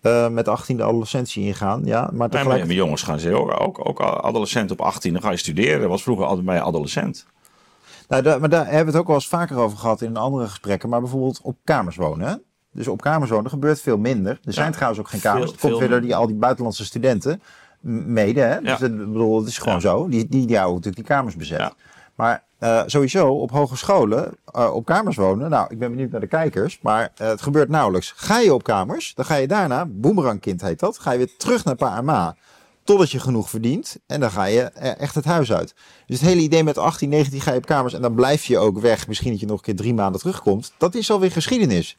eh, 0.00 0.28
met 0.28 0.48
18 0.48 0.76
de 0.76 0.82
adolescentie 0.82 1.44
ingaan. 1.44 1.82
Ja, 1.84 2.00
maar 2.00 2.28
Nee, 2.28 2.38
tegelijk... 2.38 2.66
maar 2.66 2.74
jongens 2.74 3.02
gaan 3.02 3.20
ze 3.20 3.34
ook, 3.34 3.60
ook, 3.60 3.88
ook 3.88 4.00
adolescent 4.00 4.70
op 4.70 4.80
18, 4.80 5.12
dan 5.12 5.22
ga 5.22 5.30
je 5.30 5.36
studeren. 5.36 5.80
Dat 5.80 5.88
was 5.88 6.02
vroeger 6.02 6.26
altijd 6.26 6.46
bij 6.46 6.60
adolescent. 6.60 7.26
Nou, 8.08 8.22
daar, 8.22 8.40
maar 8.40 8.48
daar 8.48 8.64
hebben 8.64 8.84
we 8.84 8.90
het 8.90 8.96
ook 9.00 9.06
wel 9.06 9.16
eens 9.16 9.28
vaker 9.28 9.56
over 9.56 9.78
gehad 9.78 10.00
in 10.02 10.16
andere 10.16 10.46
gesprekken. 10.48 10.88
Maar 10.88 11.00
bijvoorbeeld 11.00 11.40
op 11.42 11.56
kamers 11.64 11.96
wonen. 11.96 12.28
Hè? 12.28 12.34
Dus 12.72 12.88
op 12.88 13.00
kamers 13.00 13.30
wonen 13.30 13.50
gebeurt 13.50 13.80
veel 13.80 13.98
minder. 13.98 14.40
Er 14.44 14.52
zijn 14.52 14.72
trouwens 14.72 15.00
ook 15.00 15.08
geen 15.08 15.20
veel- 15.20 15.30
kamers. 15.32 15.50
Het 15.50 15.60
komt 15.60 15.72
veel 15.72 15.80
weer 15.80 15.90
door 15.90 16.00
die, 16.00 16.16
al 16.16 16.26
die 16.26 16.36
buitenlandse 16.36 16.84
studenten. 16.84 17.42
mede. 17.80 18.40
Hè? 18.40 18.58
Dus 18.60 18.68
Ja. 18.68 18.72
het, 18.78 18.92
ik 18.92 18.96
bedoel, 19.12 19.38
het 19.38 19.48
is 19.48 19.58
gewoon 19.58 19.74
Ja. 19.74 19.80
zo. 19.80 20.08
Die, 20.08 20.26
die, 20.28 20.46
die 20.46 20.56
houden 20.56 20.76
natuurlijk 20.76 21.06
die 21.06 21.16
kamers 21.16 21.36
bezet. 21.36 21.74
Maar 22.14 22.44
eh, 22.58 22.82
sowieso 22.86 23.28
op 23.28 23.50
hogescholen 23.50 24.32
eh, 24.52 24.74
op 24.74 24.84
kamers 24.84 25.16
wonen. 25.16 25.50
Nou, 25.50 25.66
ik 25.70 25.78
ben 25.78 25.90
benieuwd 25.90 26.10
naar 26.10 26.20
de 26.20 26.26
kijkers. 26.26 26.78
Maar 26.82 27.10
eh, 27.16 27.28
het 27.28 27.42
gebeurt 27.42 27.68
nauwelijks. 27.68 28.12
Ga 28.16 28.38
je 28.38 28.54
op 28.54 28.62
kamers, 28.62 29.14
dan 29.14 29.24
ga 29.24 29.34
je 29.34 29.46
daarna, 29.48 29.86
boemerangkind 29.86 30.60
heet 30.60 30.78
dat. 30.80 30.98
Ga 30.98 31.10
je 31.12 31.18
weer 31.18 31.36
terug 31.36 31.64
naar 31.64 31.74
pa 31.74 31.96
en 31.96 32.04
ma. 32.04 32.36
Totdat 32.88 33.10
je 33.10 33.20
genoeg 33.20 33.50
verdient. 33.50 33.96
En 34.06 34.20
dan 34.20 34.30
ga 34.30 34.44
je 34.44 34.60
eh, 34.62 35.00
echt 35.00 35.14
het 35.14 35.24
huis 35.24 35.52
uit. 35.52 35.74
Dus 36.06 36.20
het 36.20 36.28
hele 36.28 36.40
idee 36.40 36.64
met 36.64 36.78
18, 36.78 37.08
19 37.08 37.40
ga 37.40 37.50
je 37.52 37.56
op 37.58 37.66
kamers. 37.66 37.94
En 37.94 38.02
dan 38.02 38.14
blijf 38.14 38.44
je 38.44 38.58
ook 38.58 38.78
weg. 38.78 39.08
Misschien 39.08 39.30
dat 39.30 39.40
je 39.40 39.46
nog 39.46 39.56
een 39.56 39.62
keer 39.64 39.76
drie 39.76 39.94
maanden 39.94 40.20
terugkomt. 40.20 40.72
Dat 40.78 40.94
is 40.94 41.10
alweer 41.10 41.32
geschiedenis. 41.32 41.96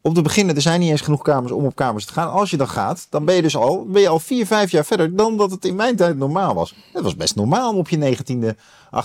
Om 0.00 0.14
te 0.14 0.22
beginnen, 0.22 0.54
er 0.56 0.62
zijn 0.62 0.80
niet 0.80 0.90
eens 0.90 1.00
genoeg 1.00 1.22
kamers 1.22 1.52
om 1.52 1.64
op 1.64 1.74
kamers 1.74 2.04
te 2.04 2.12
gaan. 2.12 2.30
Als 2.30 2.50
je 2.50 2.56
dan 2.56 2.68
gaat, 2.68 3.06
dan 3.10 3.24
ben 3.24 3.34
je 3.34 3.42
dus 3.42 3.56
al, 3.56 3.84
ben 3.84 4.02
je 4.02 4.08
al 4.08 4.18
vier, 4.18 4.46
vijf 4.46 4.70
jaar 4.70 4.84
verder 4.84 5.16
dan 5.16 5.36
dat 5.36 5.50
het 5.50 5.64
in 5.64 5.74
mijn 5.74 5.96
tijd 5.96 6.16
normaal 6.16 6.54
was. 6.54 6.74
Het 6.92 7.02
was 7.02 7.16
best 7.16 7.36
normaal 7.36 7.70
om 7.70 7.76
op 7.78 7.88
je 7.88 8.16
19e, 8.16 8.54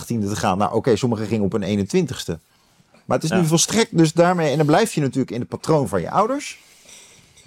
18e 0.00 0.28
te 0.28 0.36
gaan. 0.36 0.58
Nou, 0.58 0.74
oké, 0.74 0.96
sommigen 0.96 1.26
gingen 1.26 1.44
op 1.44 1.52
een 1.52 1.88
21ste. 1.88 2.38
Maar 3.04 3.16
het 3.16 3.24
is 3.24 3.30
Ja. 3.30 3.40
nu 3.40 3.46
volstrekt, 3.46 3.96
dus 3.98 4.12
daarmee, 4.12 4.50
en 4.50 4.56
dan 4.56 4.66
blijf 4.66 4.94
je 4.94 5.00
natuurlijk 5.00 5.30
in 5.30 5.40
het 5.40 5.48
patroon 5.48 5.88
van 5.88 6.00
je 6.00 6.10
ouders. 6.10 6.58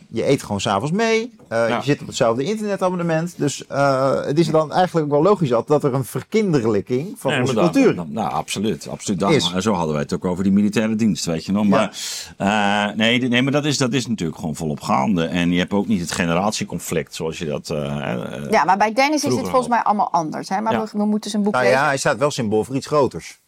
Je 0.07 0.29
eet 0.29 0.43
gewoon 0.43 0.61
s'avonds 0.61 0.91
mee. 0.91 1.31
eh, 1.47 1.69
Ja. 1.69 1.77
Je 1.77 1.83
zit 1.83 2.01
op 2.01 2.07
hetzelfde 2.07 2.43
internetabonnement. 2.43 3.33
Dus 3.37 3.67
eh, 3.67 4.23
het 4.25 4.39
is 4.39 4.47
dan 4.47 4.71
eigenlijk 4.73 5.05
ook 5.05 5.11
wel 5.11 5.21
logisch 5.23 5.49
dat, 5.49 5.67
dat 5.67 5.83
er 5.83 5.93
een 5.93 6.05
verkinderlijking 6.05 7.13
van 7.17 7.31
Nee, 7.31 7.39
onze 7.41 7.53
dat- 7.53 7.63
cultuur 7.71 7.95
dat- 7.95 8.09
nou, 8.09 8.31
absoluut. 8.31 8.87
absoluut. 8.89 9.21
Is. 9.21 9.51
En 9.53 9.61
zo 9.61 9.73
hadden 9.73 9.93
wij 9.93 10.01
het 10.01 10.13
ook 10.13 10.25
over 10.25 10.43
die 10.43 10.53
militaire 10.53 10.95
dienst, 10.95 11.25
weet 11.25 11.45
je 11.45 11.51
nog. 11.51 11.67
Maar, 11.67 11.97
eh, 12.37 12.85
nee, 12.95 13.27
nee, 13.27 13.41
maar 13.41 13.51
dat 13.51 13.65
is, 13.65 13.77
dat 13.77 13.93
is 13.93 14.07
natuurlijk 14.07 14.39
gewoon 14.39 14.55
volop 14.55 14.81
gaande. 14.81 15.25
En 15.25 15.51
je 15.51 15.59
hebt 15.59 15.73
ook 15.73 15.87
niet 15.87 16.01
het 16.01 16.11
generatieconflict 16.11 17.15
zoals 17.15 17.37
je 17.37 17.45
dat... 17.45 17.69
eh, 17.69 18.13
eh, 18.13 18.51
Ja, 18.51 18.63
maar 18.63 18.77
bij 18.77 18.93
Dennis 18.93 19.23
is 19.23 19.33
het 19.35 19.47
volgens 19.47 19.67
mij 19.67 19.81
allemaal 19.83 20.11
anders. 20.11 20.49
Hè? 20.49 20.61
Maar 20.61 20.73
Ja. 20.73 20.83
we, 20.83 20.97
we 20.97 21.05
moeten 21.05 21.29
zijn 21.31 21.43
boek 21.43 21.53
Nou 21.53 21.65
lezen. 21.65 21.79
ja, 21.79 21.85
hij 21.85 21.97
staat 21.97 22.17
wel 22.17 22.31
symbool 22.31 22.63
voor 22.63 22.75
iets 22.75 22.87
groters. 22.87 23.39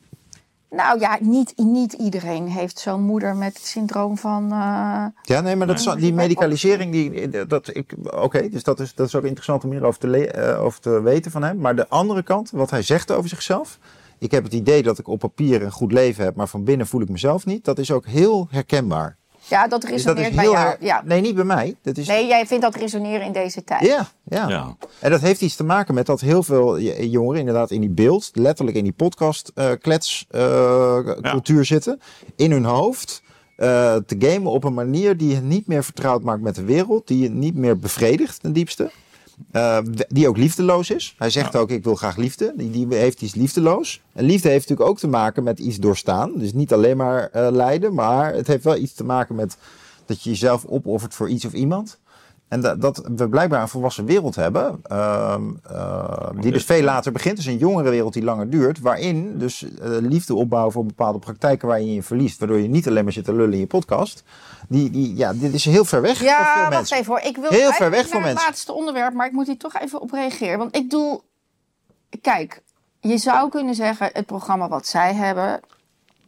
Nou 0.75 0.99
ja, 0.99 1.17
niet, 1.21 1.53
niet 1.57 1.93
iedereen 1.93 2.47
heeft 2.47 2.79
zo'n 2.79 3.01
moeder 3.01 3.35
met 3.35 3.53
het 3.53 3.65
syndroom 3.65 4.17
van... 4.17 4.43
eh, 4.43 5.05
Ja, 5.21 5.41
nee, 5.41 5.55
maar 5.55 5.67
dat 5.67 5.79
is, 5.79 5.83
die 5.83 6.13
medicalisering, 6.13 6.91
die, 6.91 7.47
dat, 7.47 7.75
ik, 7.75 7.93
oké, 8.15 8.49
dus 8.49 8.63
dat 8.63 8.79
is, 8.79 8.93
dat 8.95 9.07
is 9.07 9.15
ook 9.15 9.23
interessant 9.23 9.63
om 9.63 9.69
meer 9.69 9.83
over 9.83 9.99
te, 9.99 10.07
le- 10.07 10.23
eh, 10.23 10.63
over 10.63 10.79
te 10.79 11.01
weten 11.01 11.31
van 11.31 11.43
hem. 11.43 11.57
Maar 11.57 11.75
de 11.75 11.87
andere 11.89 12.23
kant, 12.23 12.49
wat 12.51 12.69
hij 12.69 12.81
zegt 12.81 13.11
over 13.11 13.29
zichzelf. 13.29 13.79
Ik 14.19 14.31
heb 14.31 14.43
het 14.43 14.53
idee 14.53 14.83
dat 14.83 14.97
ik 14.99 15.07
op 15.07 15.19
papier 15.19 15.61
een 15.61 15.71
goed 15.71 15.91
leven 15.91 16.23
heb, 16.23 16.35
maar 16.35 16.47
van 16.47 16.63
binnen 16.63 16.87
voel 16.87 17.01
ik 17.01 17.09
mezelf 17.09 17.45
niet. 17.45 17.65
Dat 17.65 17.79
is 17.79 17.91
ook 17.91 18.05
heel 18.05 18.47
herkenbaar. 18.51 19.17
Ja, 19.51 19.67
dat 19.67 19.81
Dus 19.81 19.89
dat 19.89 20.17
is 20.17 20.23
resoneert 20.23 20.35
bij 20.35 20.43
heel 20.43 20.53
jou. 20.53 20.65
her- 20.67 20.77
Ja. 20.79 21.01
Nee, 21.05 21.21
niet 21.21 21.35
bij 21.35 21.43
mij. 21.43 21.75
Dat 21.81 21.97
is, 21.97 22.07
Nee, 22.07 22.27
jij 22.27 22.45
vindt 22.47 22.63
dat 22.63 22.75
resoneren 22.75 23.25
in 23.25 23.31
deze 23.31 23.63
tijd. 23.63 23.85
ja, 23.85 24.07
ja, 24.23 24.47
Ja. 24.49 24.75
En 24.99 25.11
dat 25.11 25.21
heeft 25.21 25.41
iets 25.41 25.55
te 25.55 25.63
maken 25.63 25.93
met 25.93 26.05
dat 26.05 26.21
heel 26.21 26.43
veel 26.43 26.79
jongeren 26.79 27.39
inderdaad 27.39 27.71
in 27.71 27.81
die 27.81 27.89
beeld, 27.89 28.29
letterlijk 28.33 28.77
in 28.77 28.83
die 28.83 28.93
podcast 28.93 29.51
eh 29.55 29.71
klets 29.81 30.25
eh, 30.29 30.97
cultuur 31.21 31.65
zitten. 31.65 31.99
In 32.35 32.51
hun 32.51 32.65
hoofd. 32.65 33.21
eh, 33.55 33.95
te 33.95 34.15
gamen 34.19 34.51
op 34.51 34.63
een 34.63 34.73
manier 34.73 35.17
die 35.17 35.33
je 35.35 35.41
niet 35.41 35.67
meer 35.67 35.83
vertrouwd 35.83 36.23
maakt 36.23 36.41
met 36.41 36.55
de 36.55 36.63
wereld. 36.63 37.07
Die 37.07 37.19
je 37.19 37.29
niet 37.29 37.55
meer 37.55 37.77
bevredigt 37.79 38.41
ten 38.41 38.53
diepste. 38.53 38.91
Eh, 39.51 39.77
die 40.07 40.27
ook 40.27 40.37
liefdeloos 40.37 40.89
is. 40.89 41.15
Hij 41.17 41.29
zegt 41.29 41.55
ook, 41.55 41.69
ik 41.69 41.83
wil 41.83 41.95
graag 41.95 42.15
liefde. 42.15 42.53
Die, 42.55 42.69
die 42.69 42.95
heeft 42.95 43.21
iets 43.21 43.35
liefdeloos. 43.35 44.01
En 44.13 44.25
liefde 44.25 44.49
heeft 44.49 44.69
natuurlijk 44.69 44.89
ook 44.89 44.99
te 44.99 45.07
maken 45.07 45.43
met 45.43 45.59
iets 45.59 45.77
doorstaan. 45.77 46.31
Dus 46.35 46.53
niet 46.53 46.73
alleen 46.73 46.97
maar 46.97 47.29
eh, 47.31 47.47
lijden, 47.51 47.93
maar 47.93 48.33
het 48.33 48.47
heeft 48.47 48.63
wel 48.63 48.77
iets 48.77 48.93
te 48.93 49.03
maken 49.03 49.35
met 49.35 49.57
dat 50.05 50.23
je 50.23 50.29
jezelf 50.29 50.65
opoffert 50.65 51.13
voor 51.13 51.29
iets 51.29 51.45
of 51.45 51.53
iemand. 51.53 51.97
En 52.51 52.61
dat, 52.61 52.81
dat 52.81 53.01
we 53.15 53.29
blijkbaar 53.29 53.61
een 53.61 53.67
volwassen 53.67 54.05
wereld 54.05 54.35
hebben, 54.35 54.79
ehm, 54.83 55.41
eh, 55.69 56.29
die 56.39 56.51
dus 56.51 56.63
veel 56.63 56.81
later 56.83 57.11
begint. 57.11 57.35
Dus 57.35 57.45
een 57.45 57.57
jongere 57.57 57.89
wereld 57.89 58.13
die 58.13 58.23
langer 58.23 58.49
duurt, 58.49 58.79
waarin 58.79 59.37
dus 59.37 59.63
eh, 59.63 59.89
liefde 59.99 60.35
opbouwen 60.35 60.71
voor 60.73 60.85
bepaalde 60.85 61.19
praktijken 61.19 61.67
waar 61.67 61.81
je 61.81 61.93
je 61.93 62.03
verliest. 62.03 62.39
Waardoor 62.39 62.59
je 62.59 62.67
niet 62.67 62.87
alleen 62.87 63.03
maar 63.03 63.13
zit 63.13 63.23
te 63.25 63.33
lullen 63.33 63.53
in 63.53 63.59
je 63.59 63.67
podcast. 63.67 64.23
Die, 64.69 64.89
die, 64.89 65.15
ja, 65.15 65.33
dit 65.33 65.53
is 65.53 65.65
heel 65.65 65.85
ver 65.85 66.01
weg 66.01 66.17
voor 66.17 66.25
Ja, 66.25 66.53
veel 66.53 66.61
wacht 66.61 66.69
mensen. 66.75 66.97
even 66.97 67.11
hoor. 67.13 67.21
Ik 67.21 67.37
wil 67.37 67.49
Heel 67.49 67.71
ver 67.71 67.89
weg 67.89 68.01
voor 68.07 68.09
naar 68.19 68.21
het 68.23 68.33
mensen. 68.33 68.45
laatste 68.49 68.73
onderwerp, 68.73 69.13
maar 69.13 69.27
ik 69.27 69.33
moet 69.33 69.47
hier 69.47 69.57
toch 69.57 69.75
even 69.79 70.01
op 70.01 70.11
reageren. 70.11 70.57
Want 70.57 70.75
ik 70.75 70.89
doe... 70.89 71.21
Kijk, 72.21 72.61
je 72.99 73.17
zou 73.17 73.49
kunnen 73.49 73.75
zeggen, 73.75 74.09
het 74.13 74.25
programma 74.25 74.67
wat 74.67 74.87
zij 74.87 75.13
hebben... 75.13 75.59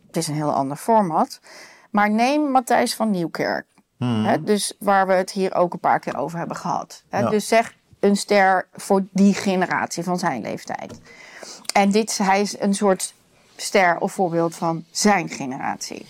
Het 0.07 0.17
is 0.17 0.27
een 0.27 0.33
heel 0.35 0.53
ander 0.53 0.77
format. 0.77 1.39
Maar 1.91 2.11
neem 2.11 2.41
Matthijs 2.51 2.95
van 2.95 3.11
Nieuwkerk. 3.11 3.65
Hè, 4.25 4.43
dus 4.43 4.73
waar 4.79 5.07
we 5.07 5.13
het 5.13 5.31
hier 5.31 5.55
ook 5.55 5.73
een 5.73 5.79
paar 5.79 5.99
keer 5.99 6.17
over 6.17 6.37
hebben 6.37 6.57
gehad. 6.57 7.03
Hè, 7.09 7.19
Ja. 7.19 7.29
Dus 7.29 7.47
zeg 7.47 7.73
een 7.99 8.15
ster 8.15 8.67
voor 8.73 9.03
die 9.11 9.33
generatie 9.33 10.03
van 10.03 10.19
zijn 10.19 10.41
leeftijd. 10.41 10.99
En 11.73 11.91
dit, 11.91 12.09
is- 12.09 12.17
hij 12.17 12.41
is 12.41 12.59
een 12.59 12.73
soort 12.73 13.13
ster 13.55 13.97
of 13.99 14.11
voorbeeld 14.11 14.55
van 14.55 14.83
zijn 14.91 15.29
generatie. 15.29 16.05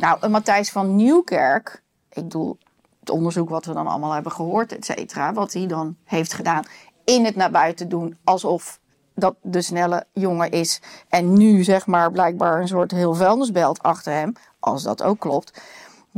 Nou, 0.00 0.16
een 0.20 0.30
Matthijs 0.30 0.70
van 0.70 0.96
Nieuwkerk, 0.96 1.82
ik 2.12 2.22
bedoel, 2.22 2.58
het 3.00 3.10
onderzoek 3.10 3.48
wat 3.48 3.64
we 3.64 3.72
dan 3.72 3.86
allemaal 3.86 4.12
hebben 4.12 4.32
gehoord, 4.32 4.72
et 4.76 4.84
cetera, 4.84 5.32
wat 5.32 5.52
hij 5.52 5.66
dan 5.66 5.96
heeft 6.04 6.32
gedaan, 6.32 6.64
in 7.04 7.24
het 7.24 7.36
naar 7.36 7.50
buiten 7.50 7.88
doen 7.88 8.18
alsof 8.24 8.78
dat 9.14 9.34
de 9.42 9.62
snelle 9.62 10.04
jongen 10.12 10.50
is. 10.50 10.80
En 11.08 11.32
nu 11.32 11.64
zeg 11.64 11.86
maar 11.86 12.12
blijkbaar 12.12 12.60
een 12.60 12.68
soort 12.68 12.90
heel 12.90 13.14
vuilnisbelt 13.14 13.82
achter 13.82 14.12
hem, 14.12 14.32
als 14.60 14.82
dat 14.82 15.02
ook 15.02 15.20
klopt. 15.20 15.60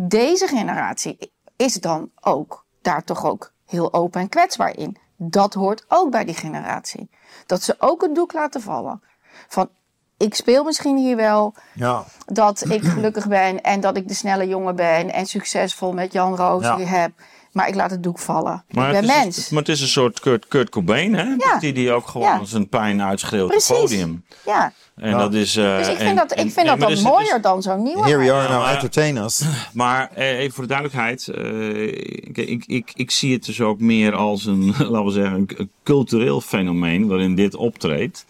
Deze 0.09 0.47
generatie 0.47 1.33
is 1.57 1.75
dan 1.75 2.11
ook 2.21 2.65
daar 2.83 3.05
toch 3.05 3.25
ook 3.25 3.53
heel 3.67 3.93
open 3.93 4.21
en 4.21 4.29
kwetsbaar 4.29 4.77
in. 4.77 4.97
Dat 5.17 5.55
hoort 5.55 5.85
ook 5.89 6.11
bij 6.11 6.25
die 6.25 6.35
generatie. 6.35 7.11
Dat 7.47 7.63
ze 7.63 7.75
ook 7.79 8.03
het 8.03 8.15
doek 8.15 8.33
laten 8.33 8.61
vallen. 8.61 9.03
Van 9.49 9.69
ik 10.17 10.35
speel 10.35 10.65
misschien 10.65 10.97
hier 10.97 11.17
wel 11.17 11.55
Ja. 11.75 12.05
dat 12.27 12.71
ik 12.71 12.83
gelukkig 12.83 13.29
ben 13.29 13.63
en 13.63 13.81
dat 13.81 13.97
ik 13.97 14.09
de 14.09 14.15
snelle 14.15 14.49
jongen 14.49 14.77
ben 14.77 15.13
en 15.13 15.27
succesvol 15.27 15.93
met 15.93 16.13
Jan 16.13 16.37
Roos 16.37 16.63
Ja. 16.63 16.77
hier 16.77 16.89
heb. 16.91 17.13
Maar 17.53 17.69
ik 17.69 17.75
laat 17.75 17.91
het 17.91 18.03
doek 18.03 18.19
vallen. 18.19 18.65
Maar 18.71 18.87
ik 18.95 19.01
ben 19.01 19.11
het 19.11 19.19
is, 19.19 19.25
mens. 19.25 19.49
Maar 19.49 19.59
het 19.61 19.69
is 19.69 19.81
een 19.81 19.89
soort 19.89 20.21
Kurt, 20.21 20.49
Kurt 20.49 20.69
Cobain, 20.69 21.15
hè? 21.15 21.23
Ja. 21.39 21.59
Die, 21.59 21.73
die 21.73 21.93
ook 21.93 22.07
gewoon 22.09 22.27
Ja. 22.29 22.45
zijn 22.45 22.69
pijn 22.69 23.03
uitschreeuwt 23.03 23.45
op 23.51 23.55
het 23.55 23.67
podium. 23.81 24.25
Ja. 24.47 24.73
En 24.97 25.11
Ja. 25.11 25.19
dat 25.19 25.35
is... 25.35 25.57
eh, 25.57 25.77
Dus 25.77 25.89
ik 25.89 25.97
vind 25.97 26.09
en- 26.09 26.17
dat, 26.17 26.39
ik 26.39 26.51
vind 26.53 26.67
dat 26.67 26.79
dus- 26.79 26.89
dus- 26.89 27.03
mooier 27.03 27.41
dan 27.41 27.63
zo'n 27.63 27.83
nieuwe. 27.83 28.03
Here 28.03 28.19
we 28.19 28.33
are 28.33 28.49
now, 28.49 28.63
maar- 28.63 28.75
entertain 28.75 29.17
us. 29.17 29.43
Maar 29.73 30.11
eh, 30.15 30.39
even 30.39 30.55
voor 30.55 30.63
de 30.67 30.69
duidelijkheid. 30.69 31.29
eh, 31.29 31.87
ik, 32.29 32.37
ik, 32.37 32.65
ik, 32.67 32.91
ik 32.95 33.11
zie 33.11 33.33
het 33.33 33.45
dus 33.47 33.61
ook 33.61 33.81
meer 33.81 34.15
als 34.15 34.45
een, 34.47 34.67
laten 34.79 35.05
we 35.05 35.11
zeggen, 35.11 35.47
een, 35.57 35.71
cultureel 35.83 36.41
fenomeen 36.41 37.07
waarin 37.09 37.35
dit 37.35 37.55
optreedt. 37.55 38.25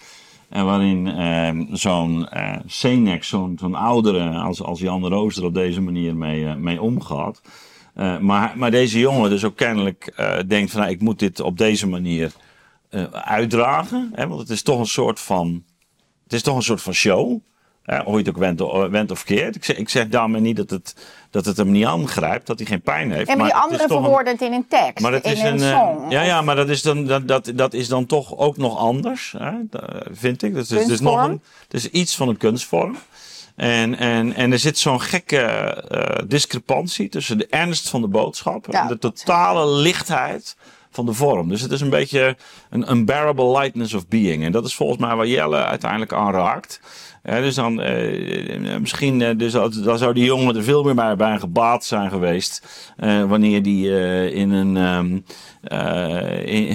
En 0.48 0.64
waarin 0.64 1.06
eh, 1.08 1.76
zo'n 1.76 2.28
eh 2.28 2.56
Senex, 2.66 3.28
zo'n 3.28 3.56
zo'n 3.60 3.74
oudere 3.74 4.28
als, 4.30 4.62
als 4.62 4.80
Jan 4.80 5.02
de 5.02 5.08
Roos 5.08 5.36
er 5.36 5.44
op 5.44 5.54
deze 5.54 5.80
manier 5.80 6.16
mee, 6.16 6.54
mee 6.56 6.80
omgaat. 6.82 7.40
Eh, 7.94 8.18
maar, 8.18 8.52
maar 8.56 8.70
deze 8.70 8.98
jongen 8.98 9.30
dus 9.30 9.44
ook 9.44 9.56
kennelijk 9.56 10.12
eh, 10.16 10.38
denkt 10.46 10.70
van 10.70 10.80
nou, 10.80 10.92
ik 10.92 11.00
moet 11.00 11.18
dit 11.18 11.40
op 11.40 11.58
deze 11.58 11.86
manier 11.86 12.32
eh, 12.90 13.04
uitdragen. 13.12 14.10
Hè, 14.14 14.28
want 14.28 14.40
het 14.40 14.50
is 14.50 14.62
toch 14.62 14.78
een 14.78 14.86
soort 14.86 15.20
van, 15.20 15.64
het 16.24 16.32
is 16.32 16.42
toch 16.42 16.56
een 16.56 16.62
soort 16.62 16.82
van 16.82 16.92
show. 16.92 17.38
Hè, 17.82 18.00
of 18.00 18.12
je 18.12 18.18
het 18.18 18.28
ook 18.28 18.36
went, 18.36 18.60
went 18.90 19.10
of 19.10 19.24
keert. 19.24 19.56
Ik 19.56 19.64
zeg, 19.64 19.76
ik 19.76 19.88
zeg 19.88 20.08
daarmee 20.08 20.40
niet 20.40 20.56
dat 20.56 20.70
het, 20.70 20.94
dat 21.30 21.44
het 21.44 21.56
hem 21.56 21.70
niet 21.70 21.84
aangrijpt, 21.84 22.46
dat 22.46 22.58
hij 22.58 22.66
geen 22.66 22.80
pijn 22.80 23.12
heeft. 23.12 23.28
En 23.28 23.38
maar 23.38 23.46
die 23.46 23.54
andere 23.54 23.86
verwoorden 23.86 24.32
het 24.32 24.42
in 24.42 24.52
een 24.52 24.66
tekst, 24.68 25.00
maar 25.00 25.12
dat 25.12 25.24
in 25.24 25.32
is 25.32 25.42
een, 25.42 25.58
song. 25.58 26.10
ja, 26.10 26.22
ja, 26.22 26.42
maar 26.42 26.56
dat 26.56 26.68
is 26.68 26.82
dan, 26.82 27.06
dat, 27.06 27.28
dat, 27.28 27.52
dat 27.54 27.74
is 27.74 27.88
dan 27.88 28.06
toch 28.06 28.36
ook 28.36 28.56
nog 28.56 28.78
anders, 28.78 29.34
hè? 29.38 29.52
Vind 30.12 30.42
ik. 30.42 30.54
Dat 30.54 30.70
is, 30.70 30.86
dus 30.86 31.00
nog 31.00 31.24
een, 31.24 31.42
het 31.62 31.74
is 31.74 31.88
iets 31.88 32.16
van 32.16 32.28
een 32.28 32.36
kunstvorm. 32.36 32.96
En, 33.60 33.98
en, 33.98 34.34
en 34.34 34.52
er 34.52 34.58
zit 34.58 34.78
zo'n 34.78 35.00
gekke 35.00 35.36
eh, 35.38 36.22
discrepantie 36.26 37.08
tussen 37.08 37.38
de 37.38 37.46
ernst 37.46 37.88
van 37.88 38.00
de 38.00 38.08
boodschap 38.08 38.66
Ja, 38.70 38.82
en 38.82 38.88
de 38.88 38.98
totale 38.98 39.66
lichtheid 39.66 40.56
van 40.90 41.06
de 41.06 41.12
vorm. 41.12 41.48
Dus 41.48 41.60
het 41.60 41.70
is 41.72 41.80
een 41.80 41.90
beetje 41.90 42.36
een 42.70 42.90
unbearable 42.90 43.50
lightness 43.58 43.94
of 43.94 44.08
being. 44.08 44.44
En 44.44 44.52
dat 44.52 44.64
is 44.64 44.74
volgens 44.74 44.98
mij 44.98 45.14
waar 45.16 45.26
Jelle 45.26 45.64
uiteindelijk 45.64 46.12
aan 46.12 46.32
raakt. 46.32 46.80
Dus 47.22 47.54
dan, 47.54 47.80
eh, 47.80 48.78
misschien, 48.78 49.22
eh, 49.22 49.36
dus, 49.36 49.52
dan 49.52 49.98
zou 49.98 50.14
die 50.14 50.24
jongen 50.24 50.56
er 50.56 50.62
veel 50.62 50.82
meer 50.82 50.94
bij, 50.94 51.16
bij 51.16 51.38
gebaat 51.38 51.84
zijn 51.84 52.10
geweest. 52.10 52.66
eh, 52.96 53.24
wanneer 53.24 53.62
die 53.62 53.90
eh, 53.90 54.34
in 54.34 54.50
een, 54.50 54.76
ehm, 54.76 55.18
eh, 55.60 56.74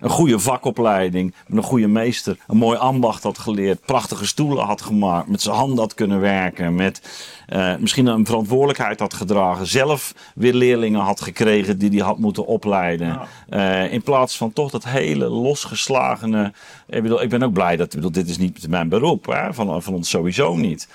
een 0.00 0.10
goede 0.10 0.38
vakopleiding, 0.38 1.34
met 1.46 1.56
een 1.58 1.64
goede 1.64 1.86
meester, 1.86 2.36
een 2.46 2.56
mooi 2.56 2.78
ambacht 2.78 3.22
had 3.22 3.38
geleerd, 3.38 3.80
prachtige 3.86 4.26
stoelen 4.26 4.64
had 4.64 4.82
gemaakt, 4.82 5.28
met 5.28 5.42
zijn 5.42 5.56
handen 5.56 5.78
had 5.78 5.94
kunnen 5.94 6.20
werken, 6.20 6.74
met 6.74 7.00
eh, 7.46 7.76
misschien 7.76 8.06
een 8.06 8.26
verantwoordelijkheid 8.26 9.00
had 9.00 9.14
gedragen, 9.14 9.66
zelf 9.66 10.14
weer 10.34 10.54
leerlingen 10.54 11.00
had 11.00 11.20
gekregen 11.20 11.78
die 11.78 11.90
hij 11.90 12.06
had 12.06 12.18
moeten 12.18 12.46
opleiden. 12.46 13.20
Eh, 13.48 13.92
in 13.92 14.02
plaats 14.02 14.36
van 14.36 14.52
toch 14.52 14.70
dat 14.70 14.84
hele 14.84 15.28
losgeslagene. 15.28 16.52
Ik, 16.86 17.02
bedoel, 17.02 17.22
ik 17.22 17.28
ben 17.28 17.42
ook 17.42 17.52
blij 17.52 17.76
dat. 17.76 17.86
Ik 17.86 17.94
bedoel, 17.94 18.10
dit 18.12 18.28
is 18.28 18.38
niet 18.38 18.68
mijn 18.68 18.88
beroep. 18.88 19.26
Hè, 19.26 19.54
van, 19.54 19.82
van 19.82 19.94
ons 19.94 20.08
sowieso 20.10 20.56
niet. 20.56 20.88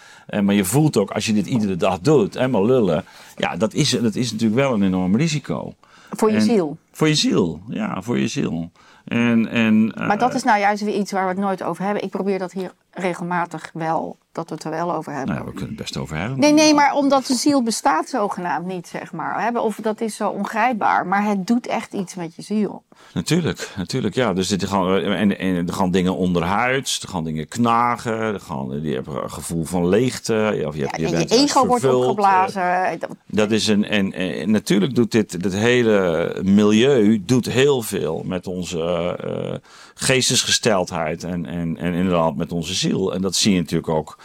Maar 0.44 0.56
je 0.56 0.66
voelt 0.66 0.98
ook 0.98 1.12
als 1.12 1.26
je 1.26 1.34
dit 1.34 1.48
iedere 1.48 1.76
dag 1.76 2.00
doet, 2.00 2.34
helemaal 2.34 2.66
lullen. 2.66 3.06
Ja, 3.38 3.56
dat 3.56 3.74
is, 3.74 3.90
dat 3.90 4.16
is 4.16 4.32
natuurlijk 4.32 4.60
wel 4.60 4.74
een 4.74 4.84
enorm 4.84 5.16
risico. 5.16 5.74
voor 6.10 6.30
je 6.30 6.36
En- 6.36 6.42
ziel. 6.42 6.78
Voor 7.00 7.08
je 7.08 7.16
ziel, 7.16 7.62
ja, 7.68 8.02
voor 8.02 8.20
je 8.20 8.28
ziel. 8.28 8.72
En, 9.06 9.48
en, 9.48 9.86
Maar 9.86 10.18
dat 10.18 10.30
eh, 10.30 10.36
is 10.36 10.44
nou 10.44 10.60
juist 10.60 10.84
weer 10.84 10.96
iets 10.96 11.12
waar 11.12 11.24
we 11.24 11.30
het 11.30 11.40
nooit 11.40 11.64
over 11.64 11.84
hebben. 11.84 12.04
Ik 12.04 12.10
probeer 12.10 12.40
dat 12.40 12.52
hier 12.52 12.72
regelmatig 13.00 13.70
wel, 13.74 14.18
dat 14.32 14.50
we 14.50 14.56
het 14.56 14.64
er 14.64 14.70
wel 14.72 14.94
over 14.96 15.14
hebben. 15.14 15.36
Nou 15.36 15.46
ja, 15.46 15.52
we 15.52 15.58
kunnen 15.58 15.76
het 15.76 15.82
best 15.84 15.98
over 15.98 16.18
hebben. 16.18 16.40
Nee, 16.40 16.54
nee, 16.54 16.74
maar 16.74 16.94
omdat 16.94 17.26
de 17.26 17.34
ziel 17.36 17.64
bestaat 17.64 18.10
zogenaamd 18.10 18.66
niet, 18.66 18.88
zeg 18.88 19.12
maar. 19.12 19.56
Of 19.62 19.76
dat 19.82 20.02
is 20.02 20.16
zo 20.16 20.30
ongrijpbaar. 20.30 21.08
Maar 21.08 21.24
het 21.26 21.48
doet 21.48 21.68
echt 21.68 21.94
iets 21.94 22.16
met 22.16 22.36
je 22.36 22.42
ziel. 22.42 22.84
Natuurlijk, 23.14 23.70
natuurlijk, 23.78 24.16
ja. 24.16 24.34
Dus 24.34 24.48
dit 24.48 24.66
gaan, 24.66 24.98
en, 24.98 25.40
en 25.40 25.68
er 25.68 25.74
gaan 25.74 25.92
dingen 25.92 26.16
onderhuids, 26.16 27.02
er 27.02 27.10
gaan 27.10 27.24
dingen 27.24 27.48
knagen, 27.48 28.14
er 28.20 28.40
gaan, 28.40 28.82
je 28.82 28.94
hebt 28.94 29.08
een 29.08 29.32
gevoel 29.32 29.64
van 29.66 29.88
leegte. 29.88 30.64
Of 30.68 30.76
je, 30.76 30.82
hebt, 30.82 30.98
Ja, 30.98 31.04
en 31.06 31.12
je 31.12 31.18
bent 31.18 31.30
juist 31.30 31.52
ego 31.56 31.66
wordt 31.66 31.84
eh, 31.84 31.96
opgeblazen. 32.00 33.00
Dat- 33.26 33.52
is 33.52 33.68
een, 33.68 33.86
en, 33.86 34.14
en 34.14 34.52
natuurlijk 34.52 34.96
doet 34.96 35.12
dit, 35.12 35.44
dit 35.44 35.54
hele 35.54 36.36
milieu 36.44 37.24
doet 37.26 37.46
heel 37.46 37.82
veel 37.82 38.24
met 38.26 38.48
onze 38.48 38.82
eh, 39.24 39.56
geestesgesteldheid 39.94 41.24
en, 41.24 41.46
en, 41.46 41.78
en 41.78 41.94
inderdaad 41.94 42.36
met 42.36 42.52
onze 42.52 42.74
ziel. 42.74 42.89
En 42.98 43.22
dat 43.22 43.36
zie 43.36 43.54
je 43.54 43.60
natuurlijk 43.60 43.90
ook. 43.90 44.18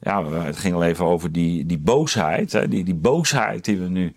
Ja, 0.00 0.24
we- 0.24 0.36
het 0.36 0.56
ging 0.56 0.74
al 0.74 0.84
even 0.84 1.04
over 1.04 1.32
die, 1.32 1.66
die 1.66 1.78
boosheid, 1.78 2.52
hè, 2.52 2.68
die, 2.68 2.84
die 2.84 2.94
boosheid 2.94 3.64
die 3.64 3.78
we 3.78 3.88
nu 3.88 4.14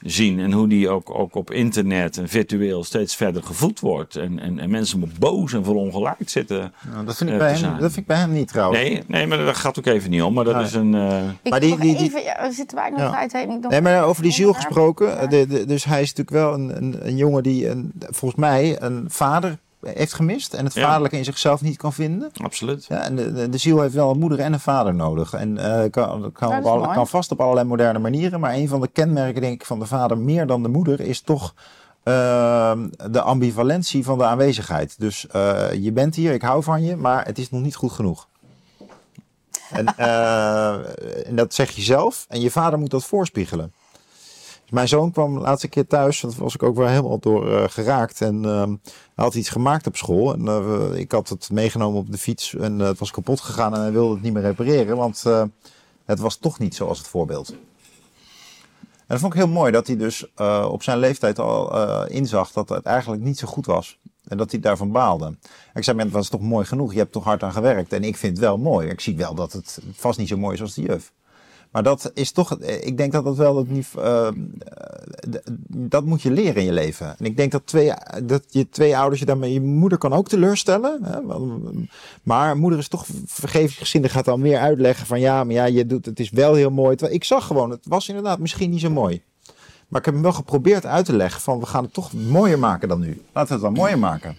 zien 0.00 0.38
en 0.40 0.52
hoe 0.52 0.68
die 0.68 0.88
ook, 0.88 1.14
ook 1.18 1.34
op 1.34 1.50
internet 1.50 2.16
en 2.16 2.28
virtueel 2.28 2.84
steeds 2.84 3.16
verder 3.16 3.42
gevoed 3.42 3.80
wordt. 3.80 4.16
En, 4.16 4.38
en, 4.38 4.58
en 4.58 4.70
mensen 4.70 5.12
boos 5.18 5.52
en 5.52 5.64
verongelijk 5.64 6.28
zitten. 6.28 6.72
Nou, 6.92 7.04
dat, 7.04 7.16
vind 7.16 7.30
ik 7.30 7.36
eh, 7.36 7.42
bij 7.42 7.52
hem, 7.58 7.70
dat 7.70 7.80
vind 7.80 7.96
ik 7.96 8.06
bij 8.06 8.16
hem 8.16 8.32
niet 8.32 8.48
trouwens. 8.48 8.82
Nee, 8.82 9.02
nee, 9.06 9.26
maar 9.26 9.38
daar 9.38 9.54
gaat 9.54 9.78
ook 9.78 9.86
even 9.86 10.10
niet 10.10 10.22
om. 10.22 10.34
Maar 10.34 10.44
dat 10.44 10.54
Nee. 10.54 10.64
is 10.64 10.74
een. 10.74 10.94
eh, 10.94 11.18
Ik 11.42 11.50
Maar 11.50 11.60
wil 11.60 11.60
die- 11.60 11.68
nog 11.70 11.78
die- 11.80 11.96
die- 11.96 12.06
even, 12.06 12.22
ja, 12.22 12.46
we 12.48 12.52
zitten 12.52 12.78
Ja. 12.78 12.88
nog 12.90 13.12
tijd 13.12 13.32
heen. 13.32 13.48
Dacht- 13.60 13.68
Nee, 13.68 13.80
maar 13.80 14.04
over 14.04 14.22
die 14.22 14.32
ziel 14.32 14.52
gesproken. 14.52 15.06
Ja. 15.08 15.26
de- 15.26 15.46
de- 15.46 15.66
dus 15.66 15.84
hij 15.84 16.02
is 16.02 16.14
natuurlijk 16.14 16.36
wel 16.36 16.54
een, 16.54 16.76
een, 16.76 17.06
een 17.06 17.16
jongen 17.16 17.42
die 17.42 17.68
een, 17.68 17.92
volgens 17.98 18.40
mij 18.40 18.82
een 18.82 19.04
vader 19.08 19.58
heeft 19.82 20.12
gemist. 20.14 20.54
En 20.54 20.64
het 20.64 20.74
Ja. 20.74 20.82
vaderlijke 20.86 21.16
in 21.16 21.24
zichzelf 21.24 21.60
niet 21.62 21.76
kan 21.76 21.92
vinden. 21.92 22.30
absoluut. 22.42 22.84
Ja, 22.88 23.00
en 23.02 23.16
de, 23.16 23.32
de, 23.32 23.48
de 23.48 23.58
ziel 23.58 23.80
heeft 23.80 23.94
wel 23.94 24.10
een 24.10 24.18
moeder 24.18 24.38
en 24.38 24.52
een 24.52 24.60
vader 24.60 24.94
nodig. 24.94 25.32
En 25.34 25.58
eh, 25.58 25.90
kan, 25.90 26.32
kan, 26.32 26.58
op 26.58 26.64
alle- 26.64 26.92
kan 26.94 27.08
vast 27.08 27.30
op 27.30 27.40
allerlei 27.40 27.66
moderne 27.66 27.98
manieren. 27.98 28.40
Maar 28.40 28.54
een 28.54 28.68
van 28.68 28.80
de 28.80 28.88
kenmerken, 28.88 29.40
denk 29.40 29.54
ik, 29.60 29.66
van 29.66 29.78
de 29.78 29.86
vader 29.86 30.18
meer 30.18 30.46
dan 30.46 30.62
de 30.62 30.68
moeder 30.68 31.00
is 31.00 31.20
toch 31.20 31.54
ehm, 32.02 32.88
de 33.10 33.20
ambivalentie 33.20 34.04
van 34.04 34.18
de 34.18 34.24
aanwezigheid. 34.24 34.94
Dus 34.98 35.26
eh, 35.26 35.72
je 35.72 35.92
bent 35.92 36.14
hier, 36.14 36.32
ik 36.32 36.42
hou 36.42 36.62
van 36.62 36.82
je, 36.84 36.96
maar 36.96 37.24
het 37.24 37.38
is 37.38 37.50
nog 37.50 37.60
niet 37.62 37.74
goed 37.76 37.92
genoeg. 37.92 38.28
En, 39.70 39.86
eh, 39.96 40.72
en 41.28 41.36
dat 41.36 41.54
zeg 41.54 41.70
je 41.70 41.82
zelf. 41.82 42.26
En 42.28 42.40
je 42.40 42.50
vader 42.50 42.78
moet 42.78 42.90
dat 42.90 43.04
voorspiegelen. 43.04 43.72
Mijn 44.72 44.88
zoon 44.88 45.12
kwam 45.12 45.34
de 45.34 45.40
laatste 45.40 45.68
keer 45.68 45.86
thuis. 45.86 46.20
Dat 46.20 46.36
was 46.36 46.54
ik 46.54 46.62
ook 46.62 46.76
wel 46.76 46.86
helemaal 46.86 47.18
door 47.18 47.56
eh, 47.56 47.68
geraakt. 47.68 48.20
En 48.20 48.42
hij 48.42 48.78
had 49.14 49.34
iets 49.34 49.48
gemaakt 49.48 49.86
op 49.86 49.96
school. 49.96 50.34
En 50.34 50.48
eh, 50.48 50.98
ik 50.98 51.12
had 51.12 51.28
het 51.28 51.50
meegenomen 51.50 51.98
op 51.98 52.10
de 52.12 52.18
fiets. 52.18 52.54
En 52.54 52.80
eh, 52.80 52.86
het 52.86 52.98
was 52.98 53.10
kapot 53.10 53.40
gegaan. 53.40 53.74
En 53.74 53.80
hij 53.80 53.92
wilde 53.92 54.14
het 54.14 54.22
niet 54.22 54.32
meer 54.32 54.42
repareren. 54.42 54.96
Want 54.96 55.24
het 56.04 56.18
was 56.18 56.36
toch 56.36 56.58
niet 56.58 56.74
zoals 56.74 56.98
het 56.98 57.06
voorbeeld. 57.06 57.48
En 58.96 59.06
dat 59.06 59.20
vond 59.20 59.34
ik 59.34 59.38
heel 59.38 59.48
mooi. 59.48 59.72
Dat 59.72 59.86
hij 59.86 59.96
dus 59.96 60.26
op 60.68 60.82
zijn 60.82 60.98
leeftijd 60.98 61.38
al 61.38 62.06
inzag 62.06 62.52
dat 62.52 62.68
het 62.68 62.84
eigenlijk 62.84 63.22
niet 63.22 63.38
zo 63.38 63.46
goed 63.46 63.66
was. 63.66 63.98
En 64.24 64.36
dat 64.36 64.50
hij 64.50 64.60
daarvan 64.60 64.92
baalde. 64.92 65.36
Ik 65.74 65.84
zei, 65.84 65.96
"Maar 65.96 66.04
het 66.04 66.14
was 66.14 66.28
toch 66.28 66.40
mooi 66.40 66.66
genoeg. 66.66 66.92
Je 66.92 66.98
hebt 66.98 67.12
toch 67.12 67.24
hard 67.24 67.42
aan 67.42 67.52
gewerkt. 67.52 67.92
En 67.92 68.04
ik 68.04 68.16
vind 68.16 68.36
het 68.36 68.46
wel 68.46 68.58
mooi. 68.58 68.88
Ik 68.88 69.00
zie 69.00 69.16
wel 69.16 69.34
dat 69.34 69.52
het 69.52 69.78
vast 69.92 70.18
niet 70.18 70.28
zo 70.28 70.36
mooi 70.36 70.54
is 70.54 70.62
als 70.62 70.74
de 70.74 70.82
juf. 70.82 71.12
Maar 71.72 71.82
dat 71.82 72.10
is 72.14 72.32
toch, 72.32 72.58
ik 72.60 72.96
denk 72.96 73.12
dat 73.12 73.24
dat 73.24 73.36
wel 73.36 73.56
het 73.56 73.70
niveau, 73.70 74.06
eh, 74.06 74.28
dat 75.68 76.04
moet 76.04 76.22
je 76.22 76.30
leren 76.30 76.56
in 76.56 76.64
je 76.64 76.72
leven. 76.72 77.18
En 77.18 77.24
ik 77.24 77.36
denk 77.36 77.52
dat, 77.52 77.66
twee, 77.66 77.92
dat 78.24 78.44
je 78.48 78.68
twee 78.68 78.96
ouders 78.96 79.20
je 79.20 79.26
daarmee, 79.26 79.52
je 79.52 79.60
moeder 79.60 79.98
kan 79.98 80.12
ook 80.12 80.28
teleurstellen. 80.28 81.04
Hè? 81.04 81.20
Maar 82.22 82.56
moeder 82.56 82.78
is 82.78 82.88
toch 82.88 83.06
vergevingsgezinnig, 83.24 84.12
gaat 84.12 84.24
dan 84.24 84.40
meer 84.40 84.58
uitleggen 84.58 85.06
van 85.06 85.20
ja, 85.20 85.44
maar 85.44 85.54
ja, 85.54 85.64
je 85.64 85.86
doet, 85.86 86.06
het 86.06 86.20
is 86.20 86.30
wel 86.30 86.54
heel 86.54 86.70
mooi. 86.70 86.96
Ik 87.08 87.24
zag 87.24 87.46
gewoon, 87.46 87.70
het 87.70 87.86
was 87.88 88.08
inderdaad 88.08 88.38
misschien 88.38 88.70
niet 88.70 88.80
zo 88.80 88.90
mooi. 88.90 89.22
Maar 89.88 90.00
ik 90.00 90.06
heb 90.06 90.14
hem 90.14 90.22
wel 90.22 90.32
geprobeerd 90.32 90.86
uit 90.86 91.04
te 91.04 91.16
leggen 91.16 91.40
van 91.40 91.60
we 91.60 91.66
gaan 91.66 91.84
het 91.84 91.92
toch 91.92 92.12
mooier 92.12 92.58
maken 92.58 92.88
dan 92.88 93.00
nu. 93.00 93.22
Laten 93.32 93.48
we 93.48 93.54
het 93.54 93.62
dan 93.62 93.72
mooier 93.72 93.98
maken. 93.98 94.36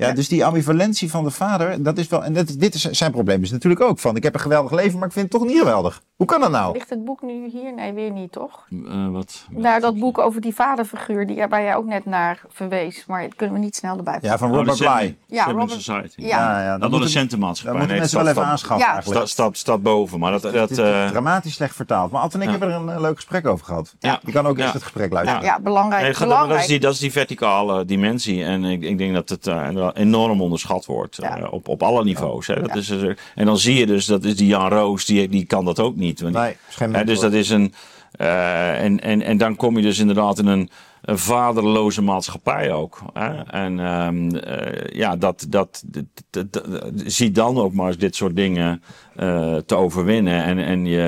Ja, 0.00 0.06
Ja. 0.08 0.14
dus 0.14 0.28
die 0.28 0.44
ambivalentie 0.44 1.10
van 1.10 1.24
de 1.24 1.30
vader, 1.30 1.82
dat 1.82 1.98
is 1.98 2.08
wel. 2.08 2.24
En 2.24 2.32
dat, 2.32 2.54
dit 2.58 2.74
is 2.74 2.82
zijn 2.90 3.10
probleem 3.10 3.42
is 3.42 3.50
natuurlijk 3.50 3.82
ook 3.82 3.98
van. 3.98 4.16
Ik 4.16 4.22
heb 4.22 4.34
een 4.34 4.40
geweldig 4.40 4.72
leven, 4.72 4.98
maar 4.98 5.06
ik 5.08 5.12
vind 5.14 5.32
het 5.32 5.40
toch 5.40 5.48
niet 5.50 5.58
geweldig. 5.58 6.02
Hoe 6.16 6.26
kan 6.26 6.40
dat 6.40 6.50
nou? 6.50 6.72
Ligt 6.72 6.90
het 6.90 7.04
boek 7.04 7.22
nu 7.22 7.48
hier? 7.48 7.74
Nee, 7.74 7.92
weer 7.92 8.10
niet, 8.10 8.32
toch? 8.32 8.66
eh, 8.70 9.08
wat? 9.08 9.46
Nou, 9.50 9.80
dat 9.80 9.98
boek 9.98 10.18
over 10.18 10.40
die 10.40 10.54
vaderfiguur 10.54 11.26
die, 11.26 11.46
waar 11.48 11.62
jij 11.62 11.76
ook 11.76 11.86
net 11.86 12.04
naar 12.04 12.40
verwees. 12.48 13.04
Maar 13.06 13.22
dat 13.22 13.34
kunnen 13.34 13.56
we 13.56 13.62
niet 13.62 13.76
snel 13.76 13.96
erbij 13.96 14.18
Ja, 14.20 14.38
van 14.38 14.54
Robert 14.54 14.78
Bly. 14.78 15.16
Ja, 15.26 15.44
Robert- 15.44 15.70
Society. 15.70 16.20
Ja. 16.20 16.26
Ja, 16.26 16.62
ja, 16.62 16.70
Dat 16.70 16.70
dat 16.70 16.78
moet 16.80 16.82
een 16.82 16.90
moeten, 16.90 17.10
centenmaatschappij. 17.10 17.78
dat 17.80 17.88
moeten 17.88 17.88
Nee, 17.90 17.98
mensen 18.00 18.18
wel 18.18 18.28
even 18.28 18.42
staat- 18.42 18.52
aanschaffen 18.52 18.86
Ja. 18.86 18.92
eigenlijk. 18.94 19.28
Staat, 19.28 19.56
staat 19.56 19.82
boven, 19.82 20.18
maar 20.18 20.32
dat... 20.32 20.42
dat 20.42 20.70
eh, 20.70 21.08
dramatisch 21.08 21.54
slecht 21.54 21.74
vertaald. 21.76 22.10
Maar 22.10 22.20
Anton 22.22 22.40
en 22.40 22.46
ik 22.48 22.52
Ja. 22.54 22.58
hebben 22.66 22.88
er 22.88 22.94
een 22.94 23.00
leuk 23.00 23.16
gesprek 23.16 23.46
over 23.46 23.64
gehad. 23.66 23.94
Ja. 23.98 24.20
Je 24.24 24.32
kan 24.32 24.46
ook 24.46 24.56
Ja. 24.58 24.64
eens 24.64 24.72
het 24.72 24.82
gesprek 24.82 25.12
luisteren. 25.12 25.42
ja, 25.44 25.60
belangrijk. 25.60 26.18
Nee, 26.18 26.28
dat, 26.28 26.58
is 26.58 26.66
die, 26.66 26.80
dat 26.80 26.92
is 26.92 26.98
die 26.98 27.12
verticale 27.12 27.84
dimensie. 27.84 28.44
En 28.44 28.64
ik, 28.64 28.82
ik 28.82 28.98
denk 28.98 29.14
dat 29.14 29.28
het 29.28 29.46
eh, 29.46 29.89
enorm 29.94 30.40
onderschat 30.42 30.86
wordt. 30.86 31.16
Ja. 31.16 31.38
eh, 31.38 31.52
op, 31.52 31.68
op 31.68 31.82
alle 31.82 32.04
niveaus. 32.04 32.46
Hè. 32.46 32.60
Dat 32.62 32.76
is, 32.76 32.88
er- 32.90 33.18
en 33.34 33.46
dan 33.46 33.58
zie 33.58 33.74
je 33.78 33.86
dus, 33.86 34.06
dat 34.06 34.24
is 34.24 34.36
die 34.36 34.46
Jan 34.46 34.68
Roos, 34.68 35.04
die, 35.04 35.28
die 35.28 35.44
kan 35.44 35.64
dat 35.64 35.80
ook 35.80 35.96
niet. 35.96 36.20
Want 36.20 36.34
Nee, 36.34 36.56
hè, 36.92 37.04
dus 37.04 37.18
dat 37.20 37.32
is 37.32 37.50
een... 37.50 37.74
eh, 38.10 38.82
en, 38.84 39.00
en, 39.00 39.22
en 39.22 39.36
dan 39.38 39.56
kom 39.56 39.76
je 39.76 39.82
dus 39.82 39.98
inderdaad 39.98 40.38
in 40.38 40.46
een, 40.46 40.70
een 41.00 41.18
vaderloze 41.18 42.02
maatschappij 42.02 42.72
ook. 42.72 42.98
Hè. 43.12 43.42
En 43.42 43.80
ehm, 43.80 44.34
eh, 44.36 44.94
ja, 44.96 45.16
dat, 45.16 45.46
dat, 45.48 45.82
dat, 45.86 46.04
dat- 46.30 46.52
dat- 46.52 46.92
zie 47.04 47.30
dan 47.30 47.58
ook 47.58 47.72
maar 47.72 47.86
eens 47.86 47.98
dit 47.98 48.16
soort 48.16 48.36
dingen 48.36 48.82
eh, 49.16 49.56
te 49.56 49.74
overwinnen. 49.76 50.44
En, 50.44 50.58
en, 50.58 50.86
je, 50.86 50.98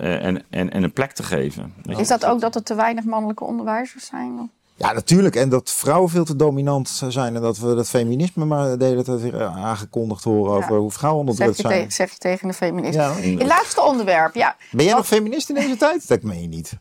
eh, 0.00 0.24
en, 0.26 0.42
en, 0.50 0.70
en 0.72 0.82
een 0.82 0.92
plek 0.92 1.12
te 1.12 1.22
geven. 1.22 1.72
Is 1.86 2.08
dat 2.08 2.26
ook 2.26 2.40
dat 2.40 2.54
er 2.54 2.62
te 2.62 2.74
weinig 2.74 3.04
mannelijke 3.04 3.44
onderwijzers 3.44 4.06
zijn? 4.06 4.50
Ja, 4.78 4.92
natuurlijk. 4.92 5.36
En 5.36 5.48
dat 5.48 5.70
vrouwen 5.70 6.10
veel 6.10 6.24
te 6.24 6.36
dominant 6.36 6.88
zijn. 7.08 7.34
En 7.36 7.42
dat 7.42 7.58
we 7.58 7.74
dat 7.74 7.88
feminisme 7.88 8.44
maar 8.44 8.78
de 8.78 8.84
hele 8.84 9.02
tijd 9.02 9.20
weer 9.20 9.40
eh, 9.40 9.64
aangekondigd 9.64 10.24
horen 10.24 10.52
over 10.56 10.72
Ja. 10.74 10.78
hoe 10.78 10.90
vrouwen 10.90 11.20
onderdrukt 11.20 11.56
zijn. 11.56 11.72
tegen, 11.72 11.92
zeg 11.92 12.10
je 12.12 12.18
tegen 12.18 12.48
de 12.48 12.54
feminist. 12.54 12.94
Ja. 12.94 13.12
Het 13.14 13.46
laatste 13.46 13.82
onderwerp, 13.82 14.34
ja. 14.34 14.56
Ben 14.70 14.84
jij 14.84 14.94
nog 14.94 15.06
feminist 15.06 15.48
in 15.48 15.54
deze 15.54 15.76
tijd? 15.76 16.08
Dat 16.08 16.22
meen 16.22 16.40
je 16.42 16.48
niet. 16.48 16.72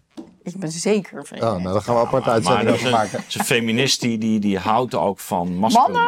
Ik 0.43 0.56
ben 0.60 0.72
zeker 0.72 1.20
Oh, 1.20 1.26
feminist. 1.26 1.60
nou, 1.62 1.74
daar 1.74 1.82
gaan 1.82 1.96
we 1.96 2.02
apart 2.02 2.26
Maar 2.26 2.34
uitzending 2.34 2.66
dat 2.66 2.74
over 2.74 2.86
is 2.88 2.93
maken. 2.93 3.18
een, 3.20 3.24
is 3.28 3.36
een 3.36 3.46
feminist 3.46 4.02
die, 4.02 4.18
die, 4.18 4.39
die 4.39 4.58
houdt 4.58 4.96
ook 4.96 5.20
van 5.20 5.56
masculin. 5.58 6.00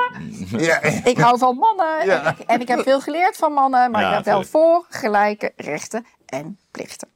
Ja, 0.57 0.81
Ik 1.03 1.17
hou 1.17 1.37
van 1.37 1.55
mannen 1.55 2.05
Ja. 2.05 2.25
en, 2.25 2.35
ik, 2.39 2.47
en 2.47 2.61
ik 2.61 2.67
heb 2.67 2.81
veel 2.81 3.01
geleerd 3.01 3.37
van 3.37 3.51
mannen, 3.53 3.91
maar 3.91 4.01
Ja, 4.01 4.17
ik 4.17 4.23
ben 4.23 4.33
wel 4.33 4.43
voor 4.43 4.85
gelijke 4.89 5.51
rechten 5.55 6.05
en 6.25 6.57
plichten. 6.71 7.07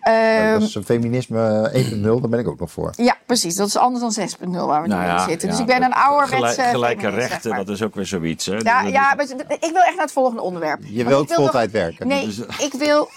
Ehm, 0.00 0.52
dat 0.52 0.62
is 0.68 0.74
een 0.74 0.84
feminisme 0.84 1.70
1.0, 1.72 2.20
daar 2.20 2.28
ben 2.30 2.38
ik 2.38 2.48
ook 2.48 2.58
nog 2.60 2.70
voor. 2.70 2.92
ja, 2.96 3.16
precies. 3.26 3.54
Dat 3.56 3.66
is 3.66 3.76
anders 3.76 4.14
dan 4.14 4.28
6.0 4.28 4.66
waar 4.66 4.82
we 4.82 4.88
nu 4.88 4.94
Nou 4.94 5.12
in 5.22 5.28
zitten. 5.28 5.48
Dus 5.48 5.56
ja, 5.56 5.62
ik 5.64 5.68
ben 5.70 5.82
een 5.82 5.92
ouderwetse 5.94 6.44
Gelijk, 6.62 6.70
gelijke 6.70 7.08
rechten, 7.08 7.40
zeg 7.42 7.52
maar. 7.52 7.64
dat 7.64 7.74
is 7.74 7.82
ook 7.82 7.94
weer 7.94 8.06
zoiets. 8.06 8.46
Hè? 8.46 8.56
Ja, 8.56 8.80
ja, 8.82 9.14
maar 9.14 9.24
ik 9.48 9.70
wil 9.72 9.82
echt 9.82 9.94
naar 9.94 10.04
het 10.04 10.12
volgende 10.12 10.42
onderwerp. 10.42 10.80
Je 10.84 11.04
wilt 11.04 11.22
ik 11.22 11.28
wil 11.28 11.36
nog- 11.36 11.50
voltijd 11.50 11.70
werken. 11.70 12.06
Nee, 12.06 12.24
Dus- 12.26 12.38
ik 12.58 12.72
wil... 12.78 13.08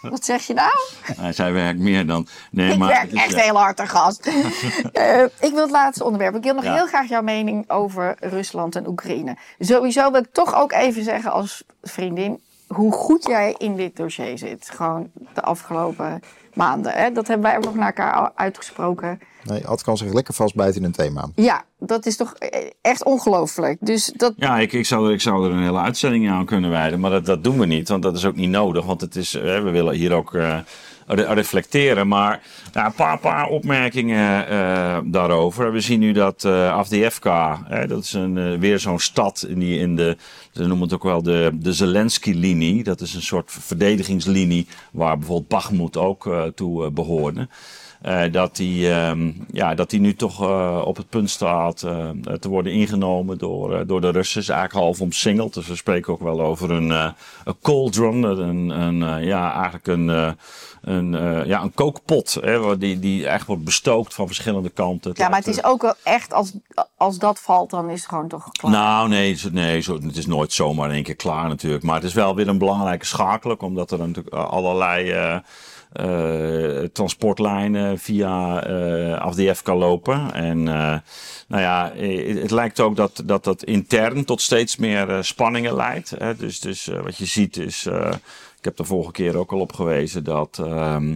Wat 0.00 0.24
zeg 0.24 0.42
je 0.46 0.54
nou? 0.54 0.72
Zei 1.34 1.52
werkt 1.52 1.78
meer 1.78 2.06
dan... 2.06 2.26
Nee, 2.50 2.72
Ik 2.72 2.78
maar 2.78 2.88
werk 2.88 3.00
het 3.02 3.12
is, 3.12 3.18
echt 3.22 3.34
eh, 3.34 3.42
heel 3.42 3.56
hard, 3.56 3.76
te 3.76 3.86
gast. 3.86 4.26
Eh, 4.92 5.22
ik 5.22 5.50
wil 5.52 5.60
het 5.62 5.70
laatste 5.70 6.04
onderwerp. 6.04 6.34
Ik 6.34 6.42
wil 6.42 6.54
nog 6.54 6.64
Ja. 6.64 6.74
heel 6.74 6.86
graag 6.86 7.08
jouw 7.08 7.22
mening 7.22 7.70
over 7.70 8.16
Rusland 8.20 8.76
en 8.76 8.86
Oekraïne. 8.88 9.36
Sowieso 9.58 10.10
wil 10.10 10.20
ik 10.20 10.32
toch 10.32 10.54
ook 10.54 10.72
even 10.72 11.04
zeggen 11.04 11.32
als 11.32 11.62
vriendin... 11.82 12.40
hoe 12.74 12.92
goed 12.92 13.26
jij 13.26 13.54
in 13.58 13.76
dit 13.76 13.96
dossier 13.96 14.38
zit. 14.38 14.70
Gewoon 14.70 15.10
de 15.34 15.42
afgelopen 15.42 16.20
maanden. 16.54 16.92
Hè? 16.92 17.12
Dat 17.12 17.28
hebben 17.28 17.46
wij 17.46 17.56
ook 17.56 17.64
nog 17.64 17.74
naar 17.74 17.86
elkaar 17.86 18.32
uitgesproken. 18.34 19.20
Nee, 19.44 19.66
Ad 19.66 19.82
kan 19.82 19.96
zich 19.96 20.12
lekker 20.12 20.34
vastbijten 20.34 20.80
in 20.80 20.84
een 20.86 20.92
thema. 20.92 21.28
Ja, 21.34 21.64
dat 21.78 22.06
is 22.06 22.16
toch 22.16 22.34
eh, 22.34 22.70
echt 22.80 23.04
ongelooflijk. 23.04 23.78
Dus 23.80 24.12
dat... 24.16 24.32
Ja, 24.36 24.58
ik, 24.58 24.72
ik, 24.72 24.86
zou 24.86 25.06
er, 25.06 25.12
ik 25.12 25.20
zou 25.20 25.44
er 25.44 25.52
een 25.52 25.62
hele 25.62 25.78
uitzending 25.78 26.30
aan 26.30 26.46
kunnen 26.46 26.70
wijden. 26.70 27.00
Maar 27.00 27.10
dat, 27.10 27.26
dat 27.26 27.44
doen 27.44 27.58
we 27.58 27.66
niet, 27.66 27.88
want 27.88 28.02
dat 28.02 28.16
is 28.16 28.24
ook 28.24 28.36
niet 28.36 28.50
nodig. 28.50 28.84
Want 28.84 29.00
het 29.00 29.16
is, 29.16 29.32
we 29.32 29.70
willen 29.70 29.94
hier 29.94 30.12
ook 30.12 30.34
eh, 30.34 30.58
re- 31.14 31.34
reflecteren. 31.34 32.08
Maar 32.08 32.40
ja, 32.72 32.86
een 32.86 32.92
paar, 32.92 33.18
paar 33.18 33.46
opmerkingen 33.46 34.48
eh, 34.48 34.98
daarover. 35.04 35.72
We 35.72 35.80
zien 35.80 36.00
nu 36.00 36.12
dat 36.12 36.44
hè, 37.68 37.86
dat 37.86 38.04
is 38.04 38.12
een, 38.12 38.38
eh, 38.38 38.58
weer 38.58 38.78
zo'n 38.78 38.98
stad 38.98 39.46
in, 39.48 39.58
die, 39.58 39.78
in 39.78 39.96
de... 39.96 40.16
Ze 40.52 40.66
noemen 40.66 40.80
het 40.80 40.94
ook 40.94 41.02
wel 41.02 41.22
de, 41.22 41.50
de 41.54 41.72
Zelensky-linie. 41.72 42.84
Dat 42.84 43.00
is 43.00 43.14
een 43.14 43.22
soort 43.22 43.50
verdedigingslinie 43.50 44.66
waar 44.92 45.18
bijvoorbeeld 45.18 45.48
Bakhmut 45.48 45.96
ook 45.96 46.30
toe 46.54 46.84
eh, 46.84 46.90
behoorde. 46.90 47.48
Eh, 48.00 48.32
dat 48.32 48.56
die, 48.56 48.90
ehm, 48.90 49.30
ja, 49.52 49.74
dat 49.74 49.90
die 49.90 50.00
nu 50.00 50.14
toch 50.14 50.42
eh, 50.42 50.82
op 50.84 50.96
het 50.96 51.08
punt 51.08 51.30
staat 51.30 51.82
eh, 51.82 52.08
te 52.40 52.48
worden 52.48 52.72
ingenomen 52.72 53.38
door, 53.38 53.86
door 53.86 54.00
de 54.00 54.10
Russen. 54.10 54.40
Is 54.40 54.48
eigenlijk 54.48 54.84
half 54.84 55.00
omsingeld. 55.00 55.54
Dus 55.54 55.66
we 55.66 55.76
spreken 55.76 56.12
ook 56.12 56.20
wel 56.20 56.40
over 56.40 56.70
een, 56.70 56.90
een 56.90 57.58
cauldron. 57.62 58.22
Een, 58.22 58.68
een, 58.68 59.24
ja, 59.24 59.52
eigenlijk 59.52 59.86
een, 59.86 60.36
een, 60.82 61.12
ja, 61.46 61.62
een 61.62 61.74
kookpot. 61.74 62.38
Hè, 62.40 62.78
die, 62.78 62.98
die 62.98 63.26
echt 63.26 63.46
wordt 63.46 63.64
bestookt 63.64 64.14
van 64.14 64.26
verschillende 64.26 64.70
kanten. 64.70 65.12
Ja, 65.14 65.28
maar 65.28 65.38
het 65.38 65.46
is 65.46 65.64
ook 65.64 65.82
wel 65.82 65.94
echt, 66.02 66.32
als, 66.32 66.52
als 66.96 67.18
dat 67.18 67.40
valt, 67.40 67.70
dan 67.70 67.90
is 67.90 68.00
het 68.00 68.08
gewoon 68.08 68.28
toch 68.28 68.50
klaar. 68.50 68.72
nou, 68.72 69.08
nee, 69.08 69.40
nee 69.52 69.80
zo, 69.80 69.94
het 69.94 70.16
is 70.16 70.26
nooit 70.26 70.52
zomaar 70.52 70.88
in 70.88 70.94
één 70.94 71.02
keer 71.02 71.16
klaar 71.16 71.48
natuurlijk. 71.48 71.82
Maar 71.82 71.94
het 71.94 72.04
is 72.04 72.14
wel 72.14 72.34
weer 72.34 72.48
een 72.48 72.58
belangrijke 72.58 73.06
schakel, 73.06 73.54
omdat 73.54 73.90
er 73.90 73.98
natuurlijk 73.98 74.34
allerlei 74.34 75.42
transportlijnen 76.92 77.98
via 77.98 78.64
eh 78.64 79.18
AFDF 79.18 79.62
kan 79.62 79.76
lopen. 79.76 80.32
En 80.34 80.68
eh, 80.68 80.98
nou 81.48 81.62
ja, 81.62 81.92
eh, 81.92 82.40
het 82.42 82.50
lijkt 82.50 82.80
ook 82.80 82.96
dat, 82.96 83.22
dat 83.24 83.44
dat 83.44 83.62
intern 83.64 84.24
tot 84.24 84.40
steeds 84.40 84.76
meer 84.76 85.08
eh, 85.10 85.22
spanningen 85.22 85.74
leidt. 85.74 86.10
Hè. 86.18 86.36
Dus, 86.36 86.60
dus 86.60 86.88
eh, 86.88 87.00
wat 87.00 87.16
je 87.16 87.24
ziet 87.26 87.56
is, 87.56 87.86
eh, 87.86 88.12
ik 88.58 88.64
heb 88.64 88.76
de 88.76 88.84
vorige 88.84 89.12
keer 89.12 89.36
ook 89.36 89.52
al 89.52 89.60
op 89.60 89.72
gewezen 89.72 90.24
dat... 90.24 90.58
ehm, 90.64 91.14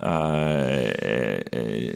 eh, 0.00 0.88
eh, 0.88 1.94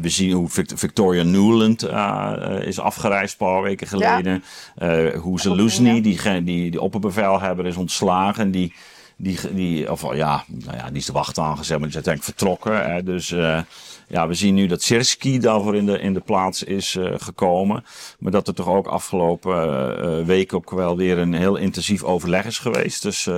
we- 0.00 0.08
zien 0.08 0.32
hoe 0.32 0.48
Vict- 0.48 0.72
Victoria 0.76 1.22
Newland 1.22 1.82
eh, 1.82 2.32
eh, 2.38 2.66
is 2.66 2.80
afgereisd 2.80 3.40
een 3.40 3.46
paar 3.46 3.62
weken 3.62 3.86
geleden. 3.86 4.44
Eh, 4.76 5.20
hoe 5.20 5.40
Zeluzny, 5.40 6.00
die, 6.00 6.42
die, 6.42 6.70
die 6.70 6.80
opperbevelhebber, 6.80 7.66
is 7.66 7.76
ontslagen. 7.76 8.42
En 8.44 8.50
die, 8.50 8.72
die, 9.18 9.38
die, 9.54 9.90
of 9.90 10.14
ja, 10.14 10.44
nou 10.46 10.76
ja, 10.76 10.86
die 10.88 10.96
is 10.96 11.06
de 11.06 11.12
wacht 11.12 11.38
aangezet, 11.38 11.78
maar 11.78 11.88
die 11.88 11.98
is 11.98 12.06
uiteindelijk 12.06 12.36
vertrokken. 12.36 12.92
Hè. 12.92 13.02
Dus 13.02 13.32
eh, 13.32 13.60
ja, 14.08 14.28
we 14.28 14.34
zien 14.34 14.54
nu 14.54 14.66
dat 14.66 14.82
Sirski 14.82 15.38
daarvoor 15.38 15.76
in 15.76 15.86
de, 15.86 15.98
in 15.98 16.14
de 16.14 16.20
plaats 16.20 16.62
is 16.62 16.96
eh, 16.96 17.12
gekomen. 17.16 17.84
Maar 18.18 18.32
dat 18.32 18.48
er 18.48 18.54
toch 18.54 18.68
ook 18.68 18.86
afgelopen 18.86 19.54
eh, 19.54 20.18
eh, 20.20 20.26
week 20.26 20.52
ook 20.52 20.70
wel 20.70 20.96
weer 20.96 21.18
een 21.18 21.34
heel 21.34 21.56
intensief 21.56 22.02
overleg 22.02 22.44
is 22.44 22.58
geweest. 22.58 23.02
Dus 23.02 23.28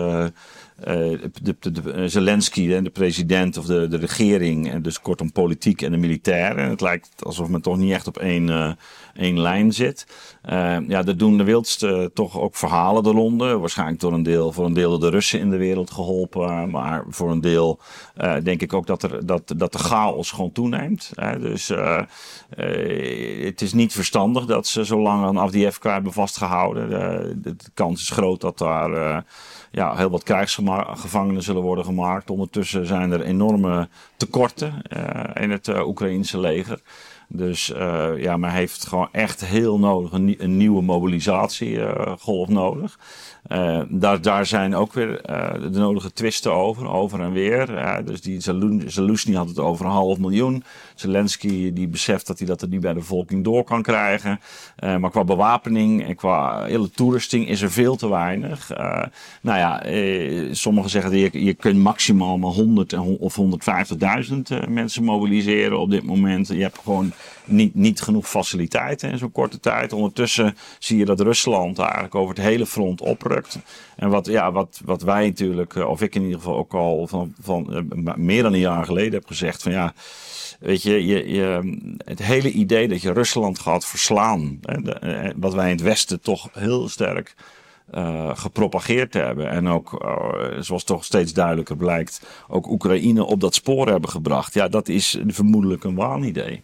de, 0.81 1.31
de, 1.61 1.70
de- 1.73 2.09
Zelensky, 2.09 2.69
hè, 2.69 2.82
de 2.82 2.90
president 2.90 3.57
of 3.57 3.65
de, 3.65 3.89
de 3.89 3.97
regering, 3.97 4.70
en 4.70 4.82
dus 4.82 5.01
kortom 5.01 5.32
politiek 5.32 5.82
en 5.82 5.90
de 5.90 5.97
militairen. 5.97 6.69
Het 6.69 6.81
lijkt 6.81 7.11
alsof 7.24 7.48
men 7.48 7.62
toch 7.62 7.77
niet 7.77 7.93
echt 7.93 8.07
op 8.07 8.19
één, 8.19 8.48
eh, 8.51 8.73
één 9.15 9.40
lijn 9.40 9.73
zit. 9.73 10.07
Eh, 10.43 10.77
ja, 10.89 11.05
er 11.05 11.16
doen 11.16 11.36
de 11.39 11.44
wildste 11.44 12.11
toch 12.15 12.39
ook 12.39 12.57
verhalen 12.57 13.02
de 13.02 13.11
ronde. 13.11 13.59
Waarschijnlijk 13.59 14.01
door 14.01 14.12
een 14.12 14.23
deel, 14.23 14.52
voor 14.52 14.65
een 14.66 14.73
deel 14.73 14.90
door 14.90 15.01
de 15.01 15.09
Russen 15.16 15.40
in 15.40 15.51
de 15.51 15.57
wereld 15.57 15.90
geholpen. 15.90 16.70
Maar 16.70 17.05
voor 17.09 17.31
een 17.31 17.40
deel 17.40 17.81
eh, 18.15 18.35
denk 18.43 18.62
ik 18.62 18.73
ook 18.73 18.86
dat, 18.86 19.02
er, 19.02 19.27
dat, 19.27 19.52
dat 19.57 19.73
de 19.73 19.78
chaos 19.78 20.31
gewoon 20.31 20.52
toeneemt. 20.52 21.11
Dus 21.40 21.70
eh, 21.70 22.02
eh, 22.51 23.44
het 23.44 23.61
is 23.61 23.73
niet 23.73 23.93
verstandig 23.93 24.44
dat 24.44 24.66
ze 24.66 24.85
zo 24.85 25.01
lang 25.01 25.24
aan 25.24 25.39
Avdiivka 25.39 25.93
hebben 25.93 26.12
vastgehouden. 26.12 26.89
De, 27.43 27.57
kans 27.74 28.01
is 28.01 28.11
groot 28.11 28.40
dat 28.40 28.59
daar 28.59 28.93
eh, 28.93 29.19
ja, 29.70 29.97
heel 29.97 30.10
wat 30.10 30.22
krijgsgevangenen 30.22 31.42
zullen 31.42 31.62
worden 31.62 31.84
gemaakt. 31.84 32.30
Ondertussen 32.30 32.86
zijn 32.86 33.12
er 33.12 33.22
enorme 33.22 33.88
tekorten 34.16 34.82
eh, 34.82 35.42
in 35.42 35.51
het 35.51 35.68
eh, 35.68 35.86
Oekraïnse 35.86 36.38
leger. 36.40 36.80
Dus 37.28 37.72
eh, 37.72 38.10
ja, 38.16 38.36
men 38.36 38.51
heeft 38.51 38.86
gewoon 38.86 39.09
echt 39.12 39.44
heel 39.44 39.78
nodig 39.78 40.12
een 40.12 40.56
nieuwe 40.56 40.82
mobilisatiegolf 40.82 42.48
nodig. 42.48 42.98
Eh, 43.42 43.80
daar, 43.88 44.20
daar 44.20 44.46
zijn 44.46 44.74
ook 44.74 44.92
weer 44.92 45.20
eh, 45.20 45.52
de 45.72 45.78
nodige 45.78 46.12
twisten 46.12 46.52
over, 46.52 46.88
over 46.88 47.20
en 47.20 47.32
weer. 47.32 47.74
Eh, 47.74 47.96
dus 48.04 48.20
die 48.20 48.40
Zelensky 48.86 49.32
had 49.34 49.48
het 49.48 49.58
over 49.58 49.86
een 49.86 49.92
half 49.92 50.18
miljoen. 50.18 50.64
Zelensky 50.94 51.72
die 51.72 51.88
beseft 51.88 52.26
dat 52.26 52.38
hij 52.38 52.46
dat 52.46 52.62
er 52.62 52.68
niet 52.68 52.80
bij 52.80 52.92
de 52.92 52.98
bevolking 52.98 53.44
door 53.44 53.64
kan 53.64 53.82
krijgen. 53.82 54.40
Eh, 54.76 54.96
maar 54.96 55.10
qua 55.10 55.24
bewapening 55.24 56.06
en 56.06 56.14
qua 56.14 56.64
hele 56.64 56.90
toerusting 56.90 57.48
is 57.48 57.62
er 57.62 57.70
veel 57.70 57.96
te 57.96 58.08
weinig. 58.08 58.70
Nou 59.42 59.58
ja, 59.58 59.82
sommigen 60.54 60.90
zeggen 60.90 61.10
dat 61.10 61.20
je, 61.20 61.44
je 61.44 61.54
kunt 61.54 61.78
maximaal 61.78 62.38
maar 62.38 62.50
100 62.50 62.92
en 62.92 62.98
hon- 62.98 63.18
of 63.18 63.36
150.000 63.36 64.50
eh, 64.50 64.66
mensen 64.66 65.04
mobiliseren 65.04 65.78
op 65.78 65.90
dit 65.90 66.02
moment. 66.02 66.48
Je 66.48 66.62
hebt 66.62 66.78
gewoon 66.78 67.12
niet, 67.51 67.74
niet 67.74 68.01
genoeg 68.01 68.28
faciliteiten 68.28 69.10
in 69.10 69.18
zo'n 69.18 69.32
korte 69.32 69.60
tijd. 69.60 69.93
Ondertussen 69.93 70.56
zie 70.78 70.98
je 70.98 71.05
dat 71.05 71.20
Rusland 71.20 71.78
eigenlijk 71.78 72.14
over 72.14 72.35
het 72.35 72.44
hele 72.44 72.66
front 72.66 73.01
oprukt. 73.01 73.59
En 73.97 74.09
wat, 74.09 74.27
ja, 74.27 74.52
wat, 74.52 74.81
wat 74.85 75.02
wij 75.02 75.27
natuurlijk, 75.27 75.74
eh, 75.74 75.89
of 75.89 76.02
ik 76.02 76.14
in 76.14 76.22
ieder 76.22 76.39
geval 76.39 76.56
ook 76.56 76.74
al 76.74 77.06
van, 77.06 77.35
van 77.40 77.74
eh, 77.74 78.14
meer 78.14 78.43
dan 78.43 78.52
een 78.52 78.59
jaar 78.59 78.85
geleden 78.85 79.12
heb 79.12 79.27
gezegd: 79.27 79.62
van 79.62 79.72
ja. 79.72 79.93
Weet 80.60 80.82
je, 80.82 81.06
je, 81.06 81.28
je, 81.28 81.77
het 82.05 82.22
hele 82.22 82.51
idee 82.51 82.89
dat 82.89 83.02
je 83.02 83.12
Rusland 83.12 83.59
gaat 83.59 83.86
verslaan, 83.86 84.59
hè, 84.62 84.93
eh, 84.93 85.31
wat 85.36 85.55
wij 85.55 85.64
in 85.64 85.77
het 85.77 85.85
Westen 85.85 86.20
toch 86.20 86.48
heel 86.52 86.89
sterk 86.89 87.35
gepropageerd 88.35 89.14
hebben. 89.14 89.51
En 89.51 89.68
ook, 89.68 90.14
zoals 90.60 90.85
toch 90.85 91.05
steeds 91.05 91.32
duidelijker 91.32 91.77
blijkt, 91.77 92.27
ook 92.48 92.70
Oekraïne 92.70 93.24
op 93.24 93.40
dat 93.40 93.55
spoor 93.55 93.89
hebben 93.89 94.10
gebracht. 94.10 94.55
Ja, 94.55 94.68
dat 94.68 94.89
is 94.89 95.18
vermoedelijk 95.27 95.85
een 95.85 95.94
waanidee. 95.94 96.62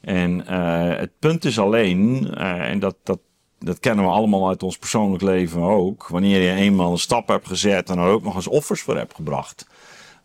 En 0.00 0.46
eh, 0.46 0.98
het 0.98 1.10
punt 1.18 1.44
is 1.44 1.58
alleen, 1.58 2.30
eh, 2.34 2.70
en 2.70 2.78
dat, 2.78 2.96
dat, 3.02 3.18
dat 3.58 3.80
kennen 3.80 4.04
we 4.04 4.10
allemaal 4.10 4.48
uit 4.48 4.62
ons 4.62 4.78
persoonlijk 4.78 5.22
leven 5.22 5.60
ook, 5.62 6.08
wanneer 6.08 6.40
je 6.40 6.52
eenmaal 6.52 6.92
een 6.92 6.98
stap 6.98 7.28
hebt 7.28 7.46
gezet 7.46 7.90
en 7.90 7.98
er 7.98 8.08
ook 8.10 8.22
nog 8.22 8.34
eens 8.34 8.46
offers 8.48 8.82
voor 8.82 8.96
hebt 8.96 9.14
gebracht. 9.14 9.66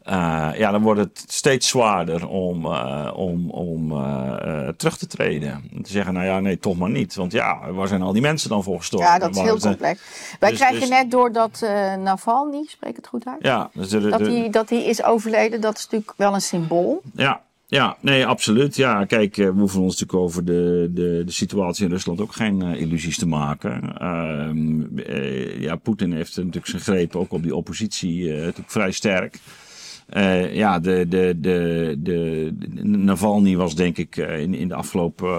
eh, 0.04 0.50
ja, 0.58 0.72
dan 0.72 0.82
wordt 0.82 1.00
het 1.00 1.24
steeds 1.28 1.68
zwaarder 1.68 2.28
om, 2.28 2.66
om, 3.14 3.50
om 3.50 3.90
terug 4.78 4.98
te 4.98 5.08
treden. 5.08 5.70
En 5.76 5.82
te 5.82 5.92
zeggen, 5.92 6.14
nou 6.14 6.26
ja, 6.26 6.40
nee, 6.40 6.60
toch 6.60 6.78
maar 6.78 6.90
niet. 6.90 7.16
Want 7.16 7.32
ja, 7.32 7.72
waar 7.72 7.88
zijn 7.88 8.02
al 8.02 8.14
die 8.14 8.22
mensen 8.22 8.50
dan 8.50 8.64
voor 8.64 8.78
gestorven? 8.78 9.10
Ja, 9.10 9.20
dat 9.20 9.30
is 9.30 9.36
Waar 9.36 9.46
heel 9.46 9.60
complex. 9.60 10.02
Wij 10.40 10.50
Dus- 10.50 10.60
krijgen 10.60 10.80
dus- 10.80 10.90
net 10.90 11.12
door 11.12 11.32
dat 11.32 11.66
Navalny, 12.00 12.64
spreek 12.68 12.96
het 12.96 13.08
goed 13.08 13.26
uit? 13.28 13.42
Ja, 13.44 13.70
dus 13.74 13.90
de, 13.90 14.00
de- 14.00 14.10
Dat 14.10 14.20
hij 14.20 14.48
dat 14.52 14.70
hij 14.70 14.84
is 14.84 15.04
overleden, 15.04 15.62
dat 15.62 15.78
is 15.78 15.84
natuurlijk 15.84 16.14
wel 16.18 16.34
een 16.34 16.42
symbool. 16.42 17.02
Ja, 17.14 17.42
ja, 17.68 17.98
nee, 18.00 18.26
absoluut. 18.26 18.76
Ja, 18.76 19.06
kijk, 19.06 19.38
eh, 19.38 19.46
we 19.46 19.60
hoeven 19.60 19.82
ons 19.82 20.00
natuurlijk 20.00 20.20
over 20.20 20.46
de, 20.46 20.90
de, 20.94 21.22
de 21.26 21.32
situatie 21.32 21.86
in 21.86 21.92
Rusland 21.92 22.22
ook 22.22 22.34
geen 22.34 22.62
eh, 22.62 22.82
illusies 22.82 23.18
te 23.18 23.28
maken. 23.28 23.98
Ehm, 23.98 24.98
eh, 24.98 25.62
ja, 25.62 25.76
Poetin 25.76 26.14
heeft 26.14 26.38
natuurlijk 26.38 26.68
zijn 26.68 26.82
greep 26.82 27.16
ook 27.16 27.32
op 27.32 27.44
die 27.44 27.56
oppositie 27.56 28.32
natuurlijk 28.32 28.72
vrij 28.72 28.92
sterk. 28.92 29.40
Eh, 30.06 30.56
ja, 30.56 30.80
de, 30.80 31.06
de, 31.08 31.36
de, 31.38 31.96
de, 31.98 32.54
Navalny 32.84 33.56
was 33.56 33.76
denk 33.76 33.98
ik 33.98 34.18
in, 34.18 34.54
in 34.54 34.68
de 34.68 34.76
afgelopen... 34.76 35.30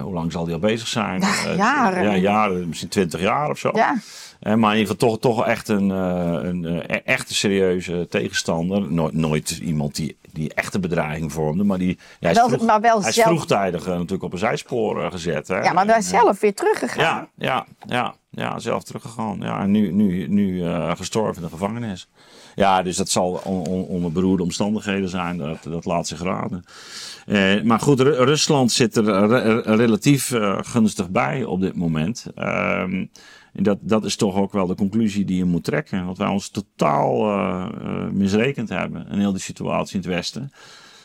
hoe 0.00 0.12
lang 0.12 0.32
zal 0.32 0.44
die 0.44 0.54
al 0.54 0.60
bezig 0.60 0.88
zijn? 0.88 1.20
Ja, 1.20 1.54
jaren. 1.56 2.02
Ja, 2.02 2.16
jaren, 2.16 2.68
misschien 2.68 2.88
twintig 2.88 3.20
jaar 3.20 3.50
of 3.50 3.58
zo. 3.58 3.70
Ja, 3.74 3.96
maar 4.40 4.72
in 4.74 4.78
ieder 4.78 4.94
geval 4.94 4.96
toch, 4.96 5.18
toch 5.18 5.46
echt 5.46 5.68
een, 5.68 5.90
eh, 5.90 6.38
een 6.42 6.64
eh, 6.64 7.00
echt 7.04 7.28
een 7.28 7.34
serieuze 7.34 8.06
tegenstander. 8.10 8.92
Nooit, 8.92 9.12
nooit 9.14 9.50
iemand 9.50 9.94
die, 9.94 10.16
die 10.32 10.54
echt 10.54 10.74
een 10.74 10.80
bedreiging 10.80 11.32
vormde. 11.32 11.64
Maar, 11.64 11.78
die, 11.78 11.88
ja, 11.98 12.04
hij, 12.20 12.30
is 12.30 12.36
Wel- 12.36 12.48
vroeg- 12.48 12.62
maar 12.66 12.80
wel 12.80 13.00
hij 13.00 13.08
is 13.10 13.20
vroegtijdig 13.20 13.82
eh, 13.86 13.92
natuurlijk 13.92 14.22
op 14.22 14.32
een 14.32 14.38
zijspoor 14.38 15.10
gezet. 15.10 15.48
Hè. 15.48 15.58
ja 15.58 15.72
maar 15.72 15.86
wij 15.86 16.00
zelf 16.00 16.40
weer 16.40 16.54
teruggegaan. 16.54 17.04
ja, 17.04 17.28
ja, 17.36 17.66
ja, 17.86 18.14
ja, 18.30 18.58
zelf 18.58 18.82
teruggegaan. 18.82 19.38
Ja, 19.40 19.60
en 19.60 19.70
nu, 19.70 19.92
nu, 19.92 20.28
nu 20.28 20.64
gestorven 20.96 21.36
in 21.36 21.42
de 21.42 21.48
gevangenis. 21.54 22.08
Ja, 22.54 22.82
dus 22.82 22.96
dat 22.96 23.08
zal 23.08 23.40
on- 23.44 23.66
on- 23.66 23.84
onder 23.86 24.12
beroerde 24.12 24.42
omstandigheden 24.42 25.08
zijn. 25.08 25.36
Dat, 25.36 25.62
dat 25.62 25.84
laat 25.84 26.06
zich 26.06 26.22
raden. 26.22 26.64
Eh, 27.26 27.62
maar 27.62 27.80
goed, 27.80 28.00
Ru- 28.00 28.24
Rusland 28.24 28.72
zit 28.72 28.96
er 28.96 29.04
re- 29.04 29.26
re- 29.60 29.74
relatief 29.76 30.32
gunstig 30.60 31.08
bij 31.10 31.44
op 31.44 31.60
dit 31.60 31.76
moment. 31.76 32.26
Ehm, 32.34 33.04
en 33.56 33.62
dat, 33.62 33.78
dat 33.80 34.04
is 34.04 34.16
toch 34.16 34.34
ook 34.34 34.52
wel 34.52 34.66
de 34.66 34.74
conclusie 34.74 35.24
die 35.24 35.36
je 35.36 35.44
moet 35.44 35.64
trekken. 35.64 36.04
Want 36.04 36.18
wij 36.18 36.28
ons 36.28 36.48
totaal 36.48 37.30
eh, 37.30 38.08
misrekend 38.10 38.68
hebben 38.68 39.06
in 39.08 39.18
heel 39.18 39.32
die 39.32 39.40
situatie 39.40 39.94
in 39.94 40.00
het 40.00 40.08
Westen. 40.08 40.52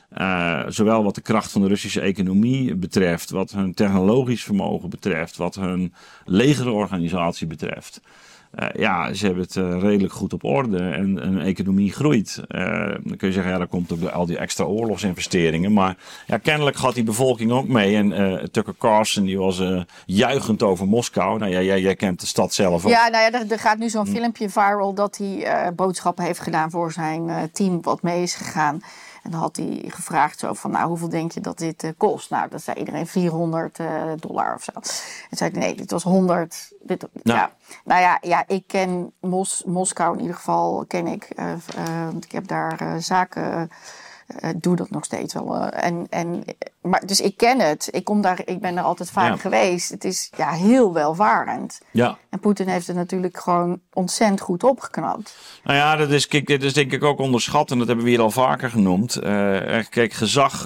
Eh, 0.09 0.63
zowel 0.67 1.03
wat 1.03 1.15
de 1.15 1.21
kracht 1.21 1.51
van 1.51 1.61
de 1.61 1.67
Russische 1.67 2.01
economie 2.01 2.75
betreft, 2.75 3.29
wat 3.29 3.51
hun 3.51 3.73
technologisch 3.73 4.43
vermogen 4.43 4.89
betreft, 4.89 5.37
wat 5.37 5.55
hun 5.55 5.93
legerorganisatie 6.25 7.47
betreft. 7.47 8.01
Eh, 8.51 8.67
ja, 8.73 9.13
ze 9.13 9.25
hebben 9.25 9.43
het 9.43 9.55
eh, 9.55 9.79
redelijk 9.79 10.13
goed 10.13 10.33
op 10.33 10.43
orde 10.43 10.77
en 10.77 11.17
hun 11.17 11.41
economie 11.41 11.91
groeit. 11.91 12.41
Eh, 12.47 12.63
dan 13.03 13.17
kun 13.17 13.27
je 13.27 13.33
zeggen, 13.33 13.51
ja, 13.51 13.57
daar 13.57 13.67
komt 13.67 13.91
ook 13.91 13.99
door 13.99 14.11
al 14.11 14.25
die 14.25 14.37
extra 14.37 14.63
oorlogsinvesteringen. 14.63 15.73
Maar 15.73 15.97
ja, 16.27 16.37
kennelijk 16.37 16.77
gaat 16.77 16.93
die 16.93 17.03
bevolking 17.03 17.51
ook 17.51 17.67
mee. 17.67 17.95
En 17.95 18.51
Tucker 18.51 18.73
Carlson 18.77 19.25
die 19.25 19.37
was 19.37 19.61
juichend 20.05 20.63
over 20.63 20.87
Moskou. 20.87 21.39
Nou 21.39 21.51
ja, 21.51 21.61
jij, 21.61 21.81
jij 21.81 21.95
kent 21.95 22.19
de 22.19 22.25
stad 22.25 22.53
zelf 22.53 22.85
ook. 22.85 22.91
Ja, 22.91 23.07
nou 23.07 23.31
ja, 23.31 23.39
er, 23.39 23.51
er 23.51 23.59
gaat 23.59 23.77
nu 23.77 23.89
zo'n 23.89 24.05
Hm. 24.05 24.11
filmpje 24.11 24.49
viral 24.49 24.93
dat 24.93 25.17
hij 25.17 25.71
boodschappen 25.75 26.25
heeft 26.25 26.39
gedaan 26.39 26.71
voor 26.71 26.91
zijn 26.91 27.49
team 27.53 27.81
wat 27.81 28.01
mee 28.01 28.21
is 28.21 28.35
gegaan. 28.35 28.81
En 29.21 29.31
dan 29.31 29.39
had 29.39 29.55
hij 29.55 29.83
gevraagd 29.87 30.39
zo 30.39 30.53
van, 30.53 30.71
nou, 30.71 30.87
hoeveel 30.87 31.09
denk 31.09 31.31
je 31.31 31.41
dat 31.41 31.57
dit 31.57 31.83
eh, 31.83 31.91
kost? 31.97 32.29
Nou, 32.29 32.49
dat 32.49 32.61
zei 32.61 32.77
iedereen 32.77 33.07
400 33.07 33.79
eh, 33.79 34.03
dollar 34.19 34.55
of 34.55 34.63
zo. 34.63 34.71
En 35.29 35.37
zei 35.37 35.51
hij, 35.51 35.59
nee, 35.59 35.75
dit 35.75 35.91
was 35.91 36.03
100. 36.03 36.71
Dit, 36.81 37.07
Nou. 37.23 37.39
ja. 37.39 37.51
Nou 37.83 38.01
ja, 38.01 38.17
ja, 38.21 38.43
ik 38.47 38.63
ken 38.67 39.11
Mos, 39.19 39.63
Moskou 39.65 40.13
in 40.13 40.21
ieder 40.21 40.35
geval, 40.35 40.85
ken 40.87 41.07
ik. 41.07 41.27
want 42.11 42.25
ik 42.25 42.31
heb 42.31 42.47
daar 42.47 43.01
zaken 43.01 43.69
eh, 44.39 44.49
doe 44.57 44.75
dat 44.75 44.89
nog 44.89 45.05
steeds 45.05 45.33
wel. 45.33 45.55
eh, 45.57 45.85
en, 45.87 46.05
en, 46.09 46.43
maar, 46.81 47.05
dus 47.05 47.21
ik 47.21 47.37
ken 47.37 47.59
het. 47.59 47.87
Ik, 47.91 48.03
kom 48.03 48.21
daar, 48.21 48.41
ik 48.45 48.59
ben 48.59 48.77
er 48.77 48.83
altijd 48.83 49.11
vaak 49.11 49.29
Ja. 49.29 49.37
geweest. 49.37 49.89
Het 49.89 50.03
is 50.03 50.31
ja, 50.37 50.49
heel 50.51 50.93
welvarend. 50.93 51.81
Ja. 51.91 52.17
En 52.29 52.39
Poetin 52.39 52.67
heeft 52.67 52.87
het 52.87 52.95
natuurlijk 52.95 53.37
gewoon 53.39 53.79
ontzettend 53.93 54.41
goed 54.41 54.63
opgeknapt. 54.63 55.37
Nou 55.63 55.77
ja, 55.77 55.95
dat 55.95 56.09
is, 56.09 56.27
kijk, 56.27 56.47
dat 56.47 56.61
is 56.63 56.73
denk 56.73 56.91
ik 56.91 57.03
ook 57.03 57.19
onderschat. 57.19 57.71
En 57.71 57.77
dat 57.77 57.87
hebben 57.87 58.05
we 58.05 58.11
hier 58.11 58.21
al 58.21 58.31
vaker 58.31 58.69
genoemd. 58.69 59.15
Eh, 59.15 59.79
kijk, 59.89 60.13
gezag 60.13 60.65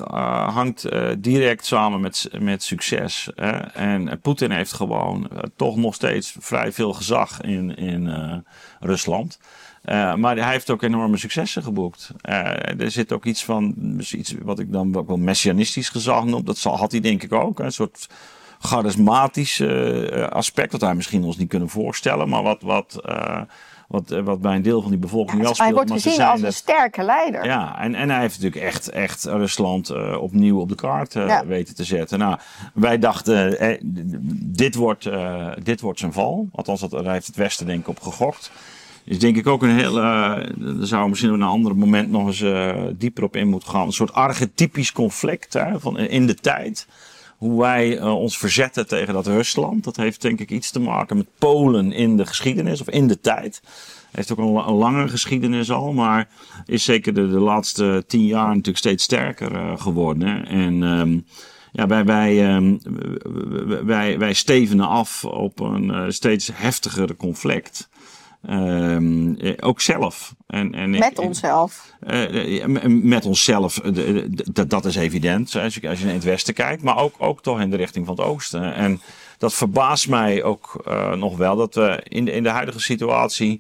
hangt 0.54 0.86
direct 1.18 1.66
samen 1.66 2.02
met, 2.02 2.30
met 2.40 2.64
succes. 2.64 3.32
Hè? 3.36 3.52
En 3.58 4.20
Poetin 4.22 4.52
heeft 4.52 4.74
gewoon 4.74 5.30
toch 5.56 5.76
nog 5.76 5.94
steeds 5.96 6.36
vrij 6.40 6.72
veel 6.72 6.94
gezag 6.94 7.42
in, 7.42 7.76
in 7.76 8.44
Rusland. 8.80 9.40
Eh, 9.86 10.16
maar 10.16 10.38
hij 10.38 10.52
heeft 10.52 10.70
ook 10.70 10.82
enorme 10.82 11.18
successen 11.18 11.64
geboekt. 11.64 12.10
Eh, 12.22 12.80
er 12.80 12.92
zit 12.92 13.12
ook 13.12 13.26
iets 13.26 13.46
van, 13.46 13.74
dus 13.78 14.14
iets 14.14 14.36
wat 14.44 14.60
ik 14.60 14.72
dan 14.72 14.96
ook 14.96 15.08
wel 15.08 15.18
messianistisch 15.18 15.90
gezag 15.90 16.26
noem. 16.26 16.46
Dat 16.46 16.58
zal, 16.58 16.78
had 16.78 16.92
hij 16.92 17.02
denk 17.02 17.24
ik 17.24 17.34
ook. 17.34 17.60
Een 17.60 17.72
soort 17.72 18.08
charismatisch 18.60 19.60
eh, 19.60 20.28
aspect. 20.28 20.72
Dat 20.72 20.82
wij 20.82 20.96
misschien 20.96 21.24
ons 21.24 21.38
niet 21.38 21.50
kunnen 21.50 21.70
voorstellen. 21.70 22.30
Maar 22.30 22.44
wat, 22.44 22.62
wat, 22.62 23.02
wat, 23.88 24.10
wat 24.24 24.42
bij 24.42 24.56
een 24.56 24.62
deel 24.62 24.82
van 24.82 24.90
die 24.92 25.00
bevolking 25.00 25.38
wel 25.38 25.46
hij 25.46 25.56
speelt. 25.56 25.74
wordt 25.74 25.90
maar 25.90 26.00
ze 26.00 26.10
gezien 26.10 26.26
als 26.26 26.40
een 26.40 26.46
er- 26.46 26.54
sterke 26.54 27.04
leider. 27.04 27.46
ja, 27.46 27.80
en, 27.80 27.96
en 27.96 28.10
hij 28.10 28.20
heeft 28.20 28.42
natuurlijk 28.42 28.66
echt, 28.74 28.90
echt 28.90 29.24
Rusland 29.26 30.16
opnieuw 30.18 30.60
op 30.60 30.70
de 30.70 30.76
kaart 30.76 31.14
Ja. 31.14 31.46
weten 31.46 31.76
te 31.76 31.84
zetten. 31.84 32.20
Nou, 32.20 32.38
wij 32.74 33.00
dachten, 33.00 33.60
eh, 33.60 33.78
dit, 34.34 34.76
wordt, 34.76 35.10
dit 35.64 35.82
wordt 35.82 36.00
zijn 36.00 36.14
val. 36.14 36.48
Althans, 36.52 36.80
dat, 36.80 36.92
daar 36.92 37.12
heeft 37.12 37.28
het 37.28 37.36
Westen 37.36 37.66
denk 37.66 37.80
ik 37.80 37.88
op 37.88 38.02
gegokt. 38.02 38.52
Is 39.06 39.20
denk 39.20 39.38
ik 39.38 39.48
ook 39.48 39.64
een 39.64 39.78
heel, 39.78 39.98
eh 39.98 40.04
daar 40.04 40.46
zouden 40.58 41.02
we 41.02 41.08
misschien 41.10 41.30
op 41.32 41.36
een 41.36 41.42
ander 41.44 41.76
moment 41.78 42.12
nog 42.12 42.28
eens 42.28 42.42
eh, 42.42 42.84
dieper 42.98 43.24
op 43.24 43.36
in 43.36 43.48
moeten 43.48 43.70
gaan. 43.70 43.86
Een 43.86 43.94
soort 43.94 44.14
archetypisch 44.14 44.92
conflict 44.92 45.54
hè, 45.54 45.80
van, 45.80 45.98
in 45.98 46.28
de 46.28 46.36
tijd. 46.36 46.88
Hoe 47.38 47.60
wij 47.62 47.98
eh, 47.98 48.16
ons 48.16 48.38
verzetten 48.38 48.88
tegen 48.88 49.14
dat 49.14 49.28
Rusland. 49.28 49.84
Dat 49.84 49.96
heeft 49.96 50.22
denk 50.22 50.40
ik 50.40 50.50
iets 50.50 50.72
te 50.72 50.80
maken 50.80 51.18
met 51.18 51.28
Polen 51.38 51.92
in 51.92 52.18
de 52.18 52.26
geschiedenis 52.26 52.82
of 52.82 52.90
in 52.90 53.08
de 53.08 53.20
tijd. 53.22 53.62
Heeft 54.12 54.32
ook 54.32 54.38
een, 54.38 54.52
la- 54.52 54.68
een 54.68 54.74
lange 54.74 55.08
geschiedenis 55.08 55.72
al, 55.72 55.94
maar 55.94 56.28
is 56.66 56.84
zeker 56.84 57.14
de, 57.14 57.22
laatste 57.22 58.04
tien 58.08 58.26
jaar 58.26 58.48
natuurlijk 58.48 58.78
steeds 58.78 59.04
sterker 59.04 59.56
eh, 59.56 59.72
geworden. 59.78 60.28
hè. 60.28 60.44
En 60.44 60.84
ehm, 60.84 61.20
ja, 61.72 61.88
wij, 61.88 62.06
wij, 62.06 62.54
ehm, 62.56 62.76
wij, 63.86 64.20
wij 64.20 64.34
stevenen 64.34 64.88
af 64.88 65.26
op 65.26 65.60
een 65.60 65.92
eh, 65.92 66.04
steeds 66.08 66.50
heftiger 66.54 67.16
conflict. 67.16 67.90
Ehm, 68.48 69.34
eh, 69.36 69.54
ook 69.60 69.82
zelf. 69.82 70.36
En, 70.48 70.74
en 70.74 70.94
ik- 70.94 71.00
Met 71.00 71.20
onszelf. 71.20 71.94
eh, 72.00 72.64
eh, 72.64 72.84
met 72.88 73.26
onszelf, 73.26 73.82
dat 74.68 74.86
is 74.86 74.96
evident 74.96 75.56
als 75.56 75.76
je, 75.76 75.90
als 75.90 76.00
je 76.00 76.08
in 76.08 76.14
het 76.14 76.24
westen 76.24 76.54
kijkt, 76.54 76.84
maar 76.84 76.98
ook, 76.98 77.16
ook 77.18 77.42
toch 77.42 77.60
in 77.62 77.70
de 77.70 77.76
richting 77.78 78.06
van 78.06 78.16
het 78.16 78.26
oosten. 78.26 78.74
En 78.74 79.02
dat 79.38 79.54
verbaast 79.54 80.10
mij 80.10 80.44
ook 80.44 80.84
nog 81.16 81.38
wel 81.38 81.56
dat 81.56 81.76
we 81.76 82.02
in 82.08 82.26
de, 82.26 82.32
in 82.32 82.44
de 82.44 82.50
huidige 82.50 82.80
situatie 82.80 83.60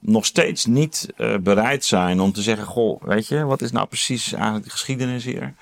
nog 0.00 0.24
steeds 0.26 0.64
niet 0.66 1.08
bereid 1.40 1.84
zijn 1.84 2.20
om 2.20 2.32
te 2.32 2.42
zeggen: 2.42 2.66
Goh, 2.66 3.02
weet 3.02 3.26
je, 3.28 3.44
wat 3.44 3.62
is 3.62 3.72
nou 3.72 3.86
precies 3.86 4.32
eigenlijk 4.32 4.64
de 4.64 4.70
geschiedenis 4.70 5.24
hier? 5.24 5.54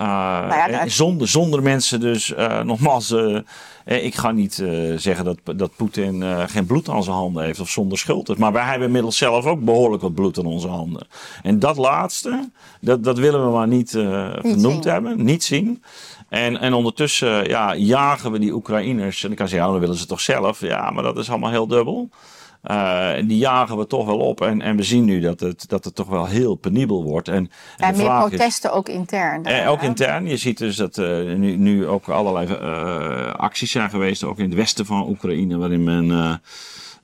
Uh, 0.00 0.06
ja, 0.06 0.66
eh, 0.68 0.72
nou- 0.76 0.90
zonder, 0.90 1.28
zonder 1.28 1.62
mensen 1.62 2.00
dus, 2.00 2.34
eh, 2.34 2.60
nogmaals, 2.72 3.10
eh, 3.10 3.36
eh, 3.84 4.04
ik 4.04 4.14
ga 4.14 4.30
niet 4.30 4.58
eh, 4.58 4.96
zeggen 4.96 5.24
dat, 5.24 5.38
dat 5.58 5.76
Poetin 5.76 6.22
eh, 6.22 6.42
geen 6.46 6.66
bloed 6.66 6.88
aan 6.88 7.02
zijn 7.02 7.16
handen 7.16 7.44
heeft 7.44 7.60
of 7.60 7.68
zonder 7.70 7.98
schuld 7.98 8.28
is. 8.28 8.36
Maar 8.36 8.52
wij 8.52 8.64
hebben 8.64 8.86
inmiddels 8.86 9.16
zelf 9.16 9.44
ook 9.44 9.64
behoorlijk 9.64 10.02
wat 10.02 10.14
bloed 10.14 10.38
aan 10.38 10.46
onze 10.46 10.68
handen. 10.68 11.06
En 11.42 11.58
dat 11.58 11.76
laatste, 11.76 12.50
dat, 12.80 13.04
dat 13.04 13.18
willen 13.18 13.44
we 13.44 13.50
maar 13.52 13.68
niet, 13.68 13.94
eh, 13.94 14.30
zien. 14.42 14.80
hebben, 14.82 15.24
niet 15.24 15.44
zien. 15.44 15.82
En, 16.28 16.60
en 16.60 16.72
ondertussen 16.74 17.48
ja, 17.48 17.74
jagen 17.76 18.32
we 18.32 18.38
die 18.38 18.52
Oekraïners. 18.54 19.22
En 19.22 19.28
dan 19.28 19.36
kan 19.36 19.44
je 19.46 19.50
zeggen, 19.50 19.66
ja, 19.68 19.72
dan 19.72 19.80
willen 19.80 20.00
ze 20.00 20.06
toch 20.06 20.20
zelf. 20.20 20.60
Ja, 20.60 20.90
maar 20.90 21.02
dat 21.02 21.18
is 21.18 21.30
allemaal 21.30 21.50
heel 21.50 21.66
dubbel. 21.66 22.08
Eh, 22.62 23.12
die 23.26 23.38
jagen 23.38 23.76
we 23.78 23.86
toch 23.86 24.06
wel 24.06 24.18
op. 24.18 24.40
En, 24.40 24.62
en 24.62 24.76
we 24.76 24.82
zien 24.82 25.04
nu 25.04 25.20
dat 25.20 25.40
het, 25.40 25.68
dat 25.68 25.84
het 25.84 25.94
toch 25.94 26.08
wel 26.08 26.26
heel 26.26 26.54
penibel 26.54 27.02
wordt. 27.04 27.28
En, 27.28 27.50
en 27.76 27.96
meer 27.96 28.06
is- 28.06 28.18
protesten 28.28 28.72
ook 28.72 28.88
intern. 28.88 29.44
eh, 29.44 29.70
ook 29.70 29.82
intern. 29.82 30.26
Je 30.26 30.36
ziet 30.36 30.58
dus 30.58 30.76
dat 30.76 30.98
eh, 30.98 31.06
nu, 31.36 31.56
nu 31.56 31.86
ook 31.86 32.08
allerlei 32.08 32.54
acties 33.36 33.70
zijn 33.70 33.90
geweest, 33.90 34.24
ook 34.24 34.38
in 34.38 34.44
het 34.44 34.54
westen 34.54 34.86
van 34.86 35.08
Oekraïne, 35.08 35.56
waarin 35.56 35.84
men 35.84 36.40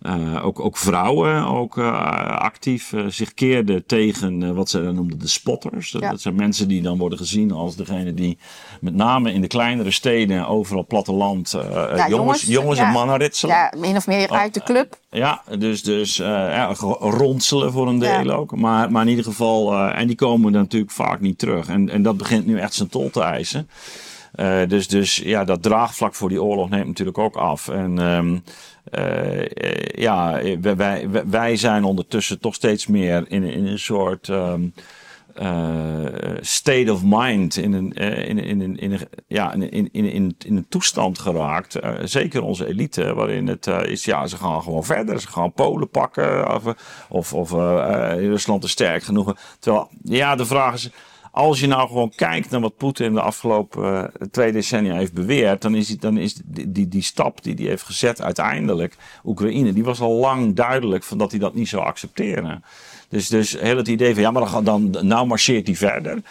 eh, 0.03 0.45
ook, 0.47 0.61
ook 0.61 0.77
vrouwen 0.77 1.47
ook, 1.47 1.79
eh, 1.79 2.39
actief 2.39 2.93
eh, 2.93 3.05
zich 3.09 3.35
keerden 3.35 3.87
tegen 3.87 4.55
wat 4.55 4.69
ze 4.71 4.79
noemden 4.81 5.19
de 5.19 5.29
spotters. 5.29 5.91
Dat, 5.91 6.03
Ja. 6.03 6.11
dat 6.11 6.21
zijn 6.21 6.35
mensen 6.35 6.69
die 6.69 6.83
dan 6.83 6.99
worden 6.99 7.19
gezien 7.19 7.53
als 7.53 7.77
degene 7.77 8.15
die 8.15 8.39
met 8.81 8.95
name 8.95 9.33
in 9.33 9.41
de 9.41 9.47
kleinere 9.47 9.91
steden, 9.91 10.47
overal 10.49 10.87
platteland, 10.87 11.55
eh, 11.55 11.61
jongens, 11.63 12.09
jongens, 12.09 12.43
jongens 12.43 12.79
en 12.79 12.91
mannen 12.91 13.17
ritselen. 13.17 13.55
Ja, 13.55 13.73
min 13.77 13.97
of 13.97 14.07
meer 14.07 14.31
uit 14.31 14.55
de 14.55 14.63
club. 14.63 14.99
Ja, 15.11 15.43
dus, 15.59 15.83
dus 15.83 16.17
ja, 16.17 16.75
ronselen 16.99 17.73
voor 17.73 17.89
een 17.89 17.99
deel 17.99 18.31
ook. 18.31 18.57
Maar, 18.57 18.93
maar 18.93 19.03
in 19.03 19.09
ieder 19.09 19.25
geval, 19.25 19.77
en 19.79 20.07
die 20.07 20.17
komen 20.17 20.53
dan 20.53 20.63
natuurlijk 20.63 20.93
vaak 20.93 21.21
niet 21.21 21.39
terug. 21.39 21.69
En, 21.69 21.89
en 21.89 22.03
dat 22.03 22.17
begint 22.17 22.47
nu 22.47 22.59
echt 22.59 22.75
zijn 22.75 22.89
tol 22.89 23.11
te 23.11 23.23
eisen. 23.23 23.69
Dus, 24.69 24.89
dus 24.89 25.17
ja, 25.17 25.45
dat 25.45 25.63
draagvlak 25.63 26.15
voor 26.15 26.29
die 26.29 26.43
oorlog 26.43 26.69
neemt 26.71 26.87
natuurlijk 26.87 27.19
ook 27.19 27.37
af. 27.37 27.69
En 27.69 27.99
ehm, 27.99 28.37
eh, 28.91 29.41
eh, 29.41 29.87
ja, 29.95 30.41
wij, 30.61 31.09
wij, 31.27 31.57
zijn 31.57 31.85
ondertussen 31.85 32.41
toch 32.41 32.55
steeds 32.55 32.87
meer 32.87 33.25
in, 33.29 33.43
in 33.43 33.67
een 33.67 33.79
soort 33.79 34.29
ehm, 34.29 34.69
eh, 35.35 36.05
state 36.41 36.93
of 36.93 37.01
mind, 37.05 37.57
in 37.57 37.73
een, 37.73 37.93
in, 37.93 38.39
in, 38.39 38.79
in, 38.79 38.99
ja, 39.27 39.53
in, 39.53 39.71
in, 39.71 39.93
in, 39.93 40.35
in, 40.47 40.57
een 40.57 40.69
toestand 40.69 41.19
geraakt. 41.19 41.79
zeker 42.05 42.43
onze 42.43 42.67
elite, 42.67 43.15
waarin 43.15 43.47
het 43.47 43.67
is, 43.67 44.05
ja, 44.05 44.27
ze 44.27 44.37
gaan 44.37 44.63
gewoon 44.63 44.85
verder. 44.85 45.21
Ze 45.21 45.29
gaan 45.29 45.53
Polen 45.53 45.91
pakken 45.91 46.55
of, 46.55 46.75
of, 47.09 47.35
of 47.35 47.51
Rusland 48.17 48.65
is 48.65 48.71
sterk 48.71 49.03
genoeg. 49.03 49.37
Terwijl, 49.59 49.89
ja, 50.03 50.37
de 50.37 50.47
vraag 50.47 50.75
is, 50.75 50.91
als 51.33 51.61
je 51.61 51.67
nou 51.67 51.89
gewoon 51.89 52.13
kijkt 52.17 52.51
naar 52.51 52.61
wat 52.61 52.77
Poetin 52.77 53.15
de 53.15 53.21
afgelopen 53.21 54.13
eh, 54.13 54.27
twee 54.31 54.53
decennia 54.53 54.95
heeft 54.95 55.13
beweerd, 55.13 55.63
dan 55.63 55.75
is, 55.75 55.87
die, 55.87 55.99
dan 55.99 56.17
is 56.17 56.35
die, 56.45 56.73
die, 56.73 56.89
die 56.89 57.03
stap 57.03 57.43
die 57.43 57.55
hij 57.55 57.65
heeft 57.65 57.83
gezet 57.83 58.23
uiteindelijk, 58.23 58.97
Oekraïne, 59.25 59.73
die 59.73 59.85
was 59.85 60.01
al 60.01 60.13
lang 60.13 60.55
duidelijk 60.55 61.05
van 61.05 61.19
dat 61.19 61.31
hij 61.31 61.41
dat 61.41 61.55
niet 61.55 61.69
zou 61.69 61.85
accepteren. 61.85 62.65
Dus, 63.09 63.29
dus 63.29 63.61
heel 63.61 63.77
het 63.77 63.89
idee 63.89 64.15
van 64.15 64.23
ja, 64.23 64.31
maar 64.31 64.63
dan, 64.63 64.97
nou 65.01 65.27
marcheert 65.27 65.67
hij 65.67 65.77
verder. 65.77 66.23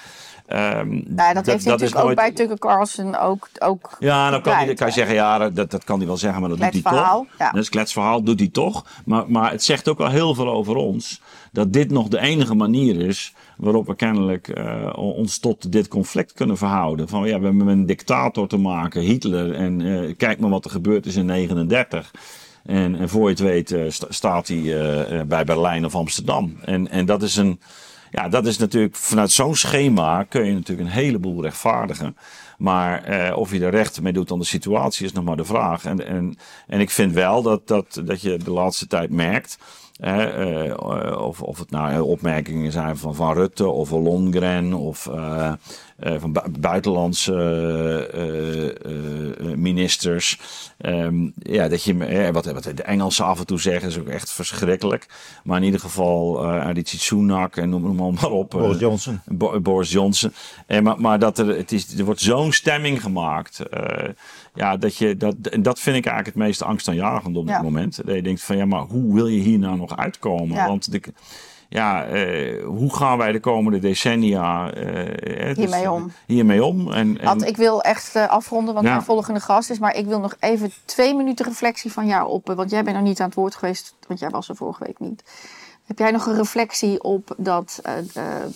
Ehm, 0.48 0.90
Nou, 0.90 1.34
dat, 1.34 1.46
heeft 1.46 1.46
hij 1.46 1.56
is 1.56 1.64
natuurlijk 1.66 2.02
ook 2.02 2.16
bij 2.16 2.32
Tucker 2.32 2.60
Carlson 2.60 3.16
ook, 3.16 3.50
ook 3.60 3.96
ja, 4.00 4.30
dan 4.30 4.42
kan, 4.42 4.54
hij, 4.54 4.74
kan 4.74 4.88
je 4.88 4.94
zeggen, 4.94 5.16
ja, 5.16 5.50
dat, 5.50 5.72
dat 5.72 5.84
kan 5.84 5.98
hij 5.98 6.08
wel 6.08 6.18
zeggen, 6.18 6.40
maar 6.40 6.50
dat 6.50 6.60
doet 6.60 6.72
hij 6.72 6.82
toch. 6.82 7.26
ja. 7.38 7.52
Dat 7.52 7.62
is 7.62 7.70
kletsverhaal, 7.70 8.24
doet 8.24 8.40
hij 8.40 8.50
toch. 8.50 8.86
Maar, 9.06 9.24
maar 9.28 9.52
het 9.52 9.64
zegt 9.64 9.88
ook 9.88 9.98
wel 9.98 10.10
heel 10.10 10.34
veel 10.36 10.50
over 10.50 10.76
ons. 10.76 11.22
Dat 11.52 11.74
dit 11.74 11.92
nog 11.92 12.08
de 12.08 12.20
enige 12.20 12.56
manier 12.56 13.02
is 13.02 13.34
waarop 13.58 13.88
we 13.88 13.96
kennelijk 13.96 14.48
eh, 14.48 14.94
ons 14.96 15.40
tot 15.40 15.72
dit 15.72 15.88
conflict 15.88 16.34
kunnen 16.34 16.58
verhouden. 16.58 17.08
Van 17.08 17.20
ja, 17.28 17.40
we 17.40 17.46
hebben 17.46 17.66
met 17.66 17.68
een 17.68 17.86
dictator 17.86 18.48
te 18.48 18.58
maken, 18.58 19.02
Hitler. 19.02 19.54
En 19.54 19.82
eh, 19.82 20.16
kijk 20.18 20.40
maar 20.40 20.50
wat 20.50 20.66
er 20.66 20.72
gebeurd 20.72 21.06
is 21.06 21.16
in 21.16 21.26
39. 21.26 22.12
En, 22.66 22.96
en 22.96 23.10
voor 23.10 23.24
je 23.24 23.30
het 23.30 23.40
weet 23.40 23.72
eh, 23.72 23.90
sta- 23.90 24.08
staat 24.10 24.48
hij 24.48 25.26
bij 25.28 25.44
Berlijn 25.44 25.86
of 25.86 25.96
Amsterdam. 25.96 26.58
En, 26.62 26.90
en 26.90 27.06
dat 27.06 27.24
is 27.24 27.36
een... 27.36 27.60
Ja, 28.12 28.30
dat 28.30 28.46
is 28.46 28.58
natuurlijk 28.58 28.96
vanuit 28.96 29.32
zo'n 29.32 29.56
schema 29.56 30.24
kun 30.24 30.46
je 30.46 30.54
natuurlijk 30.54 30.88
een 30.88 30.94
heleboel 30.94 31.42
rechtvaardigen. 31.42 32.16
Maar 32.58 33.04
eh, 33.04 33.38
of 33.38 33.52
je 33.52 33.66
er 33.66 33.72
recht 33.72 34.02
mee 34.02 34.14
doet 34.14 34.32
aan 34.32 34.40
de 34.40 34.46
situatie 34.46 35.06
is 35.06 35.12
nog 35.12 35.24
maar 35.24 35.38
de 35.38 35.46
vraag. 35.46 35.86
En, 35.86 36.08
en, 36.08 36.38
en 36.68 36.80
ik 36.80 36.90
vind 36.90 37.14
wel 37.14 37.42
dat, 37.42 37.68
dat, 37.68 38.02
dat 38.06 38.22
je 38.22 38.38
de 38.38 38.52
laatste 38.52 38.88
tijd 38.88 39.10
merkt. 39.10 39.58
Eh, 40.00 40.74
of, 41.20 41.42
of 41.42 41.60
het 41.60 41.72
nou 41.72 42.02
opmerkingen 42.02 42.72
zijn 42.72 42.98
van 42.98 43.16
Van 43.16 43.34
Rutte 43.34 43.68
of 43.68 43.92
Longren 43.92 44.74
of 44.74 45.08
eh, 45.08 45.52
eh, 45.98 46.14
van 46.20 46.32
bu- 46.34 46.50
buitenlandse 46.60 47.34
eh, 48.14 48.22
eh, 48.22 48.70
eh, 49.52 49.58
ministers. 49.58 50.40
Ehm, 50.78 51.28
ja, 51.40 51.68
dat 51.68 51.84
je, 51.84 52.06
eh, 52.06 52.30
wat, 52.34 52.46
wat 52.46 52.64
de 52.64 52.84
Engelsen 52.84 53.26
af 53.26 53.40
en 53.40 53.46
toe 53.46 53.60
zeggen 53.60 53.88
is 53.90 54.00
ook 54.00 54.08
echt 54.08 54.32
verschrikkelijk. 54.32 55.06
Maar 55.44 55.58
in 55.58 55.64
ieder 55.64 55.80
geval, 55.80 56.44
eh 56.44 56.66
Adichie 56.66 57.00
Sunak 57.00 57.56
en 57.58 57.70
noem 57.70 57.96
noem 57.96 58.14
maar 58.14 58.32
op. 58.32 58.54
eh, 58.54 58.60
Boris 58.60 58.80
Johnson. 58.80 59.20
Bo- 59.26 59.60
Boris 59.62 59.92
Johnson. 59.92 60.34
En, 60.68 60.84
maar, 60.84 61.02
maar 61.02 61.20
dat 61.20 61.38
er, 61.38 61.48
het 61.48 61.72
is, 61.72 61.98
er 62.00 62.06
wordt 62.06 62.22
zo'n 62.22 62.52
stemming 62.52 63.02
gemaakt. 63.02 63.60
eh, 63.60 64.10
ja, 64.58 64.78
dat 64.78 64.96
je, 64.96 65.18
dat, 65.18 65.36
en 65.52 65.62
dat 65.62 65.80
vind 65.80 65.98
ik 65.98 66.06
eigenlijk 66.06 66.38
het 66.38 66.46
meest 66.46 66.62
angstaanjagend 66.64 67.38
op 67.38 67.46
dit 67.46 67.56
Ja. 67.56 67.62
moment. 67.62 68.06
Dat 68.06 68.16
je 68.16 68.22
denkt 68.22 68.42
van 68.44 68.58
ja, 68.58 68.66
maar 68.66 68.82
hoe 68.82 69.14
wil 69.14 69.28
je 69.28 69.40
hier 69.40 69.60
nou 69.60 69.78
nog 69.78 69.98
uitkomen? 69.98 70.56
Ja. 70.56 70.68
Want 70.68 70.92
de, 70.92 71.02
ja, 71.70 72.06
eh, 72.06 72.66
hoe 72.66 72.96
gaan 72.96 73.18
wij 73.18 73.32
de 73.32 73.40
komende 73.40 73.80
decennia 73.80 74.72
eh, 74.72 75.50
eh, 75.50 75.56
dus, 75.56 75.66
Hiermee 75.66 75.92
om. 75.92 76.12
hiermee 76.28 76.64
om? 76.64 76.92
En, 76.92 77.20
en, 77.20 77.26
Want 77.26 77.46
ik 77.48 77.58
wil 77.58 77.82
echt 77.82 78.16
afronden, 78.16 78.74
want 78.74 78.86
Ja. 78.86 78.92
mijn 78.92 79.04
volgende 79.06 79.40
gast 79.40 79.70
is. 79.70 79.80
Maar 79.80 79.96
ik 79.96 80.06
wil 80.06 80.20
nog 80.20 80.36
even 80.40 80.72
twee 80.86 81.16
minuten 81.16 81.46
reflectie 81.46 81.92
van 81.92 82.06
jou 82.06 82.30
op. 82.30 82.54
Want 82.56 82.70
jij 82.70 82.84
bent 82.84 82.96
nog 82.96 83.06
niet 83.06 83.20
aan 83.20 83.26
het 83.28 83.36
woord 83.36 83.56
geweest, 83.56 83.96
want 84.08 84.20
jij 84.20 84.30
was 84.30 84.50
er 84.50 84.56
vorige 84.56 84.84
week 84.86 85.00
niet. 85.00 85.24
Heb 85.86 86.00
jij 86.00 86.12
nog 86.12 86.26
een 86.26 86.36
reflectie 86.36 87.04
op 87.04 87.36
dat 87.38 87.82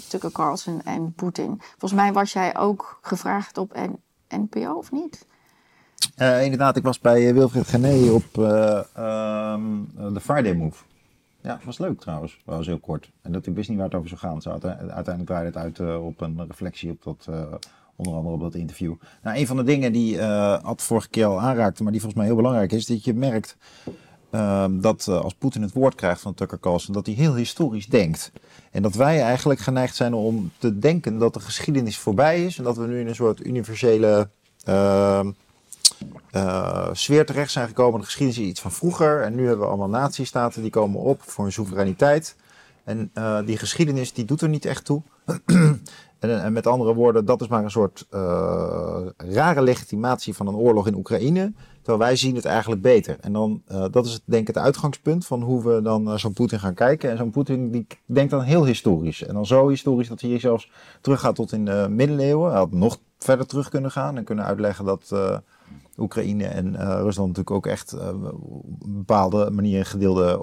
Tucker 0.08 0.32
Carlson 0.32 0.82
en 0.84 1.14
Poetin? 1.16 1.62
Volgens 1.78 2.02
mij 2.02 2.14
was 2.14 2.34
jij 2.34 2.58
ook 2.58 3.00
gevraagd 3.02 3.58
op 3.58 3.74
N 3.80 4.00
NPO, 4.36 4.74
of 4.74 4.92
niet? 4.92 5.26
Uh, 6.18 6.44
inderdaad, 6.44 6.78
ik 6.78 6.84
was 6.84 7.00
bij 7.00 7.34
Wilfried 7.34 7.68
Gené 7.68 8.12
op 8.12 8.38
ehm, 8.38 9.62
de 10.14 10.20
Friday 10.22 10.54
Move. 10.54 10.84
Ja, 11.42 11.60
was 11.64 11.78
leuk 11.78 12.00
trouwens. 12.00 12.38
was 12.46 12.66
heel 12.66 12.80
kort. 12.80 13.12
En 13.22 13.32
dat, 13.32 13.46
ik 13.46 13.56
wist 13.56 13.70
niet 13.70 13.78
waar 13.78 13.88
het 13.88 13.96
over 13.96 14.10
zou 14.10 14.20
gaan. 14.20 14.64
Uiteindelijk 14.66 15.26
draaide 15.26 15.48
het 15.48 15.58
uit 15.58 16.00
op 16.00 16.22
een 16.22 16.48
reflectie 16.48 16.90
op 16.90 17.04
dat, 17.04 17.28
onder 17.96 18.14
andere 18.14 18.36
op 18.36 18.42
dat 18.42 18.56
interview. 18.56 18.94
Nou, 19.24 19.38
een 19.38 19.48
van 19.48 19.58
de 19.58 19.64
dingen 19.64 19.92
die 19.92 20.16
uh, 20.16 20.60
Ad 20.62 20.82
vorige 20.82 21.10
keer 21.10 21.26
al 21.26 21.42
aanraakte, 21.42 21.84
maar 21.84 21.92
die 21.92 22.02
volgens 22.02 22.22
mij 22.22 22.32
heel 22.32 22.42
belangrijk 22.42 22.72
is, 22.72 22.86
dat 22.86 23.04
je 23.04 23.14
merkt 23.14 23.58
Ehm, 24.32 24.80
dat 24.80 25.06
uh, 25.10 25.22
als 25.22 25.34
Poetin 25.34 25.62
het 25.62 25.74
woord 25.74 25.96
krijgt 25.96 26.22
van 26.22 26.34
Tucker 26.34 26.60
Carlson, 26.60 26.94
dat 26.94 27.06
hij 27.06 27.16
heel 27.16 27.36
historisch 27.36 27.88
denkt. 27.88 28.32
En 28.72 28.82
dat 28.82 28.96
wij 28.96 29.22
eigenlijk 29.22 29.60
geneigd 29.60 29.96
zijn 29.96 30.14
om 30.14 30.52
te 30.58 30.80
denken 30.80 31.18
dat 31.18 31.34
de 31.34 31.40
geschiedenis 31.40 31.98
voorbij 31.98 32.46
is 32.46 32.58
en 32.58 32.64
dat 32.64 32.78
we 32.78 32.88
nu 32.88 33.00
in 33.00 33.08
een 33.08 33.16
soort 33.16 33.46
universele 33.46 34.30
uh, 34.68 35.26
uh, 36.36 36.88
sfeer 36.92 37.26
terecht 37.26 37.52
zijn 37.52 37.68
gekomen. 37.68 38.00
De 38.00 38.06
geschiedenis 38.06 38.40
is 38.42 38.48
iets 38.48 38.62
van 38.62 38.72
vroeger 38.72 39.22
en 39.22 39.36
nu 39.36 39.48
hebben 39.48 39.66
we 39.66 39.72
allemaal 39.72 39.90
natiestaten 39.90 40.62
die 40.62 40.72
komen 40.72 41.00
op 41.00 41.22
voor 41.22 41.44
hun 41.44 41.54
soevereiniteit. 41.54 42.36
En 42.84 43.10
eh, 43.14 43.40
die 43.46 43.58
geschiedenis 43.58 44.14
die 44.14 44.26
doet 44.26 44.42
er 44.42 44.50
niet 44.50 44.66
echt 44.66 44.86
toe. 44.86 45.02
en, 46.20 46.54
met 46.54 46.68
andere 46.68 46.94
woorden, 46.94 47.26
dat 47.26 47.42
is 47.42 47.48
maar 47.48 47.64
een 47.64 47.72
soort 47.72 48.06
rare 49.18 49.62
legitimatie 49.62 50.34
van 50.34 50.48
een 50.48 50.56
oorlog 50.56 50.88
in 50.88 50.96
Oekraïne. 50.96 51.54
Terwijl 51.76 51.98
wij 51.98 52.16
zien 52.16 52.36
het 52.36 52.46
eigenlijk 52.46 52.82
beter. 52.82 53.18
En 53.22 53.34
dan, 53.34 53.62
dat 53.92 54.06
is 54.06 54.22
denk 54.26 54.48
ik 54.48 54.56
het 54.56 54.64
uitgangspunt 54.64 55.26
van 55.26 55.42
hoe 55.42 55.64
we 55.64 55.82
dan 55.82 56.04
naar 56.04 56.20
zo'n 56.20 56.34
Poetin 56.34 56.60
gaan 56.60 56.74
kijken. 56.74 57.10
En 57.10 57.18
zo'n 57.18 57.32
Poetin 57.32 57.72
die 57.72 57.88
denkt 58.06 58.32
dan 58.32 58.42
heel 58.42 58.66
historisch. 58.66 59.24
En 59.24 59.34
dan 59.34 59.46
zo 59.46 59.68
historisch 59.68 60.08
dat 60.08 60.22
hij 60.22 60.30
hier 60.30 60.40
zelfs 60.40 60.72
teruggaat 61.02 61.36
tot 61.36 61.52
in 61.52 61.66
de 61.66 61.88
middeleeuwen. 61.90 62.50
Hij 62.50 62.60
had 62.60 62.72
nog 62.72 62.98
verder 63.18 63.46
terug 63.46 63.70
kunnen 63.70 63.92
gaan 63.92 64.18
en 64.18 64.24
kunnen 64.24 64.46
uitleggen 64.46 64.86
dat 64.86 65.12
Oekraïne 65.98 66.46
en 66.46 66.74
uh, 66.74 66.80
Rusland 66.80 67.28
natuurlijk 67.28 67.52
ook 67.52 67.68
echt 67.68 67.94
op 67.94 68.84
een 68.84 68.98
bepaalde 68.98 69.52
manier 69.52 69.80
een 69.80 69.86
gedeelde 69.86 70.40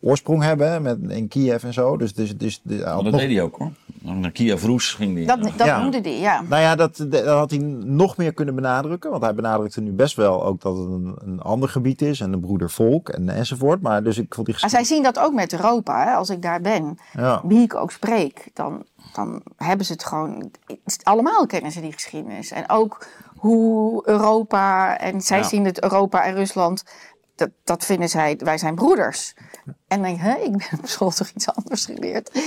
oorsprong 0.00 0.42
hebben. 0.42 0.82
Met, 0.82 0.98
in 1.08 1.28
Kiev 1.28 1.64
en 1.64 1.72
zo. 1.72 1.96
Dus, 1.96 2.14
dus, 2.14 2.36
dus, 2.36 2.60
dat 2.62 3.02
nog... 3.02 3.16
deed 3.16 3.30
hij 3.30 3.42
ook 3.42 3.56
hoor. 3.56 3.70
Naar 4.00 4.30
Kiev 4.30 4.64
Roes 4.64 4.94
ging 4.94 5.14
die. 5.14 5.26
Dat, 5.26 5.42
dat 5.42 5.66
ja. 5.66 5.80
noemde 5.80 6.00
hij, 6.00 6.18
ja. 6.18 6.42
Nou 6.48 6.62
ja, 6.62 6.74
dat, 6.74 7.06
dat, 7.08 7.24
had 7.24 7.50
hij 7.50 7.58
nog 7.84 8.16
meer 8.16 8.32
kunnen 8.32 8.54
benadrukken. 8.54 9.10
Want 9.10 9.22
hij 9.22 9.34
benadrukte 9.34 9.80
nu 9.80 9.92
best 9.92 10.16
wel 10.16 10.44
ook 10.44 10.60
dat 10.60 10.76
het 10.76 10.86
een, 10.86 11.16
een 11.18 11.40
ander 11.40 11.68
gebied 11.68 12.02
is. 12.02 12.20
En 12.20 12.32
een 12.32 12.40
broedervolk 12.40 13.08
en, 13.08 13.28
enzovoort. 13.28 13.82
Maar 13.82 14.02
dus 14.02 14.18
ik 14.18 14.34
vond 14.34 14.46
die 14.46 14.56
Maar 14.60 14.70
zij 14.70 14.84
zien 14.84 15.02
dat 15.02 15.18
ook 15.18 15.32
met 15.32 15.52
Europa. 15.52 16.04
Hè? 16.04 16.12
Als 16.12 16.30
ik 16.30 16.42
daar 16.42 16.60
ben, 16.60 16.98
ja. 17.12 17.40
wie 17.44 17.60
ik 17.60 17.74
ook 17.74 17.90
spreek, 17.90 18.50
dan, 18.52 18.84
dan 19.14 19.42
hebben 19.56 19.86
ze 19.86 19.92
het 19.92 20.04
gewoon... 20.04 20.50
Allemaal 21.02 21.46
kennen 21.46 21.72
ze 21.72 21.80
die 21.80 21.92
geschiedenis. 21.92 22.50
En 22.50 22.64
ook 22.70 23.06
hoe 23.36 24.02
Europa... 24.08 24.98
En 24.98 25.20
zij 25.20 25.42
zien 25.42 25.64
het 25.64 25.82
Europa 25.82 26.24
en 26.24 26.34
Rusland 26.34 26.84
dat, 27.36 27.50
dat 27.64 27.84
vinden 27.84 28.08
zij, 28.08 28.38
wij 28.38 28.58
zijn 28.58 28.74
broeders. 28.74 29.34
En 29.64 29.74
dan 29.88 30.02
denk 30.02 30.16
ik, 30.16 30.22
hè, 30.22 30.34
ik 30.34 30.50
ben 30.50 30.78
op 30.78 30.86
school 30.86 31.10
toch 31.10 31.30
iets 31.34 31.54
anders 31.54 31.84
geleerd. 31.84 32.40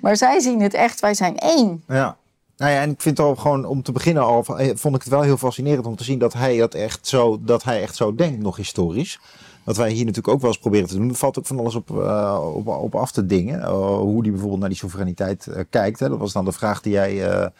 Maar 0.00 0.16
zij 0.16 0.40
zien 0.40 0.60
het 0.60 0.74
echt, 0.74 1.00
wij 1.00 1.14
zijn 1.14 1.38
één. 1.38 1.84
Ja. 1.88 2.16
Nou 2.56 2.72
ja, 2.72 2.80
en 2.80 2.90
ik 2.90 3.00
vind 3.00 3.18
het 3.18 3.26
al 3.26 3.36
gewoon 3.36 3.64
om 3.64 3.82
te 3.82 3.92
beginnen 3.92 4.22
al, 4.22 4.44
eh, 4.44 4.70
vond 4.74 4.94
ik 4.94 5.02
het 5.02 5.10
wel 5.10 5.22
heel 5.22 5.36
fascinerend 5.36 5.86
om 5.86 5.96
te 5.96 6.04
zien 6.04 6.18
dat 6.18 6.32
hij 6.32 6.58
dat 6.58 6.74
echt 6.74 7.06
zo, 7.06 7.38
dat 7.40 7.62
hij 7.62 7.82
echt 7.82 7.96
zo 7.96 8.14
denkt, 8.14 8.42
nog 8.42 8.56
historisch. 8.56 9.20
Wat 9.64 9.76
wij 9.76 9.90
hier 9.90 10.04
natuurlijk 10.04 10.34
ook 10.34 10.40
wel 10.40 10.50
eens 10.50 10.58
proberen 10.58 10.88
te 10.88 10.96
doen. 10.96 11.08
Er 11.08 11.14
valt 11.14 11.38
ook 11.38 11.46
van 11.46 11.58
alles 11.58 11.74
op, 11.74 11.90
uh, 11.90 12.52
op, 12.54 12.66
op 12.66 12.94
af 12.94 13.12
te 13.12 13.26
dingen. 13.26 13.58
Uh, 13.60 13.96
hoe 13.98 14.22
die 14.22 14.30
bijvoorbeeld 14.30 14.60
naar 14.60 14.68
die 14.68 14.78
soevereiniteit 14.78 15.46
uh, 15.48 15.60
kijkt. 15.70 16.00
Hè. 16.00 16.08
Dat 16.08 16.18
was 16.18 16.32
dan 16.32 16.44
de 16.44 16.52
vraag 16.52 16.80
die 16.80 16.92
jij, 16.92 17.50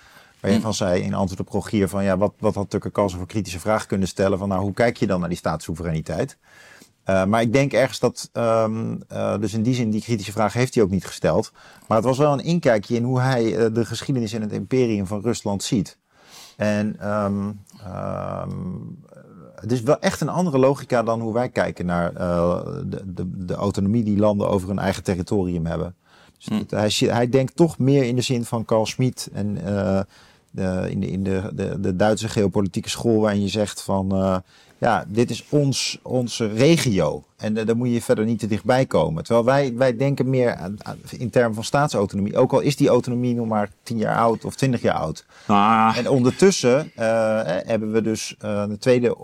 waar 0.43 0.51
je 0.51 0.60
van 0.60 0.74
zei 0.74 1.02
in 1.02 1.14
antwoord 1.14 1.40
op 1.40 1.48
Rogier. 1.48 1.89
Van 1.89 2.05
ja, 2.05 2.16
wat, 2.16 2.32
wat 2.39 2.55
had 2.55 2.70
Tucker 2.70 2.90
Carlson 2.90 3.19
voor 3.19 3.27
kritische 3.28 3.60
vraag 3.60 3.86
kunnen 3.86 4.09
stellen? 4.09 4.39
Van 4.39 4.48
nou, 4.48 4.62
hoe 4.62 4.73
kijk 4.73 4.97
je 4.97 5.06
dan 5.06 5.20
naar 5.20 5.28
die 5.28 5.39
staatssoevereiniteit? 5.39 6.39
Uh, 7.06 7.24
maar 7.24 7.40
ik 7.40 7.52
denk 7.52 7.73
ergens 7.73 7.98
dat, 7.98 8.31
um, 8.32 9.02
uh, 9.12 9.39
dus 9.39 9.55
in 9.55 9.62
die 9.62 9.74
zin, 9.74 9.90
die 9.90 10.02
kritische 10.02 10.32
vraag 10.32 10.52
heeft 10.52 10.74
hij 10.74 10.85
ook 10.85 10.90
niet 10.90 11.06
gesteld. 11.06 11.52
Maar 11.89 11.97
het 11.97 12.06
was 12.06 12.19
wel 12.19 12.32
een 12.32 12.44
inkijkje 12.44 12.94
in 12.94 13.02
hoe 13.02 13.20
hij 13.20 13.44
uh, 13.44 13.74
de 13.74 13.85
geschiedenis 13.85 14.32
in 14.32 14.40
het 14.40 14.52
imperium 14.52 15.06
van 15.06 15.20
Rusland 15.20 15.62
ziet. 15.62 15.98
En 16.56 17.10
um, 17.12 17.60
um, 17.86 19.05
het 19.55 19.73
is 19.73 19.82
wel 19.82 19.98
echt 19.98 20.20
een 20.20 20.28
andere 20.28 20.59
logica 20.59 21.02
dan 21.02 21.20
hoe 21.20 21.32
wij 21.32 21.48
kijken 21.48 21.86
naar 21.86 22.14
de, 22.14 23.02
de, 23.06 23.44
de, 23.44 23.55
autonomie 23.55 24.05
die 24.05 24.19
landen 24.19 24.48
over 24.48 24.69
hun 24.69 24.78
eigen 24.78 25.02
territorium 25.02 25.66
hebben. 25.66 25.94
Dus 26.39 26.47
hm. 26.47 26.77
hij, 26.77 27.14
hij, 27.14 27.28
denkt 27.28 27.56
toch 27.56 27.78
meer 27.78 28.05
in 28.05 28.16
de 28.16 28.23
zin 28.23 28.44
van 28.44 28.64
Carl 28.64 28.86
Schmitt 28.86 29.28
en 29.32 29.59
de, 30.53 30.87
in, 30.91 31.01
de, 31.01 31.07
in 31.07 31.23
de, 31.23 31.51
de, 31.55 31.81
de 31.81 31.97
Duitse 31.97 32.29
geopolitieke 32.29 32.89
school, 32.89 33.20
waarin 33.20 33.43
je 33.43 33.49
zegt 33.49 33.83
van 33.83 34.43
ja, 34.79 35.05
dit 35.09 35.31
is 35.31 35.45
ons, 35.49 35.99
onze 36.03 36.47
regio. 36.47 37.24
En 37.43 37.56
uh, 37.56 37.66
daar 37.66 37.77
moet 37.77 37.93
je 37.93 38.02
verder 38.02 38.24
niet 38.24 38.39
te 38.39 38.47
dichtbij 38.47 38.86
komen. 38.86 39.24
Terwijl 39.24 39.47
wij, 39.47 39.73
wij 39.77 39.97
denken 39.97 40.31
meer 40.31 40.55
aan, 40.55 40.77
in 41.10 41.31
termen 41.31 41.55
van 41.55 41.64
staatsautonomie. 41.64 42.36
Ook 42.36 42.52
al 42.52 42.60
is 42.60 42.77
die 42.77 42.89
autonomie 42.89 43.35
nog 43.35 43.47
maar 43.47 43.70
10 43.82 43.98
jaar 43.98 44.16
oud 44.16 44.44
of 44.44 44.55
20 44.55 44.82
jaar 44.82 44.94
oud. 44.94 45.24
Ah. 45.47 45.94
En 45.97 46.09
ondertussen 46.09 46.93
uh, 46.98 47.40
hebben 47.44 47.93
we 47.93 48.02
dus 48.02 48.36
uh, 48.44 48.66
de 48.66 48.78
tweede 48.78 49.19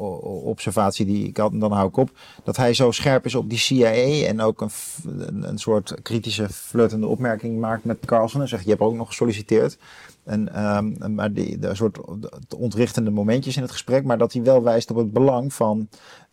observatie 0.45 1.07
die 1.07 1.29
ik 1.29 1.37
had, 1.37 1.53
en 1.53 1.59
dan 1.59 1.73
hou 1.73 1.89
ik 1.89 1.97
op. 1.97 2.11
Dat 2.45 2.57
hij 2.57 2.75
zo 2.75 2.91
scherp 2.91 3.25
is 3.25 3.35
op 3.35 3.49
die 3.49 3.59
CIA 3.59 4.27
en 4.27 4.41
ook 4.41 4.61
een, 4.61 4.71
een, 5.49 5.59
soort 5.59 5.95
kritische 6.03 6.49
flirtende 6.49 7.07
opmerking 7.07 7.61
maakt 7.61 7.85
met 7.85 7.99
Carlson. 8.05 8.41
En 8.41 8.49
zegt, 8.49 8.65
je 8.65 8.71
hebt 8.71 8.83
ook 8.83 8.95
nog 8.95 9.09
gesolliciteerd. 9.09 9.79
En, 10.25 10.67
um, 10.77 11.15
maar 11.15 11.33
die, 11.33 11.59
de 11.59 11.75
soort 11.75 11.99
ontrichtende 12.57 13.11
momentjes 13.11 13.57
in 13.57 13.63
het 13.63 13.71
gesprek. 13.71 14.05
Maar 14.05 14.19
dat 14.19 14.33
hij 14.33 14.43
wel 14.43 14.63
wijst 14.63 14.91
op 14.91 14.97
het 14.97 15.13
belang 15.13 15.53
van 15.53 15.89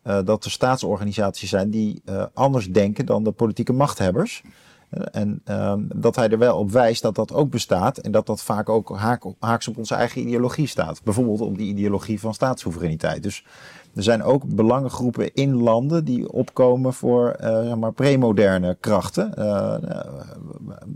uh, 0.08 0.20
dat 0.26 0.46
er 0.46 0.52
staatsorganisaties 0.52 1.50
zijn 1.50 1.70
die 1.70 2.02
uh, 2.06 2.24
anders 2.34 2.72
denken 2.72 3.06
dan 3.06 3.24
de 3.24 3.32
politieke 3.32 3.74
machthebbers. 3.74 4.44
Uh, 4.92 5.04
en 5.12 5.42
um, 5.46 5.88
dat 5.96 6.16
hij 6.16 6.30
er 6.30 6.38
wel 6.38 6.58
op 6.58 6.72
wijst 6.72 7.02
dat 7.02 7.16
dat 7.16 7.34
ook 7.34 7.50
bestaat. 7.50 7.98
En 7.98 8.12
dat 8.12 8.26
dat 8.26 8.42
vaak 8.42 8.70
ook 8.70 8.98
haak, 8.98 9.24
haaks 9.40 9.68
op 9.68 9.78
onze 9.78 9.96
eigen 9.96 10.22
ideologie 10.22 10.68
staat. 10.68 11.04
Bijvoorbeeld 11.04 11.42
op 11.42 11.58
die 11.58 11.68
ideologie 11.68 12.20
van 12.20 12.34
staatssoevereiniteit. 12.34 13.24
Dus 13.24 13.46
er 13.96 14.04
zijn 14.04 14.24
ook 14.24 14.56
belangengroepen 14.56 15.34
in 15.34 15.56
landen 15.56 16.06
die 16.06 16.32
opkomen 16.32 16.94
voor 16.94 17.36
uh, 17.42 17.62
zeg 17.62 17.76
maar 17.76 17.94
premoderne 17.94 18.78
krachten. 18.80 19.34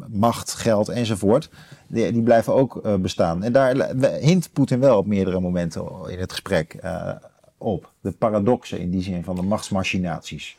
Macht, 0.07 0.53
geld 0.53 0.90
enzovoort. 0.90 1.49
Die, 1.88 2.23
blijven 2.23 2.53
ook 2.53 3.02
bestaan. 3.02 3.44
En 3.44 3.52
daar 3.52 3.76
hint 4.19 4.49
Poetin 4.53 4.80
wel 4.80 4.98
op 4.98 5.06
meerdere 5.06 5.40
momenten 5.40 5.86
in 6.07 6.19
het 6.19 6.31
gesprek 6.31 6.77
op. 7.60 7.91
De 8.02 8.11
paradoxen 8.11 8.80
in 8.80 8.90
die 8.90 9.02
zin 9.02 9.23
van 9.23 9.36
de 9.36 9.41
machtsmachinaties. 9.41 10.57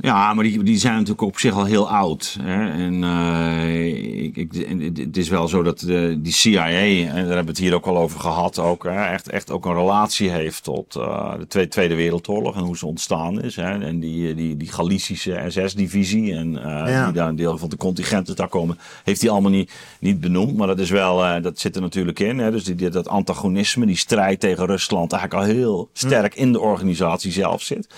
Ja, 0.00 0.34
maar 0.34 0.44
die, 0.44 0.62
die 0.62 0.78
zijn 0.78 0.94
natuurlijk 0.94 1.20
op 1.20 1.38
zich 1.38 1.54
al 1.54 1.64
heel 1.64 1.90
oud. 1.90 2.36
Hè? 2.42 2.70
En 2.70 3.02
uh, 3.02 4.24
ik, 4.24 4.36
ik, 4.36 4.52
het 4.96 5.16
is 5.16 5.28
wel 5.28 5.48
zo 5.48 5.62
dat 5.62 5.78
de, 5.78 6.18
die 6.18 6.32
CIA, 6.32 6.64
en 6.64 7.06
daar 7.06 7.14
hebben 7.14 7.44
we 7.44 7.50
het 7.50 7.58
hier 7.58 7.74
ook 7.74 7.86
al 7.86 7.98
over 7.98 8.20
gehad, 8.20 8.58
ook, 8.58 8.84
hè, 8.84 9.04
echt, 9.04 9.28
echt 9.28 9.50
ook 9.50 9.66
een 9.66 9.74
relatie 9.74 10.30
heeft 10.30 10.62
tot 10.64 10.96
uh, 10.96 11.32
de 11.38 11.46
Tweede, 11.46 11.70
Tweede 11.70 11.94
Wereldoorlog 11.94 12.56
en 12.56 12.62
hoe 12.62 12.76
ze 12.76 12.86
ontstaan 12.86 13.42
is. 13.42 13.56
Hè? 13.56 13.78
En 13.84 14.00
die, 14.00 14.34
die, 14.34 14.56
die 14.56 14.72
Galicische 14.72 15.44
SS-divisie 15.48 16.34
en 16.34 16.52
uh, 16.52 16.62
ja. 16.62 17.04
die 17.04 17.14
daar 17.14 17.28
een 17.28 17.36
deel 17.36 17.58
van 17.58 17.68
de 17.68 17.76
contingenten 17.76 18.36
daar 18.36 18.48
komen, 18.48 18.78
heeft 19.04 19.20
hij 19.20 19.30
allemaal 19.30 19.50
niet, 19.50 19.72
niet 20.00 20.20
benoemd. 20.20 20.56
Maar 20.56 20.66
dat 20.66 20.78
is 20.78 20.90
wel, 20.90 21.42
dat 21.42 21.58
zit 21.58 21.76
er 21.76 21.82
natuurlijk 21.82 22.18
in. 22.18 22.38
Hè? 22.38 22.50
Dus 22.50 22.64
die, 22.64 22.90
dat 22.90 23.08
antagonisme, 23.08 23.86
die 23.86 23.96
strijd 23.96 24.40
tegen 24.40 24.66
Rusland, 24.66 25.12
eigenlijk 25.12 25.42
al 25.42 25.54
heel 25.54 25.90
sterk 25.92 26.34
in 26.34 26.52
de 26.52 26.60
organisatie 26.60 27.32
zelf 27.32 27.62
zit. 27.62 27.88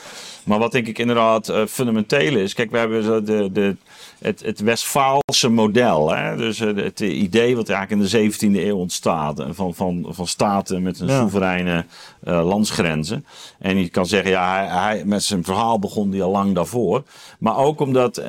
Maar 0.44 0.58
wat 0.58 0.72
denk 0.72 0.86
ik 0.86 0.98
inderdaad 0.98 1.52
is. 2.08 2.54
Kijk, 2.54 2.70
we 2.70 2.78
hebben 2.78 3.02
zo 3.02 3.22
de, 3.22 3.48
de, 3.52 3.76
het, 4.18 4.42
het 4.44 4.60
Westfaalse 4.60 5.48
model. 5.48 6.14
Hè? 6.14 6.36
Dus 6.36 6.60
uh, 6.60 6.76
het 6.76 7.00
idee 7.00 7.56
wat 7.56 7.68
eigenlijk 7.68 8.12
in 8.12 8.28
de 8.28 8.32
17e 8.32 8.66
eeuw 8.66 8.76
ontstaat. 8.76 9.44
Van, 9.50 9.74
van, 9.74 10.06
van 10.08 10.26
staten 10.26 10.82
met 10.82 11.00
een 11.00 11.06
ja. 11.06 11.20
soevereine 11.20 11.84
uh, 12.24 12.46
landsgrenzen. 12.46 13.24
En 13.58 13.78
je 13.78 13.88
kan 13.88 14.06
zeggen, 14.06 14.30
ja, 14.30 14.54
hij, 14.54 14.66
hij, 14.66 15.04
met 15.04 15.22
zijn 15.22 15.44
verhaal 15.44 15.78
begon 15.78 16.10
hij 16.10 16.22
al 16.22 16.30
lang 16.30 16.54
daarvoor. 16.54 17.02
Maar 17.38 17.56
ook 17.56 17.80
omdat 17.80 18.22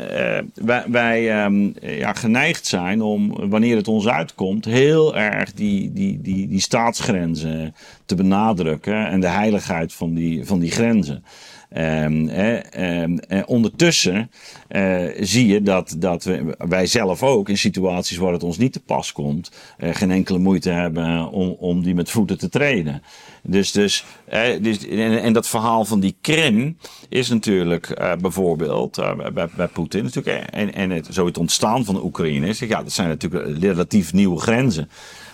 wij, 0.53 0.84
wij 0.88 1.45
um, 1.45 1.73
ja, 1.81 2.14
geneigd 2.14 2.65
zijn 2.65 3.02
om, 3.02 3.49
wanneer 3.49 3.76
het 3.76 3.88
ons 3.88 4.07
uitkomt, 4.07 4.65
heel 4.65 5.15
erg 5.15 5.53
die, 5.53 5.94
die, 5.94 6.22
die, 6.22 6.48
die 6.48 6.61
staatsgrenzen 6.61 7.76
te 8.06 8.15
benadrukken. 8.15 9.07
En 9.07 9.19
de 9.19 9.27
heiligheid 9.27 9.94
van 9.94 10.14
die, 10.14 10.45
van 10.45 10.60
die 10.60 10.72
grenzen. 10.72 11.23
Ehm, 11.74 12.28
eh, 12.28 13.02
ehm, 13.02 13.18
eh, 13.18 13.41
ondertussen 13.45 14.32
zie 15.20 15.48
je 15.48 15.62
dat, 15.62 15.95
dat 15.98 16.24
we, 16.24 16.56
wij 16.58 16.86
zelf 16.86 17.24
ook 17.24 17.50
in 17.50 17.58
situaties 17.58 18.18
waar 18.18 18.34
het 18.34 18.44
ons 18.44 18.58
niet 18.58 18.74
te 18.74 18.80
pas 18.80 19.12
komt, 19.12 19.52
eh, 19.78 19.95
geen 19.95 20.12
enkele 20.12 20.38
moeite 20.38 20.70
hebben 20.70 21.30
om, 21.32 21.56
om 21.60 21.84
die 21.84 21.95
met 21.95 22.10
voeten 22.10 22.38
te 22.38 22.50
treden. 22.50 23.02
Dus, 23.44 23.72
dus, 23.72 24.06
dus 24.62 24.88
en, 24.88 25.34
dat 25.34 25.48
verhaal 25.48 25.86
van 25.86 26.00
die 26.00 26.16
Krim 26.22 26.78
is 27.10 27.30
natuurlijk 27.30 27.90
eh, 27.90 28.16
bijvoorbeeld 28.16 28.98
eh, 28.98 29.16
bij, 29.34 29.48
bij 29.56 29.68
Poetin 29.68 30.04
natuurlijk. 30.04 30.45
En, 30.50 30.74
en 30.74 30.90
het, 30.90 31.08
zo 31.12 31.26
het 31.26 31.38
ontstaan 31.38 31.86
van 31.86 31.95
de 31.95 32.04
Oekraïne 32.04 32.48
is. 32.48 32.60
Ja, 32.60 32.84
dat 32.84 32.91
zijn 32.91 33.08
natuurlijk 33.08 33.60
relatief 33.60 34.14
nieuwe 34.14 34.40
grenzen. 34.40 34.90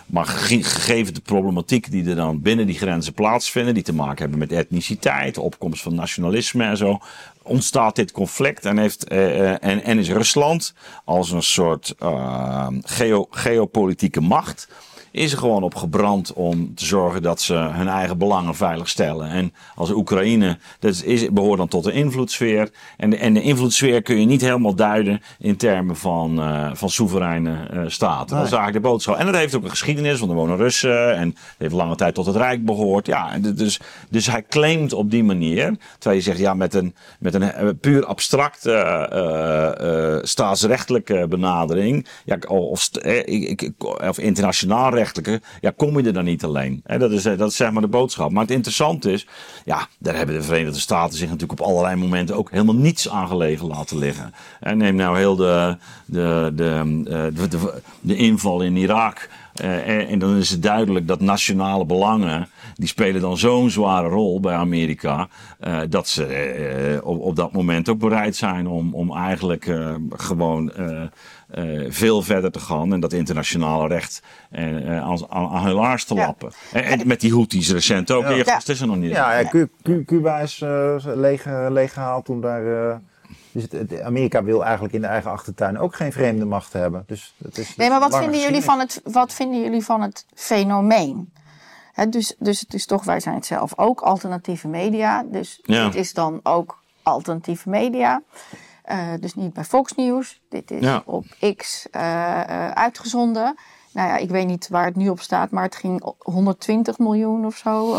Maar 0.10 0.26
ge- 0.26 0.64
gegeven 0.64 1.14
de 1.14 1.22
problematiek 1.22 1.91
die 1.91 2.10
er 2.10 2.15
dan 2.15 2.41
binnen 2.41 2.65
die 2.65 2.77
grenzen 2.77 3.14
plaatsvinden, 3.14 3.73
die 3.73 3.84
te 3.84 3.94
maken 3.94 4.18
hebben 4.19 4.40
met 4.40 4.52
etniciteit, 4.52 5.38
opkomst 5.38 5.81
van 5.81 5.95
nationalisme 5.95 6.64
en 6.64 6.77
zo, 6.77 6.99
ontstaat 7.44 7.95
dit 7.95 8.11
conflict 8.11 8.65
en, 8.65 8.77
heeft, 8.77 9.07
eh, 9.07 9.40
eh, 9.52 9.57
en, 9.61 9.84
en 9.84 9.99
is 9.99 10.10
Rusland 10.10 10.73
als 11.06 11.31
een 11.31 11.44
soort 11.44 11.95
eh, 11.99 12.68
geo, 12.81 13.27
geopolitieke 13.30 14.22
macht 14.22 14.68
is 15.11 15.31
er 15.31 15.38
gewoon 15.38 15.64
op 15.64 15.76
gebrand 15.76 16.34
om 16.34 16.76
te 16.76 16.86
zorgen 16.86 17.22
dat 17.22 17.41
ze 17.41 17.53
hun 17.53 17.88
eigen 17.88 18.18
belangen 18.18 18.56
veilig 18.56 18.90
stellen. 18.90 19.30
En 19.30 19.53
als 19.76 19.91
Oekraïne, 19.91 20.57
dat 20.80 21.02
is, 21.03 21.31
behoort 21.31 21.57
dan 21.57 21.68
tot 21.68 21.84
de 21.84 21.91
invloedssfeer. 21.91 22.69
En 22.98 23.10
de, 23.10 23.18
en 23.18 23.34
de 23.34 23.41
invloedssfeer 23.41 24.02
kun 24.02 24.19
je 24.19 24.26
niet 24.26 24.41
helemaal 24.41 24.76
duiden 24.76 25.22
in 25.40 25.57
termen 25.57 25.95
van, 25.95 26.41
eh, 26.41 26.69
van 26.73 26.90
soevereine 26.90 27.68
eh, 27.72 27.81
staten. 27.88 28.36
Dat 28.36 28.45
is 28.45 28.52
eigenlijk 28.52 28.84
de 28.84 28.90
boodschap. 28.90 29.15
En 29.15 29.26
dat 29.26 29.36
heeft 29.36 29.56
ook 29.56 29.64
een 29.64 29.69
geschiedenis, 29.69 30.19
want 30.19 30.31
er 30.31 30.38
wonen 30.38 30.57
Russen 30.57 31.15
en 31.15 31.27
het 31.27 31.56
heeft 31.57 31.73
lange 31.73 31.95
tijd 31.95 32.15
tot 32.15 32.26
het 32.26 32.36
Rijk 32.36 32.65
behoord. 32.65 33.06
Ja, 33.06 33.38
dus, 33.56 33.80
dus 34.10 34.27
hij 34.27 34.44
claimt 34.49 34.94
op 34.94 35.11
die 35.11 35.23
manier, 35.23 35.77
terwijl 35.98 36.22
je 36.22 36.26
zegt, 36.26 36.40
ja, 36.40 36.53
met 36.53 36.73
een, 36.73 36.95
met 37.19 37.34
een 37.34 37.41
eh, 37.41 37.68
puur 37.81 38.06
abstracte 38.06 38.68
staatsrechtelijke 40.23 41.26
benadering, 41.30 42.07
ja, 42.26 42.38
of, 42.48 42.90
of 44.07 44.18
internationaal 44.18 44.90
ja, 45.61 45.73
kom 45.76 45.97
je 45.97 46.05
er 46.05 46.13
dan 46.13 46.23
niet 46.23 46.43
alleen. 46.43 46.84
Dat, 46.97 47.11
is, 47.11 47.26
eh, 47.26 47.38
dat 47.38 47.49
is 47.49 47.55
zeg 47.55 47.71
maar 47.71 47.81
de 47.81 47.88
boodschap. 47.88 48.31
Maar 48.31 48.41
het 48.41 48.51
interessante 48.51 49.11
is, 49.11 49.27
ja, 49.65 49.88
daar 49.97 50.15
hebben 50.15 50.35
de 50.35 50.41
Verenigde 50.41 50.80
Staten 50.80 51.17
zich 51.17 51.30
natuurlijk 51.30 51.59
op 51.59 51.67
allerlei 51.67 51.95
momenten 51.95 52.35
ook 52.35 52.51
helemaal 52.51 52.76
niets 52.76 53.09
aan 53.09 53.27
gelegen 53.27 53.67
laten 53.67 53.97
liggen. 53.97 54.34
En 54.59 54.77
neem 54.77 54.95
nou 54.95 55.17
heel 55.17 55.35
de, 55.35 55.77
de, 56.05 56.51
de, 56.55 57.03
eh, 57.05 57.23
de, 57.34 57.47
de, 57.47 57.81
de 58.01 58.15
inval 58.15 58.61
in 58.61 58.76
Irak. 58.76 59.30
Eh, 59.53 60.11
en, 60.11 60.19
dan 60.19 60.35
is 60.35 60.49
het 60.49 60.63
duidelijk 60.63 61.07
dat 61.07 61.19
nationale 61.19 61.85
belangen, 61.85 62.49
die 62.76 62.88
spelen 62.88 63.21
dan 63.21 63.38
zo'n 63.38 63.69
zware 63.69 64.07
rol 64.07 64.39
bij 64.39 64.55
Amerika, 64.55 65.27
dat 65.89 66.07
ze 66.07 66.99
op, 67.03 67.19
op 67.19 67.35
dat 67.35 67.51
moment 67.51 67.89
ook 67.89 67.99
bereid 67.99 68.35
zijn 68.35 68.67
om, 68.67 68.93
om 68.93 69.15
eigenlijk 69.15 69.76
gewoon 70.09 70.71
eh, 71.49 71.85
veel 71.91 72.21
verder 72.21 72.51
te 72.51 72.59
gaan 72.59 72.93
en 72.93 72.99
dat 72.99 73.13
internationale 73.13 73.88
recht 73.88 74.21
eh, 74.51 74.97
eh, 74.97 75.03
aan, 75.03 75.30
aan, 75.30 75.63
hun 75.65 75.73
laars 75.73 76.03
te 76.05 76.13
Ja. 76.13 76.26
lappen. 76.26 76.51
En, 76.73 76.84
en 76.84 77.07
met 77.07 77.19
die 77.21 77.34
Houthis 77.34 77.71
recent 77.71 78.11
ook. 78.11 78.23
Ja. 78.23 78.30
Eergisteren 78.30 78.76
is 78.76 78.81
er 78.81 78.88
nog 78.88 78.95
niet. 78.97 79.11
Ja, 79.11 79.38
ja, 79.39 79.49
Cu- 79.49 79.69
Cu- 79.84 80.03
Cuba 80.05 80.39
is 80.39 80.59
leeg, 81.03 81.45
leeggehaald 81.69 82.26
toen 82.26 82.41
daar. 82.41 82.89
eh, 82.91 82.95
dus 83.51 83.63
het, 83.69 84.01
Amerika 84.01 84.43
wil 84.43 84.63
eigenlijk 84.63 84.93
in 84.93 85.01
de 85.01 85.07
eigen 85.07 85.31
achtertuin 85.31 85.77
ook 85.77 85.95
geen 85.95 86.11
vreemde 86.11 86.45
macht 86.45 86.73
hebben. 86.73 87.03
Dus 87.07 87.35
het 87.43 87.57
is, 87.57 87.76
Nee, 87.76 87.89
maar 87.89 87.99
wat 87.99 88.17
vinden, 88.17 88.39
jullie 88.39 88.61
van 88.61 88.80
het, 88.80 89.01
wat 89.03 89.34
vinden 89.34 89.61
jullie 89.61 89.84
van 89.84 90.01
het 90.01 90.26
fenomeen? 90.35 91.34
Hè, 91.93 92.09
dus, 92.09 92.35
dus 92.39 92.59
het 92.59 92.73
is 92.73 92.85
toch, 92.85 93.03
wij 93.03 93.19
zijn 93.19 93.35
het 93.35 93.45
zelf 93.45 93.73
ook, 93.77 94.01
alternatieve 94.01 94.67
media. 94.67 95.23
Dus 95.31 95.59
Ja. 95.63 95.85
dit 95.85 95.95
is 95.95 96.13
dan 96.13 96.39
ook 96.43 96.77
alternatieve 97.03 97.69
media. 97.69 98.21
Eh, 98.90 99.14
dus 99.20 99.36
niet 99.36 99.53
bij 99.53 99.64
Fox 99.64 99.95
News. 99.95 100.41
Dit 100.49 100.72
is 100.72 100.84
Ja. 100.84 101.02
op 101.06 101.26
X 101.57 101.88
eh, 101.91 102.40
eh, 102.41 102.72
uitgezonden. 102.72 103.56
Nou 103.94 104.07
ja, 104.10 104.18
ik 104.18 104.30
weet 104.30 104.45
niet 104.48 104.68
waar 104.70 104.86
het 104.86 104.95
nu 104.95 105.10
op 105.10 105.20
staat, 105.22 105.52
maar 105.52 105.64
het 105.64 105.76
ging 105.76 106.03
o- 106.03 106.16
120 106.20 106.98
miljoen 106.98 107.45
of 107.45 107.56
zo 107.56 107.91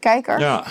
kijkers. 0.00 0.40
Ja, 0.42 0.64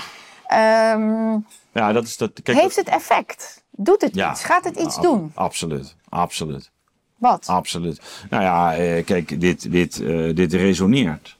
Ehm, 0.47 1.37
ja 1.71 1.91
dat 1.93 2.03
is 2.03 2.17
dat. 2.17 2.31
Kijk, 2.43 2.59
heeft 2.59 2.75
het 2.75 2.87
effect? 2.87 3.63
Doet 3.71 4.01
het 4.01 4.15
ja. 4.15 4.31
iets? 4.31 4.43
Gaat 4.43 4.63
het 4.63 4.75
iets 4.77 4.95
Ab- 4.97 5.03
doen? 5.03 5.31
Absoluut, 5.33 5.95
absoluut. 6.09 6.71
Wat? 7.17 7.47
Absoluut. 7.47 8.01
Nou 8.29 8.43
ja, 8.43 9.01
kijk, 9.01 9.41
dit, 9.41 9.71
dit, 9.71 9.97
dit 10.35 10.53
resoneert. 10.53 11.37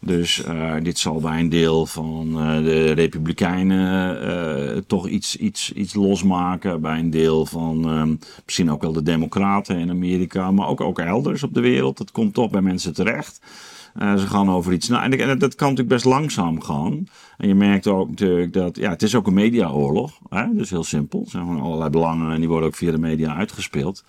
Dus 0.00 0.44
eh, 0.44 0.74
dit 0.82 0.98
zal 0.98 1.20
bij 1.20 1.40
een 1.40 1.48
deel 1.48 1.86
van 1.86 2.40
eh, 2.40 2.56
de 2.56 2.92
Republikeinen 2.92 4.20
eh, 4.22 4.82
toch 4.86 5.08
iets, 5.08 5.36
iets, 5.36 5.72
iets 5.72 5.94
losmaken. 5.94 6.80
Bij 6.80 6.98
een 6.98 7.10
deel 7.10 7.46
van 7.46 7.88
ehm, 7.88 8.14
misschien 8.44 8.70
ook 8.70 8.82
wel 8.82 8.92
de 8.92 9.02
Democraten 9.02 9.78
in 9.78 9.90
Amerika, 9.90 10.50
maar 10.50 10.68
ook, 10.68 10.80
ook 10.80 10.98
elders 10.98 11.42
op 11.42 11.54
de 11.54 11.60
wereld. 11.60 11.98
Het 11.98 12.12
komt 12.12 12.34
toch 12.34 12.50
bij 12.50 12.60
mensen 12.60 12.94
terecht. 12.94 13.40
Ze 13.98 14.26
gaan 14.26 14.50
over 14.50 14.72
iets. 14.72 14.88
Nou, 14.88 15.12
en, 15.12 15.38
dat 15.38 15.54
kan 15.54 15.68
natuurlijk 15.68 15.94
best 15.94 16.04
langzaam 16.04 16.60
gaan. 16.60 17.08
En 17.36 17.48
je 17.48 17.54
merkt 17.54 17.86
ook 17.86 18.08
natuurlijk 18.08 18.52
dat. 18.52 18.76
Ja, 18.76 18.90
het 18.90 19.02
is 19.02 19.14
ook 19.14 19.26
een 19.26 19.34
mediaoorlog. 19.34 20.18
Dus 20.52 20.70
heel 20.70 20.84
simpel. 20.84 21.20
Er 21.24 21.30
zijn 21.30 21.60
allerlei 21.60 21.90
belangen 21.90 22.32
en 22.32 22.38
die 22.38 22.48
worden 22.48 22.68
ook 22.68 22.74
via 22.74 22.90
de 22.90 22.98
media 22.98 23.34
uitgespeeld. 23.34 24.04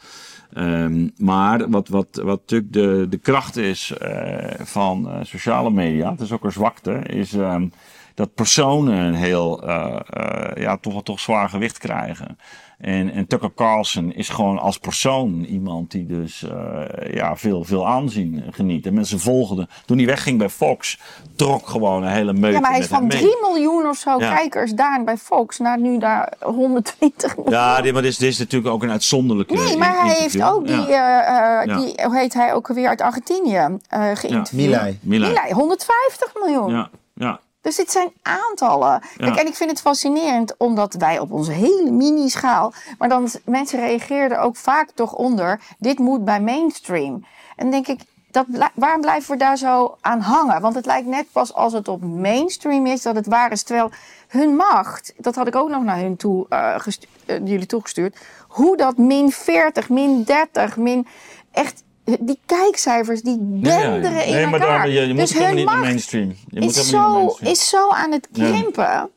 Ehm, 0.54 1.08
maar 1.18 1.70
wat, 1.70 1.88
wat, 1.88 2.08
wat 2.12 2.40
natuurlijk 2.40 2.74
de, 2.74 3.06
de 3.10 3.18
kracht 3.18 3.58
is 3.58 3.92
eh, 3.92 4.66
van 4.66 5.10
eh, 5.10 5.18
sociale 5.22 5.72
media, 5.72 6.12
het 6.12 6.22
is 6.22 6.32
ook 6.32 6.44
een 6.44 6.52
zwakte, 6.52 6.92
is 6.92 7.34
ehm, 7.34 7.68
dat 8.14 8.34
personen 8.34 8.98
een 8.98 9.14
heel 9.14 9.68
eh, 9.68 10.52
ja, 10.56 10.78
toch, 10.78 11.04
toch 11.04 11.20
zwaar 11.20 11.50
gewicht 11.50 11.78
krijgen. 11.78 12.38
En, 12.80 13.12
en 13.12 13.28
Tucker 13.28 13.54
Carlson 13.56 14.12
is 14.14 14.30
gewoon 14.30 14.60
als 14.60 14.78
persoon 14.78 15.44
iemand 15.44 15.92
die 15.92 16.06
dus 16.06 16.44
eh, 16.44 17.14
ja, 17.14 17.36
veel, 17.36 17.64
veel 17.64 17.88
aanzien 17.88 18.44
geniet. 18.52 18.86
En 18.86 18.94
mensen 18.94 19.20
volgden. 19.20 19.58
de- 19.58 19.68
Toen 19.86 19.98
hij 19.98 20.06
wegging 20.06 20.38
bij 20.38 20.50
Fox, 20.50 21.00
trok 21.36 21.68
gewoon 21.68 22.04
een 22.04 22.12
hele 22.12 22.34
meute 22.34 22.52
Ja, 22.56 22.60
maar 22.60 22.72
hij 22.72 22.80
is 22.80 22.88
van 22.88 23.08
mee. 23.08 23.18
3 23.18 23.38
miljoen 23.42 23.88
of 23.88 23.98
zo 23.98 24.20
Ja. 24.20 24.36
kijkers 24.36 24.72
daar 24.74 25.04
bij 25.04 25.18
Fox 25.18 25.58
naar 25.60 25.80
nu 25.80 25.98
daar 26.00 26.34
120 26.40 27.36
miljoen. 27.36 27.54
Ja, 27.54 27.82
dit, 27.82 27.94
maar 27.94 28.02
dit 28.02 28.12
is, 28.12 28.18
dit 28.18 28.30
is 28.30 28.38
natuurlijk 28.38 28.74
ook 28.74 28.84
een 28.84 28.92
uitzonderlijke 28.92 29.54
Nee, 29.54 29.78
maar 29.78 30.06
hij 30.06 30.16
heeft 30.16 30.42
ook 30.44 30.68
die, 30.68 30.76
Ja. 30.88 31.22
eh, 31.24 31.62
eh, 31.62 31.68
Ja. 31.68 31.78
die, 31.80 32.06
hoe 32.06 32.18
heet 32.18 32.34
hij 32.34 32.54
ook 32.54 32.70
alweer 32.70 32.88
uit 32.88 33.02
Argentinië, 33.02 33.56
eh 33.90 34.02
geïnterviewd. 34.14 34.52
Milei. 34.52 35.00
Milei, 35.02 35.52
150 35.54 36.32
miljoen. 36.36 36.72
Ja, 36.72 36.90
ja. 37.14 37.40
Dus 37.70 37.78
dit 37.78 37.92
zijn 37.92 38.12
aantallen. 38.22 39.02
Kijk, 39.18 39.36
Ja. 39.36 39.42
en 39.42 39.48
ik 39.48 39.56
vind 39.56 39.70
het 39.70 39.82
fascinerend 39.82 40.58
omdat 40.58 40.94
wij 40.94 41.20
op 41.20 41.32
onze 41.32 41.52
hele 41.52 41.92
mini-schaal. 41.92 42.74
Maar 42.98 43.10
dan 43.10 43.30
mensen 43.46 43.80
reageerden 43.80 44.42
ook 44.42 44.56
vaak 44.56 44.90
toch 44.92 45.14
onder. 45.14 45.62
Dit 45.78 46.00
moet 46.00 46.26
bij 46.26 46.42
mainstream. 46.42 47.26
En 47.56 47.72
denk 47.72 47.88
ik, 47.88 48.00
dat, 48.32 48.46
waarom 48.74 49.02
blijven 49.02 49.32
we 49.32 49.38
daar 49.38 49.58
zo 49.58 49.98
aan 50.02 50.20
hangen? 50.20 50.62
Want 50.62 50.76
het 50.76 50.86
lijkt 50.86 51.08
net 51.08 51.26
pas 51.32 51.54
als 51.54 51.74
het 51.74 51.88
op 51.88 52.02
mainstream 52.04 52.86
is 52.86 53.02
dat 53.02 53.16
het 53.16 53.28
waar 53.28 53.52
is. 53.52 53.64
Terwijl 53.64 53.92
hun 54.28 54.56
macht, 54.56 55.14
dat 55.18 55.36
had 55.36 55.48
ik 55.48 55.56
ook 55.56 55.70
nog 55.70 55.84
naar 55.84 55.98
hun 56.00 56.16
toe, 56.16 56.46
eh, 56.50 56.76
eh, 56.76 56.82
jullie 57.26 57.66
toegestuurd. 57.66 58.18
Hoe 58.48 58.78
dat 58.78 58.98
min 58.98 59.32
40, 59.32 59.90
min 59.90 60.24
30, 60.24 60.78
min 60.78 61.08
echt. 61.52 61.84
Die 62.20 62.40
kijkcijfers 62.46 63.22
die 63.22 63.60
Ja, 63.62 63.72
ja, 63.74 63.80
ja. 63.80 63.92
denderen 63.92 64.26
in 64.26 64.34
Nee, 64.34 64.46
maar 64.46 64.60
elkaar. 64.60 64.78
daar, 64.78 64.90
je, 64.90 65.02
je 65.08 65.14
moet 65.14 65.18
dus 65.34 65.38
hun 65.46 65.56
niet 65.56 65.66
macht 65.66 65.78
mainstream. 65.80 66.36
Je 66.48 66.60
moet 66.62 66.76
is 66.76 66.90
zo, 66.90 67.10
mainstream. 67.10 67.52
is 67.52 67.70
zo 67.70 67.90
aan 67.90 68.12
het 68.12 68.28
krimpen. 68.34 69.10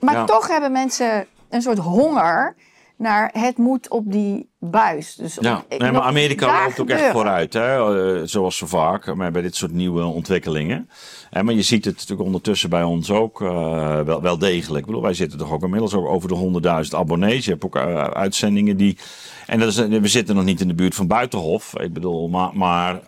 Maar 0.00 0.26
toch 0.26 0.48
hebben 0.48 0.72
mensen 0.72 1.26
een 1.50 1.62
soort 1.62 1.78
honger 1.78 2.56
naar 2.96 3.30
het 3.32 3.56
moet 3.58 3.88
op 3.90 4.12
die 4.12 4.48
buis. 4.58 5.14
Dus 5.14 5.36
Ja, 5.40 5.56
op- 5.70 5.78
nee, 5.80 5.92
maar 5.92 6.00
Amerika 6.02 6.62
loopt 6.64 6.80
ook 6.80 6.88
echt 6.90 7.10
vooruit, 7.10 7.52
hè? 7.52 7.76
eh, 8.20 8.22
zoals 8.24 8.56
zo 8.56 8.66
vaak, 8.66 9.14
maar 9.14 9.30
bij 9.30 9.42
dit 9.42 9.56
soort 9.56 9.72
nieuwe 9.72 10.04
ontwikkelingen. 10.04 10.88
Eh, 11.30 11.42
maar 11.42 11.54
je 11.54 11.62
ziet 11.62 11.84
het 11.84 11.94
natuurlijk 11.94 12.26
ondertussen 12.26 12.70
bij 12.70 12.82
ons 12.82 13.10
ook 13.10 13.42
eh, 13.42 14.00
wel, 14.00 14.22
wel 14.22 14.38
degelijk. 14.38 14.80
Ik 14.80 14.86
bedoel, 14.86 15.02
wij 15.02 15.14
zitten 15.14 15.38
toch 15.38 15.52
ook 15.52 15.62
inmiddels 15.62 15.94
over 15.94 16.28
de 16.28 16.60
100.000 16.84 16.94
abonnees. 16.96 17.44
Je 17.44 17.50
hebt 17.50 17.64
ook 17.64 17.76
eh, 17.76 18.04
uitzendingen 18.04 18.76
die... 18.76 18.98
En 19.46 19.58
dat 19.58 19.68
is, 19.68 19.76
eh, 19.76 20.00
we 20.00 20.08
zitten 20.08 20.34
nog 20.34 20.44
niet 20.44 20.60
in 20.60 20.68
de 20.68 20.74
buurt 20.74 20.94
van 20.94 21.06
Buitenhof. 21.06 21.78
Ik 21.78 21.92
bedoel, 21.92 22.28
maar... 22.28 22.50
maar 22.54 23.00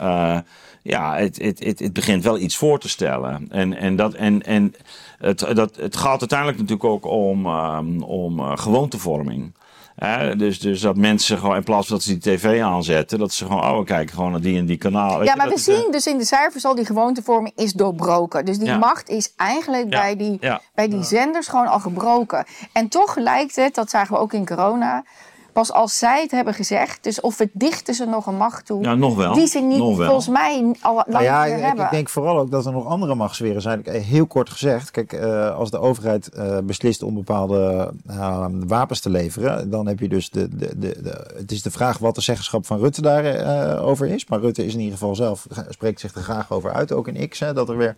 ja, 0.82 1.16
het, 1.16 1.42
het, 1.42 1.64
het, 1.64 1.78
het 1.78 1.92
begint 1.92 2.24
wel 2.24 2.38
iets 2.38 2.56
voor 2.56 2.78
te 2.78 2.88
stellen. 2.88 3.46
En, 3.48 3.76
en, 3.76 3.96
dat, 3.96 4.14
en, 4.14 4.42
en 4.42 4.74
het, 5.18 5.38
dat, 5.54 5.76
het 5.76 5.96
gaat 5.96 6.20
uiteindelijk 6.20 6.58
natuurlijk 6.58 6.84
ook 6.84 7.06
om, 7.06 7.46
ehm, 7.46 8.00
om 8.02 8.56
gewoontevorming. 8.56 9.52
Hè, 10.00 10.36
dus, 10.36 10.60
dus 10.60 10.80
dat 10.80 10.96
mensen 10.96 11.38
gewoon, 11.38 11.56
in 11.56 11.64
plaats 11.64 11.86
van 11.86 11.96
dat 11.96 12.04
ze 12.04 12.18
die 12.18 12.34
tv 12.34 12.62
aanzetten, 12.62 13.18
dat 13.18 13.32
ze 13.32 13.44
gewoon, 13.46 13.62
oh, 13.62 13.78
we 13.78 13.84
kijken 13.84 14.14
gewoon 14.14 14.30
naar 14.30 14.40
die 14.40 14.58
en 14.58 14.66
die 14.66 14.76
kanaal. 14.76 15.24
Ja, 15.24 15.36
maar 15.36 15.48
we 15.48 15.54
is, 15.54 15.68
eh, 15.68 15.74
zien 15.74 15.90
dus 15.92 16.06
in 16.06 16.18
de 16.18 16.24
cijfers 16.24 16.64
al 16.64 16.74
die 16.74 16.84
gewoontevorming 16.84 17.52
is 17.56 17.72
doorbroken. 17.72 18.44
Dus 18.44 18.58
die 18.58 18.66
Ja. 18.66 18.78
macht 18.78 19.08
is 19.08 19.32
eigenlijk 19.36 19.92
Ja, 19.92 20.00
bij 20.00 20.16
die, 20.16 20.38
bij 20.74 20.88
die 20.88 21.02
zenders 21.02 21.48
gewoon 21.48 21.66
al 21.66 21.80
gebroken. 21.80 22.44
En 22.72 22.88
toch 22.88 23.16
lijkt 23.16 23.56
het, 23.56 23.74
dat 23.74 23.90
zagen 23.90 24.14
we 24.14 24.20
ook 24.20 24.32
in 24.32 24.46
corona, 24.46 25.04
pas 25.52 25.72
als 25.72 25.98
zij 25.98 26.22
het 26.22 26.30
hebben 26.30 26.54
gezegd. 26.54 27.02
Dus 27.04 27.20
of 27.20 27.38
het 27.38 27.48
dichten 27.52 27.94
ze 27.94 28.04
nog 28.04 28.26
een 28.26 28.36
macht 28.36 28.66
toe. 28.66 28.82
Ja, 28.82 28.94
nog 28.94 29.16
wel. 29.16 29.32
Die 29.34 29.46
ze 29.46 29.58
niet, 29.60 29.78
Nog 29.78 29.96
wel. 29.96 30.06
volgens 30.06 30.28
mij, 30.28 30.74
al 30.80 30.94
lang 30.94 31.06
Nou 31.06 31.24
ja, 31.24 31.42
meer 31.44 31.56
ik, 31.56 31.62
hebben. 31.62 31.84
ik 31.84 31.90
denk 31.90 32.08
vooral 32.08 32.38
ook 32.38 32.50
dat 32.50 32.66
er 32.66 32.72
nog 32.72 32.86
andere 32.86 33.14
machtsferen 33.14 33.62
zijn. 33.62 33.78
Ik- 33.78 34.02
Heel 34.02 34.26
kort 34.26 34.50
gezegd, 34.50 34.90
kijk, 34.90 35.12
eh, 35.12 35.54
als 35.56 35.70
de 35.70 35.78
overheid 35.78 36.28
eh, 36.28 36.58
beslist 36.64 37.02
om 37.02 37.14
bepaalde 37.14 37.92
eh, 38.06 38.46
wapens 38.66 39.00
te 39.00 39.10
leveren, 39.10 39.70
dan 39.70 39.86
heb 39.86 40.00
je 40.00 40.08
dus 40.08 40.30
de, 40.30 40.48
de, 40.56 40.78
de, 40.78 41.02
de- 41.02 41.30
Het 41.36 41.52
is 41.52 41.62
de 41.62 41.70
vraag 41.70 41.98
wat 41.98 42.14
de 42.14 42.20
zeggenschap 42.20 42.66
van 42.66 42.78
Rutte 42.78 43.02
daarover 43.02 43.80
over 43.82 44.06
is. 44.06 44.26
Maar 44.26 44.40
Rutte 44.40 44.64
is 44.66 44.72
in 44.74 44.78
ieder 44.80 44.98
geval 44.98 45.14
zelf, 45.14 45.46
spreekt 45.68 46.00
zich 46.00 46.14
er 46.14 46.22
graag 46.22 46.50
over 46.52 46.72
uit, 46.72 46.92
ook 46.92 47.08
in 47.08 47.28
X, 47.28 47.38
hè, 47.38 47.52
dat 47.52 47.68
er 47.68 47.76
weer 47.76 47.96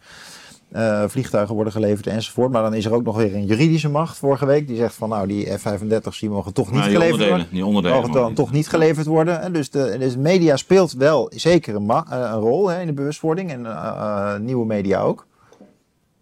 eh, 0.73 1.05
vliegtuigen 1.07 1.55
worden 1.55 1.73
geleverd 1.73 2.07
enzovoort. 2.07 2.53
Maar 2.53 2.63
dan 2.63 2.75
is 2.75 2.85
er 2.85 2.93
ook 2.95 3.03
nog 3.05 3.17
weer 3.17 3.35
een 3.35 3.45
juridische 3.47 3.89
macht 3.89 4.19
vorige 4.19 4.47
week 4.47 4.67
die 4.67 4.77
zegt 4.77 4.95
van 4.95 5.09
nou, 5.09 5.27
die 5.27 5.47
F-35's 5.59 6.21
die 6.21 6.31
mogen 6.31 6.53
toch 6.53 6.71
niet 6.71 6.83
die 6.83 6.93
geleverd 6.93 7.03
onderdelen, 7.13 7.29
worden. 7.37 7.55
die 7.55 7.67
onderdelen 7.67 7.97
Mogen 7.97 8.13
dan 8.13 8.35
toch 8.35 8.53
niet 8.53 8.69
geleverd 8.69 9.07
worden. 9.07 9.41
En 9.43 9.53
dus 9.53 9.71
de, 9.71 9.97
dus 9.99 10.17
media 10.17 10.57
speelt 10.57 10.93
wel 10.93 11.31
zeker 11.35 11.75
een, 11.75 11.87
ma- 11.87 12.07
eh, 12.11 12.19
een 12.19 12.41
rol 12.41 12.69
hè, 12.69 12.81
in 12.81 12.87
de 12.87 12.93
bewustwording. 12.93 13.51
En 13.51 13.67
eh, 13.67 14.37
nieuwe 14.39 14.67
media 14.67 15.01
ook. 15.01 15.27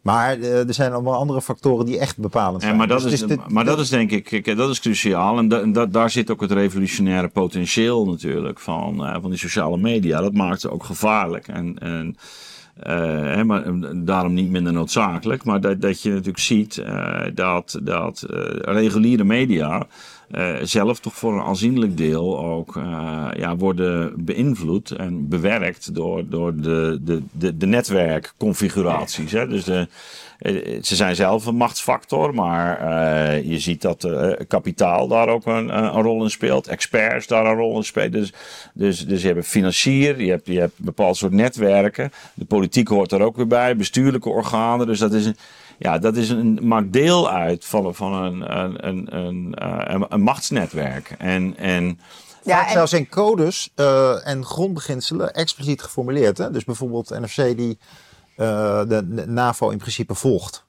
Maar 0.03 0.41
er 0.41 0.75
zijn 0.75 0.93
allemaal 0.93 1.15
andere 1.15 1.43
factoren 1.43 1.87
die 1.87 1.99
echt 1.99 2.19
bepalend 2.19 2.61
zijn. 2.61 2.73
Ja, 2.73 2.79
maar, 2.79 2.89
dat 2.89 3.03
Dus 3.03 3.13
is, 3.23 3.37
maar 3.49 3.65
dat 3.65 3.79
is 3.79 3.89
denk 3.89 4.11
ik, 4.11 4.57
dat 4.57 4.71
is 4.71 4.81
cruciaal. 4.81 5.39
En, 5.39 5.49
da- 5.49 5.61
en 5.61 5.73
da- 5.73 5.87
daar 5.87 6.11
zit 6.11 6.31
ook 6.31 6.41
het 6.41 6.53
revolutionaire 6.53 7.29
potentieel 7.29 8.07
natuurlijk 8.07 8.59
van, 8.59 9.19
van 9.21 9.31
die 9.31 9.39
sociale 9.39 9.77
media. 9.77 10.21
Dat 10.21 10.33
maakt 10.35 10.61
ze 10.61 10.71
ook 10.71 10.85
gevaarlijk. 10.85 11.49
En, 11.49 11.79
en, 11.79 12.17
hè, 12.83 13.45
maar, 13.45 13.63
eh, 13.63 13.73
daarom 13.95 14.35
niet 14.35 14.51
minder 14.51 14.73
noodzakelijk. 14.73 15.45
Maar 15.45 15.61
dat, 15.61 15.81
dat 15.81 16.03
je 16.03 16.11
natuurlijk 16.11 16.39
ziet 16.39 16.79
eh, 16.79 17.21
dat, 17.35 17.79
dat 17.83 18.23
eh, 18.23 18.39
reguliere 18.75 19.25
media 19.25 19.87
eh, 20.31 20.55
zelf 20.63 21.01
toch 21.01 21.15
voor 21.15 21.33
een 21.33 21.45
aanzienlijk 21.45 21.97
deel 21.97 22.39
ook 22.39 22.77
eh, 22.77 23.29
ja, 23.37 23.57
worden 23.57 24.25
beïnvloed 24.25 24.91
en 24.91 25.29
bewerkt 25.29 25.95
door, 25.95 26.29
door 26.29 26.57
de, 26.57 26.99
de, 27.03 27.23
de, 27.33 27.57
de 27.57 27.67
netwerkconfiguraties. 27.67 29.33
Hè? 29.33 29.49
Dus 29.49 29.65
de, 29.65 29.89
eh, 30.39 30.83
ze 30.83 30.97
zijn 30.97 31.17
zelf 31.17 31.47
een 31.47 31.57
machtsfactor, 31.57 32.35
maar 32.35 32.89
je 33.45 33.59
ziet 33.59 33.83
dat 33.83 34.09
kapitaal 34.49 35.09
daar 35.09 35.29
ook 35.29 35.47
een, 35.47 35.77
een 35.77 36.03
rol 36.03 36.23
in 36.23 36.31
speelt, 36.31 36.67
experts 36.67 37.27
daar 37.27 37.47
een 37.47 37.57
rol 37.57 37.77
in 37.77 37.85
spelen. 37.85 38.11
Dus, 38.11 38.33
dus, 38.75 39.07
dus 39.07 39.23
je 39.23 39.29
hebt 39.29 39.47
financier, 39.47 40.21
je 40.21 40.31
hebt, 40.31 40.47
je 40.47 40.59
hebt 40.59 40.79
een 40.79 40.85
bepaald 40.85 41.17
soort 41.17 41.33
netwerken. 41.33 42.13
De 42.35 42.45
politiek 42.45 42.89
hoort 42.89 43.13
er 43.13 43.23
ook 43.23 43.37
weer 43.37 43.47
bij, 43.47 43.77
bestuurlijke 43.77 44.29
organen. 44.29 44.87
Dus 44.87 44.99
dat 44.99 45.13
is 45.13 45.27
een, 45.27 45.37
ja, 45.81 45.99
dat 45.99 46.17
is 46.17 46.29
een, 46.29 46.59
maakt 46.63 46.93
deel 46.93 47.31
uit 47.31 47.65
van, 47.65 47.95
van 47.95 48.13
een, 48.13 48.59
een, 48.59 48.87
een, 48.87 49.17
een, 49.17 49.55
eh, 49.55 49.95
een, 49.95 50.07
een 50.09 50.21
machtsnetwerk. 50.21 51.15
En, 51.19 51.57
en 51.57 52.01
ja, 52.43 52.67
en- 52.67 52.73
zelfs 52.73 52.91
zijn 52.91 53.09
codes 53.09 53.71
eh, 53.75 54.27
en 54.27 54.45
grondbeginselen 54.45 55.35
expliciet 55.35 55.83
geformuleerd. 55.83 56.39
Hè? 56.39 56.51
Dus 56.51 56.65
bijvoorbeeld 56.65 57.09
de 57.09 57.21
NFC 57.21 57.57
die 57.57 57.79
eh, 58.37 58.83
de, 58.89 59.25
NAVO 59.27 59.71
in 59.71 59.79
principe 59.79 60.15
volgt. 60.15 60.69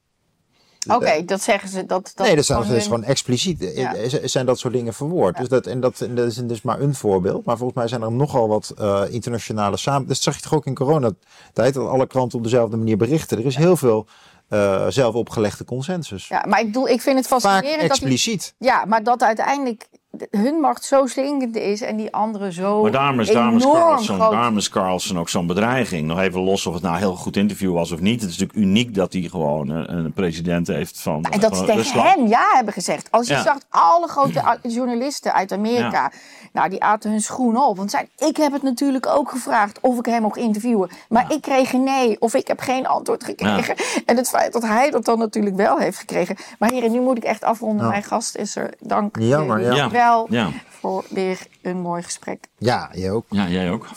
Oké, 0.88 1.26
dat 1.26 1.42
zeggen 1.42 1.70
ze. 1.70 1.86
Dat, 1.86 2.12
dat 2.16 2.26
nee, 2.26 2.36
dat, 2.36 2.46
zijn, 2.46 2.58
dat 2.60 2.68
is 2.68 2.74
hun- 2.74 2.82
gewoon 2.82 3.04
expliciet. 3.04 3.72
Ja. 3.76 3.94
Zijn 4.28 4.46
dat 4.46 4.60
soort 4.60 4.74
dingen 4.74 4.94
verwoord. 4.94 5.38
Dus 5.38 5.48
dat, 5.48 5.68
en, 5.68 5.80
dat, 5.80 6.02
en 6.02 6.16
dat 6.16 6.28
is 6.28 6.36
dus 6.36 6.62
maar 6.62 6.80
een 6.80 6.96
voorbeeld. 6.96 7.46
Maar 7.46 7.58
volgens 7.58 7.78
mij 7.78 7.88
zijn 7.88 8.02
er 8.02 8.12
nogal 8.12 8.48
wat 8.48 8.74
eh, 8.78 9.04
internationale 9.10 9.78
samen. 9.78 10.08
Dat 10.08 10.18
zag 10.18 10.36
je 10.36 10.42
toch 10.42 10.54
ook 10.54 10.66
in 10.66 10.76
coronatijd. 10.76 11.74
Dat 11.74 11.88
alle 11.88 12.08
kranten 12.08 12.38
op 12.38 12.44
dezelfde 12.44 12.78
manier 12.78 12.98
berichten. 12.98 13.38
Er 13.38 13.46
is 13.46 13.56
heel 13.56 13.78
veel 13.78 14.08
eh, 14.52 14.86
zelf 14.90 15.16
opgelegde 15.16 15.66
consensus. 15.66 16.28
Ja, 16.28 16.46
maar 16.48 16.60
ik 16.60 16.66
bedoel, 16.66 16.88
ik 16.88 17.02
vind 17.02 17.18
het 17.18 17.28
Vaak 17.28 17.40
fascinerend 17.40 17.90
dat 17.90 17.98
die, 17.98 18.08
expliciet. 18.08 18.54
Ja, 18.58 18.86
maar 18.86 19.04
dat 19.04 19.24
uiteindelijk 19.24 19.88
hun 20.32 20.60
macht 20.60 20.84
zo 20.84 21.06
slinkend 21.06 21.56
is 21.56 21.82
en 21.82 21.96
die 21.96 22.14
andere 22.14 22.52
zo 22.52 22.82
Maar 22.82 22.92
daarom 22.92 23.20
is, 23.20 23.32
daarom 23.32 23.56
is, 23.56 23.64
enorm 23.64 23.80
Carlson, 23.80 24.16
groot. 24.20 24.32
daarom 24.32 24.58
is 24.58 24.70
Carlson 24.70 25.20
ook 25.20 25.30
zo'n 25.30 25.48
bedreiging. 25.48 26.08
Nog 26.08 26.20
even 26.20 26.42
los 26.42 26.66
of 26.66 26.74
het 26.74 26.82
nou 26.84 26.94
een 26.96 27.02
heel 27.02 27.16
goed 27.16 27.38
interview 27.38 27.74
was 27.74 27.92
of 27.92 28.00
niet. 28.00 28.22
Het 28.22 28.30
is 28.30 28.38
natuurlijk 28.38 28.68
uniek 28.68 28.96
dat 28.96 29.14
hij 29.14 29.22
gewoon 29.22 29.70
een, 29.70 29.94
een 29.98 30.14
president 30.14 30.68
heeft 30.68 31.02
van, 31.02 31.24
En 31.24 31.40
dat 31.40 31.58
ze 31.58 31.64
tegen 31.64 31.82
Rusland. 31.82 32.08
hem 32.16 32.28
ja 32.28 32.44
hebben 32.54 32.74
gezegd. 32.74 33.12
Als 33.12 33.28
je 33.28 33.34
Ja. 33.34 33.42
zag 33.44 33.58
alle 33.70 34.08
grote 34.08 34.58
journalisten 34.62 35.34
uit 35.34 35.52
Amerika. 35.52 36.12
Nou, 36.54 36.70
die 36.70 36.84
aten 36.84 37.10
hun 37.12 37.22
schoenen 37.22 37.68
op. 37.68 37.78
Want 37.78 37.92
zeiden, 37.92 38.12
ik 38.28 38.38
heb 38.38 38.52
het 38.52 38.62
natuurlijk 38.62 39.08
ook 39.08 39.30
gevraagd 39.30 39.80
of 39.82 39.98
ik 40.00 40.06
hem 40.06 40.22
mocht 40.22 40.38
interviewen. 40.38 40.90
Maar 41.10 41.26
ik 41.34 41.42
kreeg 41.42 41.74
een 41.74 41.84
nee. 41.84 42.22
Of 42.22 42.34
ik 42.34 42.48
heb 42.48 42.60
geen 42.60 42.88
antwoord 42.88 43.24
gekregen. 43.24 43.76
En 44.06 44.18
het 44.18 44.30
feit 44.30 44.54
dat 44.54 44.62
hij 44.62 44.90
dat 44.92 45.06
dan 45.06 45.20
natuurlijk 45.20 45.56
wel 45.56 45.78
heeft 45.78 45.98
gekregen. 46.00 46.36
Maar 46.60 46.72
heren, 46.72 46.92
nu 46.92 47.00
moet 47.02 47.18
ik 47.18 47.24
echt 47.24 47.44
afronden. 47.44 47.88
Mijn 47.88 48.04
gast 48.04 48.36
is 48.36 48.56
er. 48.56 48.74
Dank 48.80 49.20
Jammer, 49.20 49.62
ja. 49.62 49.90
Wel 50.02 50.28
Ja. 50.30 50.50
voor 50.70 51.06
weer 51.10 51.40
een 51.62 51.78
mooi 51.80 52.04
gesprek. 52.04 52.48
Ja, 52.58 52.90
je 52.94 53.12
ook. 53.12 53.26
Ja, 53.30 53.48
jij 53.48 53.72
ook. 53.72 53.88